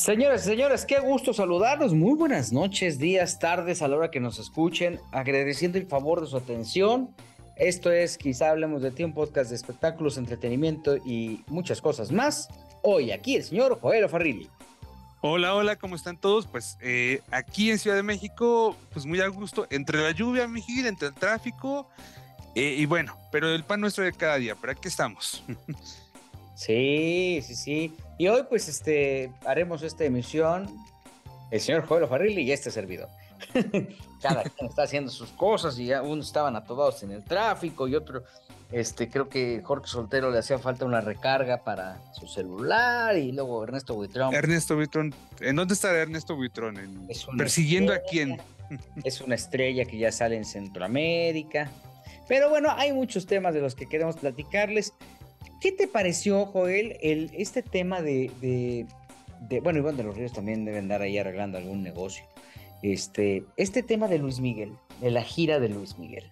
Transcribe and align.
Señoras 0.00 0.46
y 0.46 0.48
señores, 0.48 0.86
qué 0.86 0.98
gusto 0.98 1.34
saludarlos. 1.34 1.92
Muy 1.92 2.16
buenas 2.16 2.54
noches, 2.54 2.98
días, 2.98 3.38
tardes, 3.38 3.82
a 3.82 3.88
la 3.88 3.98
hora 3.98 4.10
que 4.10 4.18
nos 4.18 4.38
escuchen. 4.38 4.98
Agradeciendo 5.12 5.76
el 5.76 5.86
favor 5.86 6.22
de 6.22 6.26
su 6.26 6.38
atención. 6.38 7.14
Esto 7.56 7.92
es 7.92 8.16
Quizá 8.16 8.48
Hablemos 8.48 8.80
de 8.80 8.92
ti, 8.92 9.04
un 9.04 9.12
podcast 9.12 9.50
de 9.50 9.56
espectáculos, 9.56 10.16
entretenimiento 10.16 10.96
y 10.96 11.44
muchas 11.48 11.82
cosas 11.82 12.10
más. 12.12 12.48
Hoy 12.82 13.12
aquí 13.12 13.36
el 13.36 13.44
señor 13.44 13.78
Joel 13.78 14.08
Farrilli. 14.08 14.48
Hola, 15.20 15.54
hola, 15.54 15.76
¿cómo 15.76 15.96
están 15.96 16.16
todos? 16.16 16.46
Pues 16.46 16.78
eh, 16.80 17.20
aquí 17.30 17.70
en 17.70 17.78
Ciudad 17.78 17.96
de 17.96 18.02
México, 18.02 18.74
pues 18.94 19.04
muy 19.04 19.20
a 19.20 19.28
gusto, 19.28 19.66
entre 19.68 20.00
la 20.00 20.12
lluvia, 20.12 20.48
Miguel, 20.48 20.86
entre 20.86 21.08
el 21.08 21.14
tráfico, 21.14 21.90
eh, 22.54 22.74
y 22.78 22.86
bueno, 22.86 23.18
pero 23.30 23.54
el 23.54 23.64
pan 23.64 23.82
nuestro 23.82 24.02
de 24.02 24.14
cada 24.14 24.36
día, 24.36 24.56
pero 24.58 24.72
aquí 24.72 24.88
estamos. 24.88 25.44
Sí, 26.60 27.40
sí, 27.42 27.54
sí. 27.54 27.94
Y 28.18 28.28
hoy 28.28 28.42
pues 28.46 28.68
este 28.68 29.32
haremos 29.46 29.82
esta 29.82 30.04
emisión 30.04 30.68
el 31.50 31.58
señor 31.58 31.86
Joel 31.86 32.06
Farrilli 32.06 32.42
y 32.42 32.52
este 32.52 32.70
servidor. 32.70 33.08
Cada 34.20 34.42
quien 34.42 34.68
está 34.68 34.82
haciendo 34.82 35.10
sus 35.10 35.30
cosas 35.30 35.78
y 35.78 35.86
ya 35.86 36.02
unos 36.02 36.26
estaban 36.26 36.56
atodados 36.56 37.02
en 37.02 37.12
el 37.12 37.24
tráfico 37.24 37.88
y 37.88 37.94
otro, 37.94 38.24
este, 38.70 39.08
creo 39.08 39.30
que 39.30 39.62
Jorge 39.64 39.86
Soltero 39.88 40.30
le 40.30 40.38
hacía 40.38 40.58
falta 40.58 40.84
una 40.84 41.00
recarga 41.00 41.64
para 41.64 41.98
su 42.12 42.26
celular 42.26 43.16
y 43.16 43.32
luego 43.32 43.64
Ernesto 43.64 43.94
Buitrón. 43.94 44.34
Ernesto 44.34 44.76
Buitrón, 44.76 45.14
¿en 45.40 45.56
dónde 45.56 45.72
está 45.72 45.96
Ernesto 45.96 46.36
Buitrón? 46.36 47.08
¿Persiguiendo 47.38 47.94
a 47.94 48.00
quién? 48.00 48.38
Es 49.02 49.22
una 49.22 49.34
estrella 49.34 49.86
que 49.86 49.96
ya 49.96 50.12
sale 50.12 50.36
en 50.36 50.44
Centroamérica. 50.44 51.70
Pero 52.28 52.50
bueno, 52.50 52.70
hay 52.76 52.92
muchos 52.92 53.24
temas 53.24 53.54
de 53.54 53.62
los 53.62 53.74
que 53.74 53.86
queremos 53.86 54.16
platicarles. 54.16 54.92
¿Qué 55.60 55.72
te 55.72 55.86
pareció, 55.88 56.46
Joel, 56.46 56.96
el, 57.02 57.30
este 57.34 57.62
tema 57.62 58.00
de, 58.00 58.30
de, 58.40 59.60
bueno, 59.60 59.78
Iván 59.78 59.96
de 59.96 60.04
los 60.04 60.16
Ríos 60.16 60.32
también 60.32 60.64
deben 60.64 60.84
andar 60.84 61.02
ahí 61.02 61.18
arreglando 61.18 61.58
algún 61.58 61.82
negocio. 61.82 62.24
Este, 62.82 63.44
este 63.56 63.82
tema 63.82 64.08
de 64.08 64.18
Luis 64.18 64.40
Miguel, 64.40 64.72
de 65.00 65.10
la 65.10 65.22
gira 65.22 65.60
de 65.60 65.68
Luis 65.68 65.98
Miguel. 65.98 66.30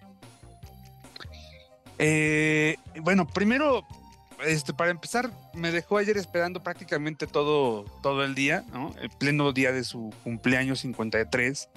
Eh, 1.99 2.77
bueno, 3.01 3.27
primero, 3.27 3.85
este, 4.45 4.73
para 4.73 4.89
empezar, 4.89 5.29
me 5.53 5.71
dejó 5.71 5.97
ayer 5.97 6.17
esperando 6.17 6.63
prácticamente 6.63 7.27
todo, 7.27 7.83
todo 8.01 8.23
el 8.23 8.33
día, 8.33 8.63
¿no? 8.71 8.95
El 9.01 9.09
pleno 9.09 9.51
día 9.51 9.71
de 9.71 9.83
su 9.83 10.11
cumpleaños 10.23 10.79
53, 10.79 11.69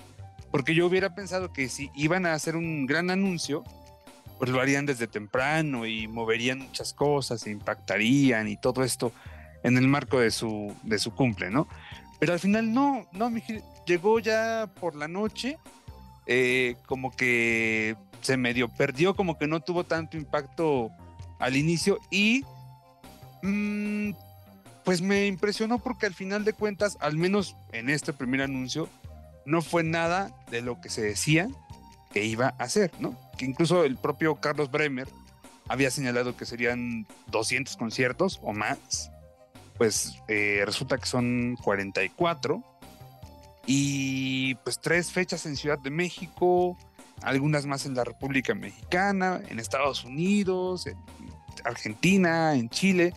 porque 0.50 0.74
yo 0.74 0.86
hubiera 0.86 1.14
pensado 1.14 1.52
que 1.52 1.68
si 1.68 1.90
iban 1.94 2.24
a 2.24 2.34
hacer 2.34 2.56
un 2.56 2.86
gran 2.86 3.10
anuncio, 3.10 3.64
pues 4.42 4.50
lo 4.50 4.60
harían 4.60 4.86
desde 4.86 5.06
temprano 5.06 5.86
y 5.86 6.08
moverían 6.08 6.58
muchas 6.58 6.92
cosas, 6.92 7.46
e 7.46 7.52
impactarían 7.52 8.48
y 8.48 8.56
todo 8.56 8.82
esto 8.82 9.12
en 9.62 9.78
el 9.78 9.86
marco 9.86 10.18
de 10.18 10.32
su, 10.32 10.74
de 10.82 10.98
su 10.98 11.14
cumple, 11.14 11.48
¿no? 11.48 11.68
Pero 12.18 12.32
al 12.32 12.40
final 12.40 12.74
no, 12.74 13.06
no, 13.12 13.30
llegó 13.86 14.18
ya 14.18 14.68
por 14.80 14.96
la 14.96 15.06
noche, 15.06 15.58
eh, 16.26 16.74
como 16.86 17.14
que 17.14 17.94
se 18.20 18.36
medio 18.36 18.66
perdió, 18.68 19.14
como 19.14 19.38
que 19.38 19.46
no 19.46 19.60
tuvo 19.60 19.84
tanto 19.84 20.16
impacto 20.16 20.90
al 21.38 21.54
inicio 21.54 22.00
y 22.10 22.42
mm, 23.44 24.10
pues 24.84 25.02
me 25.02 25.28
impresionó 25.28 25.78
porque 25.78 26.06
al 26.06 26.14
final 26.14 26.44
de 26.44 26.52
cuentas, 26.52 26.98
al 26.98 27.16
menos 27.16 27.54
en 27.70 27.88
este 27.88 28.12
primer 28.12 28.42
anuncio, 28.42 28.88
no 29.46 29.62
fue 29.62 29.84
nada 29.84 30.34
de 30.50 30.62
lo 30.62 30.80
que 30.80 30.88
se 30.88 31.02
decía 31.02 31.48
que 32.12 32.24
iba 32.24 32.54
a 32.58 32.64
hacer, 32.64 32.90
¿no? 33.00 33.16
Que 33.36 33.44
incluso 33.44 33.84
el 33.84 33.96
propio 33.96 34.36
Carlos 34.36 34.70
Bremer 34.70 35.08
había 35.68 35.90
señalado 35.90 36.36
que 36.36 36.44
serían 36.44 37.06
200 37.28 37.76
conciertos 37.76 38.40
o 38.42 38.52
más. 38.52 39.10
Pues 39.78 40.14
eh, 40.28 40.62
resulta 40.64 40.98
que 40.98 41.06
son 41.06 41.56
44. 41.62 42.62
Y 43.66 44.54
pues 44.56 44.80
tres 44.80 45.12
fechas 45.12 45.46
en 45.46 45.56
Ciudad 45.56 45.78
de 45.78 45.90
México, 45.90 46.76
algunas 47.22 47.64
más 47.64 47.86
en 47.86 47.94
la 47.94 48.04
República 48.04 48.54
Mexicana, 48.54 49.40
en 49.48 49.60
Estados 49.60 50.04
Unidos, 50.04 50.86
en 50.86 50.96
Argentina, 51.64 52.54
en 52.54 52.68
Chile. 52.68 53.14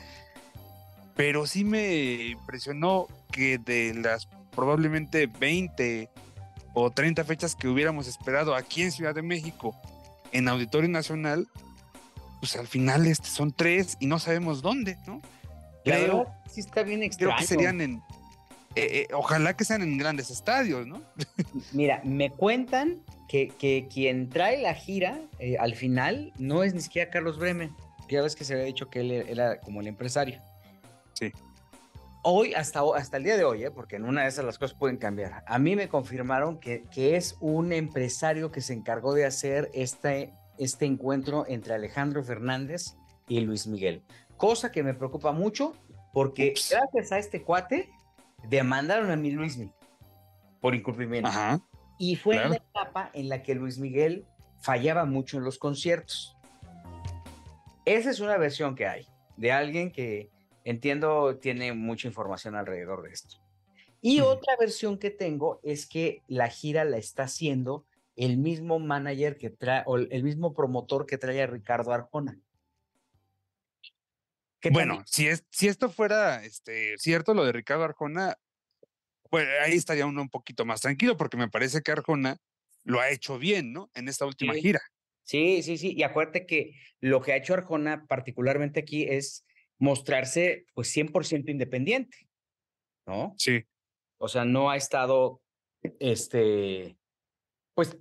Pero 1.15 1.47
sí 1.47 1.63
me 1.63 2.27
impresionó 2.27 3.07
que 3.31 3.57
de 3.57 3.93
las 3.95 4.27
probablemente 4.55 5.27
20 5.27 6.09
o 6.75 6.91
30 6.91 7.23
fechas 7.23 7.55
que 7.55 7.67
hubiéramos 7.67 8.07
esperado 8.07 8.53
aquí 8.53 8.83
en 8.83 8.91
Ciudad 8.91 9.15
de 9.15 9.23
México 9.23 9.75
en 10.31 10.47
Auditorio 10.47 10.89
Nacional, 10.89 11.47
pues 12.41 12.55
al 12.57 12.67
final 12.67 13.07
este 13.07 13.29
son 13.29 13.51
tres 13.53 13.97
y 13.99 14.07
no 14.07 14.19
sabemos 14.19 14.61
dónde, 14.61 14.97
¿no? 15.07 15.21
Creo, 15.83 16.27
sí 16.51 16.59
está 16.59 16.83
bien 16.83 17.01
extraño. 17.01 17.33
Creo 17.35 17.39
que 17.39 17.47
serían 17.47 17.79
en, 17.79 17.95
eh, 18.75 19.07
eh, 19.07 19.07
ojalá 19.13 19.55
que 19.55 19.63
sean 19.63 19.81
en 19.81 19.97
grandes 19.97 20.29
estadios, 20.29 20.85
¿no? 20.85 21.01
Mira, 21.71 22.01
me 22.03 22.29
cuentan 22.29 23.01
que, 23.29 23.47
que 23.47 23.87
quien 23.89 24.29
trae 24.29 24.61
la 24.61 24.73
gira 24.73 25.21
eh, 25.39 25.57
al 25.57 25.75
final 25.75 26.33
no 26.37 26.63
es 26.63 26.73
ni 26.73 26.81
siquiera 26.81 27.09
Carlos 27.09 27.39
Bremen. 27.39 27.73
Ya 28.09 28.21
ves 28.21 28.35
que 28.35 28.43
se 28.43 28.53
había 28.53 28.65
dicho 28.65 28.89
que 28.89 28.99
él 28.99 29.11
era 29.11 29.59
como 29.61 29.79
el 29.81 29.87
empresario. 29.87 30.41
Sí 31.13 31.31
hoy, 32.27 32.55
hasta, 32.55 32.81
hasta 32.95 33.17
el 33.17 33.23
día 33.23 33.37
de 33.37 33.43
hoy, 33.43 33.63
¿eh? 33.63 33.71
porque 33.71 33.97
en 33.97 34.03
una 34.03 34.23
de 34.23 34.29
esas 34.29 34.43
las 34.43 34.57
cosas 34.57 34.75
pueden 34.75 34.97
cambiar, 34.97 35.43
a 35.45 35.59
mí 35.59 35.75
me 35.75 35.87
confirmaron 35.87 36.59
que, 36.59 36.83
que 36.91 37.15
es 37.15 37.37
un 37.39 37.71
empresario 37.71 38.51
que 38.51 38.61
se 38.61 38.73
encargó 38.73 39.13
de 39.13 39.25
hacer 39.25 39.69
este, 39.75 40.33
este 40.57 40.85
encuentro 40.85 41.45
entre 41.47 41.75
Alejandro 41.75 42.23
Fernández 42.23 42.95
y 43.27 43.41
Luis 43.41 43.67
Miguel. 43.67 44.03
Cosa 44.37 44.71
que 44.71 44.81
me 44.81 44.95
preocupa 44.95 45.31
mucho 45.33 45.73
porque 46.13 46.55
gracias 46.69 47.11
a 47.11 47.19
este 47.19 47.43
cuate 47.43 47.89
demandaron 48.49 49.11
a 49.11 49.15
mi 49.15 49.29
Luis 49.29 49.57
Miguel 49.57 49.75
por 50.59 50.73
incumplimiento. 50.73 51.29
Y 51.99 52.15
fue 52.15 52.37
en 52.37 52.49
la 52.49 52.55
etapa 52.55 53.11
en 53.13 53.29
la 53.29 53.43
que 53.43 53.53
Luis 53.53 53.77
Miguel 53.77 54.25
fallaba 54.61 55.05
mucho 55.05 55.37
en 55.37 55.43
los 55.43 55.59
conciertos. 55.59 56.35
Esa 57.85 58.09
es 58.09 58.19
una 58.19 58.35
versión 58.37 58.75
que 58.75 58.87
hay 58.87 59.07
de 59.37 59.51
alguien 59.51 59.91
que, 59.91 60.31
entiendo, 60.65 61.37
tiene 61.37 61.71
mucha 61.71 62.07
información 62.07 62.55
alrededor 62.55 63.03
de 63.03 63.11
esto. 63.11 63.37
Y 64.01 64.19
otra 64.19 64.55
versión 64.59 64.99
que 64.99 65.09
tengo 65.09 65.61
es 65.63 65.87
que 65.87 66.21
la 66.27 66.49
gira 66.49 66.83
la 66.83 66.97
está 66.97 67.23
haciendo 67.23 67.85
el 68.15 68.37
mismo 68.37 68.79
manager 68.79 69.37
que 69.37 69.49
trae, 69.49 69.83
o 69.85 69.97
el 69.97 70.23
mismo 70.23 70.53
promotor 70.53 71.05
que 71.05 71.17
trae 71.17 71.41
a 71.41 71.47
Ricardo 71.47 71.93
Arjona. 71.93 72.39
Bueno, 74.71 75.03
si, 75.05 75.27
es, 75.27 75.45
si 75.51 75.67
esto 75.67 75.89
fuera 75.89 76.43
este, 76.43 76.97
cierto, 76.97 77.33
lo 77.33 77.45
de 77.45 77.51
Ricardo 77.51 77.83
Arjona, 77.83 78.35
pues 79.29 79.47
ahí 79.63 79.73
estaría 79.73 80.05
uno 80.05 80.21
un 80.21 80.29
poquito 80.29 80.65
más 80.65 80.81
tranquilo, 80.81 81.17
porque 81.17 81.37
me 81.37 81.49
parece 81.49 81.81
que 81.81 81.91
Arjona 81.91 82.37
lo 82.83 82.99
ha 82.99 83.09
hecho 83.09 83.37
bien, 83.37 83.73
¿no? 83.73 83.91
En 83.93 84.07
esta 84.07 84.25
última 84.25 84.53
gira. 84.53 84.81
Sí, 85.23 85.61
sí, 85.63 85.77
sí. 85.77 85.93
Y 85.95 86.03
acuérdate 86.03 86.45
que 86.45 86.73
lo 86.99 87.21
que 87.21 87.33
ha 87.33 87.37
hecho 87.37 87.53
Arjona, 87.53 88.05
particularmente 88.07 88.79
aquí, 88.79 89.03
es 89.03 89.45
mostrarse 89.77 90.65
pues 90.73 90.95
100% 90.95 91.49
independiente, 91.49 92.27
¿no? 93.05 93.33
Sí. 93.37 93.63
O 94.17 94.27
sea, 94.27 94.45
no 94.45 94.69
ha 94.69 94.77
estado, 94.77 95.41
este, 95.99 96.97
pues, 97.73 97.97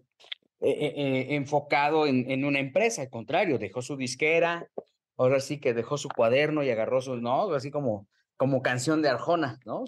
e, 0.61 0.71
e, 0.71 0.87
e, 0.97 1.35
enfocado 1.35 2.07
en, 2.07 2.31
en, 2.31 2.45
una 2.45 2.61
empresa, 2.61 3.03
al 3.03 3.11
contrario, 3.11 3.59
dejó 3.59 3.83
su 3.83 3.97
disquera, 3.97 4.69
ahora 5.17 5.41
sí 5.41 5.59
que 5.59 5.75
dejó 5.75 5.99
su 5.99 6.09
cuaderno 6.09 6.63
y 6.63 6.71
agarró 6.71 7.01
su, 7.01 7.17
¿no? 7.17 7.53
Así 7.53 7.71
como, 7.71 8.09
como 8.37 8.63
canción 8.63 9.03
de 9.03 9.09
Arjona, 9.09 9.59
¿no? 9.65 9.85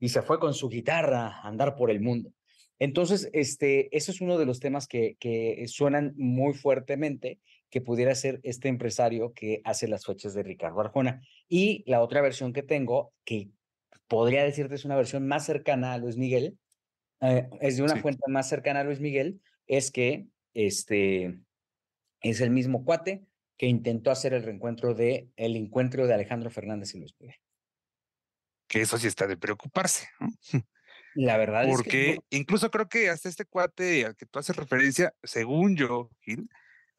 Y 0.00 0.10
se 0.10 0.22
fue 0.22 0.38
con 0.38 0.54
su 0.54 0.68
guitarra 0.68 1.28
a 1.28 1.48
andar 1.48 1.76
por 1.76 1.90
el 1.90 2.00
mundo. 2.00 2.32
Entonces, 2.78 3.28
este, 3.32 3.94
eso 3.96 4.12
es 4.12 4.20
uno 4.20 4.38
de 4.38 4.46
los 4.46 4.60
temas 4.60 4.86
que, 4.86 5.16
que 5.18 5.64
suenan 5.66 6.14
muy 6.16 6.54
fuertemente 6.54 7.40
que 7.70 7.80
pudiera 7.80 8.14
ser 8.14 8.40
este 8.42 8.68
empresario 8.68 9.32
que 9.34 9.60
hace 9.64 9.88
las 9.88 10.06
fechas 10.06 10.34
de 10.34 10.42
Ricardo 10.42 10.80
Arjona. 10.80 11.22
Y 11.48 11.84
la 11.86 12.02
otra 12.02 12.20
versión 12.20 12.52
que 12.52 12.62
tengo, 12.62 13.12
que 13.24 13.50
podría 14.06 14.42
decirte 14.42 14.74
es 14.74 14.84
una 14.84 14.96
versión 14.96 15.26
más 15.26 15.44
cercana 15.44 15.92
a 15.92 15.98
Luis 15.98 16.16
Miguel, 16.16 16.58
eh, 17.20 17.48
es 17.60 17.76
de 17.76 17.82
una 17.82 17.96
fuente 17.96 18.22
más 18.28 18.48
cercana 18.48 18.80
a 18.80 18.84
Luis 18.84 19.00
Miguel, 19.00 19.40
es 19.66 19.90
que 19.90 20.26
este 20.54 21.38
es 22.20 22.40
el 22.40 22.50
mismo 22.50 22.84
cuate 22.84 23.24
que 23.56 23.66
intentó 23.66 24.10
hacer 24.10 24.32
el 24.32 24.44
reencuentro 24.44 24.94
de 24.94 25.28
el 25.36 25.56
encuentro 25.56 26.06
de 26.06 26.14
Alejandro 26.14 26.50
Fernández 26.50 26.94
y 26.94 27.00
Luis 27.00 27.14
Miguel. 27.18 27.36
Que 28.68 28.82
eso 28.82 28.98
sí 28.98 29.06
está 29.06 29.26
de 29.26 29.36
preocuparse. 29.36 30.08
La 31.14 31.36
verdad 31.36 31.64
es 31.64 31.68
que. 31.68 31.74
Porque 31.76 32.18
incluso 32.30 32.70
creo 32.70 32.88
que 32.88 33.08
hasta 33.08 33.28
este 33.28 33.44
cuate 33.44 34.04
al 34.04 34.16
que 34.16 34.26
tú 34.26 34.38
haces 34.38 34.54
referencia, 34.54 35.14
según 35.22 35.76
yo, 35.76 36.10
Gil, 36.20 36.48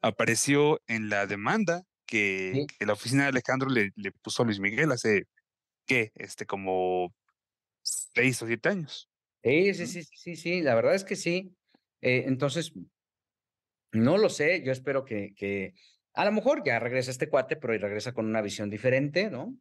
apareció 0.02 0.80
en 0.86 1.08
la 1.08 1.26
demanda 1.26 1.84
que, 2.06 2.66
la 2.80 2.92
oficina 2.92 3.22
de 3.22 3.28
Alejandro 3.28 3.70
le, 3.70 3.92
le, 3.94 4.12
puso 4.12 4.42
a 4.42 4.46
Luis 4.46 4.58
Miguel 4.58 4.90
hace, 4.92 5.26
¿qué? 5.86 6.12
Este, 6.16 6.44
como 6.44 7.14
seis 7.82 8.42
o 8.42 8.46
siete 8.46 8.68
años. 8.68 9.08
Sí, 9.42 9.74
sí, 9.74 9.86
sí, 9.86 10.04
sí, 10.04 10.36
sí, 10.36 10.60
la 10.60 10.74
verdad 10.74 10.94
es 10.94 11.04
que 11.04 11.16
sí. 11.16 11.54
Eh, 12.02 12.24
entonces, 12.26 12.72
no 13.92 14.18
lo 14.18 14.28
sé, 14.28 14.62
yo 14.64 14.72
espero 14.72 15.04
que, 15.04 15.34
que 15.34 15.74
a 16.14 16.24
lo 16.24 16.32
mejor 16.32 16.62
ya 16.64 16.78
regresa 16.78 17.10
este 17.10 17.28
cuate, 17.28 17.56
pero 17.56 17.76
regresa 17.78 18.12
con 18.12 18.26
una 18.26 18.42
visión 18.42 18.70
diferente, 18.70 19.30
¿no? 19.30 19.56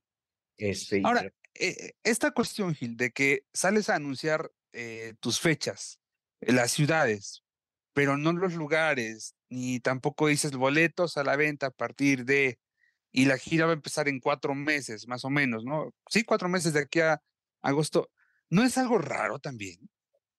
Este, 0.58 1.02
Ahora, 1.06 1.32
eh, 1.54 1.94
esta 2.04 2.32
cuestión, 2.32 2.76
Gil, 2.76 2.98
de 2.98 3.12
que 3.12 3.46
sales 3.54 3.90
a 3.90 3.96
anunciar 3.96 4.52
eh, 4.74 5.14
tus 5.20 5.40
fechas, 5.40 6.00
las 6.42 6.72
ciudades, 6.72 7.44
pero 7.94 8.18
no 8.18 8.34
los 8.34 8.54
lugares, 8.56 9.36
ni 9.50 9.80
tampoco 9.80 10.28
dices 10.28 10.52
boletos 10.52 11.18
a 11.18 11.24
la 11.24 11.36
venta 11.36 11.68
a 11.68 11.72
partir 11.72 12.26
de, 12.26 12.60
y 13.12 13.26
la 13.26 13.38
gira 13.38 13.66
va 13.66 13.72
a 13.72 13.76
empezar 13.76 14.08
en 14.08 14.20
cuatro 14.20 14.54
meses, 14.56 15.08
más 15.08 15.26
o 15.26 15.30
menos, 15.30 15.66
¿no? 15.66 15.94
Sí, 16.10 16.24
cuatro 16.24 16.50
meses 16.50 16.74
de 16.74 16.82
aquí 16.82 17.00
a 17.00 17.22
agosto. 17.62 18.10
¿No 18.50 18.64
es 18.64 18.78
algo 18.78 18.98
raro 18.98 19.40
también? 19.40 19.90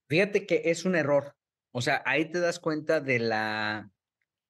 Fíjate 0.09 0.47
que 0.47 0.63
es 0.67 0.85
un 0.85 0.97
error. 0.97 1.37
O 1.73 1.83
sea, 1.83 2.03
ahí 2.05 2.31
te 2.31 2.41
das 2.41 2.59
cuenta 2.59 3.01
de 3.01 3.21
la, 3.21 3.91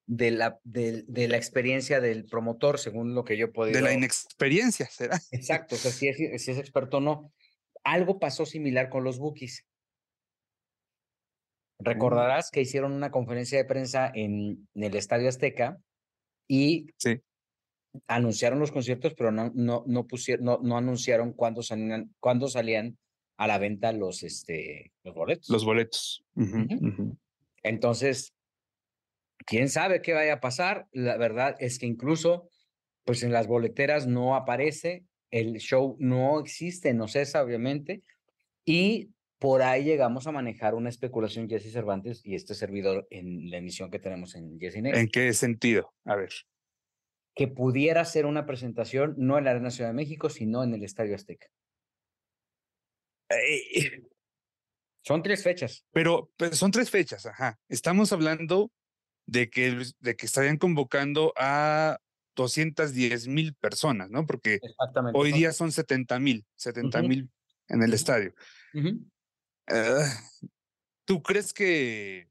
de 0.07 0.31
la, 0.31 0.59
de, 0.65 1.29
la 1.29 1.37
experiencia 1.37 2.01
del 2.01 2.25
promotor, 2.25 2.79
según 2.79 3.15
lo 3.15 3.25
que 3.25 3.37
yo 3.37 3.53
puedo 3.53 3.71
De 3.71 3.83
la 3.83 3.93
inexperiencia, 3.93 4.87
¿será? 4.87 5.21
Exacto, 5.31 5.75
o 5.75 5.79
sea, 5.79 5.91
si 5.91 6.09
es, 6.09 6.43
si 6.43 6.51
es 6.51 6.59
experto 6.59 6.99
o 6.99 7.01
no. 7.01 7.33
Algo 7.85 8.19
pasó 8.19 8.47
similar 8.47 8.89
con 8.89 9.05
los 9.05 9.19
bookies. 9.19 9.67
Recordarás 11.81 12.51
que 12.51 12.61
hicieron 12.61 12.93
una 12.93 13.11
conferencia 13.11 13.59
de 13.59 13.65
prensa 13.65 14.11
en, 14.15 14.69
el 14.75 14.97
Estadio 14.97 15.29
Azteca 15.29 15.79
y 16.49 16.87
anunciaron 18.07 18.59
los 18.59 18.71
conciertos, 18.71 19.15
pero 19.15 19.33
no, 19.33 19.51
no, 19.55 19.85
no, 19.87 20.07
pusieron, 20.07 20.45
no, 20.45 20.61
no 20.63 20.77
anunciaron 20.77 21.33
cuándo 21.33 21.63
salían, 21.63 22.15
cuándo 22.21 22.49
salían 22.49 22.99
a 23.37 23.47
la 23.47 23.59
venta 23.59 23.93
los, 23.93 24.23
este, 24.23 24.93
los 25.03 25.15
boletos. 25.15 25.49
Los 25.49 25.65
boletos. 25.65 26.25
Entonces, 27.63 28.35
quién 29.47 29.69
sabe 29.69 30.03
qué 30.03 30.13
vaya 30.13 30.35
a 30.35 30.41
pasar. 30.41 30.87
La 30.93 31.17
verdad 31.17 31.57
es 31.59 31.79
que 31.79 31.87
incluso, 31.87 32.49
pues 33.05 33.23
en 33.23 33.33
las 33.33 33.47
boleteras 33.47 34.07
no 34.07 34.37
aparece, 34.37 35.05
el 35.31 35.57
show 35.59 35.97
no 35.99 36.41
existe, 36.41 36.93
no 36.93 37.09
cesa, 37.09 37.43
obviamente, 37.43 38.03
y 38.65 39.11
por 39.41 39.63
ahí 39.63 39.85
llegamos 39.85 40.27
a 40.27 40.33
manejar 40.33 40.75
una 40.75 40.91
especulación 40.91 41.49
Jesse 41.49 41.73
Cervantes 41.73 42.21
y 42.25 42.35
este 42.35 42.55
servidor 42.55 43.09
en 43.11 43.51
la 43.51 43.57
emisión 43.57 43.91
que 43.91 43.99
tenemos 43.99 44.35
en 44.35 44.61
Jesse 44.61 44.83
Negro. 44.83 44.99
¿En 44.99 45.09
qué 45.09 45.33
sentido? 45.33 45.95
A 46.05 46.15
ver. 46.15 46.31
Que 47.35 47.49
pudiera 47.49 48.05
ser 48.05 48.27
una 48.27 48.45
presentación 48.45 49.15
no 49.17 49.39
en 49.39 49.45
la 49.45 49.53
Arena 49.53 49.71
Ciudad 49.71 49.89
de 49.91 49.95
México, 49.95 50.29
sino 50.29 50.63
en 50.63 50.75
el 50.75 50.85
Estadio 50.85 51.15
Azteca. 51.15 51.47
Son 55.03 55.23
tres 55.23 55.43
fechas. 55.43 55.87
Pero, 55.91 56.31
son 56.53 56.71
tres 56.71 56.91
fechas, 56.91 57.25
ajá. 57.25 57.59
Estamos 57.71 58.13
hablando 58.13 58.71
de 59.25 59.49
que, 59.49 59.85
de 60.01 60.17
que 60.17 60.27
estarían 60.27 60.59
convocando 60.59 61.33
a 61.39 61.99
210 62.37 63.29
mil 63.29 63.55
personas, 63.55 64.11
¿no? 64.11 64.27
Porque 64.27 64.61
hoy 65.15 65.33
día 65.33 65.53
son 65.53 65.73
70 65.73 66.19
mil, 66.19 66.45
70 66.57 67.03
mil 67.03 67.31
en 67.69 67.83
el 67.83 67.95
estadio. 67.95 68.35
Ah, 69.71 70.05
¿Tú 71.05 71.23
crees 71.23 71.53
que, 71.53 72.29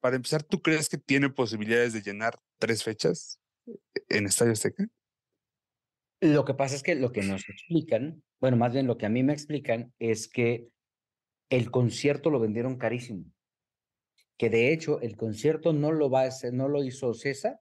para 0.00 0.16
empezar, 0.16 0.42
tú 0.42 0.60
crees 0.62 0.88
que 0.88 0.98
tiene 0.98 1.30
posibilidades 1.30 1.92
de 1.92 2.02
llenar 2.02 2.38
tres 2.58 2.82
fechas 2.82 3.40
en 4.08 4.26
Estadio 4.26 4.52
Azteca? 4.52 4.86
Lo 6.20 6.44
que 6.44 6.54
pasa 6.54 6.76
es 6.76 6.82
que 6.82 6.94
lo 6.94 7.10
que 7.10 7.22
nos 7.22 7.48
explican, 7.48 8.22
bueno, 8.40 8.56
más 8.56 8.72
bien 8.72 8.86
lo 8.86 8.96
que 8.96 9.06
a 9.06 9.10
mí 9.10 9.22
me 9.22 9.32
explican 9.32 9.92
es 9.98 10.28
que 10.28 10.68
el 11.50 11.70
concierto 11.70 12.30
lo 12.30 12.40
vendieron 12.40 12.78
carísimo. 12.78 13.24
Que 14.38 14.48
de 14.48 14.72
hecho 14.72 15.00
el 15.00 15.16
concierto 15.16 15.72
no 15.72 15.92
lo 15.92 16.10
va 16.10 16.22
a 16.22 16.28
hacer, 16.28 16.52
no 16.52 16.68
lo 16.68 16.82
hizo 16.84 17.14
César 17.14 17.60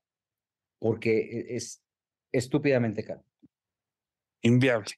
porque 0.80 1.20
e, 1.20 1.56
es 1.56 1.84
estúpidamente 2.32 3.04
caro. 3.04 3.24
Inviable. 4.42 4.92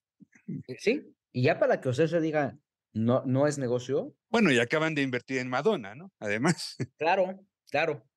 Eh, 0.68 0.76
sí, 0.78 1.16
y 1.32 1.44
ya 1.44 1.58
para 1.58 1.82
que 1.82 1.90
Ocesa 1.90 2.20
diga 2.20 2.58
no, 2.94 3.24
no 3.26 3.48
es 3.48 3.58
negocio. 3.58 4.16
Bueno, 4.30 4.52
y 4.52 4.60
acaban 4.60 4.96
de 4.96 5.02
invertir 5.02 5.40
en 5.40 5.50
Madonna, 5.50 5.96
¿no? 5.96 6.12
Además. 6.20 6.78
Claro, 6.98 7.40
claro. 7.70 8.08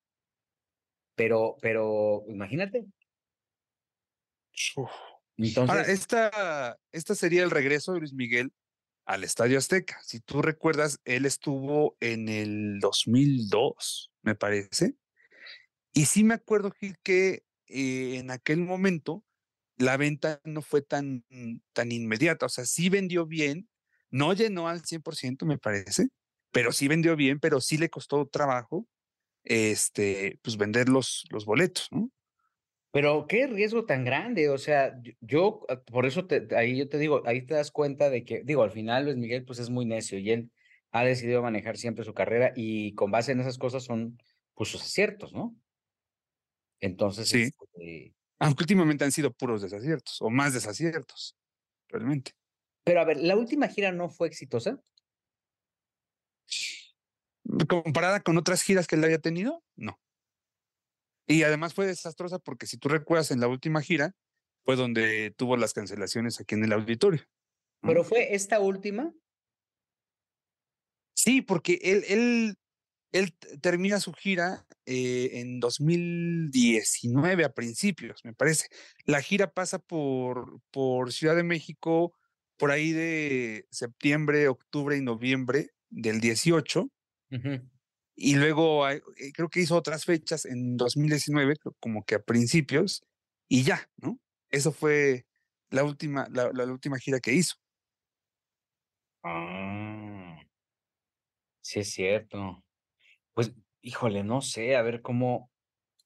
Pero, 1.15 1.57
pero, 1.61 2.23
imagínate. 2.29 2.85
Ahora, 5.57 5.81
esta, 5.81 6.79
esta 6.91 7.15
sería 7.15 7.43
el 7.43 7.51
regreso 7.51 7.93
de 7.93 7.99
Luis 7.99 8.13
Miguel 8.13 8.53
al 9.05 9.23
Estadio 9.23 9.57
Azteca. 9.57 9.99
Si 10.03 10.19
tú 10.19 10.41
recuerdas, 10.41 10.99
él 11.05 11.25
estuvo 11.25 11.97
en 11.99 12.29
el 12.29 12.79
2002, 12.79 14.11
me 14.21 14.35
parece. 14.35 14.95
Y 15.93 16.05
sí 16.05 16.23
me 16.23 16.35
acuerdo, 16.35 16.71
Gil, 16.71 16.97
que 17.03 17.43
eh, 17.67 18.17
en 18.17 18.31
aquel 18.31 18.59
momento 18.59 19.23
la 19.77 19.97
venta 19.97 20.41
no 20.43 20.61
fue 20.61 20.81
tan, 20.81 21.25
tan 21.73 21.91
inmediata. 21.91 22.45
O 22.45 22.49
sea, 22.49 22.65
sí 22.65 22.89
vendió 22.89 23.25
bien, 23.25 23.69
no 24.09 24.33
llenó 24.33 24.67
al 24.67 24.81
100%, 24.83 25.45
me 25.45 25.57
parece, 25.57 26.07
pero 26.51 26.71
sí 26.71 26.87
vendió 26.87 27.15
bien, 27.15 27.39
pero 27.39 27.61
sí 27.61 27.77
le 27.77 27.89
costó 27.89 28.27
trabajo 28.27 28.87
este, 29.43 30.39
pues 30.41 30.57
vender 30.57 30.89
los, 30.89 31.25
los 31.29 31.45
boletos, 31.45 31.87
¿no? 31.91 32.11
Pero 32.91 33.27
qué 33.27 33.47
riesgo 33.47 33.85
tan 33.85 34.03
grande, 34.05 34.49
o 34.49 34.57
sea, 34.57 34.99
yo, 35.21 35.61
ah, 35.69 35.81
por 35.81 36.05
eso 36.05 36.25
te, 36.25 36.47
ahí 36.55 36.77
yo 36.77 36.89
te 36.89 36.97
digo, 36.97 37.21
ahí 37.25 37.45
te 37.45 37.53
das 37.53 37.71
cuenta 37.71 38.09
de 38.09 38.25
que, 38.25 38.41
digo, 38.43 38.63
al 38.63 38.71
final 38.71 39.05
Luis 39.05 39.17
Miguel 39.17 39.45
pues 39.45 39.59
es 39.59 39.69
muy 39.69 39.85
necio 39.85 40.17
y 40.19 40.31
él 40.31 40.51
ha 40.91 41.03
decidido 41.03 41.41
manejar 41.41 41.77
siempre 41.77 42.05
su 42.05 42.13
carrera 42.13 42.53
y 42.55 42.93
con 42.95 43.11
base 43.11 43.33
en 43.33 43.39
esas 43.39 43.57
cosas 43.57 43.83
son 43.83 44.17
pues 44.53 44.69
sus 44.69 44.81
aciertos, 44.81 45.33
¿no? 45.33 45.55
Entonces, 46.79 47.29
sí. 47.29 47.43
Este 47.43 48.15
Aunque 48.39 48.63
últimamente 48.63 49.03
han 49.03 49.11
sido 49.11 49.31
puros 49.31 49.61
desaciertos 49.61 50.21
o 50.21 50.29
más 50.29 50.53
desaciertos, 50.53 51.37
realmente. 51.89 52.31
Pero 52.87 53.01
a 53.01 53.03
ver, 53.03 53.17
¿la 53.17 53.35
última 53.35 53.67
gira 53.67 53.91
no 53.91 54.07
fue 54.07 54.29
exitosa? 54.29 54.81
Comparada 57.67 58.21
con 58.21 58.37
otras 58.37 58.63
giras 58.63 58.87
que 58.87 58.95
él 58.95 59.03
había 59.03 59.19
tenido, 59.19 59.61
no. 59.75 59.99
Y 61.27 61.43
además 61.43 61.73
fue 61.73 61.85
desastrosa 61.85 62.39
porque 62.39 62.65
si 62.65 62.77
tú 62.77 62.87
recuerdas 62.87 63.31
en 63.31 63.41
la 63.41 63.49
última 63.49 63.81
gira, 63.81 64.15
fue 64.63 64.77
donde 64.77 65.31
tuvo 65.35 65.57
las 65.57 65.73
cancelaciones 65.73 66.39
aquí 66.39 66.55
en 66.55 66.63
el 66.63 66.71
auditorio. 66.71 67.21
¿Pero 67.81 68.05
fue 68.05 68.33
esta 68.33 68.61
última? 68.61 69.13
Sí, 71.13 71.41
porque 71.41 71.81
él, 71.83 72.05
él, 72.07 72.55
él 73.11 73.37
termina 73.59 73.99
su 73.99 74.13
gira 74.13 74.65
eh, 74.85 75.41
en 75.41 75.59
2019 75.59 77.43
a 77.43 77.53
principios, 77.53 78.23
me 78.23 78.33
parece. 78.33 78.69
La 79.03 79.21
gira 79.21 79.51
pasa 79.51 79.77
por, 79.77 80.61
por 80.71 81.11
Ciudad 81.11 81.35
de 81.35 81.43
México 81.43 82.16
por 82.57 82.71
ahí 82.71 82.91
de 82.91 83.67
septiembre, 83.69 84.47
octubre 84.47 84.97
y 84.97 85.01
noviembre 85.01 85.71
del 85.89 86.19
18. 86.19 86.89
Y 88.15 88.35
luego 88.35 88.89
eh, 88.89 89.01
creo 89.33 89.49
que 89.49 89.61
hizo 89.61 89.75
otras 89.75 90.05
fechas 90.05 90.45
en 90.45 90.75
2019, 90.75 91.55
como 91.79 92.03
que 92.03 92.15
a 92.15 92.23
principios, 92.23 93.05
y 93.47 93.63
ya, 93.63 93.89
¿no? 93.97 94.19
Eso 94.49 94.71
fue 94.71 95.25
la 95.69 95.83
última, 95.83 96.27
la, 96.31 96.65
última 96.65 96.97
gira 96.97 97.19
que 97.19 97.33
hizo. 97.33 97.55
Ah, 99.23 100.39
sí 101.61 101.81
es 101.81 101.91
cierto. 101.91 102.63
Pues, 103.33 103.53
híjole, 103.81 104.23
no 104.23 104.41
sé, 104.41 104.75
a 104.75 104.81
ver 104.81 105.01
cómo. 105.01 105.51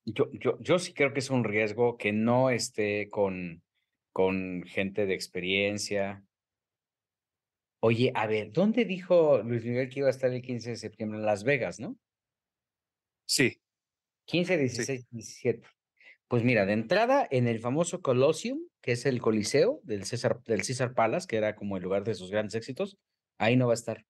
Yo, 0.03 0.29
yo, 0.33 0.59
yo 0.59 0.79
sí 0.79 0.93
creo 0.93 1.13
que 1.13 1.19
es 1.19 1.29
un 1.29 1.43
riesgo 1.43 1.97
que 1.97 2.11
no 2.11 2.49
esté 2.49 3.09
con, 3.09 3.63
con 4.11 4.63
gente 4.63 5.05
de 5.05 5.13
experiencia. 5.13 6.25
Oye, 7.83 8.11
a 8.13 8.27
ver, 8.27 8.51
¿dónde 8.51 8.85
dijo 8.85 9.41
Luis 9.41 9.65
Miguel 9.65 9.89
que 9.89 9.99
iba 9.99 10.07
a 10.07 10.11
estar 10.11 10.31
el 10.31 10.43
15 10.43 10.69
de 10.69 10.75
septiembre? 10.75 11.17
En 11.17 11.25
Las 11.25 11.43
Vegas, 11.43 11.79
¿no? 11.79 11.97
Sí. 13.25 13.59
15, 14.25 14.57
16, 14.57 15.07
17. 15.09 15.67
Pues 16.27 16.43
mira, 16.43 16.65
de 16.67 16.73
entrada 16.73 17.27
en 17.31 17.47
el 17.47 17.59
famoso 17.59 18.01
Colosseum, 18.01 18.59
que 18.81 18.91
es 18.91 19.05
el 19.07 19.19
Coliseo 19.19 19.81
del 19.83 20.05
César, 20.05 20.43
del 20.43 20.61
César 20.61 20.93
Palace, 20.93 21.27
que 21.27 21.37
era 21.37 21.55
como 21.55 21.75
el 21.75 21.83
lugar 21.83 22.03
de 22.03 22.13
sus 22.13 22.29
grandes 22.29 22.53
éxitos, 22.53 22.99
ahí 23.39 23.57
no 23.57 23.65
va 23.65 23.73
a 23.73 23.75
estar. 23.75 24.05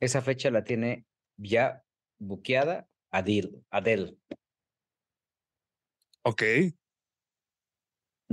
Esa 0.00 0.22
fecha 0.22 0.50
la 0.50 0.64
tiene 0.64 1.04
ya 1.36 1.84
buqueada 2.18 2.88
Adil, 3.10 3.64
Adel. 3.70 4.18
Ok. 6.22 6.42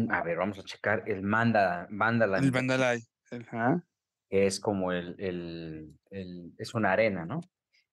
A 0.09 0.23
ver, 0.23 0.37
vamos 0.37 0.59
a 0.59 0.63
checar 0.63 1.03
el 1.07 1.21
Manda, 1.21 1.87
Mandala. 1.89 2.39
El 2.39 2.51
Mandalay. 2.51 3.01
Ajá. 3.41 3.85
que 4.29 4.45
es 4.47 4.59
como 4.59 4.91
el, 4.91 5.15
el, 5.19 5.99
el- 6.09 6.53
es 6.57 6.73
una 6.73 6.91
arena, 6.93 7.25
¿no? 7.25 7.41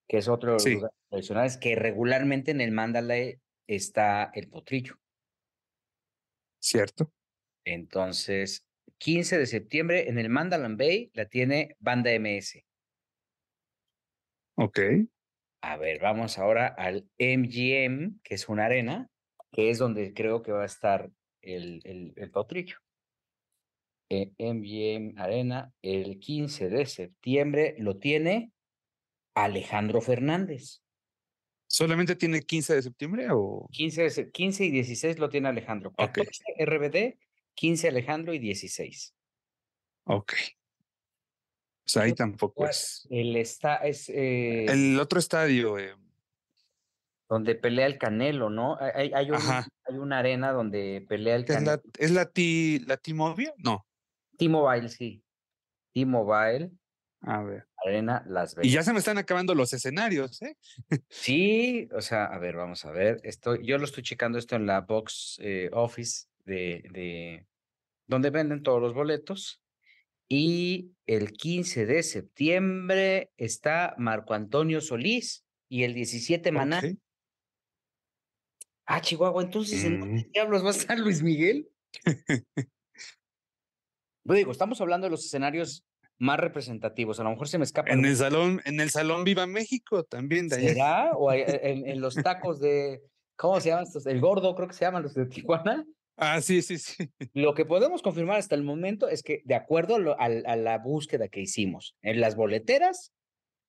Que 0.08 0.18
es 0.18 0.28
otro 0.28 0.58
Sí. 0.58 0.74
lugar 0.74 0.90
tradicional, 1.08 1.46
es 1.46 1.56
que 1.56 1.74
regularmente 1.76 2.50
en 2.50 2.60
el 2.60 2.72
Mandalay 2.72 3.40
está 3.66 4.30
el 4.34 4.48
potrillo. 4.48 4.96
Cierto. 6.60 7.12
Entonces, 7.64 8.66
15 8.98 9.38
de 9.38 9.46
septiembre 9.46 10.08
en 10.08 10.18
el 10.18 10.28
Mandalan 10.28 10.76
Bay 10.76 11.10
la 11.14 11.26
tiene 11.26 11.76
Banda 11.78 12.10
MS. 12.12 12.64
Ok. 14.56 14.78
A 15.62 15.76
ver, 15.76 16.00
vamos 16.00 16.38
ahora 16.38 16.66
al 16.68 17.08
MGM, 17.18 18.20
que 18.22 18.34
es 18.34 18.48
una 18.48 18.64
arena, 18.66 19.08
que 19.52 19.70
es 19.70 19.78
donde 19.78 20.12
creo 20.14 20.42
que 20.42 20.52
va 20.52 20.62
a 20.62 20.66
estar 20.66 21.10
el, 21.42 21.80
el, 21.84 22.12
el 22.16 22.30
potrillo. 22.30 22.76
Eh, 24.12 24.32
MGM 24.38 25.18
Arena, 25.20 25.72
el 25.82 26.18
15 26.18 26.68
de 26.68 26.84
septiembre 26.86 27.76
lo 27.78 27.98
tiene 27.98 28.52
Alejandro 29.36 30.00
Fernández. 30.00 30.82
¿Solamente 31.68 32.16
tiene 32.16 32.42
15 32.42 32.74
de 32.74 32.82
septiembre 32.82 33.28
o...? 33.30 33.68
15, 33.70 34.02
de 34.02 34.10
se- 34.10 34.30
15 34.32 34.64
y 34.64 34.70
16 34.72 35.20
lo 35.20 35.28
tiene 35.28 35.48
Alejandro. 35.48 35.90
Ok. 35.90 36.10
14 36.12 36.42
RBD, 36.58 37.18
15 37.54 37.88
Alejandro 37.88 38.34
y 38.34 38.40
16. 38.40 39.14
Ok. 40.06 40.32
Pues 41.84 41.96
ahí 41.96 42.12
tampoco 42.12 42.66
es. 42.66 43.06
El 43.10 43.36
está, 43.36 43.76
es 43.76 44.08
eh, 44.08 44.64
El 44.64 44.98
otro 44.98 45.20
estadio, 45.20 45.78
eh, 45.78 45.94
donde 47.28 47.54
pelea 47.54 47.86
el 47.86 47.96
Canelo, 47.98 48.50
¿no? 48.50 48.76
Hay, 48.80 48.90
hay- 48.92 49.12
hay 49.14 49.30
un- 49.30 49.36
Ajá. 49.36 49.68
hay 49.84 49.94
una 49.98 50.18
arena 50.18 50.50
donde 50.50 51.06
pelea 51.08 51.36
el 51.36 51.42
¿es 51.42 51.46
Canelo. 51.46 51.70
la, 51.76 51.82
¿es 51.98 52.10
la, 52.10 52.26
T, 52.28 52.80
la 52.88 52.96
T-Mobile? 52.96 53.54
No. 53.58 53.86
T-Mobile, 54.40 54.88
sí. 54.88 55.22
T-Mobile, 55.94 56.70
A 57.22 57.42
ver. 57.42 57.66
Arena 57.84 58.24
Las 58.26 58.54
Vegas. 58.54 58.66
Y 58.66 58.74
ya 58.74 58.82
se 58.82 58.92
me 58.92 58.98
están 58.98 59.18
acabando 59.18 59.54
los 59.54 59.72
escenarios, 59.72 60.40
¿eh? 60.42 60.56
Sí, 61.08 61.88
o 61.94 62.00
sea, 62.00 62.24
a 62.26 62.38
ver, 62.38 62.56
vamos 62.56 62.84
a 62.84 62.90
ver. 62.90 63.20
Estoy, 63.22 63.64
yo 63.66 63.78
lo 63.78 63.84
estoy 63.84 64.02
checando 64.02 64.38
esto 64.38 64.56
en 64.56 64.66
la 64.66 64.80
box 64.82 65.38
eh, 65.42 65.68
office 65.72 66.26
de, 66.44 66.84
de 66.92 67.46
donde 68.06 68.30
venden 68.30 68.62
todos 68.62 68.80
los 68.80 68.94
boletos. 68.94 69.62
Y 70.28 70.92
el 71.06 71.32
15 71.32 71.86
de 71.86 72.02
septiembre 72.02 73.32
está 73.36 73.94
Marco 73.98 74.32
Antonio 74.34 74.80
Solís 74.80 75.44
y 75.68 75.82
el 75.84 75.92
17 75.94 76.52
Maná. 76.52 76.78
Ok. 76.78 76.84
Ah, 78.86 79.00
Chihuahua, 79.00 79.42
entonces 79.42 79.84
¿en 79.84 80.00
dónde 80.00 80.22
Mm. 80.24 80.32
diablos 80.32 80.64
va 80.64 80.68
a 80.68 80.72
estar 80.72 80.98
Luis 80.98 81.22
Miguel? 81.22 81.68
Lo 84.30 84.36
digo, 84.36 84.52
estamos 84.52 84.80
hablando 84.80 85.06
de 85.08 85.10
los 85.10 85.24
escenarios 85.26 85.84
más 86.18 86.38
representativos. 86.38 87.18
A 87.18 87.24
lo 87.24 87.30
mejor 87.30 87.48
se 87.48 87.58
me 87.58 87.64
escapa. 87.64 87.90
En 87.90 88.04
el 88.04 88.14
salón, 88.14 88.60
en 88.64 88.78
el 88.78 88.90
salón 88.90 89.24
Viva 89.24 89.44
México 89.48 90.04
también 90.04 90.46
de 90.46 90.54
allá. 90.56 90.68
¿Será? 90.68 91.10
O 91.16 91.28
hay- 91.30 91.42
en, 91.46 91.88
en 91.88 92.00
los 92.00 92.14
tacos 92.14 92.60
de, 92.60 93.02
¿cómo 93.36 93.60
se 93.60 93.70
llaman 93.70 93.86
estos? 93.86 94.06
El 94.06 94.20
gordo, 94.20 94.54
creo 94.54 94.68
que 94.68 94.74
se 94.74 94.84
llaman 94.84 95.02
los 95.02 95.14
de 95.14 95.26
Tijuana. 95.26 95.84
Ah, 96.16 96.40
sí, 96.40 96.62
sí, 96.62 96.78
sí. 96.78 97.10
Lo 97.34 97.54
que 97.54 97.64
podemos 97.64 98.02
confirmar 98.02 98.36
hasta 98.38 98.54
el 98.54 98.62
momento 98.62 99.08
es 99.08 99.24
que, 99.24 99.42
de 99.46 99.56
acuerdo 99.56 99.96
a, 99.96 99.98
lo- 99.98 100.20
al- 100.20 100.44
a 100.46 100.54
la 100.54 100.78
búsqueda 100.78 101.26
que 101.26 101.40
hicimos 101.40 101.96
en 102.00 102.20
las 102.20 102.36
boleteras, 102.36 103.12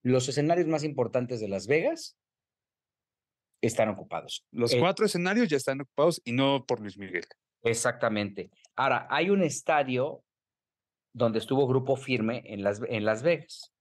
los 0.03 0.29
escenarios 0.29 0.67
más 0.67 0.83
importantes 0.83 1.39
de 1.39 1.47
Las 1.47 1.65
Vegas 1.65 2.17
están 3.61 3.89
ocupados. 3.89 4.45
Los 4.51 4.73
Eh, 4.73 4.79
cuatro 4.79 5.07
escenarios 5.07 5.47
ya 5.47 5.57
están 5.57 5.81
ocupados 5.81 6.21
y 6.23 6.33
no 6.33 6.65
por 6.67 6.79
Luis 6.81 6.97
Miguel. 6.99 7.25
Exactamente. 7.63 8.51
Ahora, 8.75 9.07
hay 9.09 9.29
un 9.31 9.41
estadio 9.43 10.23
donde 11.13 11.39
estuvo 11.39 11.67
Grupo 11.67 11.95
Firme 11.95 12.41
en 12.45 12.63
Las, 12.63 12.81
en 12.87 13.05
Las 13.05 13.21
Vegas 13.23 13.73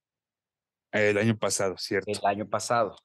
El 0.93 1.17
año 1.19 1.39
pasado, 1.39 1.77
cierto. 1.79 2.11
el 2.11 2.19
año 2.27 2.49
pasado, 2.49 2.97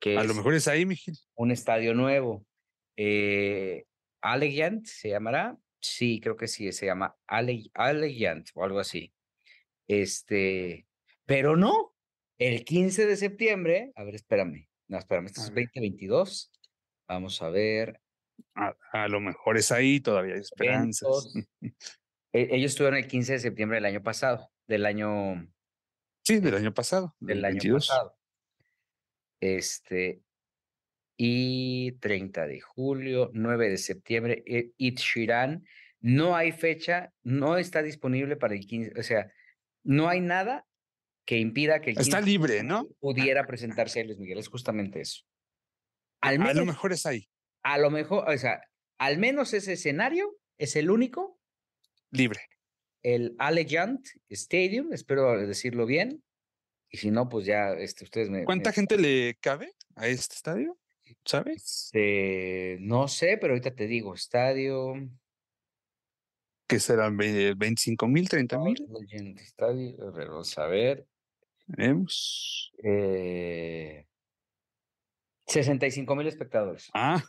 que 0.00 0.16
A 0.18 0.24
lo 0.24 0.34
mejor 0.34 0.54
es 0.54 0.66
ahí, 0.68 0.86
Miguel. 0.86 1.16
un 1.36 1.50
estadio 1.50 1.94
nuevo. 1.94 2.44
Eh, 2.96 3.84
Allegiant 4.22 4.84
se 4.86 5.10
llamará. 5.10 5.56
Sí, 5.80 6.20
creo 6.20 6.36
que 6.36 6.46
sí, 6.48 6.70
se 6.72 6.86
llama 6.86 7.16
Ale- 7.26 7.70
Allegiant 7.74 8.48
o 8.54 8.64
algo 8.64 8.80
así. 8.80 9.14
Este, 9.88 10.86
pero 11.26 11.56
no, 11.56 11.94
el 12.38 12.64
15 12.64 13.06
de 13.06 13.16
septiembre, 13.16 13.92
a 13.96 14.04
ver, 14.04 14.14
espérame, 14.14 14.68
no, 14.88 14.98
espérame, 14.98 15.26
esto 15.26 15.40
es 15.42 15.50
ver. 15.52 15.66
2022. 15.74 16.52
Vamos 17.08 17.40
a 17.42 17.48
ver. 17.50 18.00
A, 18.54 18.74
a 18.92 19.08
lo 19.08 19.20
mejor 19.20 19.56
es 19.56 19.72
ahí, 19.72 20.00
todavía 20.00 20.34
hay 20.34 20.40
esperanzas. 20.40 21.32
eventos. 21.34 21.48
E- 22.32 22.48
Ellos 22.52 22.72
estuvieron 22.72 22.98
el 22.98 23.06
15 23.06 23.32
de 23.34 23.38
septiembre 23.40 23.76
del 23.76 23.86
año 23.86 24.02
pasado, 24.02 24.50
del 24.66 24.86
año 24.86 25.46
Sí, 26.24 26.38
del 26.40 26.54
año 26.54 26.72
pasado. 26.74 27.14
del 27.20 27.44
año 27.44 27.54
22. 27.54 27.88
pasado. 27.88 28.16
Este, 29.40 30.22
y 31.16 31.92
30 31.92 32.46
de 32.46 32.60
julio, 32.60 33.30
9 33.32 33.68
de 33.70 33.78
septiembre, 33.78 34.42
eh, 34.46 34.72
It 34.76 34.98
Shiran. 34.98 35.64
No 36.02 36.34
hay 36.36 36.52
fecha, 36.52 37.12
no 37.22 37.56
está 37.58 37.82
disponible 37.82 38.36
para 38.36 38.54
el 38.54 38.66
15, 38.66 38.98
o 38.98 39.02
sea, 39.02 39.30
no 39.84 40.08
hay 40.08 40.20
nada 40.20 40.66
que 41.26 41.38
impida 41.38 41.80
que 41.80 41.90
el 41.90 41.98
Está 41.98 42.18
15 42.18 42.20
de 42.20 42.26
libre, 42.26 42.62
¿no? 42.62 42.86
pudiera 43.00 43.46
presentarse 43.46 44.00
a 44.00 44.04
Luis 44.04 44.18
Miguel, 44.18 44.38
es 44.38 44.48
justamente 44.48 45.00
eso. 45.02 45.22
Al 46.22 46.34
A 46.36 46.38
lo 46.38 46.44
menos, 46.44 46.66
mejor 46.66 46.92
es 46.92 47.04
ahí, 47.06 47.28
a 47.62 47.76
lo 47.78 47.90
mejor, 47.90 48.28
o 48.28 48.36
sea, 48.38 48.62
al 48.98 49.18
menos 49.18 49.52
ese 49.54 49.74
escenario 49.74 50.36
es 50.58 50.74
el 50.76 50.90
único 50.90 51.38
libre. 52.10 52.40
el 53.02 53.34
Allegiant 53.38 54.06
Stadium, 54.28 54.92
espero 54.92 55.38
decirlo 55.46 55.86
bien. 55.86 56.22
Y 56.90 56.98
si 56.98 57.10
no, 57.10 57.28
pues 57.28 57.46
ya 57.46 57.70
este, 57.72 58.04
ustedes 58.04 58.28
me. 58.30 58.44
¿Cuánta 58.44 58.70
me- 58.70 58.74
gente 58.74 58.98
le 58.98 59.36
cabe 59.40 59.72
a 59.94 60.06
este 60.08 60.34
estadio? 60.34 60.76
¿Sabes? 61.24 61.90
este, 61.92 62.78
no 62.80 63.08
sé, 63.08 63.36
pero 63.38 63.52
ahorita 63.54 63.74
te 63.74 63.86
digo, 63.86 64.14
estadio. 64.14 64.94
¿Que 66.68 66.78
serán 66.78 67.16
Ve- 67.16 67.54
25 67.56 68.06
mil, 68.06 68.28
30 68.28 68.58
mil? 68.58 68.76
Allegiant 68.94 69.38
Stadium, 69.40 70.00
a 70.02 70.10
ver, 70.10 70.28
vamos 70.28 70.56
a 70.58 70.66
ver. 70.66 71.06
Veremos. 71.66 72.72
Eh, 72.82 74.06
65 75.46 76.14
mil 76.16 76.26
espectadores. 76.26 76.90
Ah. 76.94 77.22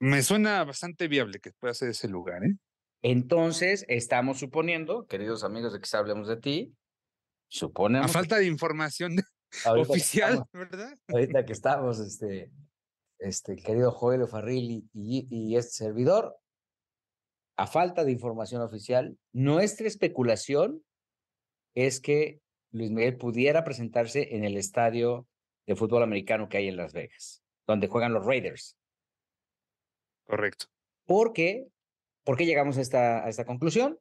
Me 0.00 0.22
suena 0.22 0.64
bastante 0.64 1.08
viable 1.08 1.40
que 1.40 1.50
pueda 1.52 1.74
ser 1.74 1.88
ese 1.90 2.08
lugar, 2.08 2.44
¿eh? 2.44 2.54
Entonces, 3.02 3.84
estamos 3.88 4.38
suponiendo, 4.38 5.06
queridos 5.06 5.44
amigos 5.44 5.72
de 5.72 5.80
que 5.80 5.96
hablemos 5.96 6.26
de 6.28 6.36
ti, 6.36 6.74
A 6.74 7.46
suponemos. 7.48 8.12
falta 8.12 8.36
de 8.38 8.46
información 8.46 9.16
oficial, 9.66 10.30
estamos- 10.32 10.48
¿verdad? 10.52 10.98
ahorita 11.08 11.44
que 11.44 11.52
estamos, 11.52 12.00
este, 12.00 12.50
este, 13.18 13.52
el 13.52 13.62
querido 13.62 13.90
Joel 13.92 14.26
Farrilli 14.26 14.88
y, 14.92 15.26
y 15.30 15.56
este 15.56 15.72
servidor, 15.84 16.36
a 17.56 17.66
falta 17.66 18.04
de 18.04 18.12
información 18.12 18.62
oficial, 18.62 19.16
nuestra 19.32 19.86
especulación 19.88 20.84
es 21.74 22.00
que 22.00 22.40
Luis 22.72 22.90
Miguel 22.90 23.16
pudiera 23.16 23.64
presentarse 23.64 24.34
en 24.36 24.44
el 24.44 24.56
estadio 24.56 25.26
de 25.66 25.74
fútbol 25.76 26.02
americano 26.02 26.48
que 26.48 26.58
hay 26.58 26.68
en 26.68 26.76
Las 26.76 26.92
Vegas, 26.92 27.42
donde 27.66 27.88
juegan 27.88 28.12
los 28.12 28.24
Raiders. 28.26 28.76
Correcto. 30.28 30.66
¿Por 31.06 31.32
qué? 31.32 31.68
¿Por 32.22 32.36
qué 32.36 32.44
llegamos 32.44 32.76
a 32.76 32.82
esta, 32.82 33.24
a 33.24 33.28
esta 33.30 33.46
conclusión? 33.46 33.98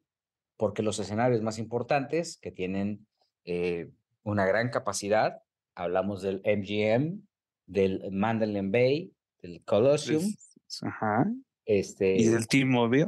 Porque 0.57 0.83
los 0.83 0.99
escenarios 0.99 1.41
más 1.41 1.57
importantes 1.57 2.37
que 2.37 2.51
tienen 2.51 3.07
eh, 3.45 3.89
una 4.23 4.45
gran 4.45 4.69
capacidad, 4.69 5.41
hablamos 5.73 6.21
del 6.21 6.41
MGM, 6.43 7.21
del 7.65 8.11
Mandalay 8.11 8.67
Bay, 8.69 9.13
del 9.41 9.63
Colosseum, 9.63 10.21
Es- 10.23 10.83
Ajá. 10.83 11.25
este, 11.65 12.17
Y 12.17 12.25
del 12.25 12.47
T-Mobile. 12.47 13.07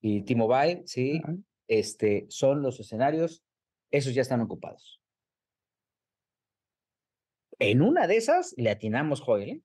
y 0.00 0.22
T-Mobile, 0.22 0.82
sí, 0.86 1.20
Ajá. 1.24 1.34
este, 1.66 2.26
son 2.28 2.62
los 2.62 2.78
escenarios, 2.78 3.42
esos 3.90 4.14
ya 4.14 4.22
están 4.22 4.40
ocupados. 4.40 5.00
En 7.58 7.82
una 7.82 8.06
de 8.06 8.16
esas 8.16 8.54
le 8.56 8.70
atinamos, 8.70 9.20
Joel, 9.20 9.48
¿eh? 9.48 9.62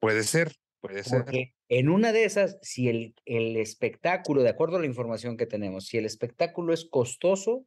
Puede 0.00 0.22
ser, 0.22 0.54
puede 0.80 1.04
ser. 1.04 1.24
Porque 1.24 1.54
en 1.68 1.88
una 1.88 2.12
de 2.12 2.24
esas, 2.24 2.58
si 2.62 2.88
el, 2.88 3.14
el 3.24 3.56
espectáculo, 3.56 4.42
de 4.42 4.48
acuerdo 4.48 4.76
a 4.76 4.80
la 4.80 4.86
información 4.86 5.36
que 5.36 5.46
tenemos, 5.46 5.86
si 5.86 5.98
el 5.98 6.06
espectáculo 6.06 6.72
es 6.72 6.84
costoso, 6.84 7.66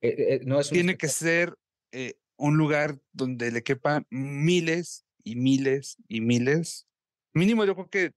eh, 0.00 0.14
eh, 0.18 0.40
no 0.44 0.60
es 0.60 0.70
Tiene 0.70 0.96
que 0.96 1.08
ser 1.08 1.54
eh, 1.92 2.14
un 2.36 2.56
lugar 2.56 2.98
donde 3.12 3.50
le 3.52 3.62
quepan 3.62 4.06
miles 4.10 5.04
y 5.22 5.36
miles 5.36 5.96
y 6.08 6.20
miles. 6.20 6.88
Mínimo 7.34 7.64
yo 7.64 7.74
creo 7.74 7.88
que 7.88 8.12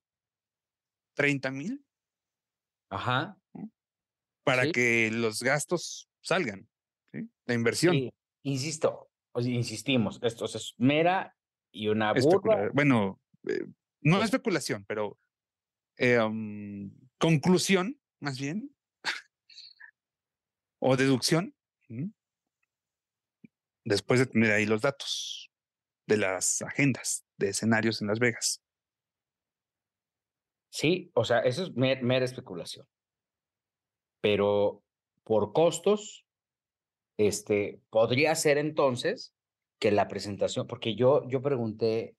30 1.16 1.52
mil 1.52 1.86
Ajá. 2.90 3.38
para 4.44 4.64
Sí. 4.64 4.72
que 4.72 5.12
los 5.12 5.42
gastos 5.42 6.10
salgan. 6.22 6.68
¿sí? 7.12 7.30
La 7.46 7.54
inversión. 7.54 7.94
sí, 7.94 8.12
insisto, 8.44 9.10
insistimos, 9.36 10.20
esto 10.22 10.46
es 10.46 10.74
mera 10.78 11.36
y 11.72 11.88
una 11.88 12.12
especular. 12.12 12.72
Bueno, 12.74 13.22
no 14.06 14.24
especulación, 14.24 14.86
pero 14.88 15.18
eh, 15.98 16.20
um, 16.20 16.92
conclusión, 17.18 18.00
más 18.20 18.40
bien, 18.40 18.74
o 20.80 20.96
deducción, 20.96 21.56
después 23.84 24.20
de 24.20 24.28
tener 24.28 24.52
ahí 24.52 24.66
los 24.66 24.82
datos 24.82 25.52
de 26.08 26.18
las 26.18 26.62
agendas 26.62 27.26
de 27.38 27.50
escenarios 27.50 28.02
en 28.02 28.08
Las 28.08 28.20
Vegas. 28.20 28.62
Sí, 30.70 31.12
o 31.16 31.26
sea, 31.26 31.40
eso 31.40 31.64
es 31.64 31.74
mera 31.74 32.26
especulación. 32.26 32.88
Pero 34.22 34.84
por 35.24 35.52
costos, 35.52 36.28
este, 37.18 37.82
podría 37.90 38.36
ser 38.36 38.60
entonces 38.60 39.34
que 39.80 39.92
la 39.92 40.08
presentación, 40.08 40.68
porque 40.68 40.96
yo, 40.96 41.28
yo 41.28 41.42
pregunté 41.42 42.16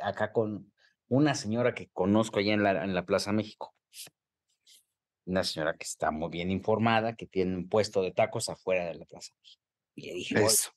acá 0.00 0.32
con 0.32 0.72
una 1.08 1.34
señora 1.34 1.74
que 1.74 1.88
conozco 1.88 2.38
allá 2.38 2.54
en 2.54 2.62
la, 2.62 2.84
en 2.84 2.94
la 2.94 3.04
Plaza 3.04 3.32
México, 3.32 3.74
una 5.24 5.44
señora 5.44 5.76
que 5.76 5.84
está 5.84 6.10
muy 6.10 6.30
bien 6.30 6.50
informada, 6.50 7.14
que 7.14 7.26
tiene 7.26 7.56
un 7.56 7.68
puesto 7.68 8.02
de 8.02 8.12
tacos 8.12 8.48
afuera 8.48 8.86
de 8.86 8.94
la 8.94 9.04
Plaza 9.04 9.32
México. 9.40 9.62
Y 9.94 10.06
le 10.06 10.14
dije, 10.14 10.44
Eso. 10.44 10.70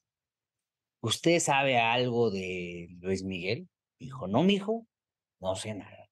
¿usted 1.02 1.40
sabe 1.40 1.78
algo 1.78 2.32
de 2.32 2.90
Luis 3.00 3.24
Miguel? 3.24 3.70
Dijo, 4.00 4.28
no, 4.28 4.44
mijo, 4.44 4.88
no 5.40 5.56
sé 5.56 5.74
nada. 5.74 6.10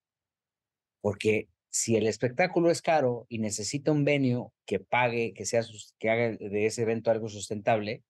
Porque 1.02 1.50
si 1.70 1.96
el 1.96 2.08
espectáculo 2.08 2.72
es 2.72 2.82
caro 2.82 3.26
y 3.30 3.40
necesita 3.40 3.92
un 3.92 4.04
venio 4.04 4.54
que 4.66 4.80
pague, 4.80 5.34
que, 5.34 5.46
sea, 5.46 5.62
que 5.98 6.10
haga 6.10 6.38
de 6.38 6.66
ese 6.66 6.84
evento 6.84 7.12
algo 7.12 7.30
sustentable, 7.30 8.04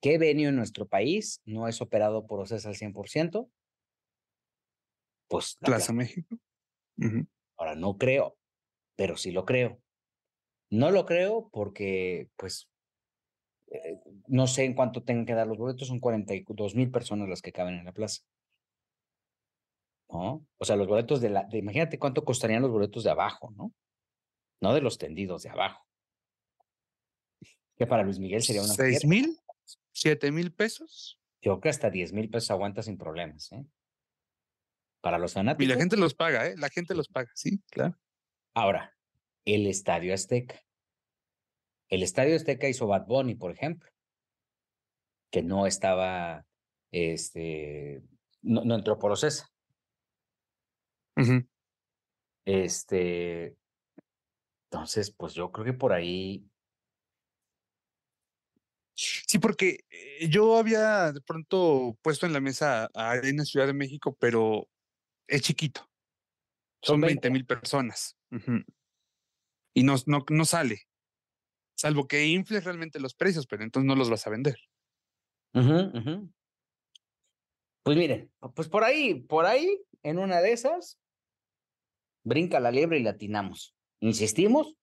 ¿qué 0.00 0.18
venio 0.18 0.48
en 0.48 0.56
nuestro 0.56 0.86
país 0.86 1.40
no 1.44 1.68
es 1.68 1.80
operado 1.80 2.26
por 2.26 2.40
OCES 2.40 2.66
al 2.66 2.74
100%? 2.74 3.48
Pues 5.32 5.56
Plaza 5.56 5.94
México. 5.94 6.36
Ahora, 7.56 7.74
no 7.74 7.96
creo, 7.96 8.36
pero 8.96 9.16
sí 9.16 9.30
lo 9.30 9.46
creo. 9.46 9.80
No 10.68 10.90
lo 10.90 11.06
creo 11.06 11.48
porque, 11.50 12.28
pues, 12.36 12.68
eh, 13.68 13.98
no 14.26 14.46
sé 14.46 14.64
en 14.64 14.74
cuánto 14.74 15.02
tengan 15.02 15.24
que 15.24 15.32
dar 15.32 15.46
los 15.46 15.56
boletos, 15.56 15.88
son 15.88 16.00
42 16.00 16.74
mil 16.74 16.90
personas 16.90 17.30
las 17.30 17.40
que 17.40 17.50
caben 17.50 17.78
en 17.78 17.86
la 17.86 17.92
plaza. 17.92 18.20
¿No? 20.10 20.46
O 20.58 20.64
sea, 20.66 20.76
los 20.76 20.86
boletos 20.86 21.22
de 21.22 21.30
la, 21.30 21.48
imagínate 21.52 21.98
cuánto 21.98 22.26
costarían 22.26 22.60
los 22.60 22.70
boletos 22.70 23.02
de 23.02 23.10
abajo, 23.10 23.54
¿no? 23.56 23.72
No 24.60 24.74
de 24.74 24.82
los 24.82 24.98
tendidos, 24.98 25.44
de 25.44 25.48
abajo. 25.48 25.82
Que 27.78 27.86
para 27.86 28.02
Luis 28.02 28.18
Miguel 28.18 28.42
sería 28.42 28.60
una... 28.60 28.74
¿Seis 28.74 29.06
mil? 29.06 29.40
¿Siete 29.92 30.30
mil 30.30 30.52
pesos? 30.52 31.18
Yo 31.40 31.52
creo 31.52 31.60
que 31.62 31.68
hasta 31.70 31.88
10 31.88 32.12
mil 32.12 32.28
pesos 32.28 32.50
aguanta 32.50 32.82
sin 32.82 32.98
problemas, 32.98 33.50
¿eh? 33.52 33.64
Para 35.02 35.18
los 35.18 35.34
fanáticos. 35.34 35.64
Y 35.64 35.68
la 35.68 35.76
gente 35.76 35.98
los 35.98 36.14
paga, 36.14 36.46
¿eh? 36.46 36.54
La 36.56 36.70
gente 36.70 36.94
los 36.94 37.08
paga, 37.08 37.30
sí, 37.34 37.60
claro. 37.70 37.98
Ahora, 38.54 38.96
el 39.44 39.66
Estadio 39.66 40.14
Azteca. 40.14 40.58
El 41.90 42.02
Estadio 42.02 42.34
Azteca 42.36 42.68
hizo 42.68 42.86
Bad 42.86 43.06
Bunny, 43.06 43.34
por 43.34 43.50
ejemplo, 43.50 43.90
que 45.30 45.42
no 45.42 45.66
estaba, 45.66 46.46
este, 46.90 48.02
no, 48.40 48.74
entró 48.74 48.98
por 48.98 49.12
Ocesa. 49.12 49.50
Este, 52.46 53.56
entonces, 54.72 55.10
pues 55.10 55.34
yo 55.34 55.52
creo 55.52 55.66
que 55.66 55.74
por 55.74 55.92
ahí. 55.92 56.48
Sí, 58.94 59.38
porque 59.38 59.84
eh, 59.90 60.28
yo 60.28 60.56
había 60.56 61.12
de 61.12 61.20
pronto 61.20 61.98
puesto 62.02 62.24
en 62.24 62.32
la 62.32 62.40
mesa 62.40 62.88
a 62.94 63.10
Arena 63.10 63.44
Ciudad 63.44 63.66
de 63.66 63.74
México, 63.74 64.16
pero 64.18 64.68
es 65.26 65.42
chiquito. 65.42 65.88
Son 66.82 67.00
20 67.00 67.30
mil 67.30 67.46
personas. 67.46 68.18
Y 69.74 69.84
no, 69.84 69.94
no, 70.06 70.24
no 70.28 70.44
sale. 70.44 70.82
Salvo 71.76 72.06
que 72.06 72.26
infles 72.26 72.64
realmente 72.64 73.00
los 73.00 73.14
precios, 73.14 73.46
pero 73.46 73.62
entonces 73.62 73.86
no 73.86 73.94
los 73.94 74.10
vas 74.10 74.26
a 74.26 74.30
vender. 74.30 74.56
Pues 77.82 77.96
miren, 77.96 78.32
pues 78.54 78.68
por 78.68 78.84
ahí, 78.84 79.14
por 79.14 79.46
ahí, 79.46 79.82
en 80.02 80.18
una 80.18 80.40
de 80.40 80.52
esas, 80.52 80.98
brinca 82.24 82.60
la 82.60 82.70
liebre 82.70 82.98
y 82.98 83.02
latinamos. 83.02 83.74
Insistimos, 84.00 84.76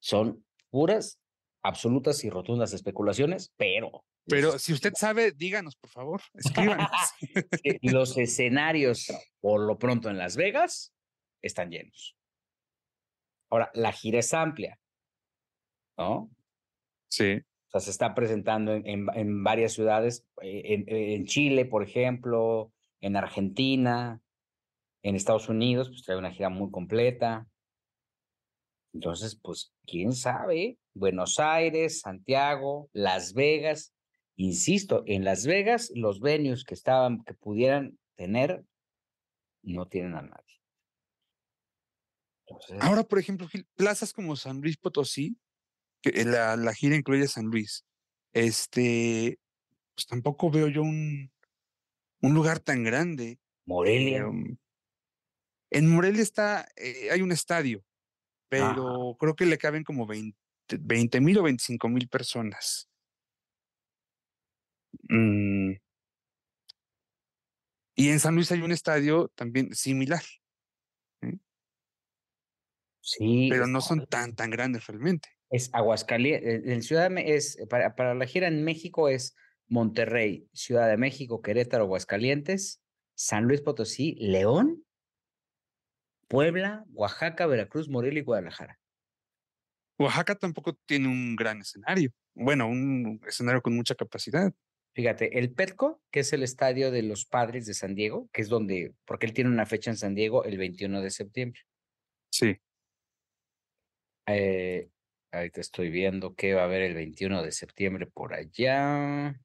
son 0.00 0.44
puras, 0.70 1.20
absolutas 1.62 2.24
y 2.24 2.30
rotundas 2.30 2.72
especulaciones, 2.72 3.52
pero 3.56 4.04
pero 4.26 4.58
si 4.58 4.72
usted 4.72 4.92
sabe, 4.94 5.32
díganos, 5.32 5.76
por 5.76 5.90
favor, 5.90 6.20
escríbanos. 6.34 6.90
Los 7.82 8.18
escenarios, 8.18 9.06
por 9.40 9.60
lo 9.60 9.78
pronto 9.78 10.10
en 10.10 10.18
Las 10.18 10.36
Vegas, 10.36 10.92
están 11.42 11.70
llenos. 11.70 12.16
Ahora, 13.50 13.70
la 13.74 13.92
gira 13.92 14.18
es 14.18 14.34
amplia, 14.34 14.78
¿no? 15.96 16.30
Sí. 17.08 17.40
O 17.68 17.70
sea, 17.70 17.80
se 17.80 17.90
está 17.90 18.14
presentando 18.14 18.72
en, 18.72 19.06
en, 19.14 19.44
varias 19.44 19.72
ciudades, 19.72 20.26
eh, 20.42 20.84
en, 20.86 21.24
Chile, 21.26 21.64
por 21.64 21.82
ejemplo, 21.82 22.72
en 23.00 23.16
Argentina, 23.16 24.20
en 25.02 25.14
Estados 25.14 25.48
Unidos, 25.48 25.88
pues 25.88 26.02
trae 26.02 26.18
una 26.18 26.32
gira 26.32 26.48
muy 26.48 26.70
completa. 26.70 27.46
Entonces, 28.92 29.38
pues, 29.40 29.72
quién 29.86 30.12
sabe, 30.12 30.78
Buenos 30.94 31.38
Aires, 31.38 32.00
Santiago, 32.00 32.88
Las 32.92 33.34
Vegas, 33.34 33.95
Insisto, 34.36 35.02
en 35.06 35.24
Las 35.24 35.46
Vegas, 35.46 35.90
los 35.94 36.20
venues 36.20 36.64
que 36.64 36.74
estaban, 36.74 37.24
que 37.24 37.34
pudieran 37.34 37.98
tener, 38.16 38.64
no 39.62 39.86
tienen 39.88 40.14
a 40.14 40.22
nadie. 40.22 40.60
Ahora, 42.80 43.02
por 43.02 43.18
ejemplo, 43.18 43.48
plazas 43.74 44.12
como 44.12 44.36
San 44.36 44.60
Luis 44.60 44.76
Potosí, 44.76 45.36
que 46.00 46.24
la, 46.24 46.56
la 46.56 46.74
gira 46.74 46.94
incluye 46.94 47.26
San 47.26 47.46
Luis, 47.46 47.84
este, 48.32 49.38
pues 49.94 50.06
tampoco 50.06 50.50
veo 50.50 50.68
yo 50.68 50.82
un, 50.82 51.32
un 52.20 52.34
lugar 52.34 52.60
tan 52.60 52.84
grande. 52.84 53.40
Morelia. 53.64 54.18
Em, 54.18 54.56
en 55.70 55.90
Morelia 55.90 56.22
está, 56.22 56.68
eh, 56.76 57.10
hay 57.10 57.22
un 57.22 57.32
estadio, 57.32 57.82
pero 58.48 59.16
creo 59.18 59.34
que 59.34 59.46
le 59.46 59.58
caben 59.58 59.82
como 59.82 60.06
20 60.06 61.20
mil 61.20 61.38
o 61.38 61.42
25 61.42 61.88
mil 61.88 62.08
personas. 62.08 62.88
Mm. 65.08 65.72
Y 67.94 68.10
en 68.10 68.20
San 68.20 68.34
Luis 68.34 68.52
hay 68.52 68.60
un 68.60 68.72
estadio 68.72 69.28
también 69.34 69.74
similar. 69.74 70.22
Sí. 73.00 73.48
Pero 73.50 73.66
no 73.66 73.80
son 73.80 74.06
tan, 74.06 74.34
tan 74.34 74.50
grandes 74.50 74.86
realmente. 74.86 75.28
Es 75.48 75.70
Aguascalientes, 75.72 76.66
en 76.66 76.82
Ciudad 76.82 77.08
de, 77.08 77.36
es, 77.36 77.56
para, 77.70 77.94
para 77.94 78.14
la 78.14 78.26
gira 78.26 78.48
en 78.48 78.64
México 78.64 79.08
es 79.08 79.36
Monterrey, 79.68 80.48
Ciudad 80.52 80.88
de 80.88 80.96
México, 80.96 81.40
Querétaro, 81.40 81.84
Aguascalientes, 81.84 82.82
San 83.14 83.44
Luis 83.44 83.60
Potosí, 83.60 84.16
León, 84.18 84.84
Puebla, 86.28 86.84
Oaxaca, 86.88 87.46
Veracruz, 87.46 87.88
Morelia 87.88 88.20
y 88.20 88.24
Guadalajara. 88.24 88.78
Oaxaca 89.98 90.34
tampoco 90.34 90.74
tiene 90.84 91.08
un 91.08 91.36
gran 91.36 91.60
escenario. 91.60 92.10
Bueno, 92.34 92.68
un 92.68 93.20
escenario 93.26 93.62
con 93.62 93.74
mucha 93.74 93.94
capacidad. 93.94 94.52
Fíjate, 94.96 95.38
el 95.38 95.52
Petco, 95.52 96.00
que 96.10 96.20
es 96.20 96.32
el 96.32 96.42
estadio 96.42 96.90
de 96.90 97.02
los 97.02 97.26
padres 97.26 97.66
de 97.66 97.74
San 97.74 97.94
Diego, 97.94 98.30
que 98.32 98.40
es 98.40 98.48
donde, 98.48 98.94
porque 99.04 99.26
él 99.26 99.34
tiene 99.34 99.50
una 99.50 99.66
fecha 99.66 99.90
en 99.90 99.98
San 99.98 100.14
Diego 100.14 100.44
el 100.44 100.56
21 100.56 101.02
de 101.02 101.10
septiembre. 101.10 101.60
Sí. 102.32 102.56
Eh, 104.26 104.88
ahorita 105.32 105.60
estoy 105.60 105.90
viendo 105.90 106.34
que 106.34 106.54
va 106.54 106.62
a 106.62 106.64
haber 106.64 106.80
el 106.80 106.94
21 106.94 107.42
de 107.42 107.52
septiembre 107.52 108.06
por 108.06 108.32
allá. 108.32 109.38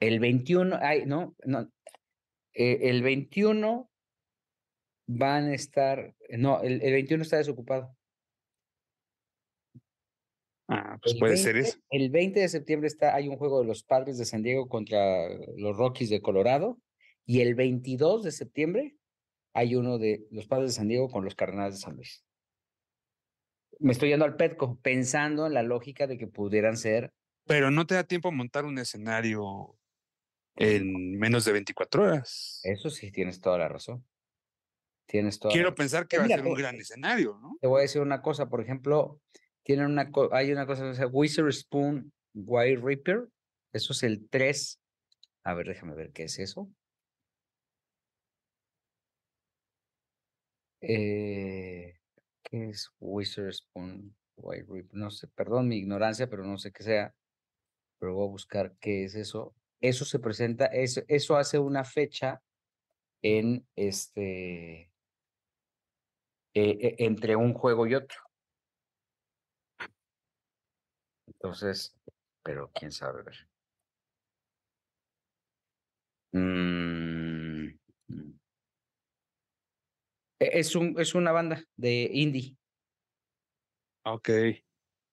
El 0.00 0.20
21, 0.20 0.78
ay, 0.80 1.04
no, 1.04 1.36
no. 1.44 1.70
Eh, 2.54 2.88
el 2.88 3.02
21 3.02 3.90
van 5.06 5.50
a 5.50 5.54
estar, 5.54 6.14
no, 6.30 6.62
el, 6.62 6.80
el 6.80 6.92
21 6.94 7.22
está 7.22 7.36
desocupado. 7.36 7.93
Ah, 10.68 10.98
pues 11.02 11.16
puede 11.18 11.36
ser 11.36 11.56
eso. 11.56 11.78
El 11.90 12.10
20 12.10 12.40
de 12.40 12.48
septiembre 12.48 12.88
está, 12.88 13.14
hay 13.14 13.28
un 13.28 13.36
juego 13.36 13.60
de 13.60 13.66
los 13.66 13.82
padres 13.82 14.16
de 14.18 14.24
San 14.24 14.42
Diego 14.42 14.68
contra 14.68 15.28
los 15.56 15.76
Rockies 15.76 16.10
de 16.10 16.22
Colorado. 16.22 16.78
Y 17.26 17.40
el 17.40 17.54
22 17.54 18.22
de 18.22 18.32
septiembre 18.32 18.96
hay 19.54 19.76
uno 19.76 19.98
de 19.98 20.26
los 20.30 20.46
padres 20.46 20.70
de 20.70 20.76
San 20.76 20.88
Diego 20.88 21.08
con 21.08 21.24
los 21.24 21.34
Cardenales 21.34 21.74
de 21.74 21.80
San 21.80 21.96
Luis. 21.96 22.24
Me 23.78 23.92
estoy 23.92 24.10
yendo 24.10 24.24
al 24.24 24.36
Petco, 24.36 24.78
pensando 24.80 25.46
en 25.46 25.54
la 25.54 25.62
lógica 25.62 26.06
de 26.06 26.16
que 26.16 26.26
pudieran 26.26 26.76
ser. 26.76 27.12
Pero 27.46 27.70
no 27.70 27.86
te 27.86 27.94
da 27.94 28.04
tiempo 28.04 28.28
a 28.28 28.32
montar 28.32 28.64
un 28.64 28.78
escenario 28.78 29.76
en 30.56 31.18
menos 31.18 31.44
de 31.44 31.52
24 31.52 32.02
horas. 32.02 32.60
Eso 32.62 32.90
sí, 32.90 33.10
tienes 33.10 33.40
toda 33.40 33.58
la 33.58 33.68
razón. 33.68 34.06
Tienes 35.06 35.38
toda 35.38 35.52
Quiero 35.52 35.74
pensar 35.74 36.06
que 36.08 36.18
va 36.18 36.24
a 36.24 36.28
ser 36.28 36.46
un 36.46 36.54
gran 36.54 36.76
escenario, 36.76 37.38
¿no? 37.40 37.58
Te 37.60 37.66
voy 37.66 37.80
a 37.80 37.82
decir 37.82 38.00
una 38.00 38.22
cosa, 38.22 38.48
por 38.48 38.60
ejemplo, 38.60 39.20
tienen 39.64 39.86
una, 39.86 40.10
hay 40.32 40.52
una 40.52 40.66
cosa 40.66 40.84
que 40.84 40.94
se 40.94 41.02
llama 41.02 41.14
Wizard 41.14 41.52
Spoon 41.52 42.12
White 42.34 42.80
Reaper. 42.82 43.28
Eso 43.72 43.92
es 43.92 44.02
el 44.04 44.28
3. 44.28 44.80
A 45.42 45.54
ver, 45.54 45.66
déjame 45.66 45.94
ver 45.94 46.12
qué 46.12 46.24
es 46.24 46.38
eso. 46.38 46.70
Eh, 50.80 51.94
¿Qué 52.42 52.68
es 52.68 52.90
Wizard 53.00 53.52
Spoon 53.52 54.14
Wire 54.36 54.66
Reaper? 54.68 54.94
No 54.94 55.10
sé, 55.10 55.28
perdón 55.28 55.68
mi 55.68 55.76
ignorancia, 55.78 56.28
pero 56.28 56.44
no 56.44 56.58
sé 56.58 56.72
qué 56.72 56.82
sea. 56.82 57.14
Pero 57.98 58.14
voy 58.14 58.26
a 58.28 58.30
buscar 58.30 58.74
qué 58.80 59.04
es 59.04 59.14
eso. 59.14 59.54
Eso 59.80 60.04
se 60.04 60.18
presenta, 60.18 60.66
eso, 60.66 61.02
eso 61.08 61.36
hace 61.36 61.58
una 61.58 61.84
fecha 61.84 62.42
en 63.22 63.66
este. 63.76 64.90
Eh, 66.56 66.78
eh, 66.80 66.96
entre 66.98 67.34
un 67.36 67.54
juego 67.54 67.86
y 67.86 67.94
otro. 67.94 68.23
Entonces, 71.44 71.94
pero 72.42 72.70
quién 72.72 72.90
sabe 72.90 73.20
a 73.20 73.22
ver. 73.22 73.36
Mm, 76.32 77.78
mm. 78.08 78.40
E- 80.40 80.58
Es 80.58 80.74
un, 80.74 80.98
es 80.98 81.14
una 81.14 81.32
banda 81.32 81.62
de 81.76 82.08
indie, 82.14 82.56
Ok. 84.06 84.30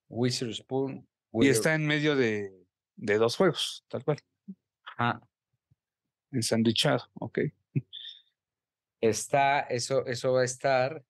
Wizard 0.07 0.53
Spoon. 0.53 1.05
Y 1.33 1.49
está 1.49 1.75
en 1.75 1.85
medio 1.85 2.15
de, 2.15 2.65
de 2.95 3.17
dos 3.17 3.35
juegos, 3.35 3.85
tal 3.89 4.05
cual. 4.05 4.19
Ajá. 4.85 5.21
Ensanduichado. 6.31 7.09
Ok. 7.15 7.39
Está, 9.01 9.61
eso, 9.61 10.05
eso 10.05 10.31
va 10.31 10.41
a 10.41 10.45
estar 10.45 11.03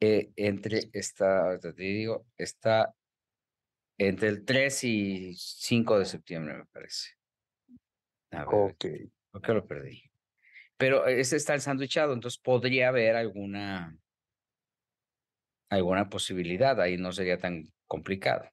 eh, 0.00 0.32
entre, 0.36 0.88
está, 0.94 1.58
te 1.60 1.72
digo, 1.74 2.26
está 2.38 2.94
entre 4.02 4.28
el 4.28 4.44
3 4.46 4.82
y 4.84 5.34
5 5.36 5.98
de 5.98 6.06
septiembre, 6.06 6.54
me 6.54 6.64
parece. 6.66 7.10
A 8.30 8.46
ver, 8.46 8.72
Ok. 8.72 8.84
¿por 9.30 9.42
qué 9.42 9.52
lo 9.52 9.66
perdí? 9.66 10.02
Pero 10.78 11.06
ese 11.06 11.36
está 11.36 11.52
ensanduichado, 11.52 12.14
entonces 12.14 12.40
podría 12.40 12.88
haber 12.88 13.14
alguna, 13.14 13.94
alguna 15.70 16.08
posibilidad, 16.08 16.80
ahí 16.80 16.96
no 16.96 17.12
sería 17.12 17.36
tan 17.38 17.70
complicado. 17.86 18.48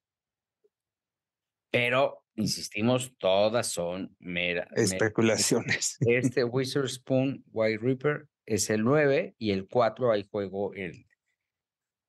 Pero, 1.71 2.25
insistimos, 2.35 3.15
todas 3.17 3.67
son 3.67 4.15
mera. 4.19 4.67
me- 4.75 4.81
Especulaciones. 4.83 5.97
Este 6.01 6.43
Wizard 6.43 6.89
Spoon 6.89 7.45
White 7.51 7.79
Reaper 7.81 8.27
es 8.45 8.69
el 8.69 8.83
9 8.83 9.35
y 9.37 9.51
el 9.51 9.67
4 9.69 10.11
hay 10.11 10.27
juego 10.29 10.73
el. 10.73 11.05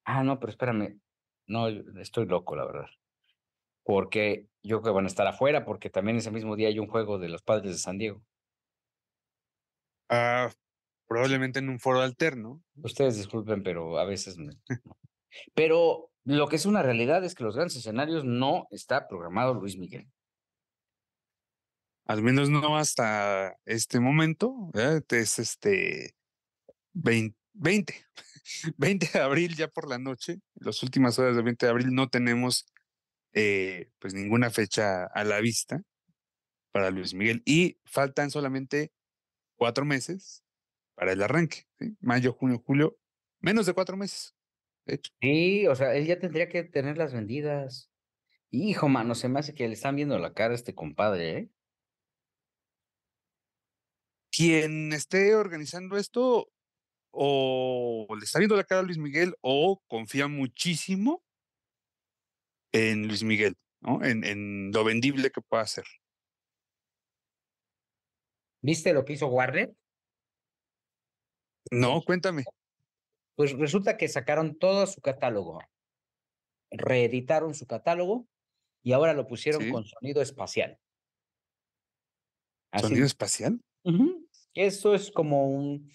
Ah, 0.05 0.25
no, 0.25 0.41
pero 0.41 0.51
espérame. 0.51 0.99
No, 1.47 1.69
estoy 1.69 2.27
loco, 2.27 2.57
la 2.57 2.65
verdad. 2.65 2.87
Porque 3.89 4.47
yo 4.63 4.83
creo 4.83 4.93
que 4.93 4.97
van 4.97 5.07
a 5.07 5.09
estar 5.09 5.27
afuera, 5.27 5.65
porque 5.65 5.89
también 5.89 6.19
ese 6.19 6.31
mismo 6.31 6.57
día 6.57 6.69
hay 6.69 6.79
un 6.79 6.89
juego 6.89 7.19
de 7.19 7.31
los 7.31 7.41
padres 7.41 7.73
de 7.73 7.79
San 7.79 7.97
Diego. 7.97 8.23
Ah, 10.11 10.51
probablemente 11.07 11.61
en 11.61 11.71
un 11.71 11.81
foro 11.81 12.03
alterno. 12.03 12.63
Ustedes 12.83 13.17
disculpen, 13.17 13.63
pero 13.63 13.99
a 13.99 14.05
veces. 14.05 14.37
no. 14.37 14.53
Pero 15.55 16.11
lo 16.25 16.49
que 16.49 16.57
es 16.57 16.67
una 16.67 16.83
realidad 16.83 17.25
es 17.25 17.35
que 17.35 17.45
los 17.45 17.57
grandes 17.57 17.77
escenarios 17.77 18.27
no 18.27 18.67
está 18.71 19.09
programado 19.09 19.55
Luis 19.55 19.79
Miguel. 19.79 20.07
Al 22.05 22.23
menos 22.23 22.51
no 22.51 22.77
hasta 22.77 23.57
este 23.65 24.01
momento. 24.01 24.71
Es 25.09 25.39
este 25.39 26.15
20, 26.93 27.39
20, 27.55 27.95
20 28.77 29.11
de 29.15 29.19
abril 29.19 29.57
ya 29.57 29.69
por 29.69 29.89
la 29.89 29.97
noche. 29.99 30.41
Las 30.57 30.83
últimas 30.83 31.19
horas 31.19 31.37
del 31.37 31.45
20 31.47 31.65
de 31.65 31.71
abril 31.71 31.95
no 31.95 32.11
tenemos 32.11 32.67
eh, 33.33 33.91
pues 33.99 34.15
ninguna 34.15 34.51
fecha 34.51 35.05
a 35.05 35.25
la 35.25 35.41
vista 35.41 35.83
para 36.73 36.91
Luis 36.91 37.15
Miguel. 37.15 37.43
Y 37.45 37.81
faltan 37.85 38.31
solamente 38.31 38.93
cuatro 39.57 39.85
meses 39.85 40.45
para 40.95 41.13
el 41.13 41.23
arranque. 41.23 41.67
¿sí? 41.79 41.97
Mayo, 42.01 42.33
junio, 42.33 42.63
julio. 42.65 42.99
Menos 43.41 43.67
de 43.67 43.75
cuatro 43.75 43.97
meses. 43.97 44.35
De 44.85 44.97
hecho. 44.97 45.13
Sí, 45.21 45.67
o 45.67 45.75
sea, 45.75 45.95
él 45.95 46.07
ya 46.07 46.19
tendría 46.19 46.49
que 46.49 46.65
tenerlas 46.65 47.13
vendidas. 47.13 47.91
Hijo, 48.51 48.89
mano, 48.89 49.15
se 49.15 49.29
me 49.29 49.41
hace 49.41 49.55
que 49.55 49.69
le 49.69 49.75
están 49.75 49.97
viendo 49.97 50.19
la 50.19 50.33
cara 50.33 50.53
a 50.53 50.57
este 50.57 50.75
compadre, 50.75 51.37
¿eh? 51.37 51.51
quien 54.39 54.93
esté 54.93 55.35
organizando 55.35 55.97
esto 55.97 56.49
o 57.11 58.07
le 58.17 58.25
está 58.25 58.39
viendo 58.39 58.55
la 58.55 58.63
cara 58.63 58.83
a 58.83 58.85
Luis 58.85 58.99
Miguel 58.99 59.35
o 59.41 59.83
confía 59.89 60.29
muchísimo 60.29 61.25
en 62.73 63.07
Luis 63.09 63.23
Miguel, 63.23 63.55
¿no? 63.81 64.05
En, 64.05 64.25
en 64.25 64.71
lo 64.73 64.85
vendible 64.85 65.31
que 65.31 65.41
pueda 65.41 65.63
hacer. 65.63 65.85
¿Viste 68.63 68.93
lo 68.93 69.05
que 69.05 69.13
hizo 69.15 69.29
Warner? 69.29 69.73
No, 71.71 72.03
cuéntame. 72.03 72.45
Pues 73.37 73.53
resulta 73.57 73.97
que 73.97 74.09
sacaron 74.09 74.59
todo 74.59 74.87
su 74.87 75.01
catálogo, 75.01 75.61
reeditaron 76.71 77.55
su 77.55 77.67
catálogo 77.67 78.27
y 78.83 78.93
ahora 78.93 79.13
lo 79.13 79.27
pusieron 79.27 79.63
Sí. 79.63 79.71
con 79.71 79.85
sonido 79.85 80.23
espacial. 80.23 80.79
Así, 82.73 82.89
¿Sonido 82.89 83.07
espacial? 83.07 83.61
Ujú. 83.85 84.27
Esto 84.55 84.95
es 84.95 85.11
como 85.11 85.49
un, 85.51 85.91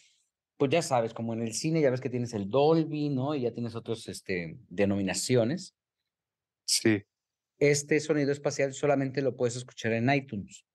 pues 0.57 0.71
ya 0.71 0.81
sabes, 0.81 1.13
como 1.13 1.33
en 1.33 1.41
el 1.41 1.53
cine, 1.53 1.81
ya 1.81 1.91
ves 1.91 2.01
que 2.01 2.09
tienes 2.09 2.33
el 2.33 2.49
Dolby, 2.49 3.09
¿no? 3.09 3.35
Y 3.35 3.41
ya 3.41 3.53
tienes 3.53 3.75
otras 3.75 4.07
este, 4.07 4.57
denominaciones. 4.69 5.75
Sí. 6.81 7.03
Este 7.59 7.99
sonido 7.99 8.31
espacial 8.31 8.73
solamente 8.73 9.21
lo 9.21 9.35
puedes 9.35 9.55
escuchar 9.55 9.93
en 9.93 10.09
iTunes. 10.11 10.65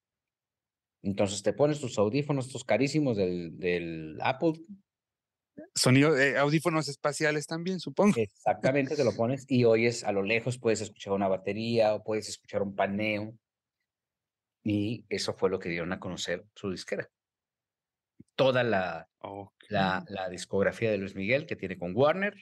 Entonces 1.02 1.42
te 1.42 1.52
pones 1.52 1.80
tus 1.80 1.98
audífonos, 1.98 2.46
estos 2.46 2.64
carísimos 2.64 3.16
del, 3.16 3.58
del 3.58 4.18
Apple, 4.20 4.54
Sonido, 5.74 6.16
eh, 6.16 6.38
audífonos 6.38 6.88
espaciales 6.88 7.46
también, 7.46 7.80
supongo. 7.80 8.14
exactamente 8.16 8.96
te 8.96 9.04
lo 9.04 9.12
pones 9.14 9.44
y 9.48 9.64
oyes 9.64 10.04
a 10.04 10.12
lo 10.12 10.22
lejos, 10.22 10.58
puedes 10.58 10.80
escuchar 10.80 11.12
una 11.12 11.28
batería 11.28 11.94
o 11.94 12.02
puedes 12.02 12.28
escuchar 12.28 12.62
un 12.62 12.74
paneo. 12.74 13.34
Y 14.64 15.04
eso 15.08 15.32
fue 15.34 15.50
lo 15.50 15.58
que 15.58 15.68
dieron 15.68 15.92
a 15.92 16.00
conocer 16.00 16.44
su 16.54 16.70
disquera. 16.70 17.08
Toda 18.36 18.62
la, 18.62 19.08
la, 19.68 20.04
la 20.08 20.28
discografía 20.28 20.90
de 20.90 20.98
Luis 20.98 21.14
Miguel 21.14 21.46
que 21.46 21.56
tiene 21.56 21.78
con 21.78 21.92
Warner, 21.94 22.34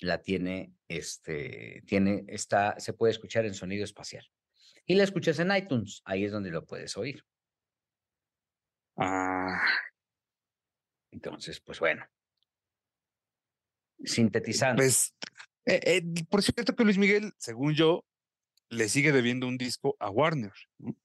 la 0.00 0.22
tiene, 0.22 0.74
este, 0.88 1.82
tiene, 1.86 2.24
está, 2.28 2.78
se 2.78 2.92
puede 2.92 3.12
escuchar 3.12 3.44
en 3.46 3.54
sonido 3.54 3.84
espacial. 3.84 4.26
Y 4.86 4.94
la 4.94 5.04
escuchas 5.04 5.38
en 5.38 5.54
iTunes, 5.54 6.02
ahí 6.04 6.24
es 6.24 6.32
donde 6.32 6.50
lo 6.50 6.66
puedes 6.66 6.96
oír. 6.96 7.24
Ah, 8.96 9.62
Entonces, 11.10 11.60
pues 11.60 11.78
bueno. 11.80 12.06
Sintetizando. 14.02 14.80
pues, 14.80 15.14
eh, 15.66 15.80
eh, 15.84 16.02
por 16.28 16.42
cierto 16.42 16.74
que 16.74 16.84
Luis 16.84 16.98
Miguel, 16.98 17.32
según 17.38 17.74
yo, 17.74 18.04
le 18.70 18.88
sigue 18.88 19.12
debiendo 19.12 19.46
un 19.46 19.58
disco 19.58 19.96
a 19.98 20.10
Warner 20.10 20.52
¿no? 20.78 20.96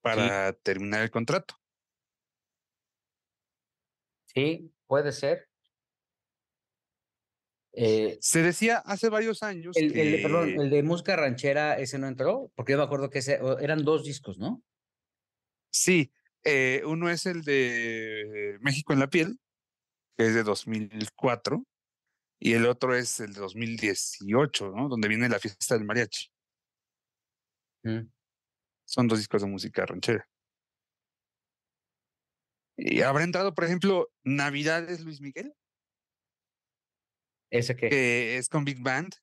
para 0.00 0.52
terminar 0.52 1.02
el 1.02 1.10
contrato. 1.10 1.56
Sí, 4.26 4.72
puede 4.86 5.12
ser. 5.12 5.51
Eh, 7.74 8.18
Se 8.20 8.42
decía 8.42 8.78
hace 8.78 9.08
varios 9.08 9.42
años 9.42 9.76
el, 9.76 9.92
perdón, 10.22 10.60
el 10.60 10.68
de 10.68 10.82
música 10.82 11.16
ranchera, 11.16 11.78
ese 11.78 11.98
no 11.98 12.06
entró, 12.06 12.52
porque 12.54 12.72
yo 12.72 12.78
me 12.78 12.84
acuerdo 12.84 13.08
que 13.08 13.20
ese, 13.20 13.40
eran 13.60 13.82
dos 13.84 14.04
discos, 14.04 14.38
¿no? 14.38 14.62
Sí, 15.70 16.12
eh, 16.44 16.82
uno 16.84 17.08
es 17.08 17.24
el 17.24 17.42
de 17.42 18.58
México 18.60 18.92
en 18.92 18.98
la 18.98 19.08
piel, 19.08 19.38
que 20.18 20.26
es 20.26 20.34
de 20.34 20.42
2004, 20.42 21.64
y 22.38 22.52
el 22.52 22.66
otro 22.66 22.94
es 22.94 23.20
el 23.20 23.32
de 23.32 23.40
2018, 23.40 24.70
¿no? 24.70 24.88
Donde 24.88 25.08
viene 25.08 25.28
la 25.28 25.38
fiesta 25.38 25.74
del 25.74 25.86
mariachi. 25.86 26.28
Mm. 27.84 28.10
Son 28.84 29.08
dos 29.08 29.18
discos 29.18 29.42
de 29.42 29.48
música 29.48 29.86
ranchera. 29.86 30.28
Y 32.76 33.00
habrá 33.02 33.24
entrado, 33.24 33.54
por 33.54 33.64
ejemplo, 33.64 34.10
Navidades 34.24 35.00
Luis 35.00 35.20
Miguel, 35.20 35.54
Ese 37.52 37.76
que, 37.76 37.90
que 37.90 38.36
es 38.38 38.48
con 38.48 38.64
Big 38.64 38.82
Band. 38.82 39.14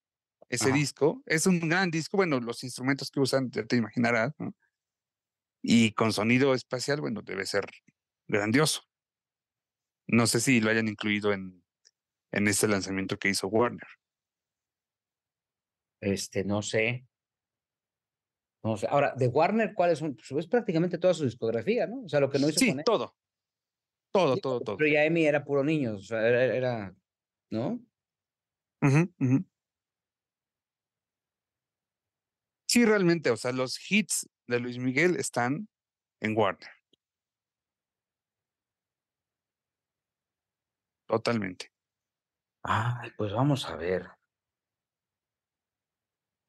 Ese 0.49 0.65
Ajá. 0.69 0.75
disco 0.75 1.21
es 1.25 1.45
un 1.47 1.59
gran 1.67 1.89
disco. 1.91 2.15
Bueno, 2.17 2.39
los 2.39 2.63
instrumentos 2.63 3.09
que 3.11 3.19
usan, 3.19 3.49
ya 3.51 3.65
te 3.65 3.75
imaginarás, 3.75 4.33
¿no? 4.37 4.55
Y 5.61 5.91
con 5.93 6.13
sonido 6.13 6.53
espacial, 6.53 7.01
bueno, 7.01 7.21
debe 7.23 7.45
ser 7.45 7.65
grandioso. 8.27 8.83
No 10.07 10.25
sé 10.27 10.39
si 10.39 10.61
lo 10.61 10.69
hayan 10.69 10.87
incluido 10.87 11.33
en, 11.33 11.63
en 12.31 12.47
este 12.47 12.67
lanzamiento 12.67 13.17
que 13.17 13.29
hizo 13.29 13.47
Warner. 13.47 13.87
este, 16.01 16.43
no 16.45 16.61
sé. 16.61 17.05
No 18.63 18.77
sé. 18.77 18.87
Ahora, 18.89 19.13
de 19.17 19.27
Warner, 19.27 19.73
¿cuáles 19.73 19.99
son? 19.99 20.15
Pues 20.15 20.31
es 20.45 20.47
prácticamente 20.47 20.97
toda 20.97 21.13
su 21.13 21.25
discografía, 21.25 21.87
¿no? 21.87 22.03
O 22.03 22.09
sea, 22.09 22.19
lo 22.19 22.29
que 22.29 22.39
no 22.39 22.49
hizo 22.49 22.59
Sí, 22.59 22.69
con 22.69 22.79
él. 22.79 22.85
todo. 22.85 23.15
Todo, 24.11 24.35
Sí, 24.35 24.41
todo, 24.41 24.61
todo. 24.61 24.77
Pero 24.77 24.91
ya 24.91 25.03
Emi 25.05 25.25
era 25.25 25.43
puro 25.43 25.63
niño, 25.63 25.95
o 25.95 25.99
sea, 26.01 26.27
era, 26.27 26.43
era- 26.45 26.95
¿no? 27.51 27.79
Ujú, 28.81 29.11
ujú. 29.19 29.37
Sí, 32.67 32.85
realmente, 32.85 33.31
o 33.31 33.37
sea, 33.37 33.51
los 33.51 33.79
hits 33.89 34.29
de 34.47 34.59
Luis 34.59 34.77
Miguel 34.77 35.15
están 35.17 35.67
en 36.21 36.37
Warner. 36.37 36.69
totalmente. 41.07 41.71
Ay, 42.63 43.11
pues 43.17 43.33
vamos 43.33 43.65
a 43.69 43.75
ver. 43.75 44.09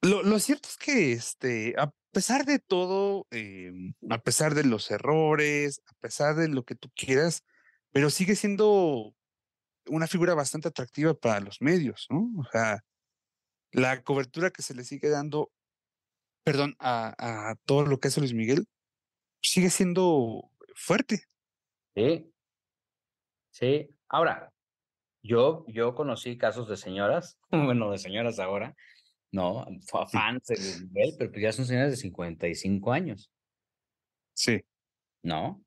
Lo, 0.01 0.23
lo 0.23 0.39
cierto 0.39 0.67
es 0.69 0.77
que, 0.77 1.11
este, 1.13 1.75
a 1.77 1.91
pesar 2.11 2.45
de 2.45 2.59
todo, 2.59 3.27
em, 3.31 3.93
a 4.09 4.17
pesar 4.19 4.55
de 4.55 4.63
los 4.63 4.89
errores, 4.91 5.81
a 5.87 5.93
pesar 5.99 6.35
de 6.35 6.47
lo 6.49 6.63
que 6.63 6.75
tú 6.75 6.89
quieras, 6.95 7.43
pero 7.91 8.09
sigue 8.09 8.35
siendo 8.35 9.13
una 9.87 10.07
figura 10.07 10.33
bastante 10.33 10.67
atractiva 10.67 11.13
para 11.13 11.39
los 11.39 11.61
medios, 11.61 12.07
¿no? 12.09 12.29
O 12.39 12.43
sea, 12.51 12.83
la 13.71 14.03
cobertura 14.03 14.51
que 14.51 14.61
se 14.61 14.73
le 14.75 14.83
sigue 14.83 15.09
dando, 15.09 15.51
perdón, 16.43 16.75
a, 16.79 17.49
a 17.51 17.55
todo 17.65 17.85
lo 17.85 17.99
que 17.99 18.07
hace 18.09 18.19
Luis 18.19 18.33
Miguel, 18.33 18.67
sigue 19.41 19.69
siendo 19.69 20.51
fuerte. 20.75 21.23
Sí. 21.95 22.31
Sí. 23.51 23.89
Ahora, 24.07 24.51
yo, 25.23 25.65
yo 25.67 25.93
conocí 25.95 26.37
casos 26.37 26.67
de 26.69 26.77
señoras, 26.77 27.37
bueno, 27.51 27.91
de 27.91 27.97
señoras 27.97 28.39
ahora, 28.39 28.75
no, 29.31 29.65
fa- 29.89 30.07
fans 30.07 30.43
de 30.47 30.55
Luis 30.55 30.81
Miguel, 30.83 31.15
pero 31.17 31.31
pues 31.31 31.41
ya 31.43 31.51
son 31.51 31.65
señoras 31.65 31.91
de 31.91 31.97
55 31.97 32.91
años, 32.91 33.31
Sí. 34.33 34.61
¿no? 35.23 35.63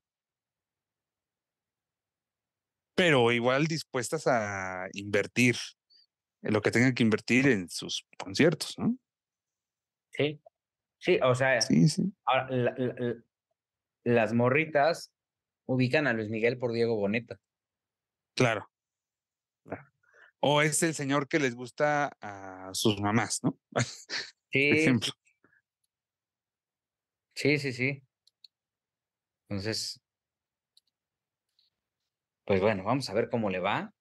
Pero 2.95 3.31
igual 3.31 3.67
dispuestas 3.67 4.25
a 4.27 4.87
invertir 4.93 5.57
en 6.41 6.53
lo 6.53 6.61
que 6.61 6.71
tengan 6.71 6.93
que 6.93 7.03
invertir 7.03 7.47
en 7.47 7.69
sus 7.69 8.05
conciertos, 8.17 8.77
¿no? 8.77 8.97
Sí. 10.11 10.41
Sí, 10.97 11.19
o 11.21 11.35
sea, 11.35 11.61
Sí, 11.61 11.87
sí. 11.89 12.13
ahora, 12.25 12.47
la- 12.49 12.73
la- 12.77 12.93
la- 12.97 13.23
las 14.05 14.33
morritas 14.33 15.11
ubican 15.67 16.07
a 16.07 16.13
Luis 16.13 16.29
Miguel 16.29 16.57
por 16.57 16.71
Diego 16.71 16.95
Boneta. 16.95 17.39
Claro. 18.35 18.69
claro. 19.63 19.91
O 20.39 20.61
es 20.61 20.81
el 20.83 20.93
señor 20.93 21.27
que 21.27 21.39
les 21.39 21.55
gusta 21.55 22.11
a 22.21 22.69
sus 22.73 22.99
mamás, 23.01 23.43
¿no? 23.43 23.59
Por 23.71 23.83
Sí, 24.51 24.69
ejemplo. 24.69 25.11
sí, 27.35 27.57
sí, 27.59 27.73
sí. 27.73 28.03
Entonces, 29.49 29.99
pues 32.45 32.61
bueno, 32.61 32.83
vamos 32.83 33.09
a 33.09 33.13
ver 33.13 33.29
cómo 33.29 33.49
le 33.49 33.59
va. 33.59 33.93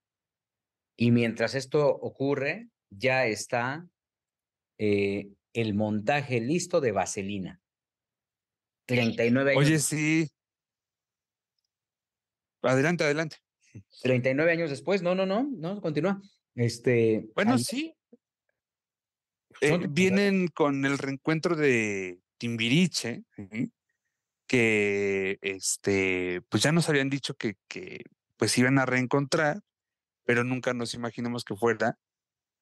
Y 0.96 1.10
mientras 1.10 1.54
esto 1.54 1.88
ocurre, 1.88 2.68
ya 2.90 3.26
está 3.26 3.86
eh, 4.78 5.28
el 5.52 5.74
montaje 5.74 6.40
listo 6.40 6.80
de 6.80 6.92
Vaselina. 6.92 7.60
39 8.86 9.52
años, 9.52 9.64
Oye, 9.64 9.78
sí. 9.78 10.30
Adelante, 12.62 13.04
adelante. 13.04 13.38
39 14.02 14.52
años 14.52 14.70
después. 14.70 15.02
No, 15.02 15.14
no, 15.14 15.26
no, 15.26 15.42
no, 15.50 15.80
continúa. 15.80 16.20
Este, 16.54 17.26
Bueno, 17.34 17.58
sí. 17.58 17.94
eh, 19.60 19.78
vienen 19.88 20.48
con 20.48 20.84
el 20.84 20.98
reencuentro 20.98 21.56
de 21.56 22.20
Timbiriche, 22.38 23.24
que 24.46 25.38
este, 25.40 26.42
pues 26.48 26.62
ya 26.62 26.72
nos 26.72 26.88
habían 26.88 27.10
dicho 27.10 27.34
que, 27.34 27.56
que 27.68 28.04
pues 28.36 28.56
iban 28.58 28.78
a 28.78 28.86
reencontrar, 28.86 29.60
pero 30.24 30.44
nunca 30.44 30.74
nos 30.74 30.94
imaginamos 30.94 31.44
que 31.44 31.56
fuera 31.56 31.98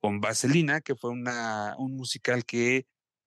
con 0.00 0.20
Vaselina, 0.20 0.80
que 0.80 0.96
fue 0.96 1.10
una, 1.10 1.74
un 1.78 1.96
musical 1.96 2.44
que 2.44 2.86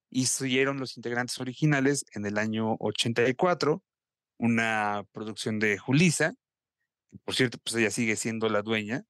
hicieron 0.09 0.79
los 0.79 0.97
integrantes 0.97 1.39
originales 1.39 2.05
en 2.13 2.25
el 2.25 2.37
año 2.37 2.75
84, 2.79 3.81
una 4.37 5.03
producción 5.11 5.59
de 5.59 5.77
Julisa, 5.77 6.35
por 7.23 7.35
cierto, 7.35 7.57
pues 7.63 7.75
ella 7.75 7.91
sigue 7.91 8.15
siendo 8.15 8.49
la 8.49 8.61
dueña 8.61 9.05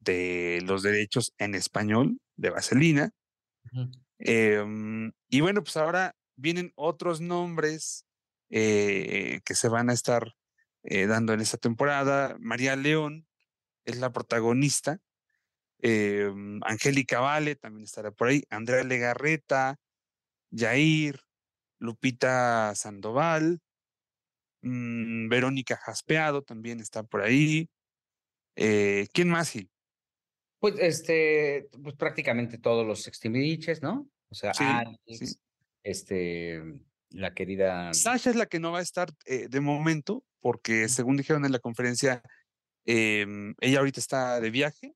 de 0.00 0.60
los 0.64 0.82
derechos 0.82 1.32
en 1.38 1.54
español 1.54 2.18
de 2.36 2.50
Vaselina. 2.50 3.10
Em, 4.18 5.12
y 5.28 5.40
bueno, 5.40 5.62
pues 5.62 5.76
ahora 5.76 6.14
vienen 6.36 6.72
otros 6.74 7.20
nombres 7.20 8.06
eh, 8.50 9.40
que 9.44 9.54
se 9.54 9.68
van 9.68 9.90
a 9.90 9.92
estar 9.92 10.34
eh, 10.82 11.06
dando 11.06 11.32
en 11.32 11.40
esta 11.40 11.56
temporada. 11.58 12.36
María 12.40 12.76
León 12.76 13.26
es 13.84 13.98
la 13.98 14.12
protagonista. 14.12 15.00
em, 15.84 16.60
Angélica 16.64 17.18
Vale 17.20 17.56
también 17.56 17.84
estará 17.84 18.12
por 18.12 18.28
ahí. 18.28 18.44
Andrea 18.50 18.84
Legarreta, 18.84 19.80
Jair, 20.54 21.20
Lupita 21.78 22.72
Sandoval, 22.76 23.60
mm, 24.62 25.28
Verónica 25.28 25.76
Jaspeado 25.76 26.42
también 26.42 26.78
está 26.78 27.02
por 27.02 27.22
ahí. 27.22 27.68
Eh, 28.54 29.08
¿Quién 29.12 29.28
más, 29.28 29.50
Gil? 29.50 29.70
Pues 30.60 30.76
este, 30.78 31.68
pues 31.82 31.96
prácticamente 31.96 32.58
todos 32.58 32.86
los 32.86 33.08
extimidiches, 33.08 33.82
¿no? 33.82 34.08
O 34.28 34.34
sea, 34.36 34.54
Sí, 34.54 34.62
Alex, 34.64 35.00
sí. 35.06 35.34
este, 35.82 36.62
la 37.10 37.34
querida. 37.34 37.92
Sasha 37.92 38.30
es 38.30 38.36
la 38.36 38.46
que 38.46 38.60
no 38.60 38.70
va 38.70 38.78
a 38.78 38.82
estar 38.82 39.10
eh, 39.26 39.48
de 39.48 39.60
momento, 39.60 40.24
porque 40.42 40.88
según 40.88 41.16
dijeron 41.16 41.44
en 41.46 41.52
la 41.52 41.60
conferencia, 41.60 42.22
em, 42.84 43.54
ella 43.60 43.78
ahorita 43.78 44.00
está 44.00 44.40
de 44.40 44.50
viaje, 44.50 44.94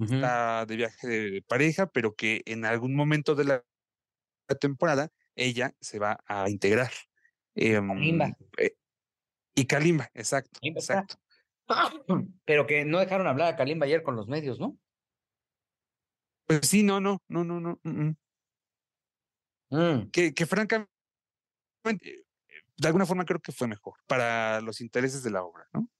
está 0.00 0.64
de 0.66 0.76
viaje 0.76 1.06
de 1.06 1.42
pareja, 1.42 1.86
pero 1.86 2.14
que 2.14 2.42
en 2.46 2.64
algún 2.64 2.94
momento 2.94 3.34
de 3.34 3.44
la 3.44 3.64
temporada 4.60 5.10
ella 5.36 5.74
se 5.80 5.98
va 5.98 6.18
a 6.26 6.48
integrar. 6.50 6.90
Em, 7.54 7.86
Kalimba. 7.88 8.36
eh, 8.58 8.76
y 9.54 9.66
Kalimba, 9.66 10.10
exacto, 10.14 10.58
Kalimba 10.60 10.78
está. 10.80 11.00
exacto. 11.00 11.18
Pero 12.46 12.66
que 12.66 12.84
no 12.84 12.98
dejaron 12.98 13.26
hablar 13.26 13.52
a 13.52 13.56
Kalimba 13.56 13.84
ayer 13.86 14.02
con 14.02 14.16
los 14.16 14.26
medios, 14.28 14.58
¿no? 14.58 14.78
Pues 16.46 16.60
sí, 16.66 16.82
no, 16.82 16.98
no, 17.00 17.20
no, 17.28 17.44
no, 17.44 17.60
no. 17.60 17.78
mm, 17.82 17.90
mm. 17.90 18.16
Mm, 19.70 20.10
Que, 20.10 20.32
que 20.32 20.46
francamente, 20.46 20.88
de 22.78 22.86
alguna 22.86 23.06
forma 23.06 23.24
creo 23.24 23.40
que 23.40 23.52
fue 23.52 23.66
mejor 23.68 23.94
para 24.06 24.60
los 24.60 24.80
intereses 24.80 25.22
de 25.22 25.30
la 25.30 25.42
obra, 25.42 25.68
¿no? 25.72 25.90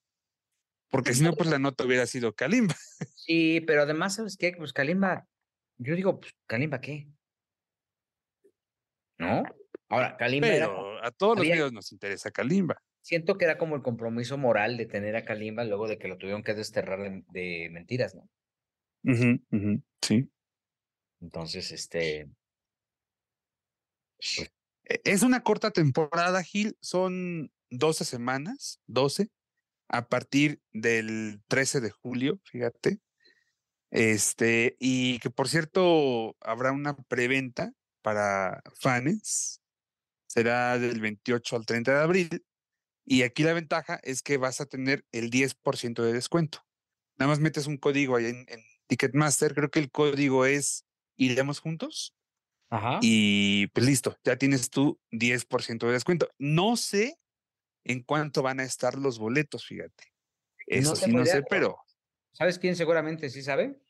Porque 0.90 1.12
si 1.12 1.22
no, 1.22 1.34
pues 1.34 1.50
la 1.50 1.58
nota 1.58 1.84
hubiera 1.84 2.06
sido 2.06 2.34
Kalimba. 2.34 2.74
Sí, 3.28 3.60
pero 3.66 3.82
además, 3.82 4.14
¿sabes 4.14 4.38
qué? 4.38 4.54
Pues 4.56 4.72
Kalimba, 4.72 5.26
yo 5.76 5.94
digo, 5.94 6.18
pues 6.18 6.32
Kalimba, 6.46 6.80
¿qué? 6.80 7.08
¿No? 9.18 9.42
Ahora, 9.90 10.16
Kalimba 10.16 10.48
era, 10.48 10.66
Pero 10.66 11.04
a 11.04 11.10
todos 11.10 11.36
los 11.36 11.46
medios 11.46 11.72
nos 11.72 11.92
interesa 11.92 12.30
Kalimba. 12.30 12.80
siento 13.02 13.36
que 13.36 13.44
era 13.44 13.58
como 13.58 13.76
el 13.76 13.82
compromiso 13.82 14.38
moral 14.38 14.78
de 14.78 14.86
tener 14.86 15.14
a 15.16 15.26
Kalimba 15.26 15.64
luego 15.64 15.88
de 15.88 15.98
que 15.98 16.08
lo 16.08 16.16
tuvieron 16.16 16.42
que 16.42 16.54
desterrar 16.54 17.00
de, 17.00 17.22
de 17.28 17.68
mentiras, 17.70 18.14
¿no? 18.14 18.28
Sí. 20.00 20.30
Entonces, 21.20 21.70
este, 21.72 22.30
E- 24.20 24.50
Es 24.88 25.22
una 25.22 25.42
corta 25.42 25.70
temporada, 25.70 26.42
Gil. 26.42 26.76
Son 26.80 27.50
12 27.70 28.04
semanas, 28.04 28.80
12, 28.86 29.28
a 29.88 30.08
partir 30.08 30.60
del 30.72 31.42
13 31.48 31.80
de 31.80 31.90
julio, 31.90 32.40
fíjate. 32.44 33.00
Este, 33.90 34.76
y 34.78 35.18
que 35.20 35.30
por 35.30 35.48
cierto, 35.48 36.36
habrá 36.40 36.72
una 36.72 36.94
preventa 36.94 37.72
para 38.02 38.62
fans. 38.74 39.60
Será 40.26 40.78
del 40.78 41.00
28 41.00 41.56
al 41.56 41.66
30 41.66 41.92
de 41.92 42.00
abril. 42.00 42.46
Y 43.04 43.22
aquí 43.22 43.42
la 43.42 43.54
ventaja 43.54 43.98
es 44.02 44.22
que 44.22 44.36
vas 44.36 44.60
a 44.60 44.66
tener 44.66 45.04
el 45.12 45.30
10% 45.30 46.02
de 46.02 46.12
descuento. 46.12 46.66
Nada 47.16 47.30
más 47.30 47.40
metes 47.40 47.66
un 47.66 47.78
código 47.78 48.16
ahí 48.16 48.26
en, 48.26 48.44
en 48.48 48.60
Ticketmaster. 48.86 49.54
Creo 49.54 49.70
que 49.70 49.80
el 49.80 49.90
código 49.90 50.44
es 50.44 50.84
Iremos 51.16 51.60
Juntos. 51.60 52.14
Ajá. 52.70 52.98
Y 53.02 53.66
pues 53.68 53.86
listo, 53.86 54.16
ya 54.24 54.36
tienes 54.36 54.70
tu 54.70 54.98
10% 55.10 55.86
de 55.86 55.92
descuento. 55.92 56.28
No 56.38 56.76
sé 56.76 57.18
en 57.84 58.02
cuánto 58.02 58.42
van 58.42 58.60
a 58.60 58.64
estar 58.64 58.96
los 58.96 59.18
boletos, 59.18 59.66
fíjate. 59.66 60.12
Eso 60.66 60.94
sí, 60.94 61.06
tengo 61.06 61.20
no 61.20 61.24
sé, 61.24 61.42
pero 61.48 61.78
¿Sabes 62.32 62.58
quién 62.58 62.76
seguramente 62.76 63.30
sí 63.30 63.42
sabe? 63.42 63.80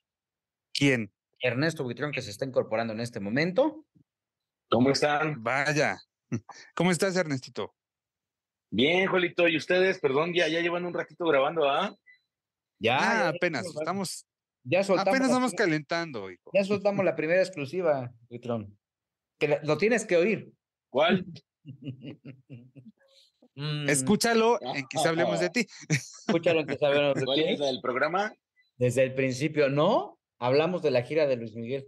¿quién? 0.72 1.12
Ernesto 1.40 1.84
Buitrón, 1.84 2.12
que 2.12 2.22
se 2.22 2.30
está 2.30 2.44
incorporando 2.44 2.92
en 2.92 3.00
este 3.00 3.20
momento. 3.20 3.84
¿Cómo 4.70 4.90
están? 4.90 5.42
Vaya. 5.42 5.98
¿Cómo 6.74 6.90
estás, 6.90 7.16
Ernestito? 7.16 7.74
Bien, 8.70 9.06
Jolito. 9.06 9.48
¿Y 9.48 9.56
ustedes? 9.56 9.98
Perdón, 9.98 10.32
ya, 10.34 10.48
ya 10.48 10.60
llevan 10.60 10.84
un 10.84 10.94
ratito 10.94 11.26
grabando, 11.26 11.68
¿ah? 11.68 11.94
Ya, 12.80 12.96
Ah, 12.96 13.14
ya, 13.14 13.28
apenas, 13.28 13.66
estamos, 13.66 14.26
ya 14.68 14.84
soltamos, 14.84 15.14
apenas 15.20 15.50
pri- 15.52 15.56
calentando, 15.56 16.30
hijo. 16.30 16.50
ya 16.52 16.64
soltamos 16.64 17.04
la 17.04 17.16
primera 17.16 17.40
exclusiva, 17.42 18.12
Buitrón. 18.28 18.78
Que 19.38 19.48
la- 19.48 19.60
lo 19.62 19.78
tienes 19.78 20.04
que 20.04 20.16
oír. 20.16 20.52
¿Cuál? 20.90 21.24
Mm, 23.60 23.88
Escúchalo 23.88 24.60
en 24.62 24.86
quizá 24.86 25.08
hablemos 25.08 25.40
de 25.40 25.50
ti. 25.50 25.66
Escúchalo 25.88 26.60
en 26.60 26.66
que 26.68 26.76
sabemos 26.78 27.16
de 27.16 27.24
¿Cuál 27.24 27.38
ti. 27.38 27.44
es 27.48 27.60
el 27.60 27.80
programa? 27.80 28.32
Desde 28.76 29.02
el 29.02 29.14
principio, 29.14 29.68
¿no? 29.68 30.16
Hablamos 30.38 30.80
de 30.82 30.92
la 30.92 31.02
gira 31.02 31.26
de 31.26 31.34
Luis 31.36 31.56
Miguel. 31.56 31.84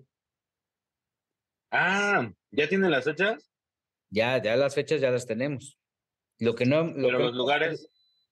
Ah, 1.70 2.28
¿ya 2.50 2.68
tienen 2.68 2.90
las 2.90 3.04
fechas? 3.04 3.48
Ya, 4.10 4.42
ya 4.42 4.56
las 4.56 4.74
fechas 4.74 5.00
ya 5.00 5.12
las 5.12 5.26
tenemos. 5.26 5.78
Lo 6.40 6.56
que 6.56 6.66
no, 6.66 6.82
lo 6.82 7.06
Pero 7.06 7.18
que, 7.18 7.24
los 7.26 7.34
lugares. 7.34 7.88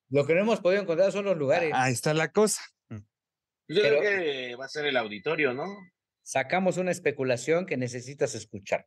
lo 0.08 0.26
que 0.26 0.34
no 0.34 0.40
hemos 0.40 0.60
podido 0.60 0.82
encontrar 0.82 1.12
son 1.12 1.24
los 1.26 1.36
lugares. 1.36 1.70
Ahí 1.74 1.92
está 1.92 2.14
la 2.14 2.32
cosa. 2.32 2.60
Yo 3.68 3.82
Pero- 3.82 3.98
creo 3.98 4.10
que 4.10 4.56
va 4.56 4.64
a 4.64 4.68
ser 4.68 4.86
el 4.86 4.96
auditorio, 4.96 5.52
¿no? 5.54 5.66
Sacamos 6.22 6.76
una 6.76 6.90
especulación 6.90 7.66
que 7.66 7.76
necesitas 7.76 8.34
escuchar. 8.34 8.86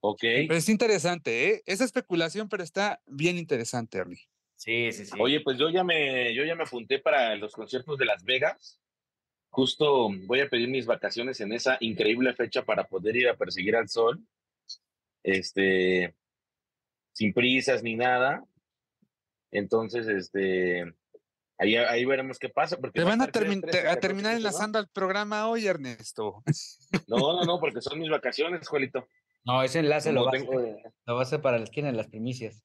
Ok. 0.00 0.20
Pero 0.20 0.54
es 0.54 0.68
interesante, 0.68 1.48
¿eh? 1.48 1.62
Esa 1.66 1.84
especulación, 1.84 2.48
pero 2.48 2.62
está 2.62 3.00
bien 3.06 3.38
interesante, 3.38 3.98
Ernie. 3.98 4.20
Sí, 4.56 4.92
sí, 4.92 5.06
sí. 5.06 5.12
Oye, 5.18 5.40
pues 5.40 5.58
yo 5.58 5.70
ya 5.70 5.82
me, 5.84 6.34
yo 6.34 6.44
ya 6.44 6.54
me 6.54 6.64
apunté 6.64 6.98
para 6.98 7.34
los 7.36 7.52
conciertos 7.54 7.98
de 7.98 8.04
Las 8.04 8.24
Vegas. 8.24 8.80
Justo 9.48 10.08
voy 10.26 10.40
a 10.40 10.48
pedir 10.48 10.68
mis 10.68 10.84
vacaciones 10.86 11.40
en 11.40 11.52
esa 11.52 11.76
increíble 11.80 12.34
fecha 12.34 12.64
para 12.64 12.86
poder 12.86 13.16
ir 13.16 13.28
a 13.28 13.36
perseguir 13.36 13.76
al 13.76 13.88
sol. 13.88 14.22
Este, 15.22 16.14
sin 17.12 17.32
prisas 17.32 17.82
ni 17.82 17.96
nada. 17.96 18.44
Entonces, 19.50 20.06
este, 20.08 20.92
ahí, 21.58 21.76
ahí 21.76 22.04
veremos 22.04 22.38
qué 22.38 22.48
pasa. 22.48 22.76
Porque 22.76 22.98
Te 23.00 23.04
va 23.04 23.10
van 23.10 23.22
a, 23.22 23.26
termi- 23.28 23.60
13, 23.60 23.66
te- 23.70 23.78
a 23.80 23.94
14, 23.94 24.00
terminar 24.00 24.32
15, 24.32 24.42
¿no? 24.42 24.48
enlazando 24.48 24.78
al 24.78 24.88
programa 24.88 25.48
hoy, 25.48 25.66
Ernesto. 25.66 26.42
No, 27.08 27.16
no, 27.34 27.42
no, 27.44 27.60
porque 27.60 27.80
son 27.80 27.98
mis 27.98 28.10
vacaciones, 28.10 28.66
Juelito. 28.68 29.06
No, 29.44 29.62
ese 29.62 29.80
enlace 29.80 30.12
lo 30.12 30.20
Como 30.24 30.32
va, 30.32 30.38
a 30.38 30.40
tengo- 30.40 30.58
hacer, 30.58 30.92
lo 31.06 31.14
va 31.14 31.20
a 31.20 31.22
hacer 31.22 31.40
para 31.42 31.58
la 31.58 31.64
esquina 31.64 31.88
de 31.88 31.96
las 31.96 32.08
primicias. 32.08 32.62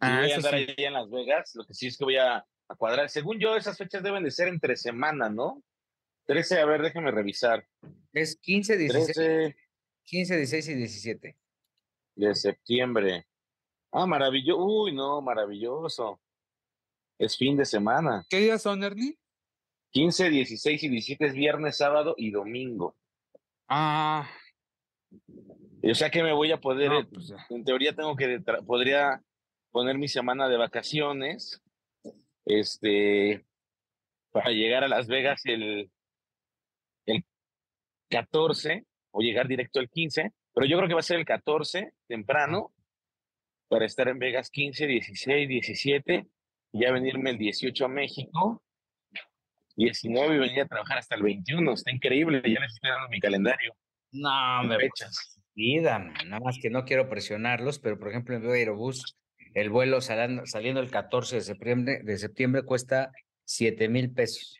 Ah, 0.00 0.20
voy 0.22 0.32
a 0.32 0.36
andar 0.36 0.54
sí. 0.58 0.66
ahí 0.76 0.84
en 0.84 0.92
Las 0.94 1.10
Vegas. 1.10 1.52
Lo 1.54 1.64
que 1.64 1.74
sí 1.74 1.86
es 1.86 1.96
que 1.96 2.04
voy 2.04 2.16
a, 2.16 2.36
a 2.38 2.74
cuadrar. 2.76 3.08
Según 3.08 3.38
yo, 3.38 3.56
esas 3.56 3.78
fechas 3.78 4.02
deben 4.02 4.24
de 4.24 4.30
ser 4.30 4.48
entre 4.48 4.76
semana, 4.76 5.30
¿no? 5.30 5.62
13, 6.26 6.60
a 6.60 6.66
ver, 6.66 6.82
déjame 6.82 7.10
revisar. 7.10 7.66
Es 8.12 8.36
15, 8.36 8.76
16, 8.76 9.06
13 9.14 9.56
15, 10.04 10.36
16 10.36 10.68
y 10.68 10.74
17. 10.74 11.36
de 12.16 12.34
septiembre. 12.34 13.26
Ah, 13.92 14.06
maravilloso. 14.06 14.60
Uy, 14.64 14.92
no, 14.94 15.20
maravilloso. 15.22 16.20
Es 17.22 17.36
fin 17.36 17.56
de 17.56 17.64
semana. 17.64 18.26
¿Qué 18.28 18.38
días 18.38 18.62
son, 18.62 18.82
Ernie? 18.82 19.16
15, 19.92 20.28
16 20.28 20.82
y 20.82 20.88
17 20.88 21.26
es 21.26 21.34
viernes, 21.34 21.76
sábado 21.76 22.16
y 22.18 22.32
domingo. 22.32 22.96
Ah, 23.68 24.28
O 25.84 25.94
sea 25.94 26.10
que 26.10 26.24
me 26.24 26.32
voy 26.32 26.50
a 26.50 26.60
poder, 26.60 26.90
no, 26.90 26.98
eh, 26.98 27.04
pues 27.04 27.32
en 27.50 27.62
teoría 27.62 27.94
tengo 27.94 28.16
que, 28.16 28.40
podría 28.66 29.22
poner 29.70 29.98
mi 29.98 30.08
semana 30.08 30.48
de 30.48 30.56
vacaciones, 30.56 31.62
este, 32.44 33.46
para 34.32 34.50
llegar 34.50 34.82
a 34.82 34.88
Las 34.88 35.06
Vegas 35.06 35.42
el, 35.44 35.92
el 37.06 37.24
14 38.10 38.84
o 39.12 39.20
llegar 39.20 39.46
directo 39.46 39.78
el 39.78 39.88
15, 39.88 40.32
pero 40.52 40.66
yo 40.66 40.76
creo 40.76 40.88
que 40.88 40.94
va 40.94 41.00
a 41.00 41.04
ser 41.04 41.20
el 41.20 41.24
14 41.24 41.92
temprano 42.08 42.72
para 43.68 43.84
estar 43.84 44.08
en 44.08 44.18
Vegas 44.18 44.50
15, 44.50 44.88
16, 44.88 45.48
17, 45.48 46.26
y 46.72 46.80
ya 46.80 46.92
venirme 46.92 47.30
el 47.30 47.38
18 47.38 47.84
a 47.84 47.88
México, 47.88 48.62
19 49.76 50.36
y 50.36 50.38
venir 50.38 50.60
a 50.62 50.66
trabajar 50.66 50.98
hasta 50.98 51.14
el 51.14 51.22
21. 51.22 51.72
Está 51.72 51.90
increíble, 51.90 52.42
ya 52.44 52.60
les 52.60 52.74
estoy 52.74 52.90
dando 52.90 53.08
mi 53.08 53.20
calendario. 53.20 53.74
No, 54.12 54.60
hombre, 54.60 54.88
pues, 54.88 54.92
Fechas. 54.98 55.40
vida, 55.54 55.98
man, 55.98 56.14
nada 56.26 56.40
más 56.40 56.58
que 56.60 56.70
no 56.70 56.84
quiero 56.84 57.08
presionarlos, 57.08 57.78
pero 57.78 57.98
por 57.98 58.08
ejemplo 58.08 58.34
en 58.34 58.44
Aerobús, 58.50 59.16
el 59.54 59.70
vuelo 59.70 60.00
saliendo, 60.00 60.46
saliendo 60.46 60.80
el 60.80 60.90
14 60.90 61.36
de 61.36 61.42
septiembre, 61.42 62.00
de 62.02 62.18
septiembre 62.18 62.62
cuesta 62.62 63.12
7 63.44 63.88
mil 63.88 64.12
pesos. 64.12 64.58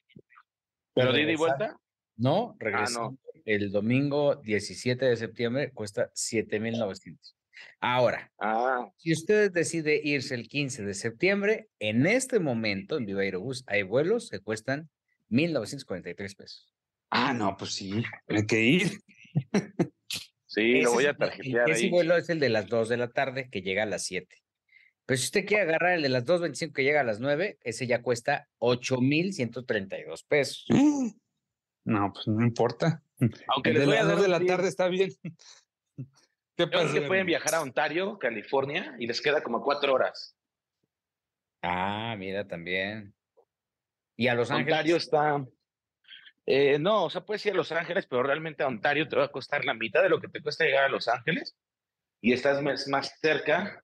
¿Pero 0.94 1.12
de 1.12 1.22
ida 1.22 1.33
y 1.33 1.37
vuelta? 1.37 1.77
No, 2.16 2.57
regresando 2.59 3.18
el 3.44 3.72
domingo 3.72 4.37
17 4.37 5.05
de 5.05 5.16
septiembre 5.16 5.72
cuesta 5.72 6.11
7 6.14 6.61
mil 6.61 6.79
900. 6.79 7.37
Ahora, 7.80 8.32
Ah, 8.38 8.88
si 8.96 9.12
usted 9.12 9.50
decide 9.52 10.00
irse 10.02 10.34
el 10.34 10.48
15 10.48 10.84
de 10.84 10.94
septiembre, 10.94 11.68
en 11.78 12.06
este 12.06 12.38
momento 12.40 12.96
en 12.96 13.06
Viva 13.06 13.22
Aerobús 13.22 13.64
hay 13.66 13.82
vuelos 13.82 14.30
que 14.30 14.40
cuestan 14.40 14.88
1.943 15.30 16.34
pesos. 16.36 16.72
Ah, 17.10 17.32
no, 17.34 17.56
pues 17.56 17.72
sí, 17.74 18.02
hay 18.28 18.46
que 18.46 18.60
ir. 18.60 18.88
sí, 20.46 20.78
Ese 20.78 20.82
lo 20.82 20.92
voy 20.92 21.06
a 21.06 21.10
el- 21.10 21.16
tarjetear 21.16 21.70
Ese 21.70 21.84
ahí. 21.84 21.90
vuelo 21.90 22.16
es 22.16 22.28
el 22.30 22.40
de 22.40 22.48
las 22.48 22.66
2 22.68 22.88
de 22.88 22.96
la 22.96 23.08
tarde 23.10 23.48
que 23.50 23.62
llega 23.62 23.82
a 23.82 23.86
las 23.86 24.04
7. 24.04 24.36
Pero 25.04 25.18
si 25.18 25.24
usted 25.24 25.44
quiere 25.44 25.64
agarrar 25.64 25.94
el 25.94 26.02
de 26.02 26.08
las 26.08 26.24
2.25 26.24 26.72
que 26.72 26.84
llega 26.84 27.00
a 27.00 27.04
las 27.04 27.18
9, 27.20 27.58
ese 27.62 27.86
ya 27.86 28.02
cuesta 28.02 28.48
8.132 28.58 30.24
pesos. 30.28 30.64
No, 31.84 32.12
pues 32.12 32.28
no 32.28 32.44
importa. 32.46 33.02
Aunque 33.48 33.70
El 33.70 33.78
de 33.80 33.86
las 33.86 33.96
dar 34.06 34.06
dos 34.16 34.20
de 34.20 34.24
un 34.26 34.30
la 34.30 34.40
tarde 34.46 34.68
está 34.68 34.88
bien. 34.88 35.10
¿Qué 36.66 36.77
Yo 36.77 36.81
creo 36.81 36.83
pasa? 36.88 37.01
que 37.01 37.07
pueden 37.07 37.27
viajar 37.27 37.55
a 37.55 37.62
Ontario, 37.62 38.18
California, 38.18 38.94
y 38.98 39.07
les 39.07 39.20
queda 39.20 39.42
como 39.42 39.62
cuatro 39.62 39.94
horas. 39.94 40.37
Ah, 41.62 42.14
mira, 42.18 42.46
también. 42.46 43.14
Y 44.16 44.29
a 44.29 44.35
Los 44.35 44.51
Ángeles. 44.51 44.72
Ontario 44.72 44.96
está. 44.96 45.44
eh, 46.46 46.79
no, 46.79 47.05
o 47.05 47.11
sea, 47.11 47.25
puedes 47.25 47.44
ir 47.46 47.53
a 47.53 47.57
Los 47.57 47.70
Ángeles, 47.72 48.07
pero 48.07 48.22
realmente 48.22 48.62
a 48.62 48.66
Ontario 48.68 49.09
te 49.09 49.16
va 49.16 49.25
a 49.25 49.33
costar 49.33 49.64
la 49.64 49.75
mitad 49.75 50.03
de 50.03 50.09
lo 50.09 50.20
que 50.20 50.29
te 50.29 50.42
cuesta 50.42 50.64
llegar 50.64 50.85
a 50.85 50.88
Los 50.88 51.09
Ángeles 51.09 51.57
y 52.20 52.33
estás 52.33 52.62
más, 52.62 52.88
más 52.88 53.18
cerca 53.20 53.83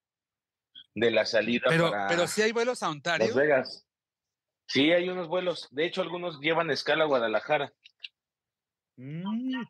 de 0.95 1.11
la 1.13 1.25
salida 1.25 1.67
Pero, 1.69 1.91
para 1.91 2.09
pero 2.09 2.27
si 2.27 2.43
hay 2.43 2.53
vuelos 2.53 2.83
a 2.83 2.91
Ontario. 2.91 3.27
Las 3.27 3.37
Vegas. 3.37 3.87
Sí, 4.67 4.93
hay 4.93 5.09
unos 5.09 5.29
vuelos. 5.29 5.69
De 5.71 5.87
hecho, 5.87 6.03
algunos 6.03 6.41
llevan 6.41 6.71
escala 6.71 7.05
a 7.05 7.07
Guadalajara. 7.07 7.73
Mm. 8.97 9.63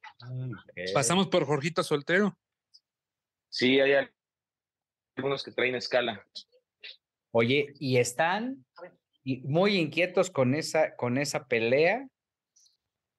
Pasamos 0.95 1.29
por 1.29 1.45
Jorgito 1.45 1.83
Soltero. 1.83 2.37
Sí, 3.49 3.81
hay 3.81 3.93
al- 3.95 4.13
algunos 5.17 5.43
que 5.43 5.53
traen 5.53 5.75
escala. 5.75 6.27
Oye, 7.33 7.73
y 7.79 7.97
están 7.99 8.65
y 9.25 9.39
muy 9.43 9.77
inquietos 9.77 10.31
con 10.31 10.55
esa, 10.55 10.97
con 10.97 11.19
esa 11.19 11.47
pelea 11.47 12.09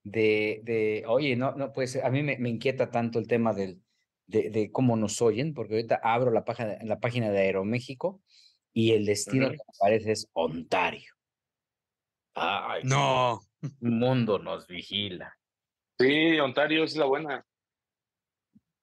de, 0.04 0.62
de, 0.64 1.04
oye, 1.08 1.36
no, 1.36 1.52
no, 1.56 1.72
pues 1.74 1.96
a 1.98 2.10
mí 2.10 2.24
me, 2.24 2.38
me 2.38 2.50
inquieta 2.50 2.90
tanto 2.90 3.20
el 3.20 3.28
tema 3.28 3.54
del, 3.54 3.82
de, 4.28 4.50
de 4.50 4.72
cómo 4.72 4.96
nos 4.96 5.22
oyen, 5.22 5.54
porque 5.54 5.74
ahorita 5.76 6.00
abro 6.02 6.32
la 6.32 6.46
página, 6.46 6.78
la 6.84 7.00
página 7.00 7.30
de 7.32 7.40
Aeroméxico 7.40 8.22
y 8.74 8.94
el 8.94 9.06
destino 9.06 9.50
que 9.52 9.58
aparece 9.78 10.12
es 10.14 10.30
Ontario. 10.34 11.14
Ay, 12.34 12.84
No. 12.86 13.42
el 13.62 13.92
mundo 13.92 14.40
nos 14.40 14.68
vigila. 14.68 15.38
Sí, 16.00 16.40
Ontario 16.40 16.84
es 16.86 16.96
la 16.96 17.06
buena. 17.06 17.46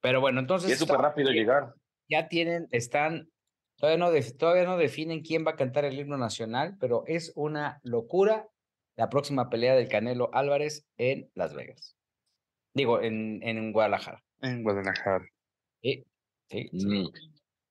Pero 0.06 0.20
bueno, 0.20 0.38
Y 0.38 0.42
entonces 0.42 0.70
es 0.70 0.78
súper 0.78 0.98
rápido 0.98 1.30
llegar. 1.32 1.74
ya 2.08 2.28
tienen, 2.28 2.68
están, 2.70 3.28
todavía 3.74 3.98
no, 3.98 4.12
def- 4.12 4.36
todavía 4.36 4.62
no 4.62 4.76
definen 4.76 5.20
quién 5.22 5.44
va 5.44 5.50
a 5.50 5.56
cantar 5.56 5.84
el 5.84 5.98
himno 5.98 6.16
nacional, 6.16 6.76
pero 6.78 7.02
es 7.08 7.32
una 7.34 7.80
locura 7.82 8.46
la 8.94 9.10
próxima 9.10 9.50
pelea 9.50 9.74
del 9.74 9.88
Canelo 9.88 10.30
Álvarez 10.32 10.86
en 10.96 11.28
Las 11.34 11.54
Vegas. 11.54 11.96
Digo, 12.72 13.02
en, 13.02 13.40
en 13.42 13.72
Guadalajara. 13.72 14.22
En 14.42 14.62
Guadalajara. 14.62 15.26
Sí, 15.82 16.04
sí, 16.50 16.68
sí. 16.72 16.86
Mm. 16.86 17.08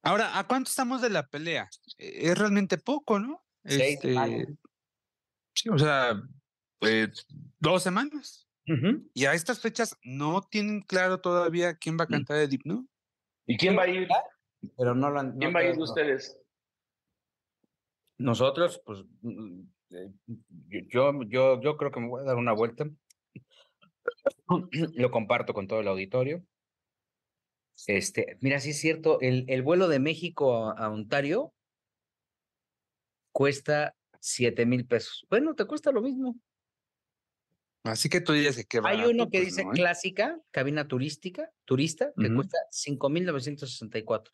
Ahora, 0.03 0.37
¿a 0.37 0.45
cuánto 0.45 0.67
estamos 0.69 1.01
de 1.01 1.11
la 1.11 1.25
pelea? 1.25 1.69
Eh, 1.97 2.31
Es 2.31 2.37
realmente 2.37 2.77
poco, 2.77 3.17
¿no? 3.17 3.45
Seis 3.63 3.97
semanas. 4.01 4.41
Este, 4.41 4.55
sí, 5.55 5.69
o 5.69 5.79
sea, 5.79 6.21
pues 6.79 7.25
dos 7.59 7.81
semanas. 7.81 8.44
Y 9.13 9.25
a 9.25 9.33
estas 9.33 9.59
fechas 9.59 9.97
no 10.03 10.41
tienen 10.41 10.81
claro 10.81 11.21
todavía 11.21 11.75
quién 11.75 11.97
va 11.99 12.05
a 12.05 12.07
cantar 12.07 12.37
el 12.37 12.53
himno. 12.53 12.87
¿Y 13.45 13.57
quién 13.57 13.77
va 13.77 13.83
a 13.83 13.87
ir? 13.87 14.07
Pero 14.77 14.95
no 14.95 15.09
lo 15.11 15.19
han. 15.19 15.33
no 15.33 15.39
¿Quién 15.39 15.53
va 15.53 15.59
a 15.59 15.65
ir 15.65 15.75
de 15.75 15.83
ustedes? 15.83 16.39
Nosotros, 18.17 18.81
pues, 18.85 19.03
mm, 19.21 19.61
eh, 19.91 20.11
yo, 20.87 21.11
yo, 21.23 21.61
yo 21.61 21.77
creo 21.77 21.91
que 21.91 21.99
me 21.99 22.07
voy 22.07 22.21
a 22.21 22.25
dar 22.25 22.37
una 22.37 22.53
vuelta. 22.53 22.89
Lo 24.95 25.11
comparto 25.11 25.53
con 25.53 25.67
todo 25.67 25.81
el 25.81 25.87
auditorio. 25.87 26.43
Este, 27.87 28.37
mira, 28.41 28.59
sí 28.59 28.69
es 28.71 28.79
cierto, 28.79 29.19
el, 29.19 29.45
el 29.47 29.61
vuelo 29.61 29.87
de 29.87 29.99
México 29.99 30.69
a, 30.69 30.71
a 30.71 30.89
Ontario 30.89 31.53
cuesta 33.31 33.95
7 34.21 34.65
mil 34.65 34.87
pesos. 34.87 35.27
Bueno, 35.29 35.53
te 35.55 35.65
cuesta 35.65 35.91
lo 35.91 36.01
mismo. 36.01 36.39
Así 37.85 38.09
que 38.09 38.19
tú 38.19 38.33
dices 38.33 38.65
que 38.65 38.81
Hay 38.83 39.05
uno 39.05 39.29
que 39.29 39.37
pues, 39.37 39.45
dice 39.45 39.63
no, 39.63 39.71
¿eh? 39.71 39.75
clásica, 39.75 40.41
cabina 40.49 40.87
turística, 40.87 41.51
turista, 41.65 42.11
que 42.17 42.27
Ujú. 42.27 42.37
cuesta 42.37 42.57
5,964. 42.71 44.33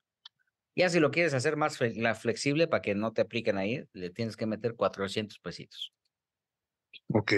Ya 0.73 0.87
si 0.87 1.01
lo 1.01 1.11
quieres 1.11 1.33
hacer 1.33 1.57
más 1.57 1.77
la 1.81 2.15
flexible 2.15 2.69
para 2.69 2.81
que 2.81 2.95
no 2.95 3.11
te 3.11 3.19
apliquen 3.19 3.57
ahí, 3.57 3.83
le 3.91 4.09
tienes 4.09 4.37
que 4.37 4.45
meter 4.45 4.75
400 4.75 5.37
pesitos. 5.39 5.93
Ok. 7.09 7.33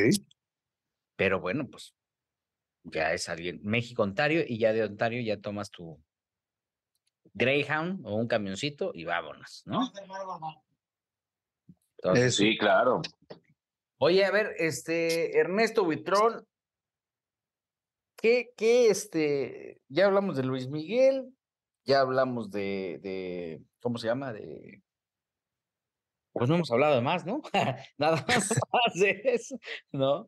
Pero 1.16 1.40
bueno, 1.40 1.68
pues 1.68 1.96
ya 2.84 3.12
es 3.12 3.28
alguien. 3.28 3.60
México, 3.64 4.04
Ontario, 4.04 4.44
y 4.48 4.60
ya 4.60 4.72
de 4.72 4.84
Ontario 4.84 5.20
ya 5.24 5.42
tomas 5.42 5.72
tu 5.72 6.00
Greyhound 7.34 8.06
o 8.06 8.18
un 8.18 8.28
camioncito 8.28 8.92
y 8.94 9.06
vámonos, 9.06 9.64
¿no? 9.66 9.92
Entonces. 11.98 12.36
Sí, 12.36 12.56
claro. 12.56 13.02
Oye, 14.06 14.26
a 14.26 14.32
ver, 14.32 14.54
este, 14.58 15.40
Ernesto 15.40 15.86
Buitrón, 15.86 16.46
¿qué, 18.18 18.52
qué, 18.58 18.90
este, 18.90 19.80
ya 19.88 20.08
hablamos 20.08 20.36
de 20.36 20.44
Luis 20.44 20.68
Miguel, 20.68 21.34
ya 21.86 22.02
hablamos 22.02 22.52
de, 22.52 23.00
de, 23.02 23.62
¿cómo 23.82 23.98
se 23.98 24.08
llama? 24.08 24.34
De, 24.34 24.84
Pues 26.34 26.50
no 26.50 26.56
hemos 26.56 26.70
hablado 26.70 26.96
de 26.96 27.02
más, 27.02 27.26
¿no? 27.26 27.42
Nada 27.98 28.26
más 28.28 28.94
de 28.96 29.22
eso, 29.24 29.58
¿no? 29.94 30.28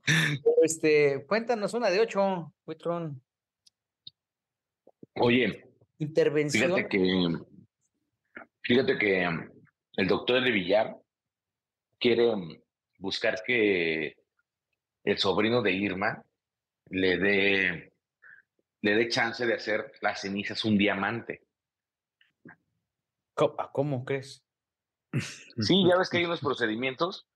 Este, 0.64 1.26
cuéntanos 1.28 1.74
una 1.74 1.90
de 1.90 2.00
ocho, 2.00 2.54
Huitrón. 2.66 3.22
Oye, 5.16 5.70
Intervención. 5.98 6.76
fíjate 6.76 6.88
que, 6.88 7.38
fíjate 8.62 8.98
que 8.98 9.28
um, 9.28 9.50
el 9.98 10.08
doctor 10.08 10.42
de 10.42 10.52
Villar 10.52 10.98
quiere 12.00 12.30
um, 12.30 12.65
buscar 12.98 13.42
que 13.46 14.18
el 15.04 15.18
sobrino 15.18 15.62
de 15.62 15.72
Irma 15.72 16.24
le 16.90 17.18
dé, 17.18 17.94
le 18.82 18.96
dé 18.96 19.10
chance 19.10 19.46
de 19.46 19.54
hacer 19.54 19.92
las 20.02 20.22
cenizas 20.22 20.64
un 20.66 20.78
diamante. 20.78 21.44
¿Cómo, 23.34 23.56
¿Cómo 23.74 24.06
crees? 24.06 24.44
Sí, 25.60 25.86
ya 25.88 25.98
ves 25.98 26.10
que 26.10 26.18
hay 26.18 26.26
unos 26.26 26.40
procedimientos, 26.42 27.28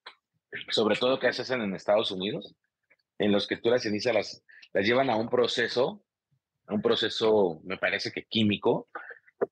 sobre 0.70 0.96
todo 0.96 1.20
que 1.20 1.32
se 1.34 1.42
hacen 1.42 1.62
en 1.62 1.76
Estados 1.76 2.12
Unidos, 2.12 2.56
en 3.18 3.32
los 3.32 3.48
que 3.48 3.58
tú 3.58 3.70
las 3.70 3.84
cenizas 3.84 4.14
las, 4.14 4.44
las 4.74 4.86
llevan 4.86 5.10
a 5.10 5.16
un 5.16 5.30
proceso, 5.30 6.04
a 6.68 6.74
un 6.74 6.82
proceso, 6.82 7.62
me 7.64 7.78
parece 7.78 8.12
que 8.12 8.26
químico, 8.26 8.90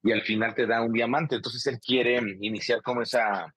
y 0.04 0.12
al 0.12 0.22
final 0.22 0.54
te 0.56 0.66
da 0.66 0.82
un 0.82 0.94
diamante. 0.94 1.36
Entonces 1.36 1.66
él 1.68 1.80
quiere 1.80 2.18
iniciar 2.42 2.82
como 2.82 3.02
esa... 3.02 3.54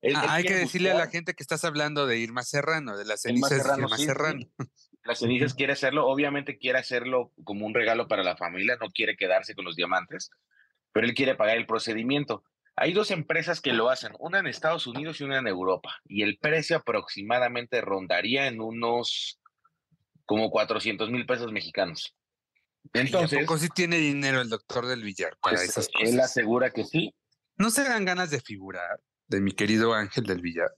él- 0.00 0.14
Ah, 0.16 0.22
él 0.24 0.30
hay 0.30 0.44
que 0.44 0.54
decirle 0.54 0.90
a 0.90 0.94
la 0.94 1.08
gente 1.08 1.34
que 1.34 1.42
estás 1.42 1.64
hablando 1.64 2.06
de 2.06 2.18
Irma 2.18 2.42
Serrano, 2.42 2.96
de 2.96 3.04
las 3.04 3.24
Irma 3.24 3.48
cenizas 3.48 3.76
de 3.76 3.82
Irma 3.82 3.96
sí, 3.96 4.02
sí. 4.02 4.06
Serrano. 4.08 4.40
Las 5.04 5.20
cenizas 5.20 5.54
quiere 5.54 5.72
hacerlo, 5.72 6.06
obviamente 6.06 6.58
quiere 6.58 6.78
hacerlo 6.80 7.32
como 7.44 7.64
un 7.64 7.72
regalo 7.72 8.08
para 8.08 8.22
la 8.22 8.36
familia, 8.36 8.76
no 8.78 8.88
quiere 8.88 9.16
quedarse 9.16 9.54
con 9.54 9.64
los 9.64 9.74
diamantes, 9.74 10.28
pero 10.92 11.06
él 11.06 11.14
quiere 11.14 11.34
pagar 11.34 11.56
el 11.56 11.64
procedimiento. 11.64 12.44
Hay 12.76 12.92
dos 12.92 13.10
empresas 13.10 13.62
que 13.62 13.72
lo 13.72 13.88
hacen, 13.88 14.12
una 14.18 14.38
en 14.38 14.46
Estados 14.46 14.86
Unidos 14.86 15.20
y 15.20 15.24
una 15.24 15.38
en 15.38 15.46
Europa, 15.46 15.96
y 16.04 16.22
el 16.22 16.36
precio 16.36 16.76
aproximadamente 16.76 17.80
rondaría 17.80 18.48
en 18.48 18.60
unos 18.60 19.40
como 20.26 20.50
400 20.50 21.10
mil 21.10 21.24
pesos 21.24 21.52
mexicanos. 21.52 22.14
Entonces, 22.92 23.40
poco 23.40 23.56
sí 23.56 23.68
tiene 23.74 23.96
dinero 23.96 24.42
el 24.42 24.50
doctor 24.50 24.86
del 24.86 25.02
Villar 25.02 25.38
para 25.40 25.56
pues, 25.56 25.70
esas 25.70 25.88
él 26.00 26.10
cosas? 26.10 26.24
asegura 26.26 26.70
que 26.70 26.84
sí. 26.84 27.14
¿No 27.56 27.70
se 27.70 27.82
dan 27.84 28.04
ganas 28.04 28.30
de 28.30 28.40
figurar 28.40 29.00
de 29.28 29.40
mi 29.40 29.52
querido 29.52 29.94
Ángel 29.94 30.24
del 30.24 30.40
Villar? 30.40 30.70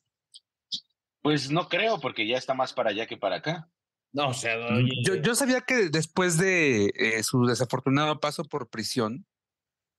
Pues 1.23 1.51
no 1.51 1.69
creo, 1.69 2.01
porque 2.01 2.27
ya 2.27 2.37
está 2.37 2.55
más 2.55 2.73
para 2.73 2.91
allá 2.91 3.07
que 3.07 3.17
para 3.17 3.37
acá. 3.37 3.71
No, 4.13 4.29
o 4.29 4.35
sea, 4.35 4.57
Yo, 5.05 5.15
yo 5.17 5.35
sabía 5.35 5.61
que 5.61 5.89
después 5.89 6.37
de 6.37 6.93
eh, 6.97 7.23
su 7.23 7.45
desafortunado 7.45 8.19
paso 8.19 8.45
por 8.45 8.69
prisión, 8.69 9.25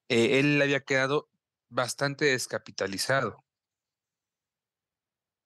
eh, 0.09 0.39
él 0.39 0.61
había 0.61 0.81
quedado 0.81 1.29
bastante 1.69 2.25
descapitalizado. 2.25 3.37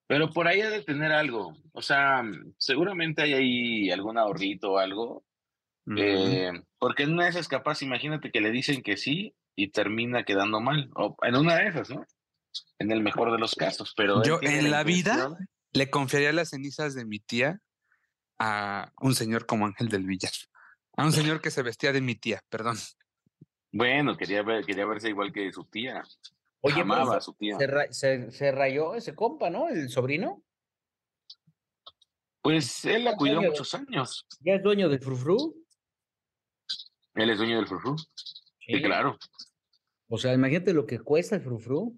Pero 0.08 0.32
por 0.32 0.48
ahí 0.48 0.62
ha 0.62 0.70
de 0.70 0.84
tener 0.84 1.12
algo. 1.12 1.56
O 1.74 1.82
sea, 1.82 2.24
seguramente 2.58 3.22
hay 3.22 3.34
ahí 3.34 3.92
algún 3.92 4.18
ahorrito 4.18 4.74
o 4.74 4.78
algo. 4.78 5.24
Mm. 5.86 5.98
Eh, 6.00 6.52
porque 6.80 7.04
en 7.04 7.14
una 7.14 7.26
de 7.26 7.32
esas 7.32 7.48
capaz, 7.48 7.82
imagínate 7.82 8.32
que 8.32 8.42
le 8.42 8.52
dicen 8.52 8.82
que 8.82 8.98
sí 8.98 9.36
y 9.56 9.70
termina 9.70 10.24
quedando 10.24 10.60
mal. 10.60 10.90
O 10.96 11.16
en 11.22 11.36
una 11.36 11.56
de 11.56 11.68
esas, 11.68 11.90
¿no? 11.90 12.06
En 12.80 12.92
el 12.92 13.02
mejor 13.02 13.32
de 13.32 13.38
los 13.40 13.56
casos. 13.56 13.94
Pero 13.96 14.24
Yo 14.24 14.40
en 14.42 14.70
la 14.72 14.84
vida 14.84 15.38
le 15.74 15.90
confiaría 15.90 16.32
las 16.34 16.50
cenizas 16.50 16.94
de 16.96 17.06
mi 17.06 17.20
tía 17.20 17.62
a 18.40 18.92
un 19.02 19.16
señor 19.16 19.46
como 19.46 19.66
Ángel 19.66 19.90
del 19.90 20.06
Villar. 20.06 20.32
A 20.98 21.06
un 21.06 21.12
señor 21.12 21.42
que 21.42 21.52
se 21.52 21.62
vestía 21.64 21.92
de 21.92 22.02
mi 22.02 22.16
tía, 22.16 22.42
perdón. 22.50 22.78
Bueno, 23.72 24.16
quería, 24.16 24.42
ver, 24.44 24.66
quería 24.66 24.86
verse 24.86 25.10
igual 25.10 25.34
que 25.34 25.52
su 25.52 25.66
tía. 25.66 26.02
Oye, 26.62 26.82
Amaba 26.82 27.12
se- 27.12 27.18
a 27.18 27.22
su 27.22 27.34
tía. 27.34 27.58
se, 27.58 27.68
ra- 27.68 27.92
se- 27.92 28.32
se 28.32 28.52
rayó 28.52 28.96
ese 28.96 29.14
compa, 29.14 29.50
¿no? 29.50 29.68
El 29.70 29.90
sobrino. 29.90 30.42
Pues 32.42 32.86
él 32.86 33.04
la 33.04 33.16
cuidó 33.16 33.42
muchos 33.42 33.74
años. 33.74 34.26
Ya 34.42 34.54
es 34.54 34.64
dueño 34.64 34.88
del 34.88 35.00
frufru. 35.00 35.66
Él 37.16 37.30
es 37.30 37.38
dueño 37.38 37.58
del 37.58 37.68
frufru. 37.68 37.96
Sí, 38.60 38.82
claro. 38.82 39.18
O 40.08 40.18
sea, 40.18 40.34
imagínate 40.34 40.74
lo 40.74 40.86
que 40.86 41.00
cuesta 41.00 41.36
el 41.36 41.42
frufru. 41.42 41.98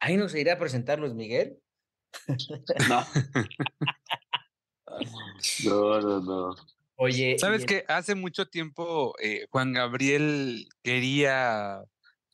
Ahí 0.00 0.16
no 0.16 0.28
se 0.28 0.40
irá 0.40 0.54
a 0.54 0.58
presentar 0.58 0.98
Luis 0.98 1.14
Miguel. 1.14 1.58
No. 2.88 3.06
no, 5.64 6.00
no, 6.00 6.20
no. 6.20 6.54
Oye, 6.98 7.38
¿Sabes 7.38 7.66
que 7.66 7.84
Hace 7.88 8.14
mucho 8.14 8.48
tiempo 8.48 9.14
eh, 9.20 9.46
Juan 9.50 9.72
Gabriel 9.72 10.68
quería 10.82 11.82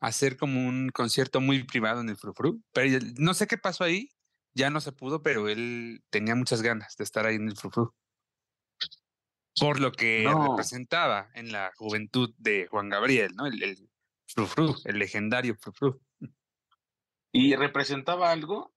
hacer 0.00 0.36
como 0.36 0.66
un 0.68 0.90
concierto 0.90 1.40
muy 1.40 1.64
privado 1.64 2.00
en 2.00 2.08
el 2.08 2.16
Frufru, 2.16 2.62
pero 2.72 2.98
no 3.18 3.34
sé 3.34 3.46
qué 3.46 3.58
pasó 3.58 3.84
ahí, 3.84 4.10
ya 4.54 4.70
no 4.70 4.80
se 4.80 4.92
pudo, 4.92 5.22
pero 5.22 5.48
él 5.48 6.02
tenía 6.10 6.34
muchas 6.34 6.62
ganas 6.62 6.96
de 6.96 7.04
estar 7.04 7.26
ahí 7.26 7.36
en 7.36 7.48
el 7.48 7.56
Frufru. 7.56 7.94
Por 9.58 9.80
lo 9.80 9.92
que 9.92 10.22
No. 10.24 10.48
representaba 10.50 11.30
en 11.34 11.52
la 11.52 11.72
juventud 11.76 12.34
de 12.38 12.66
Juan 12.68 12.88
Gabriel, 12.88 13.32
¿no? 13.34 13.46
El, 13.46 13.62
el 13.62 13.88
Frufru, 14.26 14.74
el 14.84 14.98
legendario 14.98 15.56
Frufru. 15.56 16.00
¿Y 17.32 17.56
representaba 17.56 18.30
algo? 18.30 18.74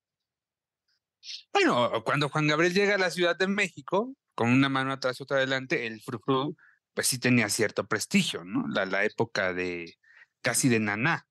Bueno, 1.52 2.04
cuando 2.04 2.30
Juan 2.30 2.48
Gabriel 2.48 2.74
llega 2.74 2.96
a 2.96 3.00
la 3.00 3.10
Ciudad 3.10 3.38
de 3.38 3.48
México, 3.48 4.16
con 4.34 4.50
una 4.50 4.70
mano 4.70 4.94
atrás 4.94 5.20
y 5.20 5.24
otra 5.24 5.38
adelante, 5.38 5.88
el 5.88 6.02
frufru, 6.02 6.56
pues 6.94 7.08
sí 7.08 7.20
tenía 7.20 7.50
cierto 7.50 7.86
prestigio, 7.88 8.44
¿no? 8.44 8.66
La, 8.68 8.86
la 8.86 9.04
época 9.04 9.54
de 9.54 9.96
casi 10.42 10.70
de 10.70 10.80
Naná. 10.80 11.28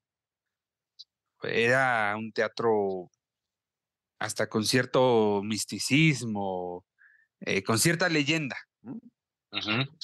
Era 1.42 2.14
un 2.16 2.32
teatro 2.32 3.10
hasta 4.18 4.48
con 4.48 4.64
cierto 4.64 5.42
misticismo, 5.42 6.84
eh, 7.40 7.62
con 7.62 7.78
cierta 7.78 8.08
leyenda, 8.08 8.56
¿no? 8.82 8.94
Ujú. 9.52 9.96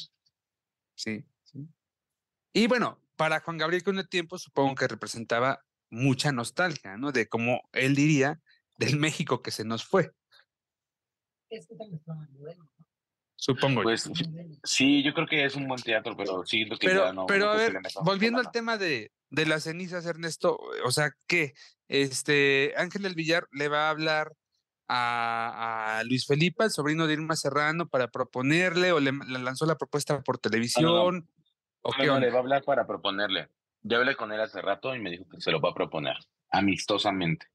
Sí, 0.94 1.24
sí. 1.44 1.66
Y 2.52 2.66
bueno, 2.66 3.00
para 3.16 3.40
Juan 3.40 3.58
Gabriel 3.58 3.82
con 3.82 3.98
el 3.98 4.08
tiempo 4.08 4.38
supongo 4.38 4.74
que 4.74 4.88
representaba 4.88 5.64
mucha 5.90 6.32
nostalgia, 6.32 6.96
¿no? 6.96 7.12
De 7.12 7.28
como 7.28 7.62
él 7.72 7.94
diría, 7.94 8.40
del 8.78 8.96
México 8.98 9.42
que 9.42 9.50
se 9.50 9.64
nos 9.64 9.84
fue. 9.84 10.12
Supongo. 13.36 13.80
yo. 13.80 13.82
Pues 13.84 14.10
sí, 14.64 15.02
yo 15.02 15.14
creo 15.14 15.26
que 15.26 15.44
es 15.44 15.56
un 15.56 15.66
buen 15.66 15.80
teatro, 15.82 16.16
pero 16.16 16.44
siento 16.44 16.76
que 16.76 16.86
Pero, 16.88 17.06
ya 17.06 17.12
no. 17.12 17.26
pero 17.26 17.46
no 17.46 17.52
a 17.52 17.54
creo 17.56 17.66
que 17.68 17.72
ver, 17.72 17.82
volviendo 18.04 18.38
al 18.38 18.50
tema 18.50 18.76
de, 18.76 19.12
de 19.30 19.46
las 19.46 19.64
cenizas, 19.64 20.04
Ernesto, 20.06 20.58
o 20.84 20.90
sea, 20.90 21.10
que 21.26 21.54
este 21.88 22.74
Ángel 22.76 23.02
del 23.02 23.14
Villar 23.14 23.48
le 23.50 23.68
va 23.68 23.86
a 23.86 23.90
hablar 23.90 24.32
a, 24.88 25.98
a 26.00 26.04
Luis 26.04 26.26
Felipe, 26.26 26.64
el 26.64 26.70
sobrino 26.70 27.06
de 27.06 27.14
Irma 27.14 27.34
Serrano, 27.36 27.88
para 27.88 28.08
proponerle 28.08 28.92
o 28.92 29.00
le, 29.00 29.12
le 29.12 29.38
lanzó 29.38 29.64
la 29.64 29.76
propuesta 29.78 30.20
por 30.22 30.38
televisión. 30.38 30.84
¿O 30.86 31.12
No, 31.12 31.22
qué 31.96 32.06
no, 32.06 32.14
onda? 32.14 32.26
le 32.26 32.30
va 32.30 32.36
a 32.36 32.40
hablar 32.40 32.62
para 32.64 32.86
proponerle. 32.86 33.48
Yo 33.82 33.98
hablé 33.98 34.14
con 34.16 34.32
él 34.32 34.40
hace 34.40 34.60
rato 34.60 34.94
y 34.94 34.98
me 34.98 35.10
dijo 35.10 35.24
que 35.28 35.40
se 35.40 35.50
lo 35.50 35.60
va 35.60 35.70
a 35.70 35.74
proponer 35.74 36.16
amistosamente, 36.50 37.46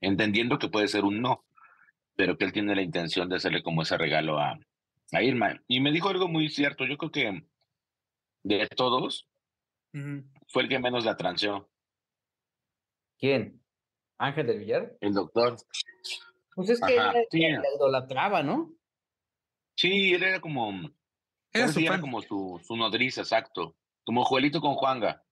entendiendo 0.00 0.58
que 0.58 0.68
puede 0.68 0.88
ser 0.88 1.04
un 1.04 1.22
no, 1.22 1.44
pero 2.16 2.36
que 2.36 2.44
él 2.44 2.52
tiene 2.52 2.74
la 2.74 2.82
intención 2.82 3.28
de 3.28 3.36
hacerle 3.36 3.62
como 3.62 3.82
ese 3.82 3.96
regalo 3.96 4.38
a, 4.38 4.58
a 5.12 5.22
Irma. 5.22 5.62
Y 5.68 5.80
me 5.80 5.92
dijo 5.92 6.08
algo 6.08 6.28
muy 6.28 6.48
cierto, 6.48 6.84
yo 6.84 6.98
creo 6.98 7.10
que 7.10 7.46
de 8.42 8.66
todos 8.68 9.28
Ujú. 9.94 10.24
fue 10.48 10.62
el 10.64 10.68
que 10.68 10.78
menos 10.78 11.04
la 11.04 11.16
transeó, 11.16 11.68
¿Quién? 13.18 13.62
Ángel 14.18 14.48
del 14.48 14.58
Villar. 14.58 14.96
el 15.00 15.14
doctor. 15.14 15.56
Pues 16.56 16.70
es 16.70 16.80
que 16.80 16.98
Ajá, 16.98 17.18
él 17.18 17.26
sí. 17.30 17.40
la 17.40 17.62
idolatraba, 17.76 18.42
¿no? 18.42 18.72
Sí, 19.76 20.12
él 20.12 20.24
era 20.24 20.40
como, 20.40 20.72
Era 21.52 21.66
él 21.66 21.72
su 21.72 21.80
era 21.80 22.00
como 22.00 22.20
su, 22.20 22.60
su 22.66 22.76
nodriza, 22.76 23.20
exacto, 23.20 23.76
como 24.04 24.24
Juelito 24.24 24.60
con 24.60 24.74
Juanga. 24.74 25.22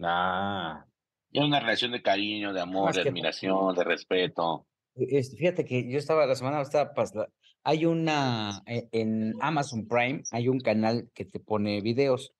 Ah. 0.00 0.84
Era 1.32 1.44
una 1.46 1.60
relación 1.60 1.92
de 1.92 2.02
cariño, 2.02 2.52
de 2.52 2.60
amor, 2.60 2.86
Más 2.86 2.96
de 2.96 3.02
que- 3.02 3.08
admiración, 3.08 3.74
de 3.74 3.84
respeto. 3.84 4.66
Este, 4.94 5.36
fíjate 5.36 5.64
que 5.64 5.88
yo 5.90 5.98
estaba 5.98 6.24
la 6.26 6.34
semana 6.34 6.60
estaba 6.62 6.94
pas- 6.94 7.28
hay 7.62 7.84
una 7.84 8.62
e- 8.66 8.88
en 8.92 9.34
Amazon 9.42 9.86
Prime 9.86 10.22
hay 10.30 10.48
un 10.48 10.58
canal 10.60 11.10
que 11.12 11.26
te 11.26 11.38
pone 11.38 11.82
videos 11.82 12.32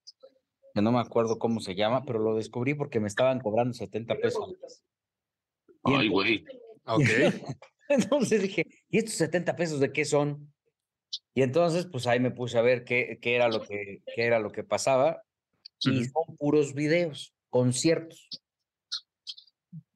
que 0.72 0.80
no 0.80 0.90
me 0.90 1.00
acuerdo 1.00 1.38
cómo 1.38 1.61
se 1.61 1.74
llama 1.74 2.04
pero 2.07 2.18
lo 2.18 2.34
descubrí 2.34 2.72
porque 2.72 2.98
me 2.98 3.09
estaban 3.09 3.40
cobrando 3.40 3.74
70 3.74 4.14
pesos 4.16 4.54
Ay, 5.82 6.09
güey. 6.09 6.44
Ok. 6.86 7.02
entonces 7.90 8.40
dije 8.40 8.64
y 8.88 8.98
estos 8.98 9.14
70 9.16 9.54
pesos 9.57 9.78
de 9.80 9.92
qué 9.92 10.07
son 10.07 10.50
y 11.34 11.42
entonces 11.42 11.84
pues 11.84 12.07
ahí 12.07 12.20
me 12.20 12.30
puse 12.30 12.57
a 12.57 12.62
ver 12.62 12.84
qué, 12.84 13.18
qué 13.20 13.34
era 13.36 13.48
lo 13.48 13.61
que 13.61 14.02
qué 14.14 14.24
era 14.24 14.38
lo 14.38 14.50
que 14.50 14.64
pasaba 14.64 15.22
y 15.82 16.04
son 16.04 16.36
puros 16.38 16.72
videos 16.72 17.34
conciertos 17.57 18.28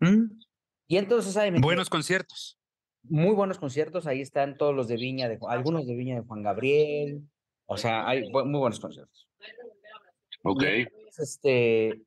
Mm, 0.00 0.40
y 0.88 0.96
entonces 0.96 1.36
ahí 1.36 1.50
me 1.50 1.61
Buenos 1.61 1.90
conciertos. 1.90 2.58
muy 3.02 3.34
buenos 3.34 3.58
conciertos, 3.58 4.06
ahí 4.06 4.20
están 4.20 4.56
todos 4.56 4.74
los 4.74 4.88
de 4.88 4.96
Viña, 4.96 5.28
de, 5.28 5.38
algunos 5.48 5.86
de 5.86 5.94
Viña 5.94 6.16
de 6.16 6.26
Juan 6.26 6.42
Gabriel, 6.42 7.22
o 7.66 7.76
sea, 7.76 8.08
hay 8.08 8.28
muy 8.30 8.58
buenos 8.58 8.80
conciertos. 8.80 9.28
Ok. 10.42 10.62
Entonces, 10.62 11.18
Este, 11.18 12.02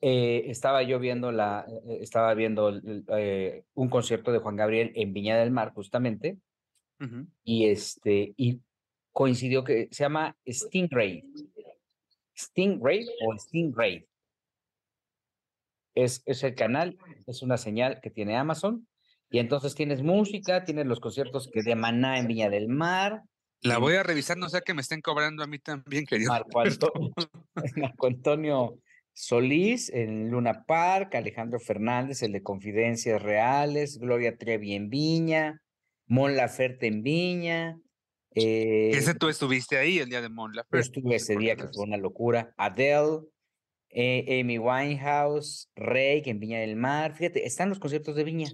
eh, 0.00 0.44
estaba 0.46 0.82
yo 0.82 0.98
viendo 0.98 1.30
la, 1.32 1.64
eh, 1.68 1.98
estaba 2.00 2.34
viendo 2.34 2.72
eh, 3.16 3.64
un 3.74 3.88
concierto 3.88 4.32
de 4.32 4.38
Juan 4.38 4.56
Gabriel 4.56 4.92
en 4.94 5.12
Viña 5.12 5.38
del 5.38 5.52
Mar, 5.52 5.72
justamente, 5.72 6.38
y 7.44 7.66
este, 7.66 8.34
y 8.36 8.60
coincidió 9.12 9.62
que 9.62 9.88
se 9.92 10.02
llama 10.02 10.36
Stingray. 10.44 11.24
Stingray 12.36 13.06
o 13.24 13.38
Stingray. 13.38 14.07
Es, 16.04 16.22
es 16.26 16.42
el 16.44 16.54
canal, 16.54 16.96
es 17.26 17.42
una 17.42 17.56
señal 17.56 18.00
que 18.00 18.10
tiene 18.10 18.36
Amazon, 18.36 18.86
y 19.30 19.38
entonces 19.38 19.74
tienes 19.74 20.02
música, 20.02 20.64
tienes 20.64 20.86
los 20.86 21.00
conciertos 21.00 21.50
que 21.52 21.62
de 21.62 21.74
Maná 21.74 22.18
en 22.18 22.26
Viña 22.26 22.48
del 22.48 22.68
Mar. 22.68 23.22
La 23.60 23.78
voy 23.78 23.94
a 23.94 24.02
revisar, 24.02 24.38
no 24.38 24.48
sea 24.48 24.60
que 24.60 24.74
me 24.74 24.80
estén 24.80 25.00
cobrando 25.00 25.42
a 25.42 25.46
mí 25.46 25.58
también, 25.58 26.06
querido. 26.06 26.30
Marco 26.30 26.62
Marco 27.76 28.06
Antonio 28.06 28.78
Solís 29.12 29.90
en 29.90 30.30
Luna 30.30 30.64
Park, 30.64 31.16
Alejandro 31.16 31.58
Fernández, 31.58 32.22
el 32.22 32.30
de 32.30 32.42
Confidencias 32.42 33.20
Reales, 33.20 33.98
Gloria 33.98 34.36
Trevi 34.36 34.74
en 34.74 34.88
Viña, 34.88 35.60
Mon 36.06 36.36
Laferte 36.36 36.86
en 36.86 37.02
Viña. 37.02 37.80
Eh, 38.34 38.90
ese 38.94 39.14
tú 39.14 39.28
estuviste 39.28 39.76
ahí 39.76 39.98
el 39.98 40.08
día 40.08 40.22
de 40.22 40.28
Mon 40.28 40.54
Laferte. 40.54 40.78
estuve 40.78 41.16
ese 41.16 41.36
día 41.36 41.56
que 41.56 41.66
fue 41.66 41.84
una 41.84 41.96
locura. 41.96 42.54
Adele, 42.56 43.22
eh, 43.90 44.40
Amy 44.40 44.58
Winehouse, 44.58 45.70
Rey 45.74 46.22
en 46.26 46.40
Viña 46.40 46.60
del 46.60 46.76
Mar. 46.76 47.14
Fíjate, 47.14 47.46
están 47.46 47.68
los 47.68 47.78
conciertos 47.78 48.16
de 48.16 48.24
Viña. 48.24 48.50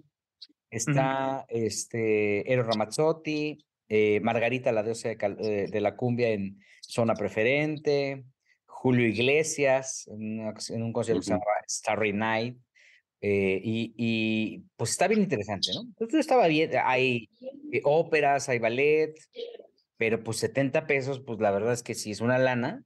Está 0.70 1.45
este, 1.49 2.53
Eros 2.53 2.66
Ramazzotti, 2.66 3.64
eh, 3.89 4.20
Margarita, 4.20 4.72
la 4.72 4.82
diosa 4.82 5.11
de, 5.11 5.68
de 5.70 5.80
la 5.80 5.97
cumbia 5.97 6.30
en 6.30 6.59
zona 6.80 7.14
preferente. 7.14 8.24
Julio 8.85 9.09
Iglesias 9.09 10.07
en, 10.09 10.82
un 10.82 10.93
concierto 10.93 11.20
que 11.20 11.24
se 11.24 11.30
llamaba 11.30 11.53
Starry 11.66 12.12
Night. 12.12 12.59
Eh, 13.22 13.59
y, 13.64 13.95
y, 13.97 14.64
pues 14.76 14.91
está 14.91 15.09
bien 15.09 15.22
interesante, 15.22 15.70
¿no? 15.74 15.85
Entonces 15.85 16.20
estaba 16.20 16.47
bien, 16.49 16.70
hay 16.85 17.30
eh, 17.72 17.80
óperas, 17.85 18.51
hay 18.51 18.59
ballet, 18.59 19.14
pero 19.97 20.22
pues 20.22 20.37
70 20.37 20.87
pesos, 20.87 21.22
pues 21.24 21.41
la 21.41 21.51
verdad 21.51 21.72
es 21.72 21.82
que 21.82 21.95
si 21.95 22.11
es 22.11 22.20
una 22.20 22.37
lana, 22.37 22.85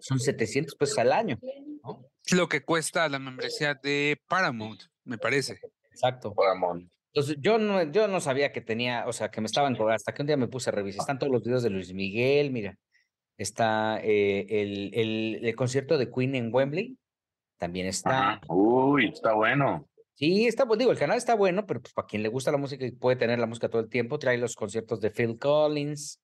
son 0.00 0.18
700 0.18 0.74
pesos 0.74 0.98
al 0.98 1.12
año, 1.12 1.38
¿no? 1.84 2.04
Lo 2.32 2.48
que 2.48 2.62
cuesta 2.62 3.08
la 3.08 3.18
membresía 3.18 3.74
de 3.74 4.20
Paramount, 4.28 4.82
me 5.04 5.18
parece. 5.18 5.58
Exacto. 5.90 6.34
Paramount. 6.34 6.90
Entonces 7.12 7.36
yo 7.40 7.58
no, 7.58 7.82
yo 7.90 8.06
no 8.06 8.20
sabía 8.20 8.52
que 8.52 8.60
tenía, 8.60 9.06
o 9.06 9.12
sea, 9.12 9.30
que 9.30 9.40
me 9.40 9.46
estaban 9.46 9.76
hasta 9.90 10.12
que 10.12 10.22
un 10.22 10.26
día 10.26 10.36
me 10.36 10.48
puse 10.48 10.70
a 10.70 10.72
revisar, 10.72 11.00
están 11.00 11.18
todos 11.18 11.32
los 11.32 11.42
videos 11.42 11.62
de 11.62 11.70
Luis 11.70 11.92
Miguel, 11.92 12.50
mira, 12.50 12.78
está 13.38 13.98
eh, 14.02 14.46
el, 14.48 14.90
el, 14.94 15.40
el, 15.44 15.56
concierto 15.56 15.96
de 15.96 16.10
Queen 16.10 16.34
en 16.34 16.54
Wembley, 16.54 16.98
también 17.56 17.86
está. 17.86 18.40
Uy, 18.48 19.08
está 19.08 19.32
bueno. 19.32 19.88
Sí, 20.14 20.46
está, 20.46 20.66
pues 20.66 20.78
digo, 20.78 20.90
el 20.90 20.98
canal 20.98 21.16
está 21.16 21.34
bueno, 21.34 21.64
pero 21.64 21.80
pues 21.80 21.94
para 21.94 22.06
quien 22.06 22.22
le 22.22 22.28
gusta 22.28 22.50
la 22.50 22.58
música 22.58 22.84
y 22.84 22.90
puede 22.90 23.16
tener 23.16 23.38
la 23.38 23.46
música 23.46 23.68
todo 23.68 23.80
el 23.80 23.88
tiempo, 23.88 24.18
trae 24.18 24.36
los 24.36 24.56
conciertos 24.56 25.00
de 25.00 25.10
Phil 25.10 25.38
Collins, 25.38 26.20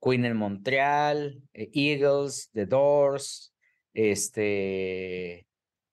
Queen 0.00 0.24
en 0.24 0.36
Montreal, 0.36 1.42
eh, 1.52 1.70
Eagles, 1.72 2.50
The 2.52 2.66
Doors, 2.66 3.54
este, 3.94 5.46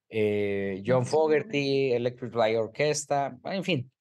eh, 0.09 0.83
John 0.85 1.05
Fogerty, 1.05 1.93
Electric 1.93 2.33
Light 2.35 2.57
Orchestra, 2.57 3.37
en 3.45 3.63
fin. 3.63 3.91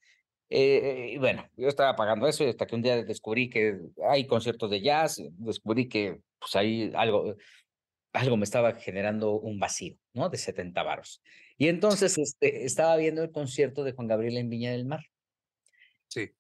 y 0.51 1.19
bueno, 1.19 1.49
yo 1.57 1.69
estaba 1.69 1.97
pagando 1.97 2.29
eso 2.29 2.45
y 2.45 2.49
hasta 2.49 2.67
que 2.67 2.77
un 2.77 2.83
día 2.83 3.03
descubrí 3.03 3.51
que 3.51 3.77
hay 4.09 4.27
conciertos 4.27 4.71
de 4.71 4.83
jazz, 4.83 5.21
descubrí 5.39 5.89
que 5.89 6.21
pues 6.39 6.55
ahí 6.55 6.93
algo, 6.95 7.35
algo 8.13 8.37
me 8.37 8.45
estaba 8.45 8.73
generando 8.75 9.33
un 9.33 9.59
vacío, 9.59 9.97
¿no? 10.13 10.29
De 10.29 10.39
70 10.39 10.83
varos. 10.83 11.23
Y 11.59 11.69
entonces 11.69 12.17
este, 12.19 12.65
estaba 12.65 12.97
viendo 12.97 13.23
el 13.23 13.33
concierto 13.33 13.85
de 13.85 13.93
Juan 13.93 14.09
Gabriel 14.09 14.37
en 14.37 14.49
Viña 14.49 14.71
del 14.71 14.87
Mar. 14.87 15.01
Sí. 16.09 16.31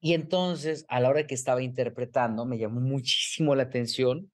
Y 0.00 0.14
entonces, 0.14 0.84
a 0.88 1.00
la 1.00 1.10
hora 1.10 1.26
que 1.26 1.34
estaba 1.34 1.62
interpretando, 1.62 2.46
me 2.46 2.58
llamó 2.58 2.80
muchísimo 2.80 3.54
la 3.54 3.64
atención 3.64 4.30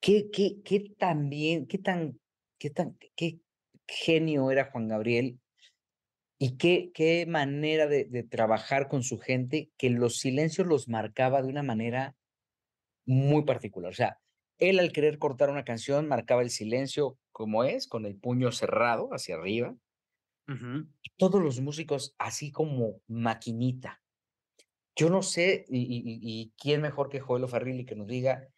qué, 0.00 0.30
qué, 0.30 0.62
qué 0.64 0.94
tan 0.98 1.28
bien, 1.28 1.66
qué 1.66 1.78
tan, 1.78 2.18
qué 2.58 2.70
tan, 2.70 2.96
qué 3.14 3.40
genio 3.86 4.50
era 4.50 4.70
Juan 4.70 4.88
Gabriel 4.88 5.38
y 6.38 6.56
qué, 6.56 6.90
qué 6.94 7.26
manera 7.26 7.86
de, 7.86 8.04
de 8.04 8.22
trabajar 8.22 8.88
con 8.88 9.02
su 9.02 9.18
gente, 9.18 9.70
que 9.76 9.90
los 9.90 10.18
silencios 10.18 10.66
los 10.66 10.88
marcaba 10.88 11.42
de 11.42 11.48
una 11.48 11.62
manera 11.62 12.16
muy 13.06 13.44
particular. 13.44 13.90
O 13.90 13.94
sea, 13.94 14.20
él 14.58 14.78
al 14.78 14.92
querer 14.92 15.18
cortar 15.18 15.50
una 15.50 15.64
canción 15.64 16.08
marcaba 16.08 16.42
el 16.42 16.50
silencio 16.50 17.18
como 17.32 17.64
es, 17.64 17.86
con 17.86 18.06
el 18.06 18.16
puño 18.16 18.52
cerrado 18.52 19.10
hacia 19.12 19.36
arriba. 19.36 19.76
todos 21.16 21.42
los 21.42 21.60
músicos 21.60 22.14
así 22.18 22.50
como 22.52 23.00
maquinita. 23.08 24.00
Yo 24.96 25.10
no 25.10 25.22
sé, 25.22 25.66
y, 25.68 26.52
quién 26.58 26.80
mejor 26.80 27.10
que 27.10 27.20
Joel 27.20 27.46
Farrilli 27.46 27.84
que 27.84 27.94
nos 27.94 28.06
diga 28.06 28.48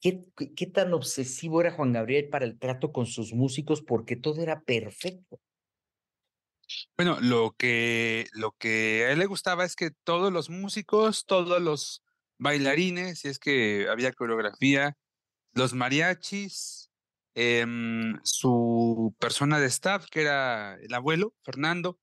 qué, 0.00 0.66
tan 0.72 0.94
obsesivo 0.94 1.60
era 1.60 1.72
Juan 1.72 1.92
Gabriel 1.92 2.28
para 2.28 2.44
el 2.44 2.56
trato 2.58 2.92
con 2.92 3.06
sus 3.06 3.32
músicos, 3.34 3.82
porque 3.82 4.14
todo 4.14 4.40
era 4.42 4.60
perfecto. 4.62 5.40
Bueno, 6.96 7.18
lo 7.20 7.56
que, 7.58 8.26
lo 8.32 8.52
que 8.52 9.06
a 9.06 9.12
él 9.12 9.18
le 9.18 9.26
gustaba 9.26 9.64
es 9.64 9.74
que 9.74 9.90
todos 10.04 10.32
los 10.32 10.50
músicos, 10.50 11.26
todos 11.26 11.60
los 11.60 12.04
bailarines, 12.38 13.20
si 13.20 13.28
es 13.28 13.40
que 13.40 13.88
había 13.88 14.12
coreografía, 14.12 14.96
los 15.52 15.74
mariachis, 15.74 16.90
em, 17.34 18.20
su 18.22 19.14
persona 19.18 19.58
de 19.58 19.66
staff, 19.66 20.06
que 20.10 20.22
era 20.22 20.76
el 20.80 20.94
abuelo, 20.94 21.34
Fernando, 21.42 21.98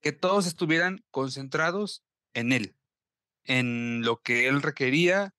que 0.00 0.12
todos 0.12 0.46
estuvieran 0.46 1.04
concentrados 1.10 2.04
en 2.34 2.52
él, 2.52 2.77
en 3.48 4.02
lo 4.02 4.22
que 4.22 4.46
él 4.46 4.62
requería 4.62 5.34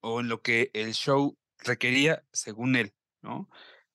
o 0.00 0.20
en 0.20 0.28
lo 0.28 0.42
que 0.42 0.70
el 0.74 0.92
show 0.92 1.38
requería 1.58 2.24
según 2.32 2.76
él, 2.76 2.94
¿no? 3.22 3.48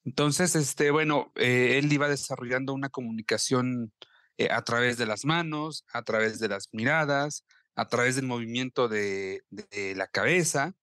Entonces, 0.05 0.55
este, 0.55 0.91
bueno, 0.91 1.31
eh, 1.35 1.77
él 1.77 1.91
iba 1.93 2.09
desarrollando 2.09 2.73
una 2.73 2.89
comunicación 2.89 3.93
eh, 4.37 4.49
a 4.49 4.63
través 4.63 4.97
de 4.97 5.05
las 5.05 5.25
manos, 5.25 5.85
a 5.93 6.03
través 6.03 6.39
de 6.39 6.47
las 6.47 6.69
miradas, 6.71 7.45
a 7.75 7.87
través 7.87 8.15
del 8.15 8.25
movimiento 8.25 8.87
de, 8.87 9.43
la 9.95 10.07
cabeza 10.07 10.73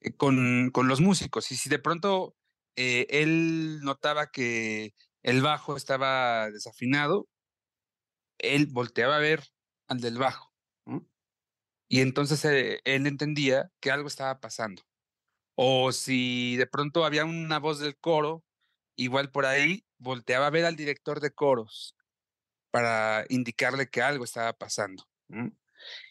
eh, 0.00 0.16
con, 0.16 0.70
con, 0.72 0.88
los 0.88 1.00
músicos. 1.00 1.50
Y 1.50 1.56
si 1.56 1.68
de 1.68 1.78
pronto 1.78 2.36
él 2.76 3.80
notaba 3.82 4.30
que 4.30 4.94
el 5.22 5.42
bajo 5.42 5.76
estaba 5.76 6.50
desafinado, 6.50 7.28
él 8.38 8.66
volteaba 8.66 9.16
a 9.16 9.20
ver 9.20 9.42
al 9.88 10.00
del 10.00 10.18
bajo. 10.18 10.53
Y 11.94 12.00
entonces 12.00 12.44
eh, 12.44 12.80
él 12.82 13.06
entendía 13.06 13.70
que 13.78 13.92
algo 13.92 14.08
estaba 14.08 14.40
pasando. 14.40 14.82
O 15.54 15.92
si 15.92 16.56
de 16.56 16.66
pronto 16.66 17.04
había 17.04 17.24
una 17.24 17.60
voz 17.60 17.78
del 17.78 17.96
coro, 17.96 18.44
igual 18.96 19.30
por 19.30 19.46
ahí 19.46 19.86
volteaba 19.98 20.48
a 20.48 20.50
ver 20.50 20.64
al 20.64 20.74
director 20.74 21.20
de 21.20 21.30
coros 21.30 21.94
para 22.72 23.26
indicarle 23.28 23.86
que 23.86 24.02
algo 24.02 24.24
estaba 24.24 24.52
pasando. 24.54 25.04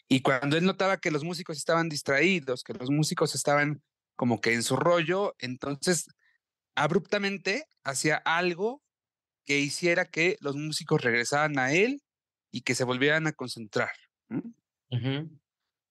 Y 0.08 0.22
cuando 0.22 0.56
él 0.56 0.64
notaba 0.64 0.96
que 0.96 1.10
los 1.10 1.22
músicos 1.22 1.58
estaban 1.58 1.90
distraídos, 1.90 2.64
que 2.64 2.72
los 2.72 2.88
músicos 2.88 3.34
estaban 3.34 3.82
como 4.16 4.40
que 4.40 4.54
en 4.54 4.62
su 4.62 4.76
rollo, 4.76 5.36
entonces 5.38 6.06
abruptamente 6.76 7.68
hacía 7.82 8.16
algo 8.24 8.82
que 9.44 9.58
hiciera 9.58 10.06
que 10.06 10.38
los 10.40 10.56
músicos 10.56 11.02
regresaran 11.02 11.58
a 11.58 11.74
él 11.74 12.02
y 12.50 12.62
que 12.62 12.74
se 12.74 12.84
volvieran 12.84 13.26
a 13.26 13.32
concentrar. 13.34 13.92
Mm, 14.30 14.48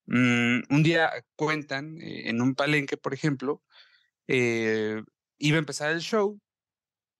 un 0.08 0.84
día 0.84 1.12
cuentan 1.36 2.01
eh, 2.01 2.30
en 2.30 2.41
un 2.41 2.56
palenque, 2.56 2.97
por 2.97 3.14
ejemplo, 3.14 3.64
eh, 4.28 5.01
iba 5.38 5.58
a 5.58 5.60
empezar 5.60 5.91
el 5.91 6.01
show, 6.01 6.39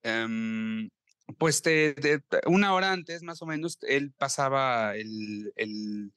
em, 0.04 0.90
pues 1.38 1.62
de, 1.64 2.22
una 2.46 2.74
hora 2.74 2.92
antes, 2.92 3.24
más 3.24 3.42
o 3.42 3.46
menos, 3.46 3.78
él 3.84 4.14
pasaba 4.18 4.96
el, 4.96 5.54
el, 5.56 6.14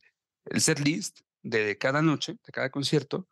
el 0.46 0.60
set 0.60 0.80
list 0.80 1.20
de 1.42 1.78
cada 1.78 2.02
noche, 2.02 2.36
de 2.44 2.52
cada 2.52 2.70
concierto. 2.70 3.28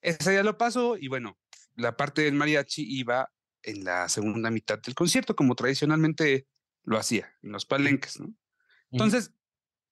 Ese 0.00 0.30
día 0.30 0.42
lo 0.42 0.58
pasó 0.58 0.96
y 0.96 1.08
bueno, 1.08 1.38
la 1.76 1.96
parte 1.96 2.22
del 2.22 2.34
mariachi 2.34 2.82
iba 2.86 3.30
en 3.62 3.84
la 3.84 4.08
segunda 4.08 4.50
mitad 4.50 4.78
del 4.78 4.94
concierto, 4.94 5.34
como 5.34 5.54
tradicionalmente 5.54 6.46
lo 6.82 6.98
hacía, 6.98 7.34
en 7.42 7.52
los 7.52 7.64
palenques, 7.64 8.20
¿no? 8.20 8.34
Entonces, 8.90 9.32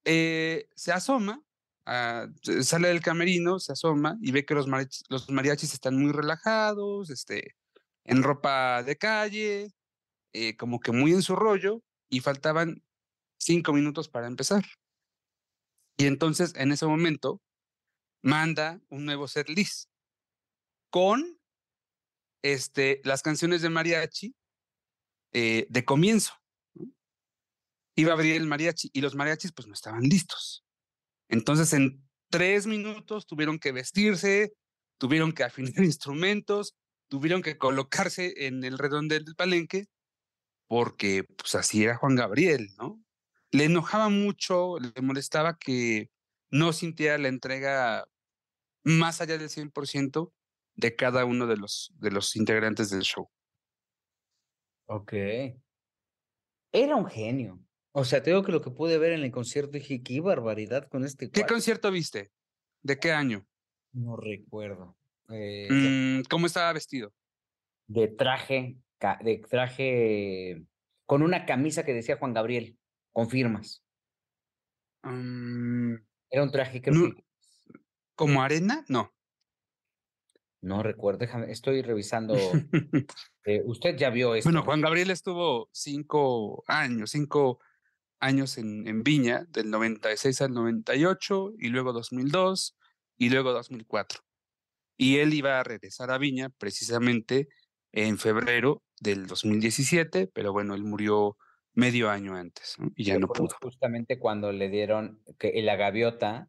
eh, 0.05 0.69
se 0.75 0.93
asoma, 0.93 1.43
ah, 1.87 2.27
sale 2.63 2.89
del 2.89 3.01
camerino, 3.01 3.59
se 3.59 3.73
asoma 3.73 4.17
y 4.21 4.33
ve 4.33 4.45
que 4.45 4.55
los 4.55 4.69
mariachis, 4.69 5.73
están 5.75 5.97
muy 5.97 6.13
relajados, 6.13 7.11
este, 7.11 7.57
en 8.05 8.23
ropa 8.23 8.83
de 8.83 8.97
calle, 8.97 9.73
eh, 10.33 10.57
como 10.57 10.81
que 10.81 10.93
muy 10.93 11.13
en 11.13 11.23
su 11.23 11.37
rollo, 11.37 11.83
y 12.09 12.21
faltaban 12.21 12.83
cinco 13.39 13.73
minutos 13.73 14.09
para 14.09 14.27
empezar. 14.27 14.65
Y 15.97 16.07
entonces, 16.07 16.55
en 16.57 16.73
ese 16.73 16.87
momento, 16.87 17.41
manda 18.23 18.81
un 18.89 19.05
nuevo 19.05 19.29
set 19.29 19.49
list 19.49 19.89
con 20.91 21.39
este, 22.43 23.01
las 23.05 23.23
canciones 23.23 23.63
de 23.63 23.71
mariachi 23.71 24.35
eh, 25.33 25.67
de 25.71 25.85
comienzo. 25.85 26.35
Iba 27.97 28.13
a 28.13 28.15
abrir 28.15 28.37
el 28.37 28.47
mariachi 28.47 28.91
y 28.93 29.01
los 29.01 29.15
mariachis 29.15 29.53
pues 29.53 29.67
no 29.67 29.75
estaban 29.75 30.03
listos. 30.03 30.65
Entonces 31.33 31.73
en 31.73 32.05
tres 32.31 32.67
minutos 32.67 33.27
tuvieron 33.27 33.59
que 33.59 33.73
vestirse, 33.73 34.53
tuvieron 34.99 35.33
que 35.33 35.45
afinar 35.45 35.73
instrumentos, 35.83 36.77
tuvieron 37.09 37.41
que 37.41 37.57
colocarse 37.57 38.47
en 38.47 38.63
el 38.65 38.79
redondel 38.79 39.25
del 39.25 39.35
palenque, 39.35 39.87
porque 40.69 41.25
pues 41.25 41.55
así 41.55 41.85
era 41.85 41.97
Juan 41.97 42.17
Gabriel, 42.17 42.69
¿no? 42.77 43.03
Le 43.51 43.65
enojaba 43.65 44.11
mucho, 44.11 44.79
le 44.79 45.01
molestaba 45.01 45.57
que 45.57 46.11
no 46.51 46.75
sintiera 46.75 47.17
la 47.17 47.29
entrega 47.29 48.05
más 48.85 49.23
allá 49.23 49.39
del 49.39 49.49
100% 49.49 50.33
de 50.75 50.97
cada 50.97 51.25
uno 51.25 51.47
de 51.47 51.57
los, 51.57 51.93
de 51.95 52.11
los 52.11 52.37
integrantes 52.37 52.91
del 52.91 53.03
show. 53.03 53.31
Ok. 54.87 55.15
Era 56.73 56.97
un 56.97 57.07
genio. 57.07 57.59
O 57.93 58.05
sea, 58.05 58.23
te 58.23 58.31
digo 58.31 58.43
que 58.43 58.53
lo 58.53 58.63
que 58.63 58.71
pude 58.71 58.99
ver 58.99 59.13
en 59.13 59.23
el 59.23 59.31
concierto 59.31 59.73
dije, 59.73 60.03
qué 60.03 60.21
barbaridad 60.21 60.89
con 60.89 61.05
este. 61.05 61.31
¿Qué 61.31 61.45
concierto 61.45 61.91
viste? 61.91 62.31
¿De 62.83 62.99
qué 62.99 63.13
año? 63.13 63.47
No 63.93 64.17
recuerdo. 64.17 64.97
Eh, 65.29 65.69
mm, 65.71 66.23
¿Cómo 66.29 66.47
estaba 66.47 66.73
vestido? 66.73 67.13
De 67.87 68.09
traje, 68.09 68.79
de 69.23 69.39
traje 69.49 70.65
con 71.07 71.23
una 71.23 71.45
camisa 71.45 71.85
que 71.85 71.93
decía 71.93 72.17
Juan 72.17 72.33
Gabriel, 72.33 72.79
con 73.13 73.29
firmas. 73.29 73.85
Mm, 75.03 75.97
Era 76.31 76.43
un 76.43 76.51
traje 76.51 76.81
que... 76.81 76.91
¿Como 78.15 78.43
arena? 78.43 78.85
No. 78.89 79.15
No 80.63 80.83
recuerdo, 80.83 81.19
déjame, 81.19 81.51
estoy 81.51 81.83
revisando. 81.83 82.35
Eh, 83.45 83.61
usted 83.65 83.97
ya 83.97 84.09
vio 84.11 84.37
esto. 84.37 84.49
Bueno, 84.49 84.63
Juan 84.65 84.81
Gabriel 84.81 85.11
estuvo 85.11 85.69
cinco 85.73 86.63
años, 86.69 87.11
cinco 87.11 87.59
años 88.23 88.57
en, 88.57 88.87
en, 88.87 89.03
Viña, 89.03 89.45
del 89.49 89.71
96 89.71 90.41
al 90.43 90.55
98, 90.55 91.55
y 91.59 91.69
luego 91.69 91.93
2002, 91.93 92.77
y 93.19 93.29
luego 93.31 93.53
2004. 93.53 94.21
Y 94.97 95.19
él 95.19 95.35
iba 95.35 95.59
a 95.59 95.65
regresar 95.65 96.11
a 96.11 96.19
Viña 96.19 96.49
precisamente 96.51 97.49
en 97.93 98.19
febrero 98.19 98.83
del 99.01 99.27
2017, 99.27 100.29
pero 100.33 100.53
bueno, 100.53 100.75
él 100.75 100.85
murió 100.85 101.37
medio 101.75 102.11
año 102.11 102.37
antes 102.37 102.77
¿no? 102.79 102.91
y 102.97 103.05
ya 103.05 103.19
no 103.19 103.29
pudo. 103.29 103.57
Justamente 103.61 104.19
cuando 104.19 104.53
le 104.53 104.69
dieron 104.69 105.23
que 105.39 105.61
la 105.63 105.77
gaviota 105.77 106.49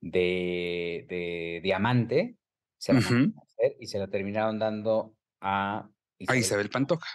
de, 0.00 1.06
de 1.08 1.60
diamante 1.62 2.36
se 2.78 2.94
la 2.94 2.98
uh 3.00 3.02
-huh. 3.02 3.34
hacer, 3.42 3.76
y 3.78 3.86
se 3.86 3.98
la 3.98 4.08
terminaron 4.08 4.58
dando 4.58 5.14
a 5.40 5.88
Isabel, 6.18 6.36
a 6.36 6.40
Isabel 6.40 6.70
Pantoja, 6.70 7.08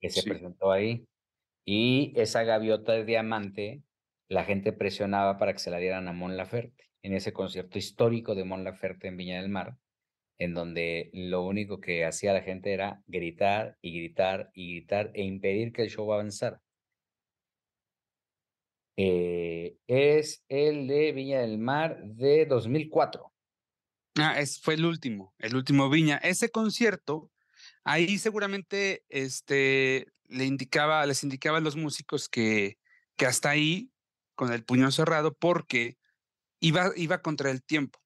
que 0.00 0.10
se 0.10 0.22
sí. 0.22 0.28
presentó 0.28 0.70
ahí. 0.70 1.04
Y 1.64 2.12
esa 2.16 2.42
gaviota 2.44 2.92
de 2.92 3.04
diamante, 3.04 3.82
la 4.28 4.44
gente 4.44 4.72
presionaba 4.72 5.38
para 5.38 5.52
que 5.52 5.58
se 5.58 5.70
la 5.70 5.78
dieran 5.78 6.08
a 6.08 6.12
Mon 6.12 6.36
Laferte, 6.36 6.90
en 7.02 7.14
ese 7.14 7.32
concierto 7.32 7.78
histórico 7.78 8.34
de 8.34 8.44
Mon 8.44 8.64
Laferte 8.64 9.08
en 9.08 9.16
Viña 9.16 9.40
del 9.40 9.50
Mar, 9.50 9.76
en 10.38 10.54
donde 10.54 11.10
lo 11.12 11.42
único 11.42 11.80
que 11.80 12.04
hacía 12.04 12.32
la 12.32 12.42
gente 12.42 12.72
era 12.72 13.02
gritar 13.06 13.76
y 13.80 13.98
gritar 13.98 14.50
y 14.54 14.74
gritar 14.74 15.10
e 15.14 15.22
impedir 15.22 15.72
que 15.72 15.82
el 15.82 15.90
show 15.90 16.12
avanzara. 16.12 16.60
Eh, 18.96 19.76
es 19.86 20.44
el 20.48 20.86
de 20.86 21.12
Viña 21.12 21.40
del 21.40 21.58
Mar 21.58 22.02
de 22.04 22.44
2004. 22.46 23.32
Ah, 24.18 24.38
es, 24.38 24.60
fue 24.60 24.74
el 24.74 24.84
último, 24.84 25.34
el 25.38 25.56
último 25.56 25.88
Viña. 25.88 26.18
Ese 26.18 26.50
concierto, 26.50 27.30
ahí 27.84 28.18
seguramente 28.18 29.04
este, 29.08 30.06
le 30.30 30.44
indicaba, 30.46 31.04
les 31.06 31.22
indicaba 31.22 31.58
a 31.58 31.60
los 31.60 31.76
músicos 31.76 32.28
que, 32.28 32.78
que 33.16 33.26
hasta 33.26 33.50
ahí, 33.50 33.92
con 34.34 34.52
el 34.52 34.64
puño 34.64 34.90
cerrado, 34.90 35.34
porque 35.34 35.98
iba, 36.60 36.92
iba 36.96 37.20
contra 37.20 37.50
el 37.50 37.62
tiempo. 37.62 38.00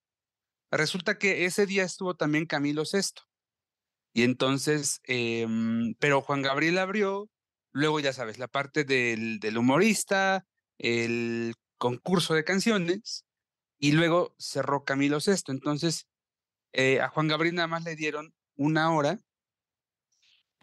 Resulta 0.71 1.19
que 1.19 1.45
ese 1.45 1.67
día 1.67 1.85
estuvo 1.85 2.17
también 2.17 2.47
Camilo 2.47 2.85
Sesto. 2.85 3.23
Y 4.13 4.23
entonces, 4.23 5.01
eh, 5.07 5.47
pero 5.99 6.23
Juan 6.23 6.43
Gabriel 6.43 6.79
abrió, 6.79 7.29
luego 7.73 8.01
ya 8.01 8.13
sabes, 8.13 8.39
la 8.39 8.49
parte 8.49 8.85
del, 8.85 9.39
del 9.39 9.59
humorista, 9.59 10.47
el 10.79 11.55
concurso 11.79 12.35
de 12.35 12.45
canciones, 12.45 13.25
y 13.79 13.93
luego 13.93 14.35
cerró 14.39 14.85
Camilo 14.85 15.21
Sesto. 15.21 15.53
Entonces, 15.53 16.09
eh, 16.73 17.01
a 17.01 17.09
Juan 17.09 17.29
Gabriel 17.29 17.55
nada 17.55 17.69
más 17.69 17.85
le 17.85 17.97
dieron 17.97 18.35
una 18.57 18.93
hora, 18.93 19.19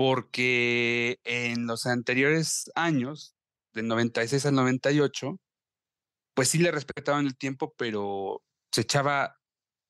porque 0.02 1.20
en 1.24 1.68
los 1.68 1.86
anteriores 1.86 2.72
años, 2.74 3.36
del 3.72 3.88
96 3.88 4.48
al 4.48 4.56
98, 4.56 5.40
pues 6.34 6.48
sí 6.48 6.58
le 6.58 6.72
respetaban 6.72 7.28
el 7.28 7.38
tiempo, 7.38 7.76
pero 7.78 8.42
se 8.72 8.82
echaba 8.82 9.38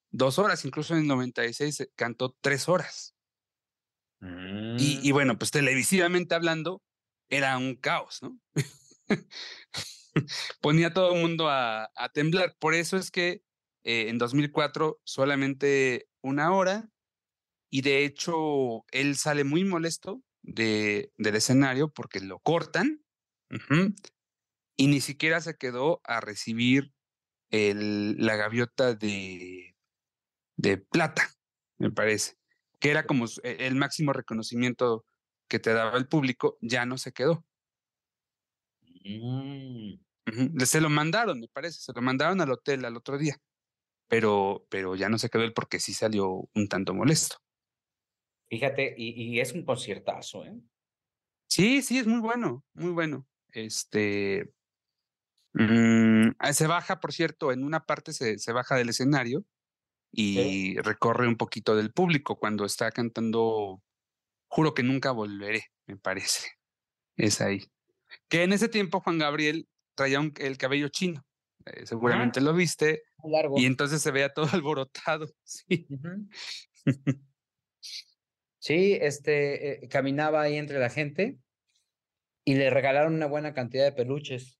dos 0.09 0.37
horas, 0.37 0.65
incluso 0.65 0.95
en 0.95 1.03
el 1.03 1.07
96 1.07 1.91
cantó 1.95 2.35
tres 2.41 2.67
horas. 2.67 3.15
Mm. 4.19 4.75
Y, 4.79 4.99
y, 5.01 5.11
bueno, 5.13 5.37
pues 5.37 5.49
televisivamente 5.51 6.35
hablando, 6.35 6.81
era 7.29 7.57
un 7.57 7.77
caos, 7.77 8.19
¿no? 8.21 8.37
Ponía 10.61 10.87
a 10.87 10.93
todo 10.93 11.15
el 11.15 11.21
mundo 11.21 11.47
a, 11.47 11.89
a, 11.95 12.09
temblar. 12.09 12.57
Por 12.59 12.73
eso 12.73 12.97
es 12.97 13.11
que 13.11 13.43
eh, 13.85 14.09
en 14.09 14.17
2004 14.17 14.99
solamente 15.05 16.09
una 16.19 16.53
hora, 16.53 16.89
y 17.71 17.81
de 17.81 18.05
hecho 18.05 18.85
él 18.91 19.15
sale 19.15 19.43
muy 19.43 19.63
molesto 19.63 20.21
de, 20.43 21.11
del 21.17 21.35
escenario 21.35 21.89
porque 21.89 22.19
lo 22.19 22.39
cortan, 22.39 23.03
uh 23.49 23.55
-huh, 23.55 23.95
y 24.75 24.87
ni 24.87 24.99
siquiera 24.99 25.41
se 25.41 25.55
quedó 25.55 26.01
a 26.03 26.19
recibir 26.19 26.93
el, 27.49 28.17
la 28.17 28.35
gaviota 28.35 28.93
de, 28.93 29.75
de 30.57 30.77
plata, 30.77 31.29
me 31.77 31.91
parece, 31.91 32.35
que 32.79 32.91
era 32.91 33.05
como 33.05 33.25
el 33.43 33.75
máximo 33.75 34.11
reconocimiento 34.13 35.05
que 35.47 35.59
te 35.59 35.73
daba 35.73 35.97
el 35.97 36.07
público, 36.07 36.57
ya 36.61 36.85
no 36.85 36.97
se 36.97 37.11
quedó. 37.13 37.45
Mm. 39.03 39.93
Uh 39.93 40.31
-huh. 40.31 40.65
Se 40.65 40.81
lo 40.81 40.89
mandaron, 40.89 41.39
me 41.39 41.47
parece, 41.47 41.79
se 41.79 41.93
lo 41.93 42.01
mandaron 42.01 42.41
al 42.41 42.51
hotel 42.51 42.85
al 42.85 42.97
otro 42.97 43.17
día, 43.17 43.37
pero, 44.07 44.65
pero 44.69 44.95
ya 44.95 45.09
no 45.09 45.17
se 45.17 45.29
quedó 45.29 45.43
él 45.43 45.53
porque 45.53 45.79
sí 45.79 45.93
salió 45.93 46.49
un 46.53 46.67
tanto 46.67 46.93
molesto. 46.93 47.37
Fíjate, 48.51 48.93
y, 48.97 49.11
y 49.11 49.39
es 49.39 49.53
un 49.53 49.63
conciertazo, 49.63 50.43
¿eh? 50.43 50.53
Sí, 51.47 51.81
sí, 51.81 51.99
es 51.99 52.05
muy 52.05 52.19
bueno, 52.19 52.65
muy 52.73 52.91
bueno. 52.91 53.25
Este, 53.53 54.53
mmm, 55.53 56.31
se 56.51 56.67
baja, 56.67 56.99
por 56.99 57.13
cierto, 57.13 57.53
en 57.53 57.63
una 57.63 57.85
parte 57.85 58.11
se, 58.11 58.37
se 58.39 58.51
baja 58.51 58.75
del 58.75 58.89
escenario 58.89 59.45
y 60.11 60.35
sí. 60.35 60.75
recorre 60.81 61.29
un 61.29 61.37
poquito 61.37 61.77
del 61.77 61.93
público 61.93 62.37
cuando 62.37 62.65
está 62.65 62.91
cantando 62.91 63.81
Juro 64.49 64.73
que 64.73 64.83
nunca 64.83 65.11
volveré, 65.11 65.63
me 65.87 65.95
parece. 65.95 66.49
Es 67.15 67.39
ahí. 67.39 67.63
Que 68.27 68.43
en 68.43 68.51
ese 68.51 68.67
tiempo 68.67 68.99
Juan 68.99 69.17
Gabriel 69.17 69.69
traía 69.95 70.19
un, 70.19 70.33
el 70.39 70.57
cabello 70.57 70.89
chino. 70.89 71.25
Eh, 71.65 71.85
seguramente 71.85 72.41
ah, 72.41 72.43
lo 72.43 72.53
viste. 72.53 73.03
Largo. 73.23 73.57
Y 73.57 73.65
entonces 73.65 74.01
se 74.01 74.11
veía 74.11 74.33
todo 74.33 74.47
alborotado. 74.51 75.27
Sí. 75.45 75.87
Uh 75.89 75.95
-huh. 76.85 77.31
Sí, 78.61 78.97
este, 79.01 79.85
eh, 79.85 79.87
caminaba 79.89 80.41
ahí 80.41 80.55
entre 80.55 80.79
la 80.79 80.89
gente 80.89 81.37
y 82.45 82.55
le 82.55 82.69
regalaron 82.69 83.15
una 83.15 83.25
buena 83.25 83.53
cantidad 83.53 83.83
de 83.83 83.91
peluches. 83.91 84.59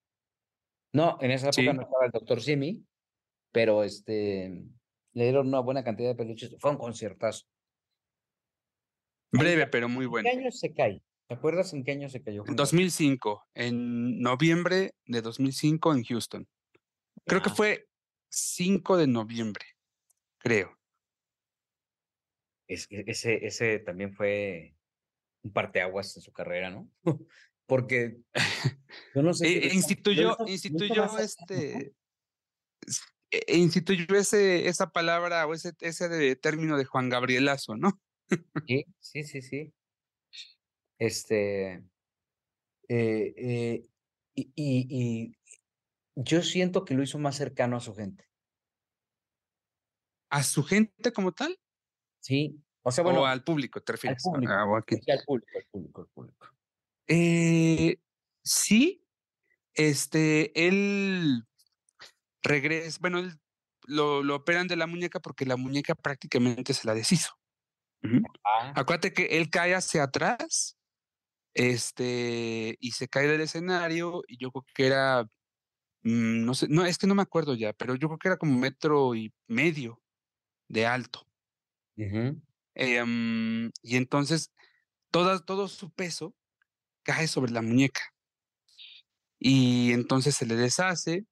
No, 0.93 1.18
en 1.22 1.32
esa 1.32 1.47
época 1.47 1.62
sí. 1.62 1.66
no 1.74 1.82
estaba 1.84 2.06
el 2.06 2.12
doctor 2.12 2.41
Simi, 2.41 2.84
pero 3.52 3.84
este, 3.84 4.64
le 5.14 5.24
dieron 5.24 5.47
una 5.47 5.60
buena 5.60 5.84
cantidad 5.84 6.10
de 6.10 6.16
peluches. 6.16 6.56
Fue 6.60 6.72
un 6.72 6.78
conciertazo. 6.78 7.45
Breve, 9.32 9.68
pero 9.68 9.88
muy 9.88 10.08
bueno. 10.08 10.28
¿En 10.28 10.36
qué 10.36 10.41
año 10.41 10.52
se 10.52 10.74
cae? 10.74 11.02
¿Te 11.28 11.36
acuerdas 11.36 11.72
en 11.74 11.86
qué 11.86 11.91
año 11.91 12.10
se 12.10 12.22
cayó? 12.22 12.43
En 12.45 12.58
2005, 12.58 13.47
en 13.54 14.20
noviembre 14.20 14.95
de 15.06 15.22
2005 15.22 15.93
en 15.93 16.04
Houston. 16.04 16.47
Creo 17.26 17.39
ah. 17.39 17.43
que 17.43 17.49
fue 17.52 17.88
5 18.30 18.97
de 18.97 19.08
noviembre, 19.08 19.66
creo. 20.39 20.78
Es, 22.74 22.88
ese, 22.89 23.45
ese 23.45 23.80
también 23.80 24.13
fue 24.13 24.76
un 25.43 25.51
parteaguas 25.51 26.15
en 26.15 26.22
su 26.22 26.32
carrera, 26.32 26.69
¿no? 26.69 26.89
Porque 27.65 28.17
yo 29.13 29.22
no 29.22 29.34
sé. 29.34 29.47
eh, 29.47 29.74
instituyó, 29.74 30.38
instituyó 30.47 31.17
este. 31.19 31.93
Eh, 33.32 33.57
instituyó 33.57 34.15
ese, 34.15 34.67
esa 34.67 34.91
palabra 34.91 35.45
o 35.47 35.53
ese, 35.53 35.74
ese 35.82 36.09
de 36.09 36.36
término 36.36 36.78
de 36.78 36.86
Juan 36.86 37.09
Gabrielazo, 37.09 37.76
¿no? 37.76 38.01
sí, 38.67 38.86
sí, 38.99 39.24
sí, 39.24 39.41
sí. 39.41 39.74
Este. 40.97 41.84
Eh, 42.88 43.34
eh, 43.38 43.86
y, 44.34 44.51
y, 44.55 44.88
y, 44.89 45.38
yo 46.15 46.41
siento 46.43 46.86
que 46.86 46.93
lo 46.93 47.03
hizo 47.03 47.19
más 47.19 47.36
cercano 47.36 47.78
a 47.78 47.82
su 47.82 47.95
gente. 47.95 48.26
¿A 50.30 50.43
su 50.43 50.63
gente 50.63 51.11
como 51.11 51.34
tal? 51.34 51.57
Sí. 52.22 52.63
O 52.84 52.91
sea, 52.91 53.03
bueno. 53.03 53.22
O 53.22 53.26
al 53.26 53.43
público, 53.43 53.82
te 53.82 53.91
refieres. 53.91 54.26
Al 54.26 54.32
público, 54.32 54.53
ah, 54.53 54.80
okay. 54.80 54.99
sí, 55.03 55.11
al 55.11 55.24
público, 55.26 55.49
al 55.57 55.65
público, 55.69 56.01
al 56.01 56.07
público. 56.07 56.47
Eh, 57.07 57.99
sí, 58.43 59.05
este, 59.74 60.67
él 60.67 61.45
regresa, 62.41 62.97
bueno, 63.01 63.19
él 63.19 63.39
lo, 63.88 64.24
lo, 64.24 64.36
operan 64.36 64.67
de 64.67 64.76
la 64.76 64.88
muñeca 64.88 65.19
porque 65.19 65.45
la 65.45 65.57
muñeca 65.57 65.95
prácticamente 65.95 66.74
se 66.74 66.88
la 66.88 66.93
deshizo. 66.93 67.38
ah. 68.45 68.74
Acuérdate 68.76 69.13
que 69.13 69.38
él 69.38 69.49
cae 69.49 69.76
hacia 69.76 70.03
atrás 70.03 70.78
este, 71.53 72.78
y 72.80 72.91
se 72.91 73.07
cae 73.07 73.28
del 73.28 73.41
escenario 73.41 74.24
y 74.28 74.38
yo 74.38 74.51
creo 74.51 74.65
que 74.74 74.88
era, 74.88 75.24
mmm, 76.03 76.45
no 76.45 76.53
sé, 76.53 76.67
no, 76.69 76.86
es 76.86 76.97
que 76.97 77.07
no 77.07 77.15
me 77.15 77.22
acuerdo 77.22 77.55
ya, 77.55 77.74
pero 77.74 77.95
yo 77.95 78.07
creo 78.07 78.19
que 78.19 78.28
era 78.30 78.38
como 78.38 78.57
metro 78.57 79.15
y 79.15 79.34
medio 79.47 80.01
de 80.67 80.86
alto. 80.86 81.28
Um, 81.98 83.72
y 83.84 83.96
entonces 83.96 84.52
todo 85.12 85.68
su 85.68 85.92
peso 85.92 86.34
cae 87.04 87.28
sobre 87.28 87.52
la 87.52 87.62
muñeca. 87.62 88.02
Y 89.39 89.92
entonces 89.94 90.36
se 90.36 90.46
le 90.46 90.56
deshace, 90.56 91.26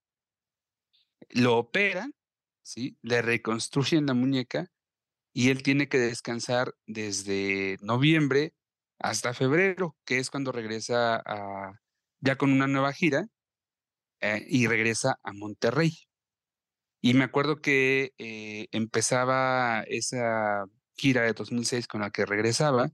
lo 1.29 1.57
operan, 1.57 2.13
¿sí? 2.63 2.97
le 3.01 3.21
reconstruyen 3.21 4.07
la 4.07 4.13
muñeca 4.15 4.67
y 5.31 5.49
él 5.49 5.63
tiene 5.63 5.87
que 5.87 5.99
descansar 5.99 6.73
desde 6.87 7.77
noviembre 7.81 8.53
hasta 8.97 9.33
febrero, 9.33 9.95
que 10.05 10.17
es 10.17 10.29
cuando 10.29 10.51
regresa 10.51 11.21
a, 11.25 11.79
ya 12.19 12.35
con 12.35 12.51
una 12.51 12.67
nueva 12.67 12.93
gira 12.93 13.27
eh, 14.21 14.45
y 14.47 14.67
regresa 14.67 15.19
a 15.23 15.33
Monterrey. 15.33 16.08
Y 17.01 17.13
me 17.13 17.23
acuerdo 17.23 17.61
que 17.61 18.13
eh, 18.17 18.67
empezaba 18.71 19.83
esa 19.87 20.65
gira 20.95 21.23
de 21.23 21.33
2006 21.33 21.87
con 21.87 22.01
la 22.01 22.11
que 22.11 22.25
regresaba, 22.25 22.89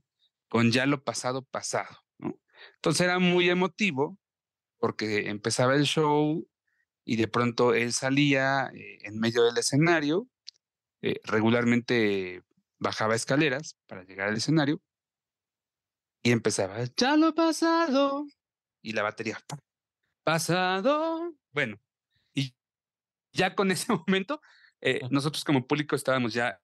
con 0.48 0.70
ya 0.70 0.86
lo 0.86 1.02
pasado 1.02 1.42
pasado. 1.42 2.04
¿no? 2.18 2.38
Entonces 2.76 3.02
era 3.02 3.18
muy 3.18 3.48
emotivo 3.50 4.18
porque 4.78 5.28
empezaba 5.28 5.74
el 5.74 5.84
show 5.84 6.46
y 7.04 7.16
de 7.16 7.28
pronto 7.28 7.74
él 7.74 7.92
salía 7.92 8.70
eh, 8.74 8.98
en 9.02 9.18
medio 9.18 9.44
del 9.44 9.58
escenario, 9.58 10.28
eh, 11.02 11.20
regularmente 11.24 12.42
bajaba 12.78 13.14
escaleras 13.14 13.76
para 13.86 14.04
llegar 14.04 14.28
al 14.28 14.36
escenario 14.36 14.80
y 16.22 16.32
empezaba, 16.32 16.82
ya 16.96 17.16
lo 17.16 17.34
pasado, 17.34 18.26
y 18.82 18.92
la 18.92 19.02
batería, 19.02 19.38
pasado, 20.24 21.32
bueno, 21.52 21.78
ya 23.36 23.54
con 23.54 23.70
ese 23.70 23.92
momento, 24.06 24.40
eh, 24.80 25.00
nosotros 25.10 25.44
como 25.44 25.66
público 25.66 25.94
estábamos 25.96 26.34
ya 26.34 26.60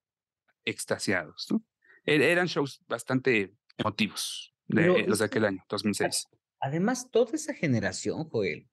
extasiados, 0.64 1.47
¿no? 1.51 1.62
E-, 2.05 2.31
eran 2.31 2.47
shows 2.47 2.83
bastante 2.89 3.55
emotivos 3.77 4.55
de 4.66 4.83
Pero 4.83 4.99
los 5.07 5.18
de 5.20 5.25
aquel 5.25 5.45
año, 5.45 5.62
2006. 5.68 6.29
Además, 6.61 7.11
toda 7.11 7.33
esa 7.33 7.55
generación, 7.55 8.29
Joel, 8.29 8.68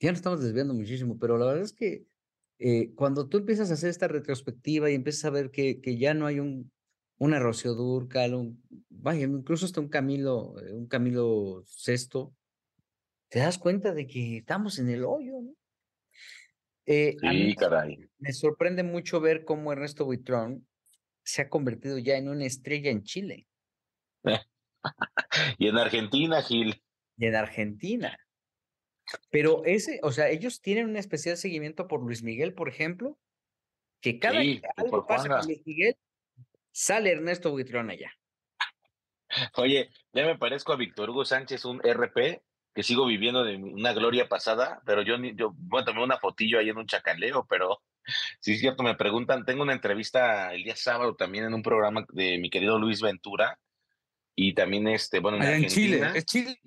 ya 0.00 0.10
nos 0.10 0.18
estamos 0.18 0.42
desviando 0.42 0.74
muchísimo, 0.74 1.18
pero 1.18 1.38
la 1.38 1.46
verdad 1.46 1.62
es 1.62 1.72
que 1.72 2.06
eh, 2.58 2.92
cuando 2.94 3.28
tú 3.28 3.38
empiezas 3.38 3.70
a 3.70 3.74
hacer 3.74 3.90
esta 3.90 4.08
retrospectiva 4.08 4.90
y 4.90 4.94
empiezas 4.94 5.26
a 5.26 5.30
ver 5.30 5.50
que, 5.50 5.80
que 5.80 5.98
ya 5.98 6.14
no 6.14 6.26
hay 6.26 6.40
un, 6.40 6.72
una 7.18 7.38
Rocío 7.38 7.74
Durcal, 7.74 8.34
un, 8.34 8.62
vaya, 8.88 9.26
incluso 9.26 9.66
hasta 9.66 9.80
un 9.80 9.88
Camilo, 9.88 10.54
eh, 10.60 10.72
un 10.72 10.86
Camilo 10.86 11.62
Sexto, 11.66 12.34
te 13.28 13.40
das 13.40 13.58
cuenta 13.58 13.92
de 13.92 14.06
que 14.06 14.38
estamos 14.38 14.78
en 14.78 14.88
el 14.88 15.04
hoyo, 15.04 15.40
¿no? 15.42 15.54
Eh, 16.86 17.16
sí, 17.20 17.54
caray. 17.56 17.98
Me 18.18 18.32
sorprende 18.32 18.82
mucho 18.82 19.20
ver 19.20 19.44
cómo 19.44 19.72
Ernesto 19.72 20.04
Buitrón 20.04 20.66
se 21.24 21.42
ha 21.42 21.48
convertido 21.48 21.98
ya 21.98 22.16
en 22.16 22.28
una 22.28 22.44
estrella 22.44 22.90
en 22.90 23.02
Chile. 23.02 23.46
y 25.58 25.68
en 25.68 25.78
Argentina, 25.78 26.40
Gil. 26.42 26.82
Y 27.16 27.26
en 27.26 27.34
Argentina. 27.34 28.16
Pero 29.30 29.64
ese, 29.64 30.00
o 30.02 30.12
sea, 30.12 30.28
ellos 30.30 30.60
tienen 30.60 30.88
un 30.88 30.96
especial 30.96 31.36
seguimiento 31.36 31.88
por 31.88 32.02
Luis 32.02 32.22
Miguel, 32.22 32.54
por 32.54 32.68
ejemplo, 32.68 33.18
que 34.00 34.18
cada 34.18 34.38
vez 34.38 34.60
que 34.60 34.68
algo 34.76 35.06
pasa 35.06 35.28
con 35.28 35.46
Luis 35.46 35.62
Miguel, 35.64 35.96
sale 36.72 37.12
Ernesto 37.12 37.50
Buitrón 37.50 37.90
allá. 37.90 38.12
Oye, 39.54 39.90
ya 40.12 40.24
me 40.24 40.38
parezco 40.38 40.72
a 40.72 40.76
Víctor 40.76 41.10
Hugo 41.10 41.24
Sánchez, 41.24 41.64
un 41.64 41.80
RP, 41.80 42.42
que 42.76 42.82
sigo 42.82 43.06
viviendo 43.06 43.42
de 43.42 43.56
una 43.56 43.94
gloria 43.94 44.28
pasada, 44.28 44.82
pero 44.84 45.00
yo, 45.00 45.16
yo 45.34 45.54
bueno, 45.56 45.86
tomé 45.86 46.04
una 46.04 46.18
fotillo 46.18 46.58
ahí 46.58 46.68
en 46.68 46.76
un 46.76 46.86
chacaleo, 46.86 47.46
pero 47.48 47.80
sí 48.40 48.52
es 48.52 48.60
cierto, 48.60 48.82
me 48.82 48.94
preguntan, 48.94 49.46
tengo 49.46 49.62
una 49.62 49.72
entrevista 49.72 50.52
el 50.52 50.62
día 50.62 50.76
sábado 50.76 51.16
también 51.16 51.46
en 51.46 51.54
un 51.54 51.62
programa 51.62 52.04
de 52.10 52.36
mi 52.36 52.50
querido 52.50 52.78
Luis 52.78 53.00
Ventura, 53.00 53.58
y 54.34 54.52
también 54.52 54.86
este, 54.88 55.20
bueno, 55.20 55.38
en, 55.38 55.44
Argentina, 55.44 55.68
Chile, 55.68 56.10
¿es 56.14 56.26
Chile? 56.26 56.60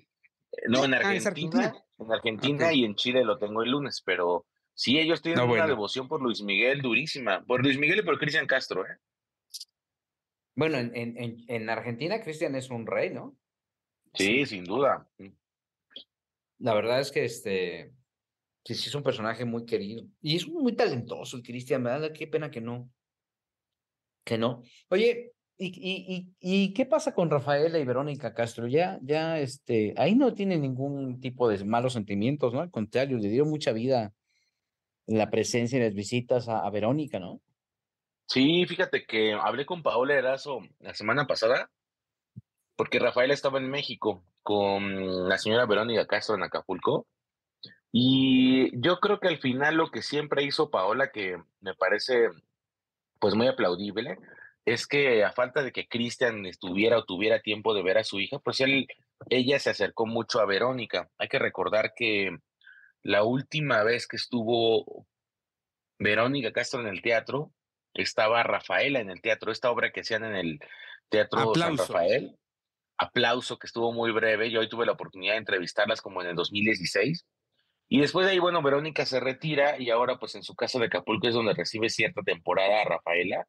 No, 0.66 0.84
en 0.84 0.94
ah, 0.94 0.96
Argentina, 0.96 1.72
en 2.00 2.12
Argentina 2.12 2.72
y 2.72 2.84
en 2.84 2.96
Chile 2.96 3.22
lo 3.22 3.38
tengo 3.38 3.62
el 3.62 3.70
lunes, 3.70 4.02
pero 4.04 4.46
sí, 4.74 4.98
ellos 4.98 5.22
tienen 5.22 5.48
una 5.48 5.68
devoción 5.68 6.08
por 6.08 6.20
Luis 6.20 6.42
Miguel 6.42 6.82
durísima, 6.82 7.44
por 7.44 7.62
Luis 7.62 7.78
Miguel 7.78 8.00
y 8.00 8.02
por 8.02 8.18
Cristian 8.18 8.48
Castro, 8.48 8.84
¿eh? 8.84 8.96
Bueno, 10.56 10.76
en, 10.76 10.92
en, 10.92 11.44
en 11.46 11.70
Argentina 11.70 12.20
Cristian 12.20 12.56
es 12.56 12.68
un 12.68 12.84
rey, 12.84 13.10
¿no? 13.10 13.36
Sí, 14.14 14.44
sin 14.44 14.64
duda. 14.64 15.06
La 16.60 16.74
verdad 16.74 17.00
es 17.00 17.10
que 17.10 17.24
este, 17.24 17.92
sí, 18.64 18.72
es 18.74 18.94
un 18.94 19.02
personaje 19.02 19.44
muy 19.44 19.64
querido. 19.64 20.04
Y 20.20 20.36
es 20.36 20.46
muy 20.46 20.74
talentoso 20.74 21.36
el 21.36 21.42
Cristian, 21.42 21.82
¿verdad? 21.82 22.12
Qué 22.12 22.26
pena 22.26 22.50
que 22.50 22.60
no. 22.60 22.90
Que 24.24 24.36
no. 24.36 24.62
Oye, 24.90 25.32
¿y, 25.56 25.68
y, 25.68 26.34
y, 26.38 26.74
qué 26.74 26.84
pasa 26.84 27.14
con 27.14 27.30
Rafaela 27.30 27.78
y 27.78 27.84
Verónica 27.84 28.34
Castro? 28.34 28.66
Ya, 28.66 28.98
ya, 29.02 29.40
este, 29.40 29.94
ahí 29.96 30.14
no 30.14 30.34
tiene 30.34 30.58
ningún 30.58 31.20
tipo 31.20 31.48
de 31.48 31.64
malos 31.64 31.94
sentimientos, 31.94 32.52
¿no? 32.52 32.60
Al 32.60 32.70
contrario, 32.70 33.16
le 33.16 33.30
dio 33.30 33.46
mucha 33.46 33.72
vida 33.72 34.12
la 35.06 35.30
presencia 35.30 35.78
y 35.78 35.82
las 35.82 35.94
visitas 35.94 36.48
a, 36.48 36.60
a 36.60 36.70
Verónica, 36.70 37.18
¿no? 37.18 37.40
Sí, 38.26 38.64
fíjate 38.66 39.06
que 39.06 39.32
hablé 39.32 39.66
con 39.66 39.82
Paola 39.82 40.14
Erazo 40.14 40.60
la 40.78 40.94
semana 40.94 41.26
pasada, 41.26 41.70
porque 42.76 42.98
Rafaela 42.98 43.34
estaba 43.34 43.58
en 43.58 43.70
México 43.70 44.22
con 44.42 45.28
la 45.28 45.38
señora 45.38 45.66
Verónica 45.66 46.06
Castro 46.06 46.34
en 46.34 46.42
Acapulco. 46.42 47.06
Y 47.92 48.70
yo 48.80 49.00
creo 49.00 49.18
que 49.18 49.28
al 49.28 49.38
final 49.38 49.76
lo 49.76 49.90
que 49.90 50.02
siempre 50.02 50.44
hizo 50.44 50.70
Paola, 50.70 51.10
que 51.10 51.42
me 51.60 51.74
parece 51.74 52.28
pues 53.18 53.34
muy 53.34 53.48
aplaudible, 53.48 54.18
es 54.64 54.86
que 54.86 55.24
a 55.24 55.32
falta 55.32 55.62
de 55.62 55.72
que 55.72 55.88
Cristian 55.88 56.46
estuviera 56.46 56.98
o 56.98 57.04
tuviera 57.04 57.40
tiempo 57.40 57.74
de 57.74 57.82
ver 57.82 57.98
a 57.98 58.04
su 58.04 58.20
hija, 58.20 58.38
pues 58.38 58.60
él, 58.60 58.86
ella 59.28 59.58
se 59.58 59.70
acercó 59.70 60.06
mucho 60.06 60.40
a 60.40 60.46
Verónica. 60.46 61.10
Hay 61.18 61.28
que 61.28 61.38
recordar 61.38 61.92
que 61.94 62.36
la 63.02 63.24
última 63.24 63.82
vez 63.82 64.06
que 64.06 64.16
estuvo 64.16 65.06
Verónica 65.98 66.52
Castro 66.52 66.80
en 66.80 66.86
el 66.86 67.02
teatro 67.02 67.52
estaba 67.94 68.42
Rafaela 68.42 69.00
en 69.00 69.10
el 69.10 69.20
teatro, 69.20 69.50
esta 69.50 69.70
obra 69.70 69.90
que 69.90 70.00
hacían 70.00 70.24
en 70.24 70.36
el 70.36 70.60
Teatro 71.08 71.54
San 71.54 71.76
Rafael. 71.76 72.38
Aplauso, 73.00 73.58
que 73.58 73.66
estuvo 73.66 73.94
muy 73.94 74.12
breve. 74.12 74.50
Yo 74.50 74.60
hoy 74.60 74.68
tuve 74.68 74.84
la 74.84 74.92
oportunidad 74.92 75.32
de 75.32 75.38
entrevistarlas 75.38 76.02
como 76.02 76.20
en 76.20 76.28
el 76.28 76.36
2016. 76.36 77.26
Y 77.88 77.98
después 77.98 78.26
de 78.26 78.32
ahí, 78.32 78.38
bueno, 78.38 78.62
Verónica 78.62 79.06
se 79.06 79.20
retira 79.20 79.80
y 79.80 79.88
ahora 79.88 80.18
pues 80.18 80.34
en 80.34 80.42
su 80.42 80.54
casa 80.54 80.78
de 80.78 80.86
Acapulco 80.86 81.26
es 81.26 81.32
donde 81.34 81.54
recibe 81.54 81.88
cierta 81.88 82.20
temporada 82.22 82.82
a 82.82 82.84
Rafaela, 82.84 83.46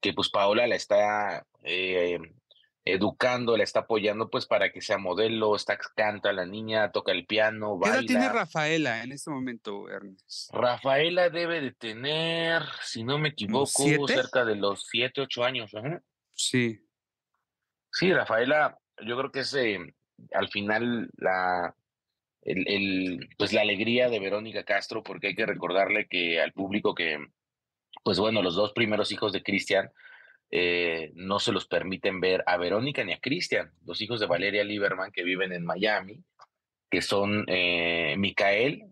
que 0.00 0.12
pues 0.12 0.28
Paola 0.28 0.66
la 0.66 0.76
está 0.76 1.46
eh, 1.64 2.18
educando, 2.84 3.56
la 3.56 3.64
está 3.64 3.80
apoyando 3.80 4.28
pues 4.28 4.44
para 4.44 4.70
que 4.70 4.82
sea 4.82 4.98
modelo, 4.98 5.56
está 5.56 5.78
canta 5.78 6.30
la 6.34 6.44
niña, 6.44 6.92
toca 6.92 7.12
el 7.12 7.24
piano, 7.24 7.78
baila. 7.78 7.96
¿Qué 7.96 8.04
edad 8.04 8.06
tiene 8.06 8.28
Rafaela 8.28 9.02
en 9.02 9.12
este 9.12 9.30
momento, 9.30 9.88
Ernest? 9.88 10.52
Rafaela 10.52 11.30
debe 11.30 11.62
de 11.62 11.72
tener, 11.72 12.62
si 12.82 13.04
no 13.04 13.18
me 13.18 13.30
equivoco, 13.30 14.06
cerca 14.06 14.44
de 14.44 14.56
los 14.56 14.86
siete, 14.86 15.22
ocho 15.22 15.44
años. 15.44 15.72
Sí. 16.34 16.86
Sí, 17.90 18.12
Rafaela, 18.12 18.78
yo 19.04 19.16
creo 19.16 19.32
que 19.32 19.40
es 19.40 19.54
eh, 19.54 19.78
al 20.32 20.48
final 20.48 21.10
la, 21.16 21.74
el, 22.42 22.68
el, 22.68 23.28
pues 23.38 23.52
la 23.52 23.62
alegría 23.62 24.08
de 24.08 24.20
Verónica 24.20 24.64
Castro, 24.64 25.02
porque 25.02 25.28
hay 25.28 25.34
que 25.34 25.46
recordarle 25.46 26.06
que 26.08 26.40
al 26.40 26.52
público 26.52 26.94
que, 26.94 27.18
pues 28.04 28.18
bueno, 28.18 28.42
los 28.42 28.54
dos 28.54 28.72
primeros 28.72 29.12
hijos 29.12 29.32
de 29.32 29.42
Cristian, 29.42 29.90
eh, 30.50 31.12
no 31.14 31.38
se 31.38 31.52
los 31.52 31.66
permiten 31.66 32.20
ver 32.20 32.44
a 32.46 32.58
Verónica 32.58 33.02
ni 33.04 33.12
a 33.12 33.20
Cristian, 33.20 33.72
los 33.86 34.00
hijos 34.02 34.20
de 34.20 34.26
Valeria 34.26 34.64
Lieberman 34.64 35.10
que 35.10 35.24
viven 35.24 35.52
en 35.52 35.64
Miami, 35.64 36.22
que 36.90 37.00
son 37.00 37.44
eh, 37.48 38.14
Micael, 38.18 38.84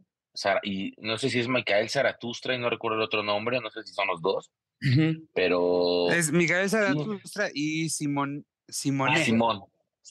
y 0.62 0.94
no 0.98 1.18
sé 1.18 1.28
si 1.28 1.38
es 1.38 1.48
Micael 1.48 1.90
Zaratustra 1.90 2.54
y 2.54 2.58
no 2.58 2.70
recuerdo 2.70 2.96
el 2.96 3.04
otro 3.04 3.22
nombre, 3.22 3.60
no 3.60 3.68
sé 3.70 3.82
si 3.82 3.92
son 3.92 4.06
los 4.06 4.22
dos, 4.22 4.50
pero... 5.34 6.10
Es 6.10 6.32
Micael 6.32 6.70
Zaratustra 6.70 7.50
y 7.52 7.90
Simón 7.90 8.46
Simone. 8.66 9.12
Ah, 9.16 9.24
Simón. 9.24 9.60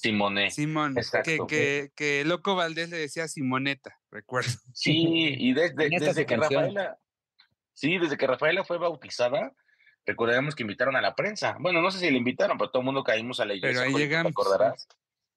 Simone. 0.01 0.49
Simón, 0.49 0.95
que, 1.25 1.39
que, 1.45 1.91
que, 1.93 2.23
Loco 2.23 2.55
Valdés 2.55 2.89
le 2.89 2.97
decía 2.97 3.27
Simoneta, 3.27 3.99
recuerdo. 4.09 4.49
Sí, 4.73 5.35
y 5.37 5.53
desde, 5.53 5.89
desde 5.89 6.25
que 6.25 6.37
Rafaela, 6.37 6.97
sí, 7.73 7.97
desde 7.97 8.17
que 8.17 8.25
Rafaela 8.25 8.63
fue 8.63 8.77
bautizada, 8.77 9.51
recordemos 10.05 10.55
que 10.55 10.63
invitaron 10.63 10.95
a 10.95 11.01
la 11.01 11.15
prensa. 11.15 11.57
Bueno, 11.59 11.81
no 11.81 11.91
sé 11.91 11.99
si 11.99 12.09
le 12.09 12.17
invitaron, 12.17 12.57
pero 12.57 12.71
todo 12.71 12.79
el 12.79 12.85
mundo 12.85 13.03
caímos 13.03 13.41
a 13.41 13.45
la 13.45 13.55
iglesia. 13.55 13.81
Pero 13.81 13.97
ahí 13.97 14.01
llegamos. 14.01 14.33
¿Te 14.33 14.41
acordarás? 14.41 14.87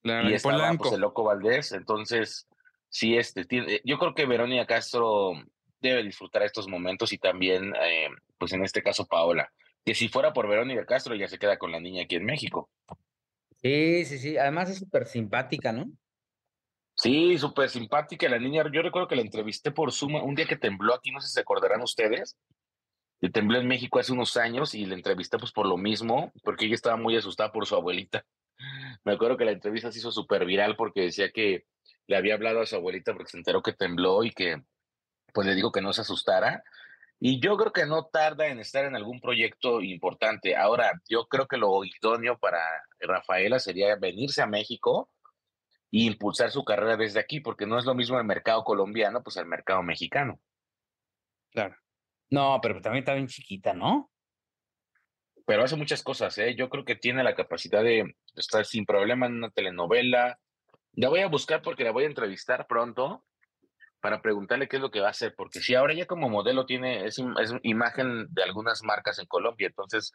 y 0.04 0.32
estaba 0.32 0.72
pues, 0.74 0.92
el 0.92 1.00
Loco 1.00 1.24
Valdés, 1.24 1.72
entonces 1.72 2.48
sí, 2.88 3.16
este, 3.16 3.44
tiene, 3.44 3.80
yo 3.84 3.98
creo 3.98 4.14
que 4.14 4.26
Verónica 4.26 4.66
Castro 4.66 5.32
debe 5.80 6.04
disfrutar 6.04 6.42
estos 6.42 6.68
momentos 6.68 7.12
y 7.12 7.18
también, 7.18 7.74
eh, 7.80 8.08
pues 8.38 8.52
en 8.52 8.64
este 8.64 8.82
caso 8.82 9.06
Paola, 9.06 9.52
que 9.84 9.94
si 9.94 10.08
fuera 10.08 10.32
por 10.32 10.48
Verónica 10.48 10.86
Castro 10.86 11.16
ya 11.16 11.26
se 11.26 11.38
queda 11.38 11.58
con 11.58 11.72
la 11.72 11.80
niña 11.80 12.04
aquí 12.04 12.14
en 12.14 12.24
México. 12.24 12.70
Sí, 13.62 14.04
sí, 14.04 14.18
sí, 14.18 14.36
además 14.36 14.70
es 14.70 14.78
súper 14.78 15.06
simpática, 15.06 15.72
¿no? 15.72 15.86
Sí, 16.94 17.38
súper 17.38 17.70
simpática 17.70 18.28
la 18.28 18.38
niña. 18.38 18.64
Yo 18.72 18.82
recuerdo 18.82 19.08
que 19.08 19.16
la 19.16 19.22
entrevisté 19.22 19.70
por 19.70 19.92
Zoom 19.92 20.16
un 20.16 20.34
día 20.34 20.46
que 20.46 20.56
tembló 20.56 20.94
aquí, 20.94 21.10
no 21.10 21.20
sé 21.20 21.28
si 21.28 21.34
se 21.34 21.40
acordarán 21.40 21.80
ustedes. 21.80 22.36
Que 23.20 23.30
tembló 23.30 23.58
en 23.58 23.68
México 23.68 23.98
hace 24.00 24.12
unos 24.12 24.36
años 24.36 24.74
y 24.74 24.84
la 24.84 24.94
entrevisté 24.94 25.38
pues 25.38 25.52
por 25.52 25.66
lo 25.66 25.76
mismo, 25.76 26.32
porque 26.42 26.66
ella 26.66 26.74
estaba 26.74 26.96
muy 26.96 27.16
asustada 27.16 27.52
por 27.52 27.66
su 27.66 27.76
abuelita. 27.76 28.26
Me 29.04 29.12
acuerdo 29.12 29.36
que 29.36 29.44
la 29.44 29.52
entrevista 29.52 29.92
se 29.92 30.00
hizo 30.00 30.10
súper 30.10 30.44
viral 30.44 30.76
porque 30.76 31.02
decía 31.02 31.30
que 31.30 31.64
le 32.08 32.16
había 32.16 32.34
hablado 32.34 32.60
a 32.60 32.66
su 32.66 32.74
abuelita 32.76 33.12
porque 33.12 33.30
se 33.30 33.38
enteró 33.38 33.62
que 33.62 33.72
tembló 33.72 34.24
y 34.24 34.32
que 34.32 34.62
pues 35.32 35.46
le 35.46 35.54
digo 35.54 35.72
que 35.72 35.80
no 35.80 35.92
se 35.92 36.02
asustara. 36.02 36.62
Y 37.24 37.38
yo 37.38 37.56
creo 37.56 37.72
que 37.72 37.86
no 37.86 38.06
tarda 38.06 38.48
en 38.48 38.58
estar 38.58 38.84
en 38.84 38.96
algún 38.96 39.20
proyecto 39.20 39.80
importante. 39.80 40.56
Ahora, 40.56 41.00
yo 41.08 41.28
creo 41.28 41.46
que 41.46 41.56
lo 41.56 41.84
idóneo 41.84 42.36
para 42.36 42.58
Rafaela 42.98 43.60
sería 43.60 43.94
venirse 43.94 44.42
a 44.42 44.48
México 44.48 45.08
e 45.92 46.00
impulsar 46.00 46.50
su 46.50 46.64
carrera 46.64 46.96
desde 46.96 47.20
aquí, 47.20 47.38
porque 47.38 47.64
no 47.64 47.78
es 47.78 47.84
lo 47.84 47.94
mismo 47.94 48.18
el 48.18 48.24
mercado 48.24 48.64
colombiano, 48.64 49.22
pues 49.22 49.36
el 49.36 49.46
mercado 49.46 49.84
mexicano. 49.84 50.40
Claro. 51.52 51.76
No, 52.28 52.58
pero 52.60 52.82
también 52.82 53.04
está 53.04 53.14
bien 53.14 53.28
chiquita, 53.28 53.72
¿no? 53.72 54.10
Pero 55.46 55.62
hace 55.62 55.76
muchas 55.76 56.02
cosas, 56.02 56.36
¿eh? 56.38 56.56
Yo 56.56 56.68
creo 56.68 56.84
que 56.84 56.96
tiene 56.96 57.22
la 57.22 57.36
capacidad 57.36 57.84
de 57.84 58.16
estar 58.34 58.64
sin 58.64 58.84
problema 58.84 59.26
en 59.26 59.34
una 59.34 59.50
telenovela. 59.50 60.40
La 60.94 61.08
voy 61.08 61.20
a 61.20 61.28
buscar 61.28 61.62
porque 61.62 61.84
la 61.84 61.92
voy 61.92 62.02
a 62.02 62.08
entrevistar 62.08 62.66
pronto 62.66 63.24
para 64.02 64.20
preguntarle 64.20 64.68
qué 64.68 64.76
es 64.76 64.82
lo 64.82 64.90
que 64.90 65.00
va 65.00 65.06
a 65.06 65.12
hacer, 65.12 65.34
porque 65.36 65.60
si 65.60 65.76
ahora 65.76 65.94
ya 65.94 66.06
como 66.06 66.28
modelo 66.28 66.66
tiene, 66.66 67.06
es, 67.06 67.18
es 67.18 67.54
imagen 67.62 68.26
de 68.30 68.42
algunas 68.42 68.82
marcas 68.82 69.20
en 69.20 69.26
Colombia, 69.26 69.68
entonces, 69.68 70.12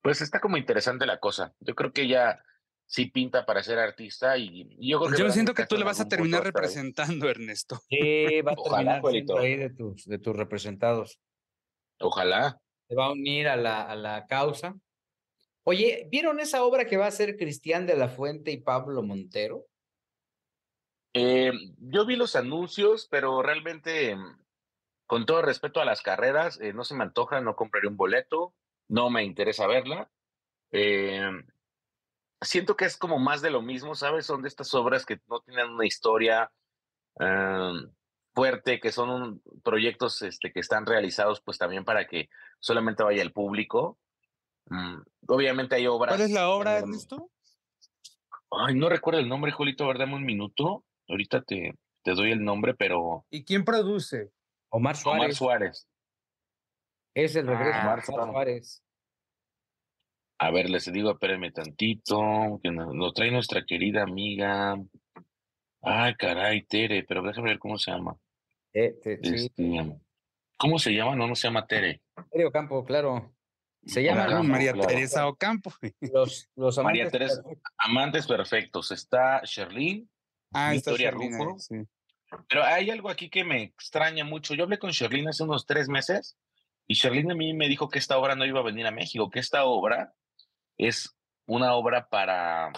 pues 0.00 0.22
está 0.22 0.40
como 0.40 0.56
interesante 0.56 1.04
la 1.04 1.18
cosa. 1.18 1.52
Yo 1.58 1.74
creo 1.74 1.92
que 1.92 2.06
ya 2.06 2.40
sí 2.86 3.06
pinta 3.06 3.44
para 3.44 3.62
ser 3.64 3.80
artista 3.80 4.38
y, 4.38 4.68
yo 4.78 5.00
creo 5.00 5.10
que 5.10 5.18
Yo 5.18 5.30
siento 5.30 5.52
que 5.52 5.66
tú 5.66 5.76
le 5.76 5.84
vas 5.84 6.00
a 6.00 6.06
terminar 6.06 6.44
representando, 6.44 7.28
Ernesto. 7.28 7.80
Sí, 7.88 8.40
va 8.42 8.52
a 8.52 8.54
Ojalá, 8.56 9.02
terminar 9.02 9.38
ahí 9.38 9.56
de 9.56 9.70
tus, 9.70 10.04
de 10.04 10.18
tus 10.18 10.36
representados. 10.36 11.18
Ojalá. 11.98 12.60
Se 12.88 12.94
va 12.94 13.06
a 13.06 13.12
unir 13.12 13.48
a 13.48 13.56
la, 13.56 13.82
a 13.82 13.96
la 13.96 14.26
causa. 14.26 14.76
Oye, 15.64 16.06
¿vieron 16.08 16.38
esa 16.38 16.62
obra 16.62 16.84
que 16.84 16.98
va 16.98 17.06
a 17.06 17.08
hacer 17.08 17.36
Cristian 17.36 17.84
de 17.84 17.96
la 17.96 18.08
Fuente 18.08 18.52
y 18.52 18.58
Pablo 18.58 19.02
Montero? 19.02 19.66
Eh, 21.14 21.52
yo 21.78 22.04
vi 22.04 22.16
los 22.16 22.34
anuncios, 22.34 23.06
pero 23.08 23.40
realmente, 23.40 24.16
con 25.06 25.24
todo 25.26 25.42
respeto 25.42 25.80
a 25.80 25.84
las 25.84 26.02
carreras, 26.02 26.60
eh, 26.60 26.72
no 26.72 26.82
se 26.84 26.96
me 26.96 27.04
antoja, 27.04 27.40
no 27.40 27.54
compraré 27.54 27.86
un 27.86 27.96
boleto, 27.96 28.52
no 28.88 29.10
me 29.10 29.22
interesa 29.22 29.68
verla. 29.68 30.10
Eh, 30.72 31.30
siento 32.40 32.76
que 32.76 32.84
es 32.84 32.96
como 32.96 33.20
más 33.20 33.42
de 33.42 33.50
lo 33.50 33.62
mismo, 33.62 33.94
¿sabes? 33.94 34.26
Son 34.26 34.42
de 34.42 34.48
estas 34.48 34.74
obras 34.74 35.06
que 35.06 35.20
no 35.28 35.40
tienen 35.40 35.70
una 35.70 35.86
historia 35.86 36.50
em, 37.20 37.90
fuerte, 38.34 38.80
que 38.80 38.90
son 38.90 39.40
proyectos 39.62 40.20
este, 40.22 40.52
que 40.52 40.60
están 40.60 40.84
realizados 40.84 41.40
pues 41.40 41.58
también 41.58 41.84
para 41.84 42.08
que 42.08 42.28
solamente 42.58 43.04
vaya 43.04 43.22
el 43.22 43.32
público. 43.32 43.98
Mm, 44.66 44.96
obviamente 45.28 45.76
hay 45.76 45.86
obras. 45.86 46.16
¿Cuál 46.16 46.28
es 46.28 46.34
la 46.34 46.48
obra, 46.48 46.82
de 46.82 46.90
esto? 46.90 47.30
Ay, 48.50 48.74
no 48.74 48.88
recuerdo 48.88 49.20
el 49.20 49.28
nombre, 49.28 49.52
Julito, 49.52 49.84
a 49.84 49.88
ver, 49.88 49.98
dame 49.98 50.16
un 50.16 50.24
minuto. 50.24 50.84
Ahorita 51.08 51.42
te, 51.42 51.74
te 52.02 52.12
doy 52.12 52.32
el 52.32 52.44
nombre, 52.44 52.74
pero. 52.74 53.26
¿Y 53.30 53.44
quién 53.44 53.64
produce? 53.64 54.30
Omar 54.70 54.96
Suárez. 54.96 55.20
Omar 55.20 55.34
Suárez. 55.34 55.88
Es 57.14 57.36
el 57.36 57.46
regreso 57.46 57.78
de 57.78 57.84
Omar 57.84 58.04
Suárez. 58.04 58.82
A 60.38 60.50
ver, 60.50 60.68
les 60.68 60.90
digo, 60.92 61.12
espérenme 61.12 61.52
tantito, 61.52 62.60
que 62.62 62.70
nos, 62.70 62.94
lo 62.94 63.12
trae 63.12 63.30
nuestra 63.30 63.64
querida 63.64 64.02
amiga. 64.02 64.76
Ay, 65.80 66.14
caray, 66.16 66.64
Tere, 66.64 67.04
pero 67.04 67.22
déjame 67.22 67.50
ver 67.50 67.58
cómo 67.58 67.78
se 67.78 67.92
llama. 67.92 68.16
Este, 68.72 69.20
¿Cómo 70.56 70.78
se 70.78 70.92
llama? 70.92 71.14
No, 71.14 71.28
no 71.28 71.34
se 71.34 71.46
llama 71.46 71.66
Tere. 71.66 72.02
Tere 72.30 72.46
Ocampo, 72.46 72.84
claro. 72.84 73.32
Se 73.86 74.02
llama 74.02 74.42
María 74.42 74.72
Teresa 74.72 75.26
Ocampo. 75.28 75.72
Los, 76.00 76.50
los 76.56 76.78
amantes 76.78 77.04
María 77.04 77.10
Teresa, 77.10 77.42
amantes 77.78 78.26
perfectos. 78.26 78.90
Está 78.90 79.42
Sherlyn, 79.44 80.08
ah, 80.54 80.72
Victoria 80.72 81.10
Rufo. 81.10 81.56
Pero 82.48 82.64
hay 82.64 82.90
algo 82.90 83.10
aquí 83.10 83.28
que 83.28 83.44
me 83.44 83.62
extraña 83.62 84.24
mucho. 84.24 84.54
Yo 84.54 84.64
hablé 84.64 84.78
con 84.78 84.90
Sherlyn 84.90 85.28
hace 85.28 85.44
unos 85.44 85.66
tres 85.66 85.88
meses 85.88 86.36
y 86.86 86.94
Sherlyn 86.94 87.30
a 87.30 87.34
mí 87.34 87.54
me 87.54 87.68
dijo 87.68 87.88
que 87.88 87.98
esta 87.98 88.18
obra 88.18 88.34
no 88.34 88.44
iba 88.44 88.60
a 88.60 88.64
venir 88.64 88.86
a 88.86 88.90
México, 88.90 89.30
que 89.30 89.40
esta 89.40 89.64
obra 89.64 90.14
es 90.76 91.14
una 91.46 91.74
obra 91.74 92.08
para 92.08 92.72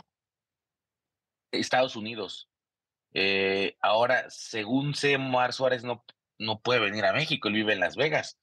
Estados 1.50 1.96
Unidos. 1.96 2.48
Eh, 3.14 3.76
ahora, 3.80 4.28
según 4.28 4.94
sé, 4.94 5.16
Mar 5.18 5.52
Suárez 5.52 5.84
no, 5.84 6.04
no 6.38 6.60
puede 6.60 6.80
venir 6.80 7.04
a 7.04 7.12
México, 7.12 7.48
él 7.48 7.54
vive 7.54 7.72
en 7.72 7.80
Las 7.80 7.96
Vegas. 7.96 8.38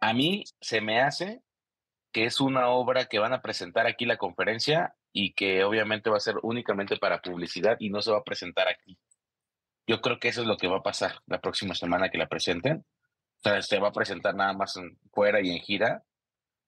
A 0.00 0.12
mí 0.12 0.44
se 0.60 0.80
me 0.80 1.00
hace 1.00 1.42
que 2.16 2.24
es 2.24 2.40
una 2.40 2.68
obra 2.68 3.04
que 3.04 3.18
van 3.18 3.34
a 3.34 3.42
presentar 3.42 3.86
aquí 3.86 4.06
la 4.06 4.16
conferencia 4.16 4.94
y 5.12 5.34
que 5.34 5.64
obviamente 5.64 6.08
va 6.08 6.16
a 6.16 6.20
ser 6.20 6.36
únicamente 6.42 6.96
para 6.96 7.20
publicidad 7.20 7.76
y 7.78 7.90
no 7.90 8.00
se 8.00 8.10
va 8.10 8.20
a 8.20 8.24
presentar 8.24 8.68
aquí. 8.68 8.98
Yo 9.86 10.00
creo 10.00 10.18
que 10.18 10.28
eso 10.28 10.40
es 10.40 10.46
lo 10.46 10.56
que 10.56 10.66
va 10.66 10.78
a 10.78 10.82
pasar 10.82 11.20
la 11.26 11.42
próxima 11.42 11.74
semana 11.74 12.08
que 12.08 12.16
la 12.16 12.26
presenten. 12.26 12.86
O 13.36 13.40
sea, 13.42 13.60
se 13.60 13.78
va 13.78 13.88
a 13.88 13.92
presentar 13.92 14.34
nada 14.34 14.54
más 14.54 14.80
fuera 15.12 15.42
y 15.42 15.50
en 15.50 15.58
gira 15.58 16.06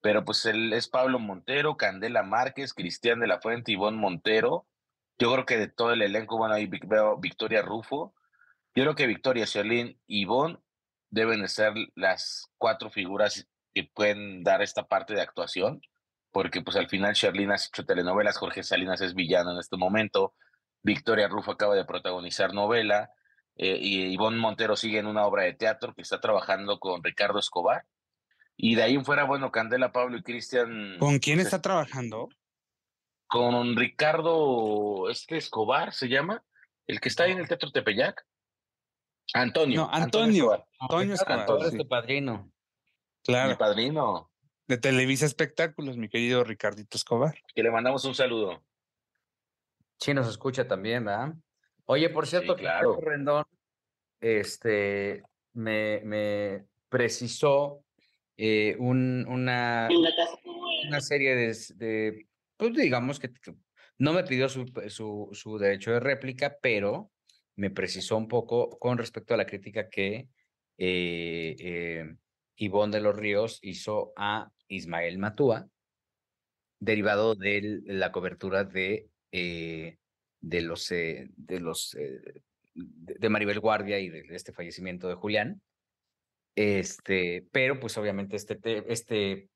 pero 0.01 0.23
pues 0.23 0.45
él 0.45 0.71
es 0.71 0.87
Pablo 0.87 1.17
Montero, 1.17 1.77
Candela 1.77 2.21
Márquez, 2.21 2.75
Cristian 2.75 3.19
de 3.19 3.25
la 3.25 3.41
Fuente, 3.41 3.71
Ivonne 3.71 3.97
Montero. 3.97 4.67
Yo 5.17 5.33
creo 5.33 5.47
que 5.47 5.57
de 5.57 5.67
todo 5.67 5.93
el 5.93 6.03
elenco, 6.03 6.37
bueno, 6.37 6.53
ahí 6.53 6.67
veo 6.67 7.17
Victoria 7.17 7.63
Rufo. 7.63 8.13
Yo 8.75 8.83
creo 8.83 8.95
que 8.95 9.07
Victoria, 9.07 9.45
Sherlyn 9.45 9.99
y 10.05 10.21
Ivonne 10.21 10.59
deben 11.09 11.41
de 11.41 11.47
ser 11.47 11.73
las 11.95 12.51
cuatro 12.59 12.91
figuras 12.91 13.47
que 13.79 13.91
pueden 13.93 14.43
dar 14.43 14.61
esta 14.61 14.87
parte 14.87 15.13
de 15.13 15.21
actuación, 15.21 15.81
porque 16.31 16.61
pues 16.61 16.75
al 16.75 16.89
final 16.89 17.13
Sherlyn 17.13 17.51
ha 17.51 17.55
hecho 17.55 17.85
telenovelas, 17.85 18.37
Jorge 18.37 18.63
Salinas 18.63 19.01
es 19.01 19.13
villano 19.13 19.51
en 19.53 19.59
este 19.59 19.77
momento, 19.77 20.33
Victoria 20.83 21.27
Rufo 21.27 21.51
acaba 21.51 21.75
de 21.75 21.85
protagonizar 21.85 22.53
novela, 22.53 23.09
eh, 23.55 23.77
y 23.79 24.13
Ivonne 24.13 24.37
Montero 24.37 24.75
sigue 24.75 24.99
en 24.99 25.07
una 25.07 25.25
obra 25.25 25.43
de 25.43 25.53
teatro 25.53 25.93
que 25.93 26.01
está 26.01 26.19
trabajando 26.19 26.79
con 26.79 27.03
Ricardo 27.03 27.39
Escobar, 27.39 27.85
y 28.57 28.75
de 28.75 28.83
ahí 28.83 28.95
en 28.95 29.05
fuera, 29.05 29.23
bueno, 29.23 29.51
Candela, 29.51 29.93
Pablo 29.93 30.17
y 30.17 30.23
Cristian. 30.23 30.97
¿Con 30.99 31.19
quién 31.19 31.37
pues, 31.37 31.47
está 31.47 31.61
trabajando? 31.61 32.27
Con 33.27 33.77
Ricardo 33.77 35.09
este 35.09 35.37
Escobar, 35.37 35.93
se 35.93 36.09
llama, 36.09 36.43
el 36.85 36.99
que 36.99 37.07
está 37.07 37.23
ahí 37.23 37.31
en 37.31 37.39
el 37.39 37.47
Teatro 37.47 37.71
Tepeyac. 37.71 38.25
Antonio. 39.33 39.81
No, 39.81 39.89
Antonio. 39.89 40.65
Antonio 40.79 41.13
Escobar. 41.13 41.39
Antonio 41.41 41.67
es 41.67 41.77
tu 41.77 41.87
padrino. 41.87 42.51
Claro. 43.29 43.49
Mi 43.49 43.55
padrino. 43.55 44.31
De 44.67 44.77
Televisa 44.77 45.25
Espectáculos, 45.25 45.97
mi 45.97 46.09
querido 46.09 46.43
Ricardito 46.43 46.97
Escobar. 46.97 47.35
Que 47.53 47.63
le 47.63 47.71
mandamos 47.71 48.05
un 48.05 48.15
saludo. 48.15 48.63
Sí, 49.99 50.13
nos 50.13 50.27
escucha 50.27 50.67
también, 50.67 51.05
¿verdad? 51.05 51.33
Oye, 51.85 52.09
por 52.09 52.25
cierto, 52.27 52.55
claro. 52.55 52.99
Rendón 53.01 53.45
este, 54.19 55.23
me, 55.53 56.01
me 56.03 56.65
precisó 56.89 57.83
eh, 58.37 58.75
un, 58.79 59.25
una, 59.27 59.89
una 60.87 61.01
serie 61.01 61.35
de, 61.35 62.27
pues 62.57 62.73
digamos 62.73 63.19
que 63.19 63.31
no 63.97 64.13
me 64.13 64.23
pidió 64.23 64.49
su, 64.49 64.65
su, 64.87 65.29
su, 65.33 65.57
derecho 65.57 65.91
de 65.91 65.99
réplica, 65.99 66.57
pero 66.61 67.11
me 67.55 67.69
precisó 67.69 68.17
un 68.17 68.27
poco 68.27 68.69
con 68.79 68.97
respecto 68.97 69.33
a 69.33 69.37
la 69.37 69.45
crítica 69.45 69.89
que 69.89 70.29
eh, 70.77 71.55
eh, 71.59 72.15
Ivonne 72.59 72.97
de 72.97 73.01
los 73.01 73.15
Ríos 73.15 73.59
hizo 73.61 74.11
a 74.17 74.51
Ismael 74.67 75.17
Matúa, 75.17 75.67
derivado 76.79 77.35
de 77.35 77.81
la 77.85 78.11
cobertura 78.11 78.65
de, 78.65 79.09
de 79.31 80.61
los, 80.61 80.89
de, 80.89 81.29
los 81.59 81.97
de 82.73 83.29
Maribel 83.29 83.61
Guardia 83.61 83.99
y 83.99 84.09
de 84.09 84.25
este 84.31 84.51
fallecimiento 84.51 85.07
de 85.07 85.15
Julián. 85.15 85.61
Este, 86.55 87.47
pero 87.51 87.79
pues 87.79 87.97
obviamente 87.97 88.35
este, 88.35 88.59
este, 88.91 89.49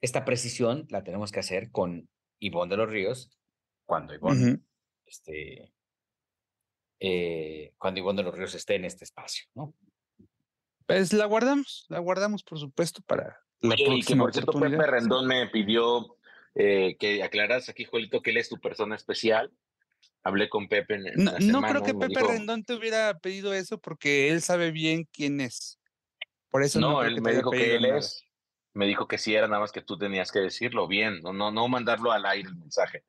esta 0.00 0.24
precisión 0.24 0.86
la 0.88 1.04
tenemos 1.04 1.32
que 1.32 1.40
hacer 1.40 1.70
con 1.70 2.08
Ivonne 2.38 2.70
de 2.70 2.76
los 2.78 2.90
Ríos, 2.90 3.30
cuando 3.84 4.14
Ivonne, 4.14 4.60
este, 5.04 5.70
eh, 6.98 7.74
cuando 7.76 8.00
Ivonne 8.00 8.22
de 8.22 8.24
los 8.24 8.34
Ríos 8.34 8.54
esté 8.54 8.76
en 8.76 8.86
este 8.86 9.04
espacio, 9.04 9.44
¿no? 9.54 9.74
Pues 10.86 11.12
la 11.12 11.26
guardamos, 11.26 11.86
la 11.88 11.98
guardamos 11.98 12.42
por 12.42 12.58
supuesto 12.58 13.02
para 13.06 13.40
la 13.60 13.76
próxima 13.76 13.96
y 13.96 14.02
que 14.02 14.16
por 14.16 14.32
cierto 14.32 14.52
Pepe 14.52 14.86
Rendón 14.86 15.26
me 15.26 15.46
pidió 15.48 16.16
eh, 16.54 16.96
que 16.98 17.22
aclaras 17.22 17.68
aquí, 17.68 17.84
Juelito, 17.84 18.22
que 18.22 18.30
él 18.30 18.36
es 18.36 18.48
tu 18.48 18.58
persona 18.58 18.96
especial 18.96 19.52
hablé 20.22 20.48
con 20.48 20.68
Pepe 20.68 20.94
en, 20.94 21.04
no, 21.16 21.32
no 21.38 21.62
creo 21.62 21.82
que 21.82 21.94
Pepe 21.94 22.22
Rendón 22.22 22.64
te 22.64 22.74
hubiera 22.74 23.18
pedido 23.18 23.52
eso 23.52 23.78
porque 23.78 24.30
él 24.30 24.40
sabe 24.40 24.70
bien 24.70 25.08
quién 25.12 25.40
es. 25.40 25.78
Por 26.50 26.62
eso 26.62 26.80
no, 26.80 27.02
él 27.02 27.20
me 27.20 27.34
dijo 27.34 27.50
que 27.50 27.76
él 27.76 27.84
es. 27.86 28.24
Me 28.74 28.86
dijo 28.86 29.06
que 29.06 29.18
sí 29.18 29.34
era 29.34 29.48
nada 29.48 29.60
más 29.60 29.72
que 29.72 29.82
tú 29.82 29.98
tenías 29.98 30.32
que 30.32 30.38
decirlo 30.38 30.88
bien, 30.88 31.20
no, 31.22 31.32
no, 31.32 31.50
no 31.50 31.68
mandarlo 31.68 32.10
al 32.10 32.24
aire 32.24 32.48
el 32.48 32.56
mensaje. 32.56 33.04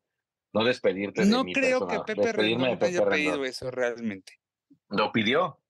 No 0.51 0.65
despedirte 0.65 1.25
no 1.25 1.43
de 1.43 1.53
creo 1.53 1.87
que 1.87 1.99
Pepe 2.01 2.33
Rendón 2.33 2.77
te 2.77 2.85
haya 2.87 3.05
pedido 3.07 3.43
eso 3.45 3.71
realmente. 3.71 4.33
¿Lo 4.89 5.11
pidió? 5.11 5.61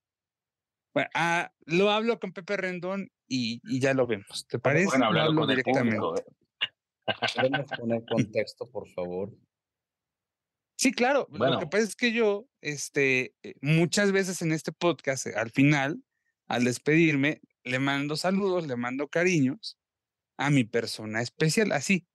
Bueno, 0.94 1.10
ah, 1.16 1.52
lo 1.66 1.90
hablo 1.90 2.20
con 2.20 2.34
Pepe 2.34 2.56
Rendón 2.58 3.12
y, 3.28 3.62
ya 3.80 3.94
lo 3.94 4.06
vemos. 4.06 4.48
¿Te 4.48 4.60
parece? 4.60 4.86
Bueno, 4.88 5.06
hablarlo 5.08 5.42
con 5.42 5.50
directamente. 5.50 5.98
¿eh? 5.98 7.14
¿Podemos 7.36 7.72
poner 7.78 8.04
contexto, 8.06 8.70
por 8.70 8.88
favor? 8.90 9.32
Sí, 10.76 10.92
claro. 10.92 11.28
Lo 11.32 11.60
que 11.60 11.68
pasa 11.68 11.84
es 11.84 11.96
que 11.96 12.12
yo, 12.12 12.48
este, 12.62 13.36
eh, 13.42 13.56
muchas 13.62 14.12
veces 14.12 14.42
en 14.42 14.52
este 14.52 14.72
podcast, 14.72 15.28
eh, 15.28 15.34
al 15.36 15.50
final, 15.50 16.04
al 16.48 16.64
despedirme, 16.64 17.42
le 17.64 17.80
mando 17.80 18.16
saludos, 18.16 18.68
le 18.68 18.76
mando 18.76 19.08
cariños 19.08 19.80
a 20.38 20.50
mi 20.50 20.64
persona 20.64 21.22
especial, 21.22 21.72
así, 21.72 22.08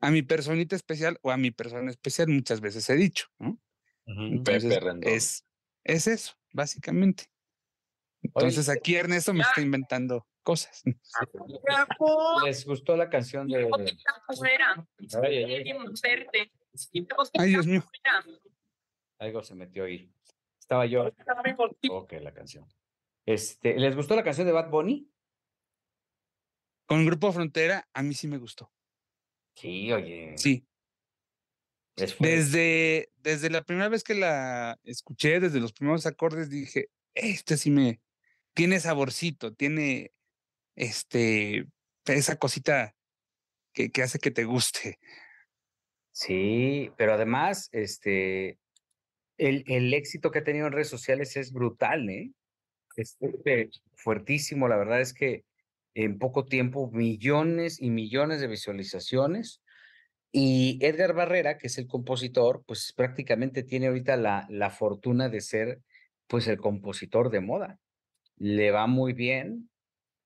a 0.00 0.10
mi 0.10 0.22
personita 0.22 0.74
especial 0.74 1.18
o 1.22 1.30
a 1.30 1.36
mi 1.36 1.50
persona 1.50 1.90
especial, 1.90 2.28
muchas 2.28 2.60
veces 2.60 2.88
he 2.90 2.96
dicho, 2.96 3.26
¿no? 3.38 3.60
Entonces, 4.06 4.78
es, 5.02 5.44
es 5.84 6.06
eso, 6.06 6.34
básicamente. 6.52 7.24
Entonces 8.34 8.68
aquí 8.68 8.96
Ernesto 8.96 9.32
me 9.32 9.42
está 9.42 9.60
inventando 9.60 10.26
cosas. 10.42 10.82
¿Les 12.44 12.64
gustó 12.64 12.96
la 12.96 13.08
canción 13.10 13.48
de... 13.48 13.68
Ay, 17.38 17.48
Dios 17.48 17.66
mío. 17.66 17.82
Algo 19.18 19.42
se 19.42 19.54
metió 19.54 19.84
ahí. 19.84 20.12
Estaba 20.58 20.86
yo. 20.86 21.12
Ok, 21.90 22.12
la 22.20 22.32
canción. 22.32 22.66
Este, 23.24 23.74
¿Les 23.78 23.96
gustó 23.96 24.14
la 24.14 24.22
canción 24.22 24.46
de 24.46 24.52
Bad 24.52 24.70
Bunny? 24.70 25.10
Con 26.86 27.04
Grupo 27.04 27.32
Frontera, 27.32 27.88
a 27.92 28.02
mí 28.02 28.14
sí 28.14 28.28
me 28.28 28.38
gustó. 28.38 28.70
Sí, 29.54 29.92
oye. 29.92 30.34
Sí. 30.36 30.66
Desde, 32.20 33.10
desde 33.16 33.50
la 33.50 33.62
primera 33.62 33.88
vez 33.88 34.04
que 34.04 34.14
la 34.14 34.78
escuché, 34.84 35.40
desde 35.40 35.60
los 35.60 35.72
primeros 35.72 36.04
acordes, 36.06 36.50
dije, 36.50 36.90
este 37.14 37.56
sí 37.56 37.70
me 37.70 38.00
tiene 38.56 38.80
saborcito, 38.80 39.52
tiene 39.52 40.12
este, 40.76 41.66
esa 42.06 42.36
cosita 42.36 42.96
que, 43.74 43.90
que 43.90 44.02
hace 44.02 44.18
que 44.18 44.30
te 44.30 44.44
guste. 44.44 44.98
Sí, 46.10 46.90
pero 46.96 47.12
además, 47.12 47.68
este, 47.72 48.58
el, 49.36 49.62
el 49.66 49.92
éxito 49.92 50.30
que 50.30 50.38
ha 50.38 50.44
tenido 50.44 50.66
en 50.66 50.72
redes 50.72 50.88
sociales 50.88 51.36
es 51.36 51.52
brutal, 51.52 52.08
¿eh? 52.08 52.32
Es 52.96 53.18
fuertísimo. 53.94 54.68
La 54.68 54.78
verdad 54.78 55.02
es 55.02 55.12
que 55.12 55.44
en 55.92 56.18
poco 56.18 56.46
tiempo 56.46 56.90
millones 56.90 57.80
y 57.80 57.90
millones 57.90 58.40
de 58.40 58.46
visualizaciones. 58.46 59.60
Y 60.32 60.78
Edgar 60.80 61.12
Barrera, 61.12 61.58
que 61.58 61.66
es 61.66 61.76
el 61.76 61.86
compositor, 61.86 62.64
pues 62.66 62.94
prácticamente 62.96 63.62
tiene 63.62 63.88
ahorita 63.88 64.16
la, 64.16 64.46
la 64.48 64.70
fortuna 64.70 65.28
de 65.28 65.42
ser 65.42 65.82
pues 66.26 66.46
el 66.46 66.56
compositor 66.56 67.28
de 67.28 67.40
moda. 67.40 67.78
Le 68.36 68.70
va 68.70 68.86
muy 68.86 69.12
bien 69.12 69.70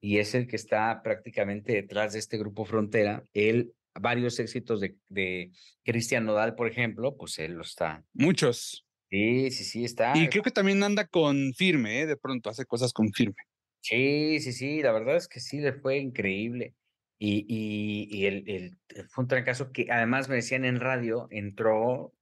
y 0.01 0.19
es 0.19 0.35
el 0.35 0.47
que 0.47 0.57
está 0.57 1.03
prácticamente 1.03 1.73
detrás 1.73 2.13
de 2.13 2.19
este 2.19 2.39
grupo 2.39 2.65
Frontera. 2.65 3.25
Él 3.33 3.75
varios 3.95 4.39
éxitos 4.39 4.81
de, 4.81 4.97
de 5.09 5.53
Cristian 5.85 6.25
Nodal, 6.25 6.55
por 6.55 6.69
ejemplo, 6.69 7.17
pues 7.17 7.39
él 7.39 7.53
lo 7.55 7.63
está. 7.63 8.05
Muchos. 8.13 8.87
Sí, 9.11 9.51
sí, 9.51 9.65
sí, 9.65 9.85
está. 9.85 10.17
Y 10.17 10.29
creo 10.29 10.43
que 10.43 10.53
también 10.53 10.83
anda 10.83 11.07
con 11.07 11.53
firme, 11.55 12.03
¿eh? 12.03 12.07
de 12.07 12.17
pronto 12.17 12.49
hace 12.51 12.65
cosas 12.65 12.93
con 12.93 13.13
firme. 13.13 13.43
Sí, 13.81 14.39
sí, 14.41 14.53
sí, 14.53 14.83
la 14.83 14.93
verdad 14.93 15.17
es 15.17 15.27
que 15.27 15.41
sí, 15.41 15.59
le 15.59 15.73
fue 15.73 15.99
increíble. 15.99 16.75
Y, 17.19 17.45
y, 17.49 18.09
y 18.11 18.27
el, 18.27 18.49
el, 18.49 18.79
fue 19.09 19.25
un 19.25 19.29
trancazo 19.29 19.73
que 19.73 19.89
además 19.91 20.29
me 20.29 20.37
decían 20.37 20.65
en 20.65 20.81
radio, 20.81 21.27
entró 21.31 22.15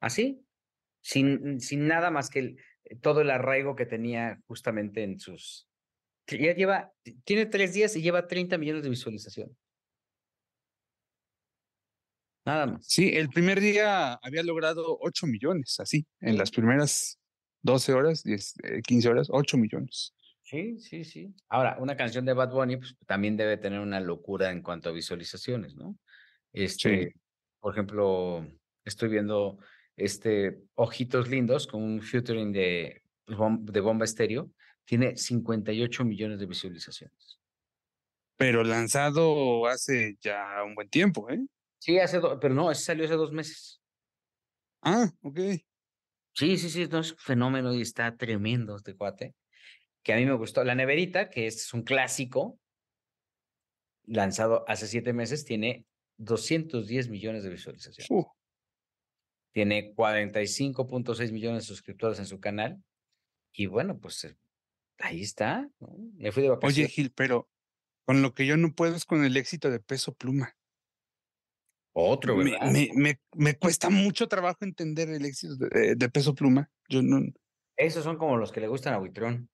así, 0.00 0.46
sin, 1.02 1.60
sin 1.60 1.86
nada 1.86 2.10
más 2.10 2.30
que 2.30 2.38
el, 2.38 2.56
todo 3.00 3.20
el 3.20 3.30
arraigo 3.30 3.76
que 3.76 3.86
tenía 3.86 4.40
justamente 4.46 5.02
en 5.02 5.18
sus... 5.18 5.68
Ya 6.26 6.54
lleva, 6.54 6.92
tiene 7.24 7.46
tres 7.46 7.74
días 7.74 7.94
y 7.96 8.02
lleva 8.02 8.26
30 8.26 8.56
millones 8.56 8.82
de 8.82 8.90
visualización. 8.90 9.56
Nada 12.46 12.66
más. 12.66 12.86
Sí, 12.86 13.10
el 13.14 13.28
primer 13.28 13.60
día 13.60 14.14
había 14.14 14.42
logrado 14.42 14.98
8 15.00 15.26
millones, 15.26 15.80
así, 15.80 16.06
en 16.20 16.36
las 16.36 16.50
primeras 16.50 17.18
12 17.62 17.92
horas, 17.94 18.22
10, 18.22 18.54
15 18.86 19.08
eh, 19.08 19.10
horas, 19.10 19.28
8 19.30 19.56
millones. 19.56 20.14
Sí, 20.42 20.78
sí, 20.78 21.04
sí. 21.04 21.34
Ahora, 21.48 21.76
una 21.80 21.96
canción 21.96 22.26
de 22.26 22.34
Bad 22.34 22.52
Bunny 22.52 22.76
pues, 22.76 22.96
también 23.06 23.36
debe 23.36 23.56
tener 23.56 23.80
una 23.80 23.98
locura 23.98 24.50
en 24.50 24.62
cuanto 24.62 24.90
a 24.90 24.92
visualizaciones, 24.92 25.74
¿no? 25.74 25.98
Este, 26.52 27.14
por 27.60 27.72
ejemplo, 27.72 28.46
estoy 28.84 29.08
viendo 29.08 29.58
este 29.96 30.58
Ojitos 30.74 31.28
Lindos 31.28 31.66
con 31.66 31.82
un 31.82 32.02
featuring 32.02 32.52
de, 32.52 33.02
de 33.26 33.80
Bomba 33.80 34.04
Estéreo, 34.04 34.50
tiene 34.84 35.16
58 35.16 36.04
millones 36.04 36.38
de 36.38 36.46
visualizaciones. 36.46 37.38
Pero 38.36 38.64
lanzado 38.64 39.66
hace 39.66 40.16
ya 40.20 40.62
un 40.64 40.74
buen 40.74 40.88
tiempo, 40.88 41.30
¿eh? 41.30 41.40
Sí, 41.78 41.98
hace 41.98 42.18
dos, 42.18 42.38
pero 42.40 42.54
no, 42.54 42.70
ese 42.70 42.82
salió 42.82 43.04
hace 43.04 43.14
dos 43.14 43.32
meses. 43.32 43.80
Ah, 44.82 45.10
ok. 45.22 45.38
Sí, 46.32 46.58
sí, 46.58 46.68
sí, 46.68 46.86
no, 46.88 46.98
es 46.98 47.12
un 47.12 47.18
fenómeno 47.18 47.72
y 47.72 47.82
está 47.82 48.16
tremendo 48.16 48.76
este 48.76 48.96
cuate. 48.96 49.34
Que 50.02 50.12
a 50.12 50.16
mí 50.16 50.26
me 50.26 50.34
gustó. 50.34 50.64
La 50.64 50.74
Neverita, 50.74 51.30
que 51.30 51.46
es 51.46 51.72
un 51.72 51.82
clásico, 51.82 52.58
lanzado 54.06 54.64
hace 54.68 54.86
siete 54.86 55.12
meses, 55.12 55.44
tiene 55.44 55.86
210 56.18 57.08
millones 57.08 57.44
de 57.44 57.50
visualizaciones. 57.50 58.08
Tiene 59.54 59.94
45.6 59.94 61.30
millones 61.30 61.62
de 61.62 61.68
suscriptores 61.68 62.18
en 62.18 62.26
su 62.26 62.40
canal. 62.40 62.82
Y 63.52 63.66
bueno, 63.66 63.96
pues 64.00 64.24
eh, 64.24 64.36
ahí 64.98 65.22
está. 65.22 65.70
Me 66.16 66.32
fui 66.32 66.42
de 66.42 66.48
vacaciones. 66.48 66.76
Oye, 66.76 66.88
Gil, 66.88 67.12
pero 67.12 67.48
con 68.04 68.20
lo 68.20 68.34
que 68.34 68.46
yo 68.46 68.56
no 68.56 68.74
puedo 68.74 68.96
es 68.96 69.04
con 69.04 69.24
el 69.24 69.36
éxito 69.36 69.70
de 69.70 69.78
peso 69.78 70.12
pluma. 70.12 70.56
Otro, 71.92 72.36
Me, 72.36 72.90
me, 72.96 73.20
me, 73.36 73.56
cuesta 73.56 73.88
mucho 73.88 74.26
trabajo 74.26 74.64
entender 74.64 75.08
el 75.10 75.24
éxito 75.24 75.54
de, 75.54 76.10
peso 76.10 76.34
pluma. 76.34 76.68
Yo 76.88 77.02
no. 77.02 77.20
Esos 77.76 78.02
son 78.02 78.18
como 78.18 78.36
los 78.36 78.50
que 78.50 78.60
le 78.60 78.66
gustan 78.66 78.94
a 78.94 78.98
Buitrón. 78.98 79.48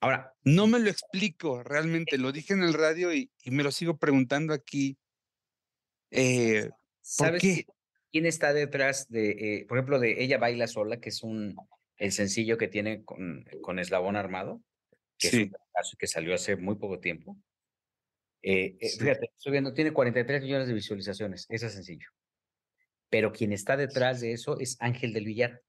Ahora. 0.00 0.34
No 0.42 0.66
me 0.66 0.78
lo 0.78 0.88
explico 0.88 1.62
realmente. 1.62 2.16
Lo 2.16 2.32
dije 2.32 2.54
en 2.54 2.62
el 2.62 2.72
radio 2.72 3.12
y, 3.12 3.30
y 3.44 3.50
me 3.50 3.62
lo 3.62 3.70
sigo 3.70 3.98
preguntando 3.98 4.54
aquí. 4.54 4.96
Eh, 6.10 6.70
¿Por 7.18 7.38
qué? 7.38 7.66
¿Quién 8.16 8.24
está 8.24 8.54
detrás 8.54 9.10
de, 9.10 9.30
eh, 9.32 9.66
por 9.68 9.76
ejemplo, 9.76 9.98
de 9.98 10.22
Ella 10.22 10.38
Baila 10.38 10.66
Sola, 10.66 11.00
que 11.00 11.10
es 11.10 11.22
un 11.22 11.54
el 11.98 12.12
sencillo 12.12 12.56
que 12.56 12.66
tiene 12.66 13.04
con, 13.04 13.44
con 13.60 13.78
Eslabón 13.78 14.16
Armado, 14.16 14.62
que 15.18 15.28
sí. 15.28 15.36
es 15.42 15.42
un 15.48 15.52
caso 15.74 15.96
que 15.98 16.06
salió 16.06 16.34
hace 16.34 16.56
muy 16.56 16.76
poco 16.76 16.98
tiempo? 16.98 17.36
Eh, 18.40 18.78
eh, 18.80 18.88
fíjate, 18.98 19.28
estoy 19.36 19.52
viendo, 19.52 19.74
tiene 19.74 19.92
43 19.92 20.44
millones 20.44 20.66
de 20.66 20.72
visualizaciones, 20.72 21.44
eso 21.50 21.66
es 21.66 21.74
sencillo. 21.74 22.08
Pero 23.10 23.32
quien 23.32 23.52
está 23.52 23.76
detrás 23.76 24.22
de 24.22 24.32
eso 24.32 24.58
es 24.58 24.78
Ángel 24.80 25.12
del 25.12 25.26
Villar. 25.26 25.60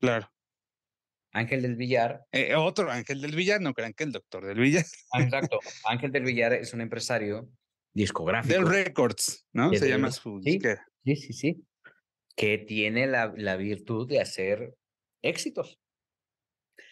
Claro. 0.00 0.28
Ángel 1.30 1.62
del 1.62 1.76
Villar. 1.76 2.26
Eh, 2.32 2.56
otro 2.56 2.90
Ángel 2.90 3.20
del 3.20 3.36
Villar, 3.36 3.60
no 3.60 3.72
crean 3.72 3.94
que 3.94 4.02
el 4.02 4.10
doctor 4.10 4.44
del 4.44 4.58
Villar. 4.58 4.84
Ah, 5.12 5.22
exacto. 5.22 5.60
Ángel 5.84 6.10
del 6.10 6.24
Villar 6.24 6.54
es 6.54 6.74
un 6.74 6.80
empresario 6.80 7.48
discográfico. 7.94 8.52
Del 8.52 8.66
Records, 8.66 9.46
¿no? 9.52 9.72
Se 9.72 9.88
llama 9.88 10.10
su 10.10 10.40
sí, 10.42 10.58
sí, 11.06 11.16
sí, 11.16 11.32
sí. 11.32 11.64
Que 12.36 12.58
tiene 12.58 13.06
la, 13.06 13.32
la 13.36 13.56
virtud 13.56 14.08
de 14.08 14.20
hacer 14.20 14.74
éxitos. 15.22 15.78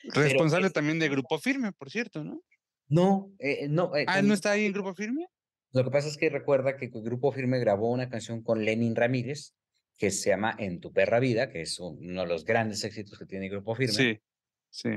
Responsable 0.04 0.70
también 0.70 0.98
de 0.98 1.08
Grupo 1.08 1.38
Firme, 1.38 1.72
por 1.72 1.90
cierto, 1.90 2.24
¿no? 2.24 2.42
No, 2.88 3.32
eh, 3.38 3.66
no. 3.68 3.94
Eh, 3.96 4.04
ah, 4.06 4.22
¿no 4.22 4.34
está 4.34 4.52
ahí 4.52 4.66
en 4.66 4.72
Grupo 4.72 4.94
Firme? 4.94 5.26
Lo 5.72 5.84
que 5.84 5.90
pasa 5.90 6.08
es 6.08 6.16
que 6.16 6.30
recuerda 6.30 6.76
que 6.76 6.86
el 6.86 7.02
Grupo 7.02 7.32
Firme 7.32 7.58
grabó 7.58 7.90
una 7.90 8.08
canción 8.08 8.42
con 8.42 8.64
Lenin 8.64 8.94
Ramírez 8.94 9.54
que 9.96 10.10
se 10.10 10.30
llama 10.30 10.54
En 10.58 10.80
tu 10.80 10.92
perra 10.92 11.20
vida, 11.20 11.50
que 11.50 11.62
es 11.62 11.78
uno 11.80 12.22
de 12.22 12.28
los 12.28 12.44
grandes 12.44 12.84
éxitos 12.84 13.18
que 13.18 13.26
tiene 13.26 13.46
el 13.46 13.52
Grupo 13.52 13.74
Firme. 13.74 13.94
Sí, 13.94 14.20
sí. 14.70 14.90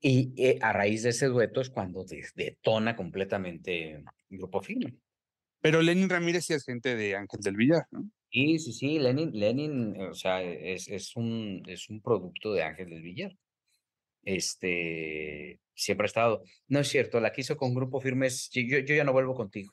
Y 0.00 0.32
eh, 0.36 0.58
a 0.60 0.72
raíz 0.72 1.02
de 1.02 1.10
ese 1.10 1.26
dueto 1.26 1.60
es 1.60 1.70
cuando 1.70 2.04
detona 2.34 2.96
completamente 2.96 4.02
Grupo 4.28 4.60
Firme. 4.62 4.96
Pero 5.60 5.82
Lenin 5.82 6.08
Ramírez 6.08 6.46
sí 6.46 6.54
es 6.54 6.64
gente 6.64 6.94
de 6.94 7.16
Ángel 7.16 7.40
del 7.40 7.56
Villar, 7.56 7.86
¿no? 7.90 8.08
Sí, 8.30 8.58
sí, 8.58 8.72
sí, 8.72 8.98
Lenin, 8.98 9.30
Lenin, 9.32 10.00
o 10.02 10.14
sea, 10.14 10.42
es, 10.42 10.88
es, 10.88 11.16
un, 11.16 11.62
es 11.66 11.88
un 11.88 12.02
producto 12.02 12.52
de 12.52 12.62
Ángel 12.62 12.90
del 12.90 13.02
Villar. 13.02 13.34
Este, 14.22 15.60
siempre 15.74 16.04
ha 16.04 16.08
estado. 16.08 16.42
No 16.66 16.80
es 16.80 16.88
cierto, 16.88 17.20
la 17.20 17.32
que 17.32 17.40
hizo 17.40 17.56
con 17.56 17.74
Grupo 17.74 18.00
Firmes, 18.00 18.50
yo, 18.50 18.78
yo 18.78 18.94
ya 18.94 19.04
no 19.04 19.12
vuelvo 19.12 19.34
contigo. 19.34 19.72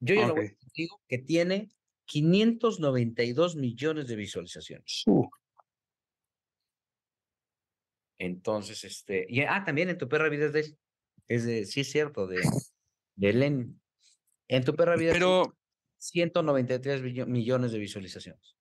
Yo 0.00 0.14
ya 0.14 0.26
no 0.26 0.34
vuelvo 0.34 0.56
contigo, 0.56 1.00
que 1.08 1.18
tiene 1.18 1.70
592 2.04 3.56
millones 3.56 4.08
de 4.08 4.16
visualizaciones. 4.16 5.04
Entonces, 8.18 8.84
este, 8.84 9.26
y, 9.28 9.40
ah, 9.42 9.62
también 9.64 9.88
en 9.88 9.98
tu 9.98 10.08
perra 10.08 10.28
vida 10.28 10.46
es 10.46 10.52
de, 10.52 10.76
es 11.28 11.44
de 11.44 11.64
sí 11.66 11.80
es 11.80 11.90
cierto, 11.90 12.26
de, 12.26 12.40
de 13.14 13.32
Len. 13.32 13.80
En 14.48 14.64
tu 14.64 14.74
perra 14.74 14.96
vida 14.96 15.12
Pero, 15.12 15.56
193 15.98 17.02
millones 17.26 17.72
de 17.72 17.78
visualizaciones. 17.78 18.56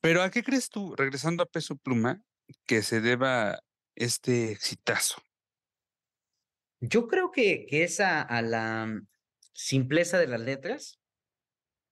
pero 0.00 0.22
¿a 0.22 0.30
qué 0.30 0.42
crees 0.42 0.68
tú, 0.68 0.94
regresando 0.96 1.42
a 1.42 1.46
Peso 1.46 1.76
Pluma, 1.76 2.22
que 2.66 2.82
se 2.82 3.00
deba 3.00 3.62
este 3.94 4.50
exitazo? 4.50 5.22
Yo 6.80 7.06
creo 7.06 7.30
que, 7.30 7.66
que 7.66 7.84
es 7.84 8.00
a, 8.00 8.20
a 8.22 8.42
la 8.42 9.00
simpleza 9.52 10.18
de 10.18 10.26
las 10.26 10.40
letras, 10.40 10.98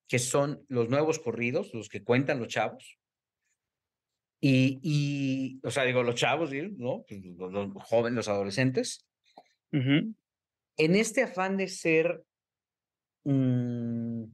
que 0.09 0.19
son 0.19 0.65
los 0.69 0.89
nuevos 0.89 1.21
corridos, 1.21 1.73
los 1.73 1.89
que 1.89 2.03
cuentan 2.03 2.41
los 2.41 2.49
chavos. 2.49 2.99
Y, 4.41 4.81
y 4.83 5.61
o 5.63 5.71
sea, 5.71 5.85
digo, 5.85 6.03
los 6.03 6.17
chavos, 6.17 6.51
¿no? 6.79 7.05
Pues, 7.07 7.21
Los, 7.37 7.53
los 7.53 7.85
jóvenes, 7.85 8.17
los 8.17 8.29
adolescentes. 8.29 9.07
En 9.71 10.17
este 10.77 11.23
afán 11.23 11.57
de 11.57 11.69
ser 11.69 12.25
mm, 13.23 14.25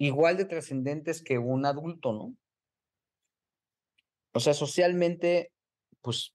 igual 0.00 0.38
de 0.38 0.46
trascendentes 0.46 1.22
que 1.22 1.38
un 1.38 1.66
adulto, 1.66 2.12
¿no? 2.12 2.34
O 4.32 4.40
sea, 4.40 4.54
socialmente, 4.54 5.52
pues 6.00 6.34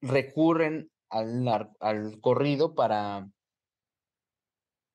recurren 0.00 0.88
al, 1.10 1.46
al 1.80 2.20
corrido 2.20 2.74
para 2.76 3.28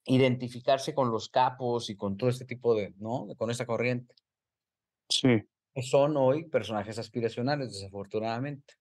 identificarse 0.05 0.93
con 0.93 1.11
los 1.11 1.27
capos 1.27 1.89
y 1.89 1.97
con 1.97 2.15
todo 2.15 2.29
este 2.29 2.45
tipo 2.45 2.73
de, 2.73 2.93
¿no? 2.97 3.27
Con 3.37 3.51
esa 3.51 3.65
corriente. 3.65 4.15
Sí. 5.09 5.43
Son 5.81 6.15
hoy 6.15 6.45
personajes 6.45 6.97
aspiracionales, 6.99 7.73
desafortunadamente. 7.73 8.75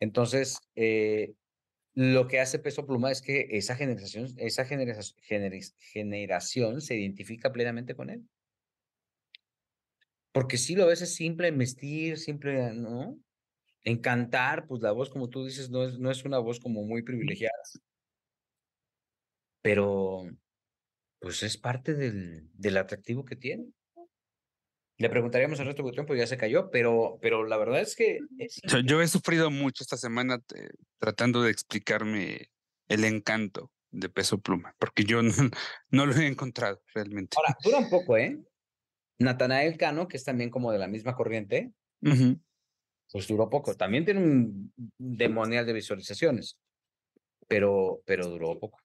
Entonces, 0.00 0.58
eh, 0.74 1.34
lo 1.96 2.28
que 2.28 2.40
hace 2.40 2.58
Peso 2.60 2.86
Pluma 2.86 3.10
es 3.10 3.22
que 3.22 3.48
esa 3.52 3.74
generación, 3.74 4.28
esa 4.36 4.66
genera- 4.66 5.00
genera- 5.22 5.58
generación 5.80 6.80
se 6.82 6.94
identifica 6.96 7.52
plenamente 7.52 7.96
con 7.96 8.10
él. 8.10 8.28
Porque 10.32 10.58
sí, 10.58 10.76
lo 10.76 10.84
a 10.84 10.86
veces 10.86 11.14
simple 11.14 11.48
en 11.48 11.58
vestir, 11.58 12.18
simple, 12.18 12.74
¿no? 12.74 13.18
En 13.84 13.98
cantar, 14.00 14.66
pues 14.66 14.82
la 14.82 14.92
voz, 14.92 15.10
como 15.10 15.30
tú 15.30 15.44
dices, 15.46 15.70
no 15.70 15.84
es, 15.84 15.98
no 15.98 16.10
es 16.10 16.24
una 16.24 16.38
voz 16.38 16.60
como 16.60 16.84
muy 16.84 17.02
privilegiada. 17.02 17.54
Pero, 19.62 20.24
pues 21.20 21.42
es 21.42 21.58
parte 21.58 21.94
del, 21.94 22.50
del 22.54 22.76
atractivo 22.78 23.24
que 23.24 23.36
tiene. 23.36 23.72
Le 24.98 25.10
preguntaríamos 25.10 25.60
al 25.60 25.66
resto 25.66 25.82
del 25.82 25.92
tiempo, 25.92 26.14
ya 26.14 26.26
se 26.26 26.38
cayó, 26.38 26.70
pero, 26.70 27.18
pero 27.20 27.44
la 27.44 27.58
verdad 27.58 27.80
es 27.80 27.94
que 27.94 28.18
es 28.38 28.60
sea, 28.66 28.80
yo 28.80 29.02
he 29.02 29.08
sufrido 29.08 29.50
mucho 29.50 29.84
esta 29.84 29.98
semana 29.98 30.42
eh, 30.54 30.70
tratando 30.98 31.42
de 31.42 31.50
explicarme 31.50 32.50
el 32.88 33.04
encanto 33.04 33.70
de 33.90 34.08
Peso 34.08 34.38
Pluma, 34.38 34.74
porque 34.78 35.04
yo 35.04 35.22
no, 35.22 35.32
no 35.90 36.06
lo 36.06 36.16
he 36.16 36.26
encontrado 36.26 36.82
realmente. 36.94 37.36
Ahora, 37.36 37.56
dura 37.62 37.78
un 37.78 37.90
poco, 37.90 38.16
¿eh? 38.16 38.38
Natanael 39.18 39.76
Cano, 39.76 40.08
que 40.08 40.16
es 40.16 40.24
también 40.24 40.50
como 40.50 40.72
de 40.72 40.78
la 40.78 40.88
misma 40.88 41.14
corriente, 41.14 41.72
pues 42.00 43.26
duró 43.28 43.48
poco. 43.48 43.74
También 43.74 44.04
tiene 44.04 44.20
un 44.20 44.72
demonial 44.98 45.64
de 45.66 45.72
visualizaciones, 45.72 46.58
pero, 47.48 48.02
pero 48.04 48.26
duró 48.26 48.58
poco. 48.58 48.78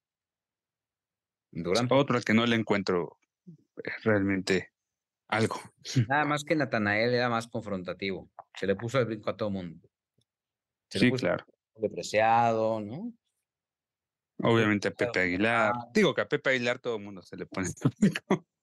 Duran 1.52 1.88
poco. 1.88 2.02
Otro 2.02 2.18
al 2.18 2.24
que 2.24 2.34
no 2.34 2.46
le 2.46 2.56
encuentro 2.56 3.18
eh, 3.84 3.92
realmente 4.04 4.71
algo. 5.32 5.60
Nada 6.10 6.26
más 6.26 6.44
que 6.44 6.56
Natanael 6.56 7.14
era 7.14 7.30
más 7.30 7.48
confrontativo. 7.48 8.30
Se 8.60 8.68
le 8.68 8.76
puso 8.76 9.00
el 9.00 9.06
brinco 9.06 9.30
a 9.30 9.38
todo 9.38 9.50
mundo. 9.50 9.90
Se 10.90 11.00
le 11.00 11.06
Sí, 11.06 11.12
puso 11.12 11.26
claro. 11.26 11.46
depreciado, 11.76 12.80
¿no? 12.82 13.14
Obviamente 14.44 14.88
a. 14.88 14.92
Pepe 14.92 15.20
Aguilar. 15.22 15.74
Digo 15.94 16.14
que 16.14 16.22
a 16.22 16.28
Pepe 16.28 16.50
Aguilar 16.52 16.80
todo 16.80 16.98
el 16.98 17.04
mundo 17.04 17.22
se 17.22 17.38
le 17.38 17.46
pone. 17.46 17.68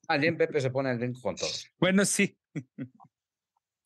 Alguien 0.08 0.36
Pepe 0.38 0.60
se 0.60 0.70
pone 0.70 0.90
el 0.90 0.98
brinco 0.98 1.20
con 1.20 1.36
todo. 1.36 1.48
bueno, 1.78 2.04
sí. 2.04 2.36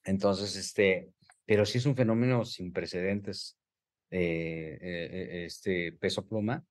Entonces, 0.05 0.57
este, 0.57 1.13
pero 1.47 1.65
sí 1.65 1.79
es 1.79 1.87
un 1.87 1.95
fenómeno 1.95 2.45
sin 2.45 2.73
precedentes, 2.73 3.57
eh, 4.11 4.79
eh, 4.81 5.09
eh, 5.13 5.45
este 5.45 5.93
peso 5.93 6.27
pluma. 6.27 6.65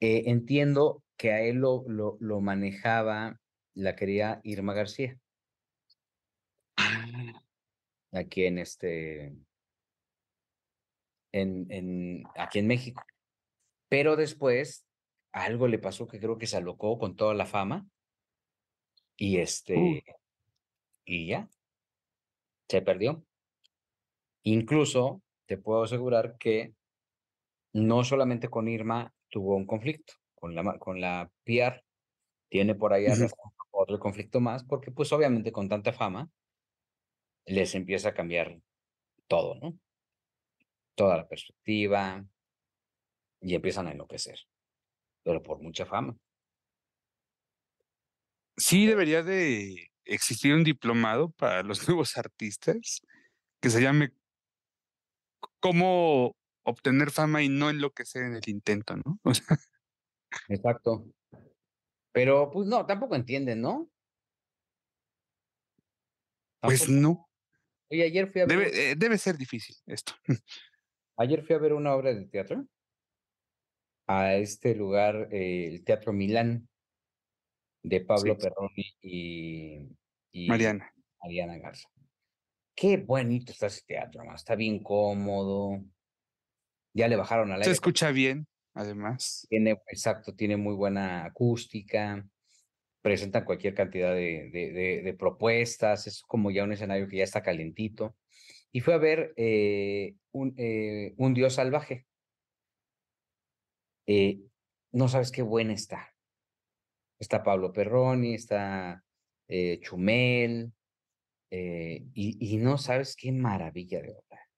Eh, 0.00 0.24
entiendo 0.26 1.02
que 1.16 1.32
a 1.32 1.40
él 1.42 1.56
lo, 1.56 1.84
lo, 1.88 2.16
lo 2.20 2.40
manejaba 2.40 3.38
la 3.80 3.96
querida 3.96 4.40
Irma 4.44 4.74
García, 4.74 5.18
aquí 8.12 8.44
en 8.44 8.58
este, 8.58 9.34
en, 11.32 11.66
en, 11.70 12.24
aquí 12.36 12.58
en 12.58 12.66
México. 12.66 13.02
Pero 13.88 14.16
después 14.16 14.86
algo 15.32 15.66
le 15.66 15.78
pasó 15.78 16.06
que 16.06 16.20
creo 16.20 16.38
que 16.38 16.46
se 16.46 16.56
alocó 16.56 16.98
con 16.98 17.16
toda 17.16 17.34
la 17.34 17.46
fama 17.46 17.88
y 19.16 19.38
este, 19.38 20.04
y 21.04 21.26
ya, 21.28 21.48
se 22.68 22.82
perdió. 22.82 23.24
Incluso 24.42 25.22
te 25.46 25.56
puedo 25.56 25.82
asegurar 25.82 26.36
que 26.38 26.74
no 27.72 28.04
solamente 28.04 28.48
con 28.48 28.68
Irma 28.68 29.12
tuvo 29.28 29.56
un 29.56 29.66
conflicto, 29.66 30.14
con 30.34 30.54
la, 30.54 30.78
con 30.78 31.00
la 31.00 31.30
PR 31.44 31.82
tiene 32.50 32.74
por 32.74 32.92
ahí 32.92 33.06
otro 33.80 33.98
conflicto 33.98 34.40
más, 34.40 34.64
porque 34.64 34.90
pues 34.90 35.12
obviamente 35.12 35.52
con 35.52 35.68
tanta 35.68 35.92
fama 35.92 36.30
les 37.46 37.74
empieza 37.74 38.10
a 38.10 38.14
cambiar 38.14 38.60
todo, 39.26 39.54
¿no? 39.56 39.78
Toda 40.94 41.16
la 41.16 41.28
perspectiva 41.28 42.24
y 43.40 43.54
empiezan 43.54 43.86
a 43.86 43.92
enloquecer, 43.92 44.38
pero 45.22 45.42
por 45.42 45.60
mucha 45.60 45.86
fama. 45.86 46.16
Sí 48.56 48.86
debería 48.86 49.22
de 49.22 49.88
existir 50.04 50.54
un 50.54 50.64
diplomado 50.64 51.30
para 51.30 51.62
los 51.62 51.80
nuevos 51.88 52.16
artistas 52.18 53.00
que 53.60 53.70
se 53.70 53.80
llame 53.80 54.12
cómo 55.60 56.36
obtener 56.64 57.10
fama 57.10 57.42
y 57.42 57.48
no 57.48 57.70
enloquecer 57.70 58.24
en 58.24 58.34
el 58.34 58.48
intento, 58.48 58.96
¿no? 58.96 59.18
O 59.22 59.34
sea, 59.34 59.56
Exacto. 60.48 61.06
Pero 62.12 62.50
pues 62.50 62.66
no, 62.66 62.86
tampoco 62.86 63.14
entienden, 63.14 63.60
¿no? 63.60 63.90
pues 66.60 66.88
no. 66.88 67.28
Oye, 67.90 68.04
ayer 68.04 68.26
fui 68.30 68.42
a 68.42 68.46
ver, 68.46 68.58
Debe, 68.58 68.90
eh, 68.90 68.94
debe 68.96 69.16
ser 69.18 69.36
difícil 69.38 69.74
esto. 69.86 70.12
ayer 71.16 71.42
fui 71.42 71.54
a 71.56 71.58
ver 71.58 71.72
una 71.72 71.94
obra 71.94 72.12
de 72.12 72.26
teatro 72.26 72.66
a 74.06 74.34
este 74.34 74.74
lugar, 74.74 75.28
eh, 75.32 75.68
el 75.68 75.84
Teatro 75.84 76.12
Milán, 76.12 76.68
de 77.82 78.00
Pablo 78.00 78.34
Sí. 78.34 78.40
Perroni 78.42 78.96
y, 79.00 79.88
y 80.32 80.48
Mariana. 80.48 80.92
Mariana 81.22 81.58
Garza. 81.58 81.88
Qué 82.74 82.96
bonito 82.98 83.52
está 83.52 83.66
ese 83.66 83.82
teatro, 83.86 84.22
está 84.34 84.54
bien 84.54 84.82
cómodo. 84.82 85.82
Ya 86.94 87.08
le 87.08 87.16
bajaron 87.16 87.52
al 87.52 87.58
Se 87.62 87.68
aire. 87.70 87.72
escucha 87.72 88.10
bien, 88.10 88.46
además. 88.74 89.46
Tiene, 89.48 89.80
exacto, 89.88 90.34
tiene 90.34 90.56
muy 90.56 90.74
buena 90.74 91.24
acústica, 91.24 92.26
presentan 93.02 93.44
cualquier 93.44 93.74
cantidad 93.74 94.14
de, 94.14 94.50
de, 95.02 95.14
propuestas, 95.14 96.06
es 96.06 96.22
como 96.22 96.50
ya 96.50 96.64
un 96.64 96.72
escenario 96.72 97.08
que 97.08 97.18
ya 97.18 97.24
está 97.24 97.42
calentito. 97.42 98.16
Y 98.72 98.80
fue 98.80 98.94
a 98.94 98.98
ver 98.98 99.32
eh, 99.36 100.14
un, 100.32 100.54
eh, 100.56 101.14
un 101.16 101.34
dios 101.34 101.54
salvaje. 101.54 102.06
Eh, 104.06 104.40
no 104.92 105.08
sabes 105.08 105.30
qué 105.30 105.42
buena 105.42 105.72
está. 105.72 106.14
Está 107.18 107.42
Pablo 107.42 107.72
Perroni, 107.72 108.34
está 108.34 109.02
Chumel, 109.80 110.72
y, 111.50 112.54
y 112.54 112.56
no 112.58 112.78
sabes 112.78 113.16
qué 113.16 113.32
maravilla 113.32 114.00
de 114.00 114.14
obra. 114.14 114.48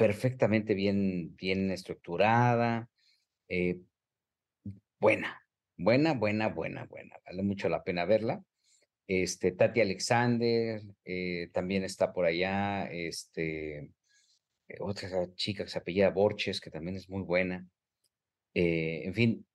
Perfectamente 0.00 0.72
bien, 0.72 1.36
bien 1.36 1.70
estructurada, 1.70 2.88
eh, 3.48 3.80
buena, 4.98 5.44
buena, 5.76 6.14
buena, 6.14 6.48
buena, 6.48 6.86
buena. 6.86 7.18
Vale 7.26 7.42
mucho 7.42 7.68
la 7.68 7.84
pena 7.84 8.06
verla. 8.06 8.42
Este, 9.06 9.52
Tati 9.52 9.82
Alexander, 9.82 10.80
eh, 11.04 11.50
también 11.52 11.84
está 11.84 12.14
por 12.14 12.24
allá, 12.24 12.86
este, 12.90 13.90
eh, 14.68 14.76
otra 14.78 15.10
chica 15.34 15.64
que 15.64 15.70
se 15.70 15.76
apellida 15.76 16.08
Borges, 16.08 16.62
que 16.62 16.70
también 16.70 16.96
es 16.96 17.10
muy 17.10 17.20
buena. 17.20 17.68
En 18.54 19.12
fin, 19.12 19.46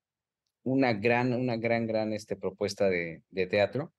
una 0.62 0.94
gran, 0.94 1.34
una 1.34 1.58
gran, 1.58 1.88
gran 1.88 2.14
este, 2.14 2.36
propuesta 2.36 2.88
de, 2.88 3.24
de 3.32 3.48
teatro 3.48 3.96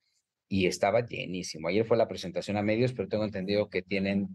y 0.49 0.69
estaba 0.69 1.05
llenísimo. 1.05 1.67
Ayer 1.67 1.85
fue 1.85 1.97
la 1.97 2.07
presentación 2.07 2.57
a 2.57 2.63
medios, 2.63 2.93
pero 2.93 3.09
tengo 3.09 3.25
entendido 3.25 3.69
que 3.69 3.83
tienen 3.83 4.29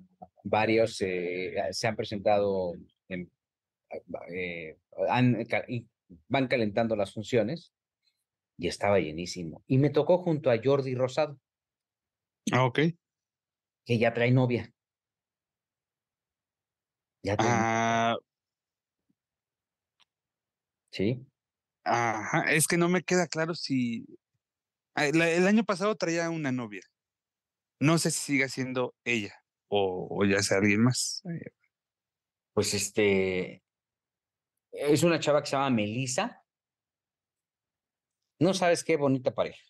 varios, 0.44 1.02
eh, 1.02 1.56
se 1.72 1.88
han 1.88 1.96
presentado, 1.96 2.74
en- 3.08 3.32
eh, 4.34 4.78
han 5.10 5.46
van 6.28 6.48
calentando 6.48 6.96
las 6.96 7.14
funciones 7.14 7.74
y 8.58 8.68
estaba 8.68 9.00
llenísimo. 9.00 9.64
Y 9.68 9.78
me 9.78 9.90
tocó 9.90 10.20
junto 10.20 10.52
a 10.52 10.60
Jordi 10.64 10.96
Rosado. 10.96 11.40
Ah, 12.52 12.66
ok. 12.66 12.80
Que 13.86 13.98
ya 13.98 14.14
trae 14.14 14.32
novia. 14.32 14.74
Ya 17.24 17.36
ah, 17.40 18.18
Sí. 20.92 21.26
Ajá, 21.84 22.52
es 22.52 22.68
que 22.68 22.78
no 22.78 22.90
me 22.90 23.04
queda 23.04 23.28
claro 23.28 23.56
si. 23.56 24.06
Ah, 24.94 25.08
el 25.08 25.48
año 25.48 25.64
pasado 25.64 25.96
traía 25.96 26.30
una 26.30 26.52
novia. 26.52 26.82
No 27.80 27.98
sé 27.98 28.12
si 28.12 28.20
sigue 28.20 28.50
siendo 28.50 28.94
ella 29.06 29.41
o, 29.72 30.08
o 30.10 30.26
ya 30.26 30.42
sea 30.44 30.58
alguien 30.58 30.84
más. 30.84 31.24
Eh. 31.26 31.52
Pues 32.54 32.74
este. 32.74 33.64
Es 34.72 35.04
una 35.04 35.20
chava 35.20 35.42
que 35.42 35.48
se 35.48 35.56
llama 35.56 35.70
Melissa. 35.70 36.44
No 38.40 38.54
sabes 38.54 38.84
qué 38.84 38.98
bonita 38.98 39.34
pareja. 39.34 39.62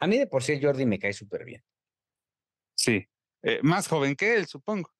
A 0.00 0.06
mí 0.06 0.18
de 0.18 0.26
por 0.26 0.42
sí 0.42 0.60
Jordi 0.60 0.84
me 0.84 0.98
cae 0.98 1.12
súper 1.12 1.44
bien. 1.44 1.62
Sí, 2.74 3.06
eh, 3.42 3.60
más 3.62 3.88
joven 3.88 4.16
que 4.16 4.34
él, 4.34 4.46
supongo. 4.46 4.90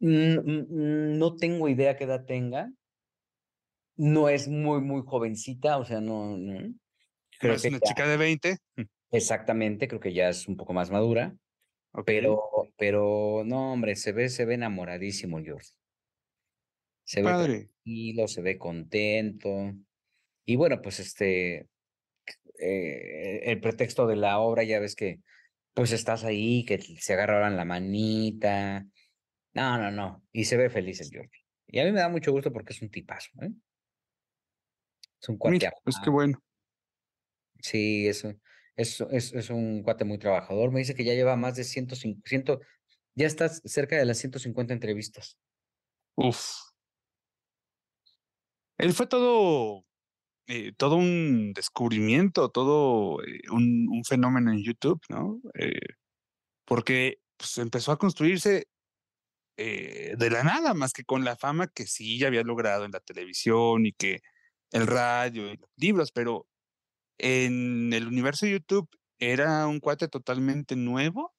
No 0.00 1.36
tengo 1.36 1.68
idea 1.68 1.96
qué 1.96 2.04
edad 2.04 2.24
tenga. 2.24 2.70
No 3.96 4.28
es 4.28 4.46
muy, 4.46 4.80
muy 4.80 5.02
jovencita, 5.04 5.78
o 5.78 5.84
sea, 5.84 6.00
no. 6.00 6.36
no. 6.36 6.74
Creo 7.40 7.54
es 7.54 7.64
una 7.64 7.80
chica 7.80 8.06
de 8.06 8.16
20. 8.16 8.58
Exactamente, 9.10 9.88
creo 9.88 10.00
que 10.00 10.12
ya 10.12 10.28
es 10.28 10.46
un 10.46 10.56
poco 10.56 10.72
más 10.72 10.90
madura. 10.90 11.34
Pero, 12.04 12.42
pero 12.76 13.42
no, 13.44 13.72
hombre, 13.72 13.96
se 13.96 14.12
ve, 14.12 14.28
se 14.28 14.44
ve 14.44 14.54
enamoradísimo 14.54 15.38
Jordi. 15.38 15.66
Se 17.04 17.22
ve 17.22 17.28
tranquilo, 17.28 18.28
se 18.28 18.42
ve 18.42 18.58
contento. 18.58 19.74
Y 20.44 20.56
bueno, 20.56 20.80
pues 20.82 21.00
este, 21.00 21.68
eh, 22.58 23.40
el 23.44 23.60
pretexto 23.60 24.06
de 24.06 24.16
la 24.16 24.38
obra, 24.38 24.62
ya 24.64 24.78
ves 24.78 24.94
que 24.94 25.20
pues 25.74 25.92
estás 25.92 26.24
ahí, 26.24 26.64
que 26.64 26.78
se 26.80 27.12
agarraban 27.12 27.56
la 27.56 27.64
manita. 27.64 28.84
No, 29.54 29.78
no, 29.78 29.90
no. 29.90 30.24
Y 30.32 30.44
se 30.44 30.56
ve 30.56 30.70
feliz 30.70 31.00
el 31.00 31.10
Jordi. 31.12 31.38
Y 31.68 31.78
a 31.78 31.84
mí 31.84 31.92
me 31.92 32.00
da 32.00 32.08
mucho 32.08 32.32
gusto 32.32 32.52
porque 32.52 32.72
es 32.72 32.82
un 32.82 32.90
tipazo. 32.90 33.30
¿eh? 33.42 33.50
Es 35.20 35.28
un 35.28 35.38
cuate. 35.38 35.70
pues 35.84 35.96
qué 36.02 36.10
bueno. 36.10 36.42
Sí, 37.60 38.08
es, 38.08 38.26
es, 38.78 39.00
es, 39.10 39.32
es, 39.34 39.50
un 39.50 39.82
cuate 39.82 40.04
muy 40.04 40.18
trabajador. 40.18 40.70
Me 40.70 40.78
dice 40.78 40.94
que 40.94 41.04
ya 41.04 41.12
lleva 41.12 41.36
más 41.36 41.56
de 41.56 41.64
150, 41.64 42.58
ya 43.16 43.26
está 43.26 43.48
cerca 43.48 43.96
de 43.96 44.04
las 44.06 44.18
150 44.18 44.72
entrevistas. 44.72 45.36
Uf. 46.14 46.38
Él 48.78 48.92
fue 48.94 49.08
todo, 49.08 49.84
eh, 50.46 50.72
todo 50.76 50.94
un 50.94 51.52
descubrimiento, 51.54 52.50
todo 52.50 53.20
eh, 53.24 53.40
un, 53.50 53.88
un, 53.90 54.04
fenómeno 54.04 54.52
en 54.52 54.62
YouTube, 54.62 55.00
¿no? 55.08 55.40
Eh, 55.54 55.96
porque 56.64 57.20
pues, 57.36 57.58
empezó 57.58 57.92
a 57.92 57.98
construirse 57.98 58.68
de 59.56 60.30
la 60.30 60.44
nada, 60.44 60.72
más 60.72 60.92
que 60.92 61.02
con 61.02 61.24
la 61.24 61.34
fama 61.34 61.66
que 61.66 61.84
sí 61.84 62.16
ya 62.16 62.28
había 62.28 62.44
logrado 62.44 62.84
en 62.84 62.92
la 62.92 63.00
televisión 63.00 63.86
y 63.86 63.92
que 63.92 64.20
el 64.70 64.86
radio 64.86 65.50
y 65.52 65.56
los 65.56 65.70
libros, 65.76 66.12
pero 66.12 66.47
en 67.18 67.92
el 67.92 68.06
universo 68.06 68.46
de 68.46 68.52
YouTube 68.52 68.88
era 69.18 69.66
un 69.66 69.80
cuate 69.80 70.08
totalmente 70.08 70.76
nuevo 70.76 71.34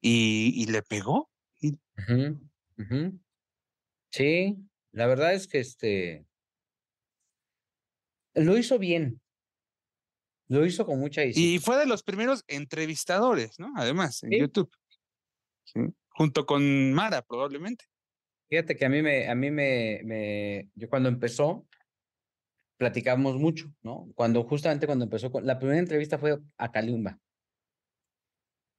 y, 0.00 0.52
y 0.54 0.66
le 0.66 0.82
pegó. 0.82 1.30
Sí, 4.10 4.56
la 4.92 5.06
verdad 5.06 5.34
es 5.34 5.46
que 5.48 5.60
este 5.60 6.26
lo 8.34 8.56
hizo 8.56 8.78
bien. 8.78 9.20
Lo 10.48 10.66
hizo 10.66 10.84
con 10.84 10.98
mucha 10.98 11.24
Y 11.24 11.58
fue 11.60 11.78
de 11.78 11.86
los 11.86 12.02
primeros 12.02 12.44
entrevistadores, 12.46 13.58
¿no? 13.58 13.72
Además, 13.76 14.22
en 14.22 14.32
YouTube. 14.32 14.70
Junto 16.10 16.44
con 16.44 16.92
Mara, 16.92 17.22
probablemente. 17.22 17.86
Fíjate 18.50 18.76
que 18.76 18.84
a 18.84 18.90
mí 18.90 19.00
me, 19.00 19.28
a 19.28 19.34
mí 19.34 19.50
me, 19.50 20.00
me, 20.04 20.68
yo 20.74 20.90
cuando 20.90 21.08
empezó, 21.08 21.66
platicamos 22.76 23.36
mucho, 23.38 23.72
¿no? 23.82 24.10
Cuando 24.14 24.42
justamente 24.44 24.86
cuando 24.86 25.04
empezó, 25.04 25.30
la 25.40 25.58
primera 25.58 25.78
entrevista 25.78 26.18
fue 26.18 26.38
a 26.56 26.72
Kalimba. 26.72 27.18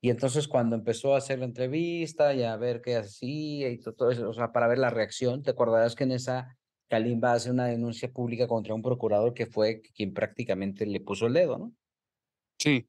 Y 0.02 0.10
entonces 0.10 0.50
cuando 0.50 0.76
empezó 0.76 1.16
a 1.16 1.20
hacer 1.20 1.40
la 1.40 1.46
entrevista 1.46 2.34
y 2.34 2.44
a 2.44 2.58
ver 2.58 2.82
qué 2.82 2.98
hacía 2.98 3.70
y 3.70 3.78
todo 3.78 4.12
eso, 4.12 4.30
o 4.30 4.34
sea, 4.34 4.52
para 4.52 4.68
ver 4.68 4.78
la 4.78 4.90
reacción, 4.90 5.44
te 5.44 5.52
acordarás 5.52 5.96
que 5.96 6.04
en 6.04 6.12
esa 6.12 6.58
Kalimba 6.90 7.34
hace 7.34 7.50
una 7.50 7.68
denuncia 7.68 8.12
pública 8.12 8.48
contra 8.48 8.74
un 8.74 8.82
procurador 8.82 9.34
que 9.34 9.46
fue 9.46 9.82
quien 9.82 10.14
prácticamente 10.14 10.86
le 10.86 11.00
puso 11.00 11.28
el 11.28 11.34
dedo, 11.34 11.58
¿no? 11.58 11.74
Sí. 12.60 12.88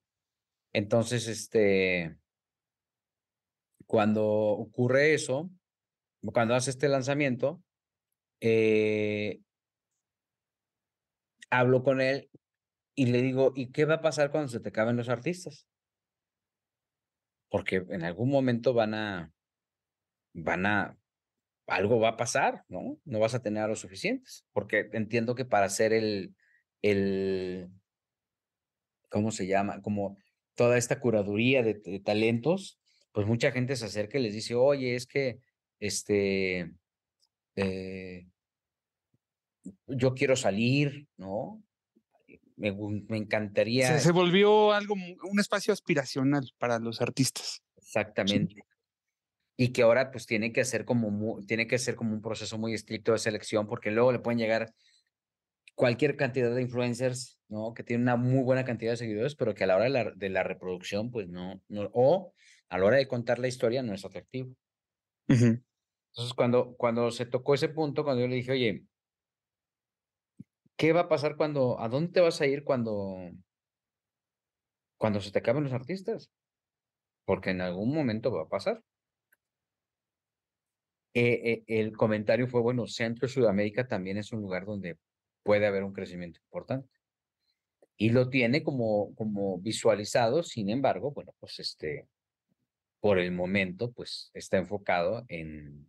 Entonces, 0.72 1.28
este, 1.28 2.16
cuando 3.86 4.26
ocurre 4.26 5.14
eso, 5.14 5.50
cuando 6.32 6.54
hace 6.54 6.70
este 6.70 6.88
lanzamiento, 6.88 7.62
eh, 8.40 9.40
hablo 11.50 11.82
con 11.82 12.00
él 12.00 12.30
y 12.94 13.06
le 13.06 13.22
digo, 13.22 13.52
¿y 13.54 13.72
qué 13.72 13.84
va 13.84 13.94
a 13.94 14.02
pasar 14.02 14.30
cuando 14.30 14.48
se 14.48 14.60
te 14.60 14.68
acaben 14.68 14.96
los 14.96 15.08
artistas? 15.08 15.66
Porque 17.48 17.84
en 17.88 18.04
algún 18.04 18.30
momento 18.30 18.72
van 18.72 18.94
a, 18.94 19.32
van 20.32 20.66
a, 20.66 20.98
algo 21.66 21.98
va 21.98 22.10
a 22.10 22.16
pasar, 22.16 22.64
¿no? 22.68 22.98
No 23.04 23.18
vas 23.18 23.34
a 23.34 23.42
tener 23.42 23.62
a 23.62 23.68
los 23.68 23.80
suficientes, 23.80 24.46
porque 24.52 24.90
entiendo 24.92 25.34
que 25.34 25.44
para 25.44 25.66
hacer 25.66 25.92
el, 25.92 26.34
el, 26.82 27.70
¿cómo 29.08 29.30
se 29.30 29.46
llama? 29.46 29.80
Como 29.82 30.18
toda 30.54 30.76
esta 30.76 31.00
curaduría 31.00 31.62
de, 31.62 32.00
talentos, 32.04 32.78
pues 33.12 33.26
mucha 33.26 33.52
gente 33.52 33.76
se 33.76 33.86
acerca 33.86 34.18
y 34.18 34.22
les 34.22 34.34
dice, 34.34 34.54
oye, 34.54 34.94
es 34.94 35.06
que, 35.06 35.38
este, 35.80 36.72
eh, 37.56 38.26
yo 39.86 40.14
quiero 40.14 40.36
salir, 40.36 41.08
¿no? 41.16 41.62
Me, 42.56 42.72
me 42.72 43.16
encantaría. 43.16 43.98
Se, 43.98 44.12
volvió 44.12 44.72
algo, 44.72 44.94
un 44.94 45.40
espacio 45.40 45.72
aspiracional 45.72 46.52
para 46.58 46.78
los 46.78 47.00
artistas. 47.00 47.62
Exactamente. 47.76 48.56
Y 49.56 49.68
que 49.68 49.82
ahora 49.82 50.10
pues 50.10 50.26
tiene 50.26 50.52
que 50.52 50.64
ser 50.64 50.84
como 50.84 51.40
tiene 51.46 51.66
que 51.66 51.78
ser 51.78 51.94
como 51.94 52.12
un 52.12 52.22
proceso 52.22 52.58
muy 52.58 52.74
estricto 52.74 53.12
de 53.12 53.18
selección, 53.18 53.66
porque 53.66 53.90
luego 53.90 54.12
le 54.12 54.18
pueden 54.18 54.38
llegar 54.38 54.72
cualquier 55.74 56.16
cantidad 56.16 56.54
de 56.54 56.62
influencers, 56.62 57.38
¿no? 57.48 57.74
Que 57.74 57.82
tienen 57.82 58.02
una 58.02 58.16
muy 58.16 58.42
buena 58.42 58.64
cantidad 58.64 58.92
de 58.92 58.96
seguidores, 58.96 59.34
pero 59.34 59.54
que 59.54 59.64
a 59.64 59.66
la 59.66 59.76
hora 59.76 59.84
de 59.84 59.90
la, 59.90 60.10
de 60.14 60.28
la 60.28 60.42
reproducción, 60.42 61.10
pues 61.10 61.28
no, 61.28 61.60
no, 61.68 61.90
o 61.92 62.32
a 62.68 62.78
la 62.78 62.84
hora 62.84 62.96
de 62.96 63.08
contar 63.08 63.38
la 63.38 63.48
historia 63.48 63.82
no 63.82 63.94
es 63.94 64.04
atractivo. 64.04 64.54
Entonces, 65.28 66.34
cuando, 66.36 66.74
cuando 66.76 67.10
se 67.10 67.26
tocó 67.26 67.54
ese 67.54 67.68
punto, 67.68 68.04
cuando 68.04 68.22
yo 68.22 68.28
le 68.28 68.36
dije, 68.36 68.52
oye, 68.52 68.84
¿Qué 70.76 70.92
va 70.92 71.02
a 71.02 71.08
pasar 71.08 71.36
cuando, 71.36 71.80
a 71.80 71.88
dónde 71.88 72.12
te 72.12 72.20
vas 72.20 72.40
a 72.40 72.46
ir 72.46 72.64
cuando, 72.64 73.30
cuando 74.98 75.20
se 75.20 75.30
te 75.30 75.38
acaben 75.38 75.64
los 75.64 75.72
artistas? 75.72 76.30
Porque 77.24 77.50
en 77.50 77.60
algún 77.60 77.94
momento 77.94 78.32
va 78.32 78.42
a 78.42 78.48
pasar. 78.48 78.82
Eh, 81.14 81.40
eh, 81.44 81.64
el 81.68 81.96
comentario 81.96 82.48
fue, 82.48 82.60
bueno, 82.60 82.88
Centro 82.88 83.26
y 83.26 83.30
Sudamérica 83.30 83.86
también 83.86 84.18
es 84.18 84.32
un 84.32 84.40
lugar 84.40 84.66
donde 84.66 84.98
puede 85.44 85.66
haber 85.66 85.84
un 85.84 85.92
crecimiento 85.92 86.40
importante. 86.40 86.88
Y 87.96 88.10
lo 88.10 88.28
tiene 88.28 88.64
como, 88.64 89.14
como 89.14 89.58
visualizado, 89.58 90.42
sin 90.42 90.68
embargo, 90.70 91.12
bueno, 91.12 91.32
pues 91.38 91.60
este, 91.60 92.08
por 92.98 93.20
el 93.20 93.30
momento, 93.30 93.92
pues 93.92 94.32
está 94.34 94.58
enfocado 94.58 95.24
en, 95.28 95.86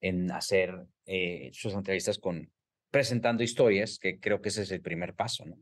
en 0.00 0.32
hacer 0.32 0.86
eh, 1.06 1.50
sus 1.52 1.74
entrevistas 1.74 2.18
con, 2.18 2.50
presentando 2.90 3.42
historias, 3.42 3.98
que 3.98 4.18
creo 4.18 4.40
que 4.40 4.48
ese 4.48 4.62
es 4.62 4.70
el 4.72 4.82
primer 4.82 5.14
paso, 5.14 5.44
¿no? 5.44 5.56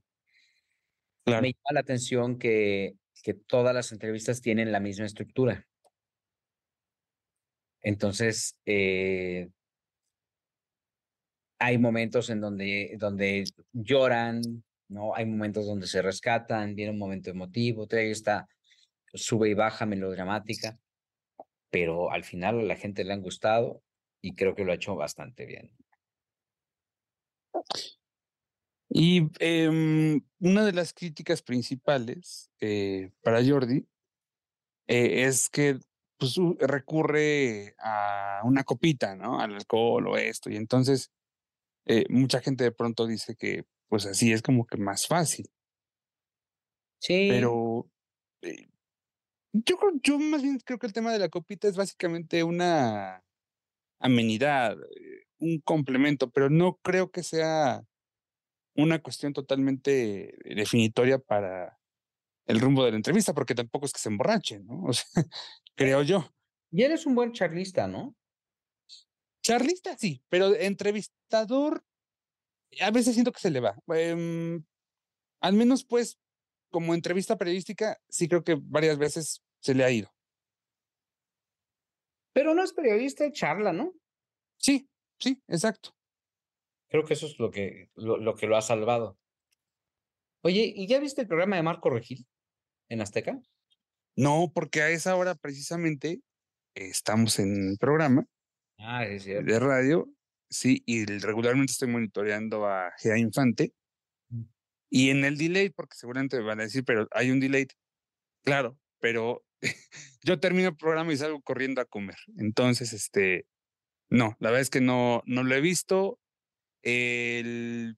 Me 1.27 1.33
llama 1.33 1.73
la 1.73 1.81
atención 1.81 2.39
que, 2.39 2.95
que 3.23 3.35
todas 3.35 3.75
las 3.75 3.93
entrevistas 3.93 4.41
tienen 4.41 4.73
la 4.73 4.81
misma 4.81 5.05
estructura. 5.05 5.67
Entonces, 7.83 8.59
eh, 8.65 9.49
hay 11.59 11.79
momentos 11.79 12.31
en 12.31 12.41
donde, 12.41 12.97
donde 12.99 13.45
lloran, 13.73 14.43
¿no? 14.89 15.15
Hay 15.15 15.27
momentos 15.27 15.67
donde 15.67 15.87
se 15.87 16.03
rescatan, 16.03 16.75
viene 16.75 16.93
un 16.93 16.99
momento 16.99 17.31
emotivo, 17.31 17.87
trae 17.87 18.11
esta 18.11 18.49
sube 19.13 19.51
y 19.51 19.55
baja 19.55 19.87
melodramática, 19.87 20.79
pero 21.71 22.11
al 22.11 22.25
final 22.25 22.61
a 22.61 22.63
la 22.63 22.77
gente 22.77 23.05
le 23.05 23.13
han 23.13 23.23
gustado 23.23 23.83
y 24.21 24.35
creo 24.35 24.55
que 24.55 24.65
lo 24.65 24.73
ha 24.73 24.77
hecho 24.77 24.97
bastante 24.97 25.47
bien. 25.47 25.71
Y 28.91 29.31
em, 29.39 30.23
una 30.41 30.65
de 30.65 30.73
las 30.73 30.93
críticas 30.93 31.43
principales 31.43 32.51
eh, 32.61 33.11
para 33.23 33.45
Jordi 33.45 33.87
eh, 34.87 35.25
es 35.27 35.51
que 35.51 35.79
pues, 36.17 36.37
recurre 36.59 37.75
a 37.79 38.41
una 38.45 38.65
copita, 38.65 39.15
¿no? 39.15 39.41
Al 39.41 39.55
alcohol 39.55 40.09
o 40.09 40.17
esto. 40.17 40.51
Y 40.51 40.57
entonces 40.57 41.11
eh, 41.87 42.07
mucha 42.09 42.41
gente 42.41 42.65
de 42.65 42.73
pronto 42.73 43.07
dice 43.07 43.37
que 43.37 43.65
pues 43.89 44.07
así 44.07 44.33
es 44.33 44.43
como 44.43 44.67
que 44.67 44.79
más 44.79 45.07
fácil. 45.07 45.51
Sí. 47.01 47.29
Pero 47.31 47.91
yo 49.53 49.77
creo, 49.77 49.93
yo 50.03 50.19
más 50.19 50.43
bien 50.43 50.59
creo 50.65 50.79
que 50.79 50.87
el 50.87 50.93
tema 50.93 51.13
de 51.13 51.19
la 51.19 51.29
copita 51.29 51.69
es 51.69 51.77
básicamente 51.77 52.43
una 52.45 53.25
amenidad, 53.99 54.77
un 55.39 55.61
complemento, 55.61 56.31
pero 56.31 56.51
no 56.51 56.79
creo 56.83 57.11
que 57.11 57.23
sea 57.23 57.85
una 58.75 59.01
cuestión 59.01 59.33
totalmente 59.33 60.39
definitoria 60.45 61.19
para 61.19 61.79
el 62.47 62.61
rumbo 62.61 62.85
de 62.85 62.93
la 62.93 62.97
entrevista, 62.97 63.35
porque 63.35 63.55
tampoco 63.55 63.87
es 63.87 63.93
que 63.93 64.01
se 64.01 64.09
emborrachen, 64.09 64.67
¿no? 64.67 64.85
O 64.85 64.93
sea, 64.93 65.05
creo 65.75 66.03
yo. 66.03 66.33
Y 66.71 66.83
eres 66.83 67.07
un 67.07 67.15
buen 67.15 67.33
charlista, 67.33 67.87
¿no? 67.87 68.15
Charlista 69.43 69.97
sí, 69.97 70.23
pero 70.29 70.55
entrevistador 70.55 71.85
a 72.81 72.91
veces 72.91 73.15
siento 73.15 73.33
que 73.33 73.41
se 73.41 73.51
le 73.51 73.61
va. 73.61 73.77
Em, 73.89 74.65
al 75.41 75.55
menos 75.55 75.85
pues 75.85 76.19
como 76.71 76.95
entrevista 76.95 77.39
periodística 77.39 77.99
sí 78.09 78.29
creo 78.29 78.45
que 78.45 78.59
varias 78.61 78.99
veces 78.99 79.43
se 79.61 79.75
le 79.75 79.85
ha 79.85 79.91
ido. 79.91 80.13
Pero 82.33 82.55
no 82.55 82.63
es 82.63 82.73
periodista 82.73 83.25
de 83.25 83.33
charla, 83.33 83.73
¿no? 83.73 83.95
Sí, 84.59 84.89
sí, 85.19 85.43
exacto. 85.49 85.95
Creo 86.89 87.05
que 87.05 87.15
eso 87.15 87.27
es 87.27 87.39
lo 87.39 87.51
que 87.51 87.91
lo, 87.95 88.17
lo 88.17 88.35
que 88.35 88.47
lo 88.47 88.57
ha 88.57 88.63
salvado. 88.63 89.19
Oye, 90.43 90.73
¿y 90.75 90.87
ya 90.87 91.01
viste 91.01 91.23
el 91.23 91.29
programa 91.29 91.57
de 91.57 91.63
Marco 91.63 91.91
Regil 91.91 92.27
en 92.89 93.01
Azteca? 93.01 93.41
No, 94.17 94.51
porque 94.55 94.83
a 94.83 94.91
esa 94.91 95.15
hora 95.17 95.35
precisamente 95.35 96.23
estamos 96.75 97.39
en 97.39 97.77
programa 97.77 98.27
Ah, 98.79 99.05
es 99.05 99.25
cierto. 99.25 99.53
de 99.53 99.59
radio, 99.59 100.09
sí, 100.49 100.83
y 100.87 101.05
regularmente 101.05 101.73
estoy 101.73 101.89
monitoreando 101.89 102.67
a 102.67 102.93
Gea 102.99 103.19
Infante. 103.19 103.73
Mm. 104.29 104.43
Y 104.91 105.11
en 105.11 105.25
el 105.25 105.37
delay, 105.37 105.71
porque 105.71 105.97
seguramente 105.97 106.39
me 106.39 106.45
van 106.45 106.61
a 106.61 106.65
decir, 106.65 106.85
pero 106.85 107.09
hay 107.11 107.31
un 107.31 107.41
delay. 107.41 107.67
Claro, 108.45 108.79
pero 109.01 109.45
yo 110.23 110.39
termino 110.41 110.69
el 110.69 110.77
programa 110.77 111.13
y 111.13 111.17
salgo 111.17 111.43
corriendo 111.43 111.81
a 111.81 111.85
comer. 111.87 112.17
Entonces, 112.39 112.93
este, 112.93 113.47
no, 114.11 114.37
la 114.41 114.51
verdad 114.51 114.63
es 114.63 114.71
que 114.71 114.81
no, 114.81 115.23
no 115.27 115.43
lo 115.43 115.55
he 115.55 115.61
visto. 115.61 116.19
El, 116.83 117.97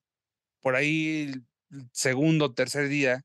por 0.61 0.75
ahí, 0.75 1.33
el 1.71 1.89
segundo 1.93 2.47
o 2.47 2.55
tercer 2.55 2.89
día, 2.89 3.23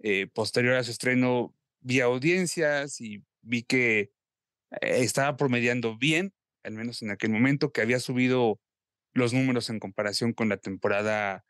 eh, 0.00 0.26
posterior 0.26 0.74
a 0.74 0.84
su 0.84 0.90
estreno, 0.90 1.54
vi 1.80 2.00
audiencias 2.00 3.00
y 3.00 3.24
vi 3.42 3.62
que 3.62 4.00
eh, 4.00 4.10
estaba 4.80 5.36
promediando 5.36 5.96
bien, 5.96 6.32
al 6.62 6.74
menos 6.74 7.02
en 7.02 7.10
aquel 7.10 7.30
momento, 7.30 7.72
que 7.72 7.82
había 7.82 8.00
subido 8.00 8.60
los 9.12 9.32
números 9.32 9.70
en 9.70 9.78
comparación 9.78 10.32
con 10.32 10.48
la 10.48 10.56
temporada 10.56 11.44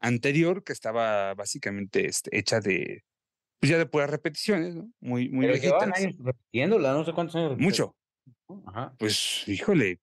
anterior, 0.00 0.64
que 0.64 0.72
estaba 0.72 1.34
básicamente 1.34 2.06
este, 2.06 2.36
hecha 2.36 2.60
de, 2.60 3.04
pues 3.60 3.70
ya 3.70 3.78
de 3.78 3.86
puras 3.86 4.10
repeticiones, 4.10 4.74
¿no? 4.74 4.90
Muy, 5.00 5.28
muy 5.30 5.46
Pero 5.46 5.58
viejitas. 5.58 5.82
años 5.82 6.14
repitiéndola, 6.18 6.92
no 6.92 7.04
sé 7.04 7.12
cuántos 7.12 7.36
años. 7.36 7.50
repitiendo. 7.50 7.94
Mucho. 8.48 8.66
Ajá. 8.66 8.94
Pues, 8.98 9.44
híjole, 9.46 10.00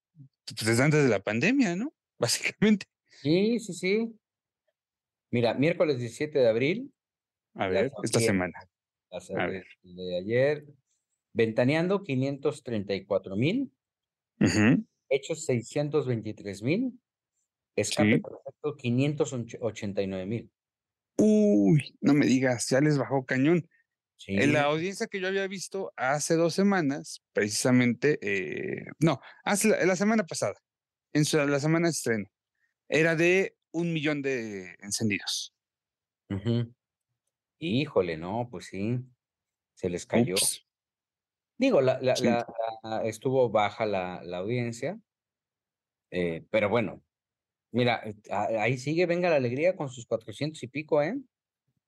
desde 0.65 0.83
antes 0.83 1.03
de 1.03 1.09
la 1.09 1.19
pandemia, 1.19 1.75
¿no? 1.75 1.93
Básicamente. 2.19 2.85
Sí, 3.21 3.59
sí, 3.59 3.73
sí. 3.73 4.19
Mira, 5.31 5.53
miércoles 5.55 5.97
17 5.97 6.39
de 6.39 6.47
abril, 6.47 6.93
A 7.55 7.67
ver, 7.67 7.91
esta 8.03 8.19
semana. 8.19 8.53
A 9.11 9.47
ver. 9.47 9.65
de 9.81 10.17
ayer, 10.17 10.65
Ventaneando 11.35 12.03
534 12.03 13.35
mil, 13.35 13.71
Ujú. 14.39 14.85
Hechos 15.09 15.45
623 15.45 16.61
mil, 16.61 16.99
Escape 17.75 18.15
Sí. 18.15 18.21
Perfecto 18.21 18.75
589 18.77 20.25
mil. 20.27 20.51
Uy, 21.17 21.95
no 22.01 22.13
me 22.13 22.25
digas, 22.25 22.69
ya 22.69 22.81
les 22.81 22.97
bajó 22.97 23.25
cañón. 23.25 23.67
Sí. 24.25 24.35
En 24.37 24.53
la 24.53 24.61
audiencia 24.63 25.07
que 25.07 25.19
yo 25.19 25.27
había 25.27 25.45
visto 25.47 25.91
hace 25.97 26.35
dos 26.35 26.53
semanas, 26.53 27.21
precisamente, 27.33 28.19
eh, 28.21 28.85
no, 28.99 29.19
hace 29.43 29.67
la, 29.67 29.83
la 29.85 29.97
semana 29.97 30.23
pasada, 30.25 30.53
en 31.11 31.25
su- 31.25 31.37
la 31.45 31.59
semana 31.59 31.87
de 31.87 31.91
estreno, 31.91 32.25
era 32.87 33.17
de 33.17 33.57
un 33.73 33.91
millón 33.91 34.21
de 34.21 34.77
encendidos. 34.79 35.53
Híjole, 37.59 38.15
no, 38.15 38.47
pues 38.49 38.67
sí, 38.67 38.99
se 39.75 39.89
les 39.89 40.05
cayó. 40.05 40.35
Ups. 40.35 40.65
Digo, 41.57 41.81
la, 41.81 41.99
la, 41.99 42.15
Sí. 42.15 42.23
la- 42.23 42.47
la- 42.83 43.03
estuvo 43.03 43.49
baja 43.49 43.85
la, 43.85 44.21
audiencia, 44.37 44.97
eh, 46.11 46.45
pero 46.49 46.69
bueno, 46.69 47.03
mira, 47.73 48.01
eh, 48.05 48.15
ahí 48.57 48.77
sigue 48.77 49.05
Venga 49.05 49.29
la 49.29 49.35
Alegría 49.35 49.75
con 49.75 49.89
sus 49.89 50.05
400 50.05 50.63
y 50.63 50.67
pico, 50.67 51.01
¿eh? 51.01 51.15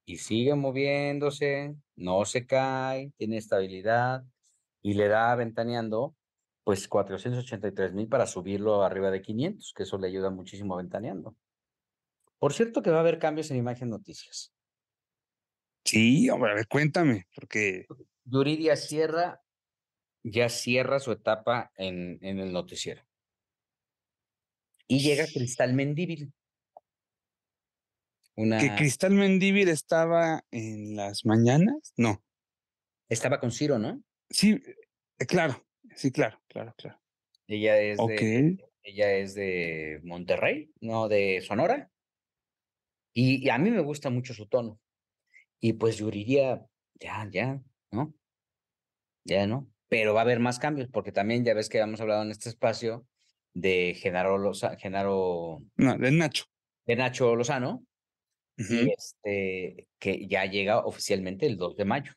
Y 0.06 0.18
sigue 0.18 0.53
moviéndose, 0.53 1.76
no 1.96 2.26
se 2.26 2.46
cae, 2.46 3.12
tiene 3.18 3.38
estabilidad 3.38 4.24
y 4.82 4.94
le 4.94 5.08
da 5.08 5.36
ventaneando, 5.36 6.16
pues 6.64 6.88
483 6.88 7.94
mil 7.94 8.08
para 8.08 8.28
subirlo 8.28 8.84
arriba 8.84 9.12
de 9.12 9.22
500, 9.22 9.74
que 9.76 9.84
eso 9.84 9.98
le 9.98 10.08
ayuda 10.08 10.30
muchísimo 10.30 10.76
a 10.76 10.78
ventaneando. 10.78 11.36
Por 12.40 12.54
cierto 12.54 12.82
que 12.82 12.92
va 12.92 12.98
a 12.98 13.02
haber 13.02 13.20
cambios 13.20 13.50
en 13.52 13.58
Imagen 13.58 13.90
Noticias. 13.90 14.54
Sí, 15.84 16.30
hombre, 16.30 16.52
a 16.52 16.56
ver, 16.56 16.68
cuéntame, 16.68 17.28
porque 17.36 17.86
Yuridia 18.24 18.76
Sierra 18.76 19.42
ya 20.24 20.50
cierra 20.50 21.00
su 21.00 21.12
etapa 21.12 21.72
en, 21.76 22.18
en 22.22 22.40
el 22.40 22.52
noticiero. 22.52 23.04
Y 24.88 25.00
llega 25.00 25.26
Cristal 25.26 25.74
Mendíbil. 25.74 26.34
Una, 28.38 28.57
que 28.60 28.76
Cristal 28.76 29.14
Mendívil 29.14 29.70
estaba 29.70 30.44
en 30.52 30.95
las 30.95 31.26
mañanas, 31.26 31.94
no, 31.98 32.24
estaba 33.10 33.40
con 33.40 33.52
Ciro, 33.52 33.80
¿no? 33.80 34.03
sí, 34.30 34.62
eh, 35.20 35.26
claro, 35.26 35.66
sí, 35.95 36.12
claro, 36.12 36.41
claro, 36.48 36.74
claro. 36.78 36.99
Ella 37.48 37.80
es 37.80 37.98
de, 37.98 38.57
ella 38.84 39.12
es 39.14 39.36
de 39.36 40.02
Monterrey, 40.03 40.72
no 40.82 41.07
de 41.07 41.41
Sonora. 41.41 41.91
Y, 43.14 43.45
y 43.45 43.49
a 43.49 43.57
mí 43.57 43.72
me 43.72 43.82
gusta 43.82 44.10
mucho 44.10 44.34
su 44.34 44.48
tono. 44.48 44.80
Y 45.62 45.74
pues 45.74 45.98
Yuridia, 45.98 46.66
ya, 46.99 47.28
ya, 47.32 47.62
¿no? 47.91 48.14
Ya, 49.24 49.48
¿no? 49.48 49.72
Pero 49.88 50.14
va 50.14 50.22
a 50.22 50.24
haber 50.24 50.40
más 50.40 50.60
cambios, 50.60 50.90
porque 50.90 51.12
también 51.12 51.45
ya 51.45 51.53
ves 51.53 51.70
que 51.70 51.78
hemos 51.80 52.02
hablado 52.02 52.24
en 52.24 52.32
este 52.32 52.49
espacio 52.49 53.07
de 53.53 53.95
Genaro, 53.98 54.38
Loza- 54.38 54.76
Genaro 54.78 55.60
no, 55.78 55.98
de 55.98 56.12
Nacho. 56.12 56.45
de 56.86 56.95
Nacho 56.95 57.36
Lozano, 57.36 57.86
Este, 58.57 59.88
que 59.99 60.27
ya 60.27 60.45
llega 60.45 60.80
oficialmente 60.86 61.45
el 61.48 61.57
2 61.57 61.76
de 61.77 61.86
mayo. 61.86 62.14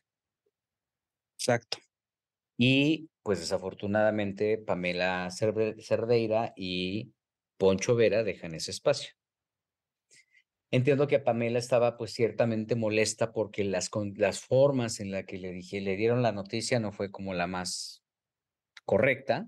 Exacto. 1.37 1.77
Y 2.57 3.09
pues 3.23 3.39
desafortunadamente 3.39 4.57
Pamela 4.59 5.29
Cerdeira 5.31 6.53
y 6.57 7.13
Poncho 7.57 7.95
Vera 7.95 8.23
dejan 8.23 8.55
ese 8.55 8.71
espacio. 8.71 9.11
Entiendo 10.71 11.07
que 11.07 11.19
Pamela 11.19 11.59
estaba 11.59 11.95
pues 11.97 12.11
ciertamente 12.13 12.75
molesta 12.75 13.31
porque 13.33 13.63
las, 13.63 13.89
con- 13.89 14.13
las 14.17 14.39
formas 14.41 14.99
en 14.99 15.11
las 15.11 15.25
que 15.25 15.37
le 15.37 15.51
dije, 15.51 15.79
le 15.81 15.95
dieron 15.95 16.21
la 16.23 16.31
noticia 16.31 16.79
no 16.79 16.91
fue 16.91 17.11
como 17.11 17.33
la 17.35 17.45
más 17.47 18.03
correcta. 18.85 19.47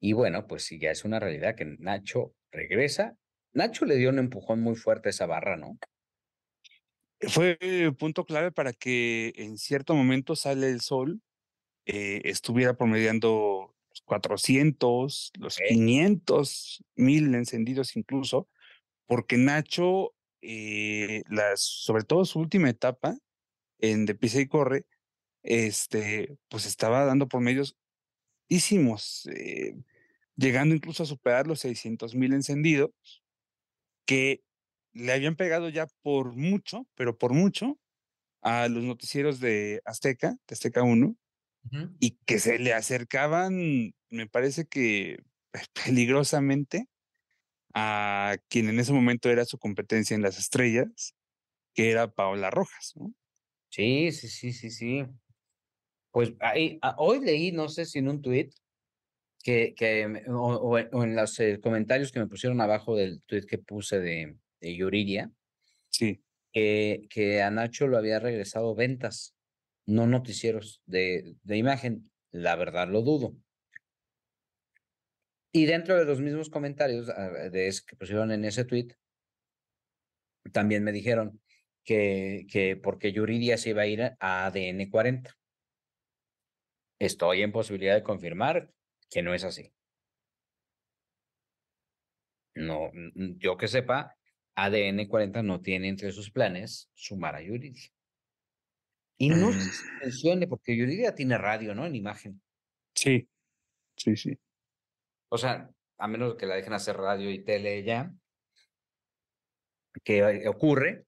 Y 0.00 0.12
bueno, 0.12 0.46
pues 0.46 0.64
sí, 0.64 0.78
ya 0.78 0.90
es 0.90 1.04
una 1.04 1.18
realidad 1.20 1.54
que 1.56 1.64
Nacho 1.78 2.34
regresa. 2.52 3.16
Nacho 3.54 3.84
le 3.84 3.96
dio 3.96 4.10
un 4.10 4.18
empujón 4.18 4.60
muy 4.60 4.74
fuerte 4.74 5.08
a 5.08 5.10
esa 5.10 5.26
barra, 5.26 5.56
¿no? 5.56 5.78
Fue 7.20 7.58
punto 7.98 8.24
clave 8.24 8.52
para 8.52 8.72
que 8.72 9.32
en 9.36 9.56
cierto 9.56 9.94
momento 9.94 10.36
sale 10.36 10.68
el 10.68 10.80
sol, 10.80 11.22
eh, 11.86 12.22
estuviera 12.24 12.76
promediando 12.76 13.74
los 13.90 14.02
400, 14.02 15.32
los 15.38 15.58
Ok. 15.58 15.66
500 15.68 16.84
mil 16.96 17.34
encendidos 17.34 17.96
incluso, 17.96 18.48
porque 19.06 19.36
Nacho, 19.38 20.14
eh, 20.42 21.22
las, 21.28 21.60
sobre 21.60 22.04
todo 22.04 22.24
su 22.24 22.40
última 22.40 22.70
etapa 22.70 23.18
en 23.80 24.06
De 24.06 24.14
Pisa 24.14 24.40
y 24.40 24.48
Corre, 24.48 24.86
este, 25.42 26.36
pues 26.48 26.66
estaba 26.66 27.04
dando 27.04 27.28
promedios 27.28 27.76
eh, 28.48 29.74
llegando 30.36 30.74
incluso 30.74 31.02
a 31.02 31.06
superar 31.06 31.46
los 31.46 31.60
600 31.60 32.14
mil 32.14 32.32
encendidos, 32.32 32.90
que 34.06 34.42
le 34.92 35.12
habían 35.12 35.36
pegado 35.36 35.68
ya 35.68 35.86
por 36.02 36.34
mucho, 36.36 36.86
pero 36.94 37.18
por 37.18 37.32
mucho, 37.32 37.78
a 38.42 38.68
los 38.68 38.84
noticieros 38.84 39.40
de 39.40 39.82
Azteca, 39.86 40.30
de 40.48 40.54
Azteca 40.54 40.82
1, 40.84 41.16
y 42.00 42.18
que 42.26 42.38
se 42.40 42.58
le 42.58 42.74
acercaban, 42.74 43.92
me 44.10 44.28
parece 44.28 44.66
que 44.66 45.18
peligrosamente, 45.86 46.86
a 47.74 48.36
quien 48.48 48.68
en 48.68 48.80
ese 48.80 48.92
momento 48.92 49.30
era 49.30 49.44
su 49.44 49.58
competencia 49.58 50.14
en 50.14 50.22
las 50.22 50.38
estrellas, 50.38 51.14
que 51.74 51.90
era 51.92 52.08
Paola 52.12 52.50
Rojas. 52.50 52.92
¿no? 52.96 53.14
Sí, 53.70 54.10
sí, 54.12 54.28
sí, 54.28 54.52
sí, 54.52 54.70
sí. 54.70 55.04
Pues 56.12 56.32
ahí, 56.40 56.78
a- 56.82 56.94
hoy 56.98 57.20
leí, 57.20 57.52
no 57.52 57.68
sé 57.68 57.84
si 57.86 57.98
en 57.98 58.08
un 58.08 58.22
tuit, 58.22 58.52
que, 59.44 59.74
que 59.76 60.24
o, 60.28 60.54
o 60.56 60.78
en- 60.78 61.14
los 61.14 61.38
eh, 61.38 61.60
comentarios 61.60 62.10
que 62.10 62.18
me 62.18 62.26
pusieron 62.26 62.60
abajo 62.60 62.96
del 62.96 63.22
tuit 63.22 63.44
que 63.44 63.58
puse 63.58 64.00
de, 64.00 64.36
Yuridia, 64.60 65.30
Sí. 65.90 66.24
que, 66.50 67.06
que 67.10 67.42
a 67.42 67.50
Nacho 67.50 67.86
lo 67.86 67.98
había 67.98 68.18
regresado 68.18 68.74
ventas, 68.74 69.36
no 69.86 70.06
noticieros 70.06 70.82
de, 70.86 71.36
de 71.42 71.56
imagen. 71.58 72.10
La 72.32 72.56
verdad 72.56 72.88
lo 72.88 73.02
dudo. 73.02 73.36
Y 75.52 75.66
dentro 75.66 75.96
de 75.96 76.06
los 76.06 76.20
mismos 76.20 76.48
comentarios 76.48 77.06
de 77.06 77.72
que 77.86 77.96
pusieron 77.96 78.32
en 78.32 78.44
ese 78.46 78.64
tweet, 78.64 78.88
también 80.52 80.82
me 80.82 80.90
dijeron 80.90 81.40
que, 81.84 82.46
que 82.50 82.76
porque 82.76 83.12
Yuridia 83.12 83.58
se 83.58 83.70
iba 83.70 83.82
a 83.82 83.86
ir 83.86 84.02
a 84.18 84.46
ADN 84.46 84.90
40. 84.90 85.36
Estoy 86.98 87.42
en 87.42 87.52
posibilidad 87.52 87.94
de 87.94 88.02
confirmar 88.02 88.70
que 89.14 89.22
no 89.22 89.32
es 89.32 89.44
así. 89.44 89.72
No, 92.56 92.90
yo 93.38 93.56
que 93.56 93.68
sepa, 93.68 94.16
ADN 94.56 95.08
40 95.08 95.42
no 95.42 95.60
tiene 95.60 95.88
entre 95.88 96.10
sus 96.10 96.30
planes 96.32 96.90
sumar 96.94 97.36
a 97.36 97.42
Yuridia. 97.42 97.90
Y 99.18 99.28
no 99.30 99.52
sé 99.52 100.10
si 100.10 100.34
Mm. 100.34 100.48
porque 100.48 100.76
Yuridia 100.76 101.14
tiene 101.14 101.38
radio, 101.38 101.74
¿no? 101.76 101.86
En 101.86 101.94
imagen. 101.94 102.42
Sí, 102.94 103.28
sí, 103.96 104.16
sí. 104.16 104.36
O 105.28 105.38
sea, 105.38 105.70
a 105.98 106.08
menos 106.08 106.34
que 106.34 106.46
la 106.46 106.56
dejen 106.56 106.72
hacer 106.72 106.96
radio 106.96 107.30
y 107.30 107.44
tele 107.44 107.84
ya, 107.84 108.12
que 110.02 110.18
eh, 110.18 110.48
ocurre, 110.48 111.06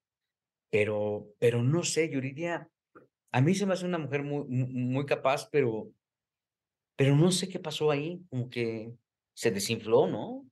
pero, 0.70 1.28
pero 1.38 1.62
no 1.62 1.82
sé, 1.82 2.10
Yuridia, 2.10 2.70
a 3.32 3.40
mí 3.40 3.54
se 3.54 3.66
me 3.66 3.74
hace 3.74 3.86
una 3.86 3.98
mujer 3.98 4.22
muy, 4.22 4.44
mu- 4.48 4.68
muy 4.68 5.06
capaz, 5.06 5.48
pero, 5.50 5.92
pero 6.96 7.14
no 7.16 7.30
sé 7.30 7.48
qué 7.48 7.58
pasó 7.58 7.90
ahí, 7.90 8.20
como 8.30 8.48
que 8.48 8.92
se 9.34 9.50
desinfló, 9.50 10.06
¿no? 10.06 10.46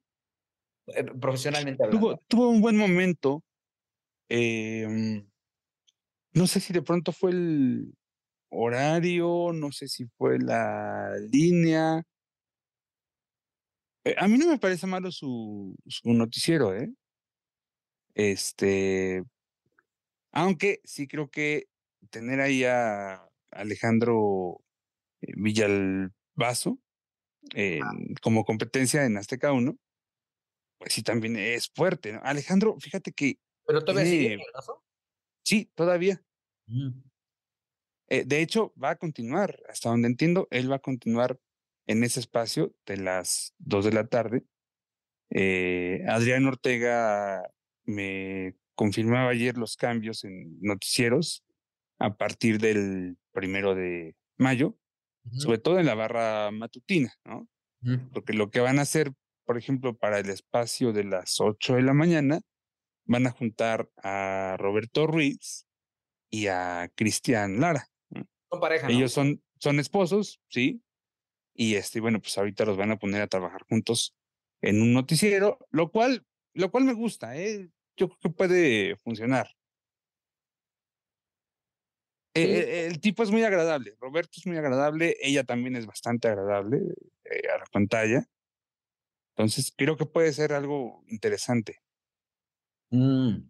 Eh, 0.89 1.05
profesionalmente 1.21 1.83
hablando. 1.85 2.09
Tuvo, 2.09 2.19
tuvo 2.29 2.49
un 2.51 2.61
buen 2.61 2.77
momento. 2.77 3.43
eh, 4.29 4.87
mm, 4.89 5.27
no 6.35 6.47
sé 6.47 6.61
si 6.61 6.73
de 6.73 6.83
pronto 6.83 7.13
fue 7.13 7.31
el 7.31 7.95
horario, 8.51 9.53
no 9.53 9.73
sé 9.73 9.89
si 9.89 10.07
fue 10.19 10.39
la 10.39 11.11
línea. 11.31 12.03
Eh, 14.05 14.15
a 14.19 14.29
mí 14.29 14.37
no 14.39 14.49
me 14.49 14.59
parece 14.59 14.87
malo 14.87 15.11
su, 15.11 15.75
su 15.87 16.13
noticiero, 16.13 16.75
¿eh? 16.75 16.93
Este, 18.15 19.23
aunque 20.33 20.81
sí 20.85 21.07
creo 21.07 21.29
que 21.31 21.65
tener 22.11 22.41
ahí 22.41 22.65
a 22.65 23.29
Alejandro 23.51 24.61
eh, 27.55 27.79
en- 27.79 28.15
como 28.23 28.45
competencia 28.45 29.05
en 29.05 29.17
Azteca 29.17 29.53
1, 29.53 29.77
pues 30.79 30.93
sí 30.93 31.03
también 31.03 31.37
es 31.37 31.71
fuerte, 31.75 32.13
¿no? 32.13 32.21
Alejandro, 32.23 32.77
fíjate 32.81 33.13
que 33.13 33.39
Pero 33.67 33.85
todavía 33.85 34.11
sigue 34.11 34.35
el 34.35 34.41
sí, 35.45 35.71
todavía. 35.75 36.23
Mm. 36.67 36.91
Eh, 38.09 38.25
de 38.27 38.43
hecho, 38.43 38.73
va 38.83 38.91
a 38.91 38.97
continuar, 38.97 39.63
hasta 39.69 39.89
donde 39.89 40.09
entiendo, 40.09 40.47
él 40.51 40.71
va 40.71 40.77
a 40.77 40.81
continuar 40.81 41.39
en 41.87 42.05
ese 42.05 42.21
espacio 42.21 42.75
de 42.87 42.99
las 42.99 43.55
2 43.59 43.85
de 43.85 43.93
la 43.93 44.07
tarde. 44.07 44.45
Eh, 45.31 46.05
Adrián 46.09 46.47
Ortega 46.47 47.43
me 47.85 48.57
confirmaba 48.75 49.31
ayer 49.31 49.57
los 49.57 49.77
cambios 49.77 50.25
en 50.25 50.59
noticieros 50.61 51.45
a 51.99 52.17
partir 52.17 52.59
del 52.59 53.17
primero 53.33 53.75
de 53.75 54.17
mayo, 54.37 54.77
Sobre 55.33 55.59
todo 55.59 55.79
en 55.79 55.87
la 55.87 55.95
barra 55.95 56.51
matutina, 56.51 57.13
¿no? 57.25 57.49
Porque 58.13 58.33
lo 58.33 58.51
que 58.51 58.61
van 58.61 58.79
a 58.79 58.83
hacer, 58.83 59.13
por 59.45 59.59
ejemplo, 59.59 59.97
para 59.97 60.19
el 60.19 60.31
espacio 60.31 60.93
de 60.93 61.05
las 61.05 61.41
8 61.41 61.75
de 61.75 61.83
la 61.83 61.93
mañana, 61.93 62.41
van 63.07 63.27
a 63.27 63.31
juntar 63.31 63.89
a 64.03 64.57
Roberto 64.59 65.07
Ruiz 65.07 65.67
y 66.31 66.47
a 66.47 66.91
Cristian 66.95 67.61
Lara. 67.61 67.87
¿no? 68.11 68.27
Son 68.51 68.61
pareja, 68.61 68.89
¿no? 68.89 68.95
Ellos 68.95 69.13
son, 69.13 69.43
son 69.59 69.81
esposos, 69.81 70.41
sí. 70.49 70.83
Y 71.55 71.75
este, 71.75 72.01
bueno, 72.01 72.21
pues 72.21 72.37
ahorita 72.37 72.65
los 72.65 72.77
van 72.77 72.91
a 72.91 72.99
poner 72.99 73.23
a 73.23 73.27
trabajar 73.27 73.63
juntos 73.69 74.15
en 74.61 74.81
un 74.81 74.93
noticiero, 74.93 75.59
lo 75.71 75.91
cual, 75.91 76.25
lo 76.55 76.71
cual 76.71 76.85
me 76.85 76.95
gusta, 76.95 77.37
¿eh? 77.37 77.69
Yo 77.97 78.09
creo 78.09 78.19
que 78.21 78.31
puede 78.31 78.97
funcionar. 78.97 79.49
Eh, 82.35 82.45
Sí. 82.47 82.51
eh, 82.53 82.87
el 82.87 83.01
tipo 83.01 83.23
es 83.23 83.31
muy 83.31 83.45
agradable, 83.45 83.95
Roberto 84.01 84.33
es 84.39 84.47
muy 84.47 84.57
agradable, 84.57 85.17
ella 85.21 85.45
también 85.45 85.77
es 85.77 85.87
bastante 85.87 86.29
agradable 86.29 86.79
eh, 87.25 87.49
a 87.55 87.59
la 87.59 87.65
pantalla. 87.67 88.27
Entonces, 89.37 89.73
creo 89.77 89.97
que 89.97 90.07
puede 90.07 90.33
ser 90.33 90.53
algo 90.53 91.05
interesante. 91.09 91.81
Mm. 92.91 93.49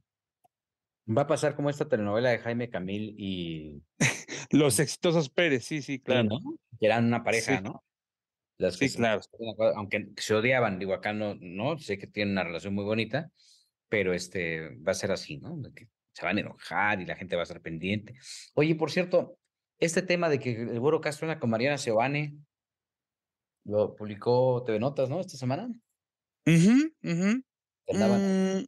Va 1.16 1.22
a 1.22 1.26
pasar 1.26 1.54
como 1.56 1.68
esta 1.68 1.88
telenovela 1.88 2.30
de 2.30 2.38
Jaime 2.38 2.70
Camil 2.70 3.14
y, 3.18 3.82
Los 4.50 4.78
exitosos 4.78 5.28
Pérez, 5.28 5.64
sí, 5.64 5.82
sí, 5.82 5.94
sí, 5.94 6.00
claro. 6.00 6.24
¿no? 6.24 6.38
Que 6.80 6.86
eran 6.86 7.04
una 7.06 7.22
pareja, 7.24 7.58
Sí. 7.58 7.62
¿no? 7.62 7.84
Las 8.58 8.76
Sí, 8.76 8.88
se- 8.88 8.98
claro. 8.98 9.20
aunque 9.76 10.10
se 10.16 10.34
odiaban, 10.34 10.78
digo, 10.78 10.94
acá 10.94 11.12
no, 11.12 11.34
no, 11.40 11.76
sé 11.78 11.98
que 11.98 12.06
tienen 12.06 12.32
una 12.32 12.44
relación 12.44 12.74
muy 12.74 12.84
bonita, 12.84 13.30
pero 13.88 14.14
este 14.14 14.76
va 14.76 14.92
a 14.92 14.94
ser 14.94 15.10
así, 15.12 15.38
¿no? 15.38 15.60
Que 15.74 15.88
se 16.14 16.24
van 16.24 16.38
a 16.38 16.40
enojar 16.40 17.00
y 17.00 17.06
la 17.06 17.16
gente 17.16 17.36
va 17.36 17.42
a 17.42 17.44
estar 17.44 17.60
pendiente. 17.60 18.14
Oye, 18.54 18.74
por 18.74 18.90
cierto, 18.90 19.36
este 19.78 20.00
tema 20.02 20.28
de 20.28 20.38
que 20.38 20.52
el 20.62 20.80
Güero 20.80 21.00
Castro 21.00 21.28
anda 21.28 21.40
con 21.40 21.50
Mariana 21.50 21.76
Seoane, 21.78 22.38
lo 23.66 23.94
publicó 23.96 24.62
TV 24.64 24.78
Notas, 24.78 25.08
¿no? 25.10 25.20
Esta 25.20 25.36
semana. 25.36 25.68
Que 27.86 27.94
andaban- 27.94 28.60
Mm, 28.60 28.64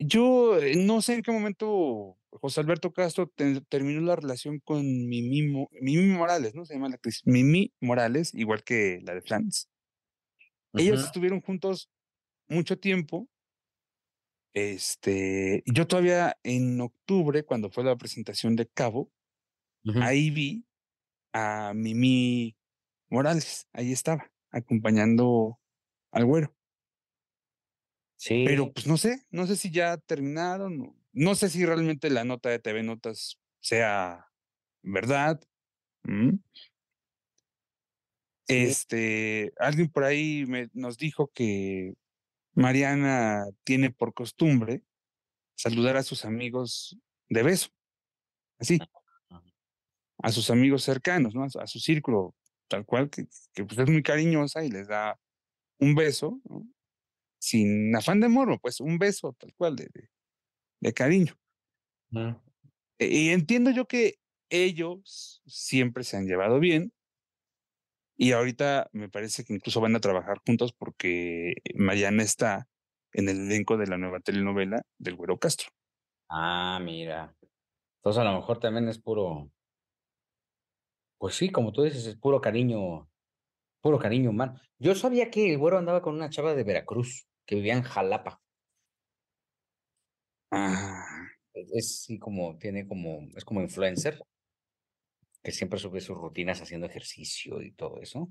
Yo 0.00 0.58
eh, 0.60 0.76
no 0.76 1.02
sé 1.02 1.14
en 1.14 1.22
qué 1.22 1.32
momento 1.32 2.16
José 2.30 2.60
Alberto 2.60 2.92
Castro 2.92 3.26
te- 3.34 3.60
terminó 3.62 4.00
la 4.02 4.14
relación 4.14 4.60
con 4.60 4.80
Mimi, 4.84 5.42
Mimi 5.80 6.06
Morales, 6.16 6.54
¿no? 6.54 6.64
Se 6.64 6.74
llama 6.74 6.88
la 6.88 6.94
actriz 6.94 7.22
Mimi 7.24 7.72
Morales, 7.80 8.32
igual 8.34 8.62
que 8.62 9.00
la 9.02 9.14
de 9.14 9.22
Flans. 9.22 9.68
Ellos 10.74 11.00
estuvieron 11.06 11.40
juntos 11.40 11.90
mucho 12.48 12.78
tiempo. 12.78 13.28
Este, 14.58 15.62
yo 15.66 15.86
todavía 15.86 16.36
en 16.42 16.80
octubre, 16.80 17.44
cuando 17.44 17.70
fue 17.70 17.84
la 17.84 17.96
presentación 17.96 18.56
de 18.56 18.66
Cabo, 18.66 19.12
ahí 20.02 20.30
vi 20.30 20.66
a 21.32 21.72
Mimi 21.74 22.56
Morales, 23.08 23.68
ahí 23.72 23.92
estaba, 23.92 24.32
acompañando 24.50 25.60
al 26.10 26.24
güero. 26.24 26.56
Sí, 28.16 28.42
Pero 28.44 28.72
pues 28.72 28.88
no 28.88 28.96
sé, 28.96 29.24
no 29.30 29.46
sé 29.46 29.54
si 29.54 29.70
ya 29.70 29.96
terminaron, 29.96 30.96
no 31.12 31.34
sé 31.36 31.50
si 31.50 31.64
realmente 31.64 32.10
la 32.10 32.24
nota 32.24 32.48
de 32.48 32.58
TV 32.58 32.82
Notas 32.82 33.38
sea 33.60 34.26
verdad. 34.82 35.40
Este, 38.48 39.52
alguien 39.58 39.88
por 39.88 40.02
ahí 40.02 40.46
me, 40.46 40.68
nos 40.72 40.98
dijo 40.98 41.30
que 41.32 41.94
Mariana 42.58 43.44
tiene 43.64 43.90
por 43.90 44.14
costumbre 44.14 44.82
saludar 45.54 45.96
a 45.96 46.02
sus 46.02 46.24
amigos 46.24 46.98
de 47.28 47.42
beso, 47.44 47.68
así, 48.58 48.78
Ajá. 48.80 49.42
a 50.22 50.32
sus 50.32 50.50
amigos 50.50 50.82
cercanos, 50.82 51.34
¿no? 51.34 51.44
A 51.44 51.66
su, 51.66 51.78
círculo, 51.78 52.34
tal 52.68 52.84
cual, 52.84 53.10
que, 53.10 53.26
que, 53.54 53.64
pues 53.64 53.78
es 53.78 53.88
muy 53.88 54.02
cariñosa 54.02 54.64
y 54.64 54.70
les 54.70 54.88
da 54.88 55.18
un 55.78 55.94
beso, 55.94 56.40
¿no? 56.48 56.66
sin 57.40 57.94
afán 57.94 58.18
de 58.20 58.28
morbo, 58.28 58.58
pues 58.58 58.80
un 58.80 58.98
beso 58.98 59.32
tal 59.38 59.54
cual 59.54 59.76
de, 59.76 59.88
de- 59.94 60.10
de 60.80 60.92
cariño. 60.92 61.38
E- 62.98 63.06
Y 63.06 63.28
entiendo 63.30 63.70
yo 63.70 63.86
que 63.86 64.18
ellos 64.50 65.42
siempre 65.46 66.02
se 66.02 66.16
han 66.16 66.26
llevado 66.26 66.58
bien 66.58 66.92
y 68.18 68.32
ahorita 68.32 68.88
me 68.92 69.08
parece 69.10 69.44
que 69.44 69.54
incluso 69.54 69.80
van 69.80 69.96
a 69.96 70.00
trabajar 70.00 70.40
juntos 70.46 70.74
porque 70.74 71.54
Mariana 71.76 72.24
está 72.24 72.68
en 73.14 73.28
el 73.30 73.40
elenco 73.46 73.78
de 73.78 73.86
la 73.88 73.98
nueva 73.98 74.20
telenovela 74.20 74.82
del 74.98 75.16
Güero 75.16 75.38
Castro. 75.38 75.70
Ah, 76.30 76.78
mira. 76.82 77.34
Entonces 77.98 78.20
a 78.20 78.24
lo 78.24 78.34
mejor 78.34 78.60
también 78.60 78.88
es 78.88 78.98
puro, 79.00 79.50
pues 81.18 81.34
sí, 81.36 81.50
como 81.50 81.72
tú 81.72 81.82
dices, 81.82 82.06
es 82.06 82.16
puro 82.16 82.40
cariño, 82.40 83.08
puro 83.82 83.98
cariño 83.98 84.30
humano. 84.30 84.60
Yo 84.78 84.94
sabía 84.96 85.30
que 85.30 85.50
el 85.52 85.58
güero 85.58 85.78
andaba 85.78 86.02
con 86.02 86.14
una 86.16 86.30
chava 86.30 86.54
de 86.54 86.64
Veracruz, 86.64 87.28
que 87.46 87.56
vivía 87.56 87.74
en 87.74 87.82
Jalapa. 87.82 88.42
Ah, 90.50 91.28
Es, 91.52 91.70
es 91.72 92.02
sí 92.02 92.18
como, 92.18 92.56
tiene 92.58 92.86
como, 92.86 93.20
es 93.36 93.44
como 93.44 93.60
influencer, 93.60 94.24
que 95.48 95.52
siempre 95.52 95.78
sube 95.78 96.02
sus 96.02 96.18
rutinas 96.18 96.60
haciendo 96.60 96.86
ejercicio 96.86 97.62
y 97.62 97.72
todo 97.72 98.02
eso. 98.02 98.30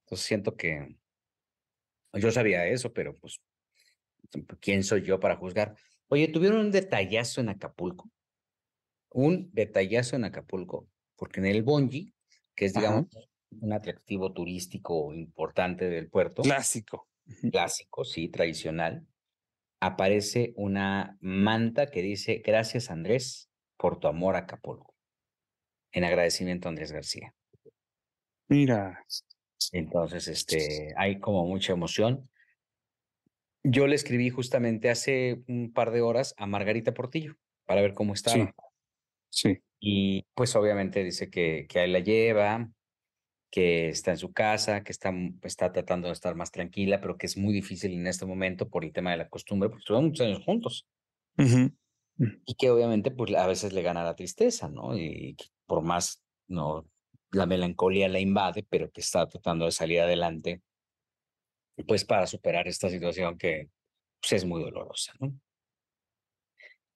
Entonces 0.00 0.26
siento 0.26 0.56
que 0.56 0.96
yo 2.14 2.32
sabía 2.32 2.66
eso, 2.66 2.90
pero 2.90 3.14
pues, 3.18 3.42
¿quién 4.58 4.82
soy 4.82 5.02
yo 5.02 5.20
para 5.20 5.36
juzgar? 5.36 5.76
Oye, 6.06 6.26
tuvieron 6.28 6.60
un 6.60 6.70
detallazo 6.70 7.42
en 7.42 7.50
Acapulco. 7.50 8.10
Un 9.10 9.50
detallazo 9.52 10.16
en 10.16 10.24
Acapulco, 10.24 10.88
porque 11.16 11.40
en 11.40 11.46
el 11.46 11.62
Bonji, 11.62 12.14
que 12.54 12.64
es, 12.64 12.74
Ajá. 12.74 12.80
digamos, 12.80 13.28
un 13.60 13.72
atractivo 13.74 14.32
turístico 14.32 15.12
importante 15.12 15.90
del 15.90 16.08
puerto, 16.08 16.40
clásico. 16.40 17.10
clásico, 17.52 18.06
sí, 18.06 18.30
tradicional, 18.30 19.06
aparece 19.80 20.54
una 20.56 21.18
manta 21.20 21.90
que 21.90 22.00
dice, 22.00 22.40
gracias 22.42 22.90
Andrés 22.90 23.50
por 23.76 24.00
tu 24.00 24.08
amor 24.08 24.34
a 24.34 24.40
Acapulco. 24.40 24.97
En 25.92 26.04
agradecimiento 26.04 26.68
a 26.68 26.70
Andrés 26.70 26.92
García. 26.92 27.34
Mira. 28.48 29.04
Entonces, 29.72 30.28
este, 30.28 30.94
hay 30.96 31.18
como 31.18 31.46
mucha 31.46 31.72
emoción. 31.72 32.28
Yo 33.64 33.86
le 33.86 33.94
escribí 33.94 34.30
justamente 34.30 34.90
hace 34.90 35.42
un 35.48 35.72
par 35.72 35.90
de 35.90 36.00
horas 36.00 36.34
a 36.36 36.46
Margarita 36.46 36.94
Portillo 36.94 37.36
para 37.66 37.82
ver 37.82 37.94
cómo 37.94 38.14
estaba. 38.14 38.54
Sí. 39.30 39.58
Y 39.80 40.26
pues 40.34 40.56
obviamente 40.56 41.04
dice 41.04 41.30
que, 41.30 41.66
que 41.68 41.80
ahí 41.80 41.90
la 41.90 41.98
lleva, 42.00 42.70
que 43.50 43.88
está 43.88 44.12
en 44.12 44.16
su 44.16 44.32
casa, 44.32 44.82
que 44.82 44.92
está, 44.92 45.12
está 45.42 45.72
tratando 45.72 46.08
de 46.08 46.12
estar 46.12 46.34
más 46.34 46.50
tranquila, 46.50 47.00
pero 47.00 47.16
que 47.16 47.26
es 47.26 47.36
muy 47.36 47.52
difícil 47.52 47.92
en 47.92 48.06
este 48.06 48.26
momento 48.26 48.68
por 48.68 48.84
el 48.84 48.92
tema 48.92 49.10
de 49.10 49.18
la 49.18 49.28
costumbre, 49.28 49.68
porque 49.68 49.80
estuvieron 49.80 50.06
muchos 50.06 50.26
años 50.26 50.44
juntos. 50.44 50.86
Mm. 51.36 51.66
Y 52.44 52.54
que 52.56 52.70
obviamente 52.70 53.10
pues 53.10 53.34
a 53.34 53.46
veces 53.46 53.72
le 53.72 53.82
gana 53.82 54.02
la 54.02 54.16
tristeza, 54.16 54.68
¿no? 54.68 54.98
Y 54.98 55.36
por 55.68 55.82
más, 55.82 56.24
no, 56.48 56.88
la 57.30 57.46
melancolía 57.46 58.08
la 58.08 58.18
invade, 58.18 58.66
pero 58.68 58.90
que 58.90 59.02
está 59.02 59.28
tratando 59.28 59.66
de 59.66 59.70
salir 59.70 60.00
adelante, 60.00 60.62
pues 61.86 62.04
para 62.04 62.26
superar 62.26 62.66
esta 62.66 62.88
situación 62.88 63.38
que 63.38 63.68
pues, 64.20 64.32
es 64.32 64.44
muy 64.44 64.62
dolorosa, 64.62 65.12
¿no? 65.20 65.32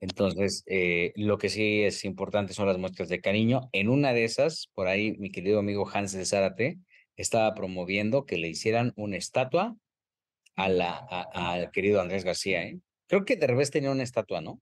Entonces, 0.01 0.65
eh, 0.66 1.12
lo 1.15 1.39
que 1.39 1.49
sí 1.49 1.82
es 1.85 2.05
importante 2.05 2.55
son 2.55 2.66
las 2.66 2.77
muestras 2.77 3.09
de 3.09 3.20
cariño. 3.20 3.69
En 3.70 3.89
una 3.89 4.12
de 4.12 4.24
esas, 4.24 4.69
por 4.74 4.89
ahí 4.89 5.12
mi 5.19 5.31
querido 5.31 5.61
amigo 5.61 5.89
Hans 5.89 6.11
de 6.11 6.24
Zárate 6.24 6.78
estaba 7.16 7.55
promoviendo 7.55 8.27
que 8.27 8.36
le 8.36 8.49
hicieran 8.49 8.93
una 8.97 9.16
estatua 9.16 9.77
a 10.57 10.69
la, 10.69 10.97
al 10.97 11.70
querido 11.70 12.01
Andrés 12.01 12.24
García. 12.24 12.65
¿eh? 12.65 12.81
Creo 13.07 13.24
que 13.24 13.36
de 13.36 13.47
revés 13.47 13.70
tenía 13.70 13.93
una 13.93 14.03
estatua, 14.03 14.40
¿no? 14.40 14.61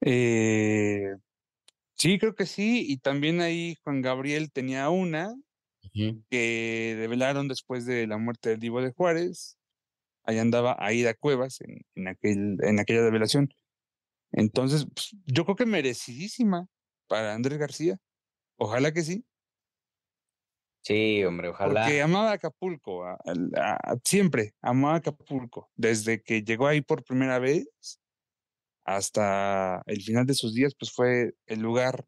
Eh, 0.00 1.16
sí, 1.96 2.18
creo 2.18 2.34
que 2.34 2.46
sí. 2.46 2.84
Y 2.88 2.98
también 2.98 3.40
ahí 3.40 3.76
Juan 3.82 4.02
Gabriel 4.02 4.50
tenía 4.52 4.88
una 4.90 5.34
que 6.30 6.96
develaron 6.98 7.48
después 7.48 7.86
de 7.86 8.06
la 8.06 8.18
muerte 8.18 8.50
del 8.50 8.60
Divo 8.60 8.82
de 8.82 8.92
Juárez. 8.92 9.58
Ahí 10.24 10.38
andaba 10.38 10.76
Aida 10.78 11.14
Cuevas 11.14 11.60
en, 11.60 11.80
en, 11.94 12.08
aquel, 12.08 12.58
en 12.62 12.80
aquella 12.80 13.02
develación. 13.02 13.48
Entonces, 14.32 14.86
pues, 14.92 15.16
yo 15.24 15.44
creo 15.44 15.56
que 15.56 15.66
merecidísima 15.66 16.66
para 17.06 17.34
Andrés 17.34 17.58
García. 17.58 17.96
Ojalá 18.56 18.92
que 18.92 19.02
sí. 19.02 19.24
Sí, 20.82 21.24
hombre, 21.24 21.48
ojalá. 21.48 21.82
Porque 21.82 22.00
amaba 22.00 22.32
Acapulco, 22.32 23.04
siempre 24.04 24.54
amaba 24.60 24.96
Acapulco. 24.96 25.68
Desde 25.74 26.22
que 26.22 26.42
llegó 26.42 26.68
ahí 26.68 26.80
por 26.80 27.02
primera 27.02 27.40
vez 27.40 27.66
hasta 28.86 29.82
el 29.86 30.00
final 30.00 30.26
de 30.26 30.34
sus 30.34 30.54
días, 30.54 30.74
pues 30.78 30.92
fue 30.92 31.34
el 31.46 31.60
lugar 31.60 32.06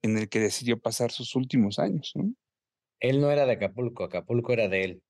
en 0.00 0.16
el 0.16 0.28
que 0.28 0.40
decidió 0.40 0.80
pasar 0.80 1.12
sus 1.12 1.36
últimos 1.36 1.78
años. 1.78 2.14
Él 2.98 3.20
no 3.20 3.30
era 3.30 3.44
de 3.44 3.52
Acapulco, 3.52 4.04
Acapulco 4.04 4.52
era 4.52 4.68
de 4.68 4.84
él. 4.84 5.02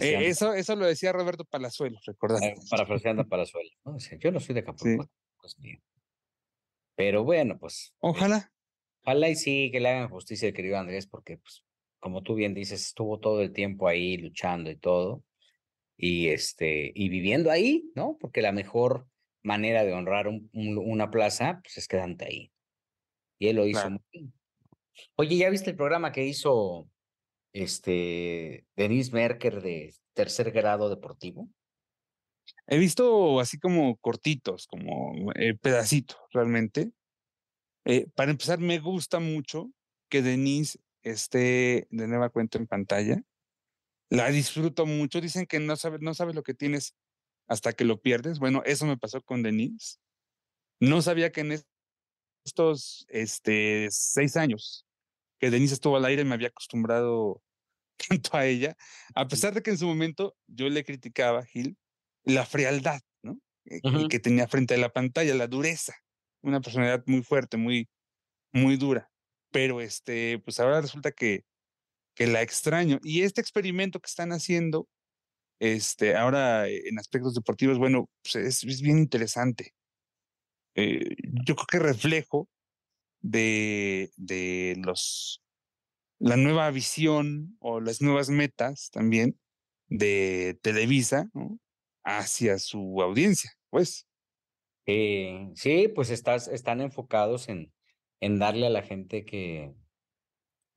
Eh, 0.00 0.26
eso, 0.26 0.52
eso 0.52 0.76
lo 0.76 0.86
decía 0.86 1.12
Roberto 1.12 1.44
Palazuelos, 1.44 2.04
recordad. 2.04 2.40
Eh, 2.42 2.54
parafraseando 2.70 3.26
Palazuelos. 3.26 3.72
¿no? 3.84 3.96
yo 3.98 4.30
no 4.30 4.38
soy 4.38 4.54
de 4.54 4.60
Acapulco. 4.60 5.08
Pues, 5.40 5.56
pero 6.94 7.24
bueno, 7.24 7.58
pues. 7.58 7.88
Eh, 7.94 7.96
ojalá. 8.00 8.52
ojalá 9.02 9.28
y 9.30 9.36
sí 9.36 9.70
que 9.72 9.80
le 9.80 9.88
hagan 9.88 10.08
justicia 10.08 10.48
al 10.48 10.54
querido 10.54 10.78
Andrés, 10.78 11.06
porque, 11.06 11.38
pues, 11.38 11.64
como 11.98 12.22
tú 12.22 12.34
bien 12.34 12.54
dices, 12.54 12.86
estuvo 12.86 13.18
todo 13.18 13.40
el 13.40 13.52
tiempo 13.52 13.88
ahí 13.88 14.18
luchando 14.18 14.70
y 14.70 14.76
todo. 14.76 15.24
Y 15.96 16.28
este, 16.28 16.92
y 16.94 17.08
viviendo 17.08 17.50
ahí, 17.50 17.90
¿no? 17.96 18.18
Porque 18.20 18.42
la 18.42 18.52
mejor 18.52 19.08
manera 19.44 19.84
de 19.84 19.92
honrar 19.92 20.26
una 20.52 21.10
plaza, 21.10 21.60
pues 21.62 21.78
es 21.78 21.86
quedante 21.86 22.24
ahí. 22.24 22.52
Y 23.38 23.48
él 23.48 23.56
lo 23.56 23.66
hizo 23.66 23.88
muy 23.90 24.02
bien. 24.12 24.32
Oye, 25.16 25.36
¿ya 25.36 25.50
viste 25.50 25.70
el 25.70 25.76
programa 25.76 26.12
que 26.12 26.24
hizo 26.24 26.88
este, 27.52 28.66
Denise 28.74 29.12
Merker 29.12 29.62
de 29.62 29.94
tercer 30.14 30.50
grado 30.50 30.88
deportivo? 30.88 31.48
He 32.66 32.78
visto 32.78 33.40
así 33.40 33.58
como 33.58 33.96
cortitos, 33.96 34.66
como 34.66 35.32
eh, 35.34 35.54
pedacitos 35.54 36.16
realmente. 36.32 36.92
Eh, 37.84 38.06
para 38.14 38.30
empezar, 38.30 38.58
me 38.58 38.78
gusta 38.78 39.20
mucho 39.20 39.70
que 40.08 40.22
Denise 40.22 40.78
esté 41.02 41.86
de 41.90 42.08
nueva 42.08 42.30
cuenta 42.30 42.58
en 42.58 42.66
pantalla. 42.66 43.22
La 44.08 44.30
disfruto 44.30 44.86
mucho. 44.86 45.20
Dicen 45.20 45.46
que 45.46 45.60
no 45.60 45.76
sabes, 45.76 46.00
no 46.00 46.14
sabes 46.14 46.34
lo 46.34 46.42
que 46.42 46.54
tienes 46.54 46.94
hasta 47.46 47.72
que 47.72 47.84
lo 47.84 48.00
pierdes. 48.00 48.38
Bueno, 48.38 48.62
eso 48.64 48.86
me 48.86 48.96
pasó 48.96 49.22
con 49.22 49.42
Denise. 49.42 49.98
No 50.80 51.02
sabía 51.02 51.30
que 51.30 51.40
en 51.42 51.62
estos 52.44 53.06
este, 53.08 53.88
seis 53.90 54.36
años 54.36 54.86
que 55.38 55.50
Denise 55.50 55.74
estuvo 55.74 55.96
al 55.96 56.04
aire 56.04 56.24
me 56.24 56.34
había 56.34 56.48
acostumbrado 56.48 57.42
tanto 58.08 58.36
a 58.36 58.46
ella, 58.46 58.76
a 59.14 59.28
pesar 59.28 59.54
de 59.54 59.62
que 59.62 59.70
en 59.70 59.78
su 59.78 59.86
momento 59.86 60.36
yo 60.46 60.68
le 60.68 60.84
criticaba 60.84 61.40
a 61.40 61.44
Gil 61.44 61.76
la 62.24 62.46
frialdad, 62.46 63.00
¿no? 63.22 63.38
Eh, 63.66 63.80
que 64.08 64.18
tenía 64.18 64.48
frente 64.48 64.74
a 64.74 64.78
la 64.78 64.92
pantalla, 64.92 65.34
la 65.34 65.46
dureza, 65.46 65.94
una 66.42 66.60
personalidad 66.60 67.02
muy 67.06 67.22
fuerte, 67.22 67.56
muy, 67.56 67.88
muy 68.52 68.76
dura. 68.76 69.10
Pero 69.50 69.80
este, 69.80 70.38
pues 70.40 70.58
ahora 70.58 70.80
resulta 70.80 71.12
que, 71.12 71.44
que 72.14 72.26
la 72.26 72.42
extraño. 72.42 72.98
Y 73.02 73.22
este 73.22 73.40
experimento 73.40 74.00
que 74.00 74.08
están 74.08 74.32
haciendo, 74.32 74.88
este, 75.58 76.16
ahora 76.16 76.68
en 76.68 76.98
aspectos 76.98 77.34
deportivos, 77.34 77.78
bueno, 77.78 78.08
pues 78.22 78.36
es, 78.36 78.64
es, 78.64 78.82
bien 78.82 78.98
interesante. 78.98 79.72
Eh, 80.74 81.16
yo 81.46 81.54
creo 81.54 81.66
que 81.70 81.78
reflejo 81.78 82.48
de, 83.20 84.10
de 84.16 84.76
los 84.84 85.40
la 86.18 86.36
nueva 86.36 86.70
visión 86.70 87.56
o 87.60 87.80
las 87.80 88.00
nuevas 88.00 88.30
metas 88.30 88.90
también 88.90 89.38
de 89.88 90.58
Televisa 90.62 91.28
hacia 92.04 92.58
su 92.58 93.02
audiencia, 93.02 93.52
pues. 93.70 94.06
Eh, 94.86 95.50
sí, 95.54 95.88
pues 95.88 96.10
estás, 96.10 96.48
están 96.48 96.80
enfocados 96.80 97.48
en, 97.48 97.72
en 98.20 98.38
darle 98.38 98.66
a 98.66 98.70
la 98.70 98.82
gente 98.82 99.24
que 99.24 99.74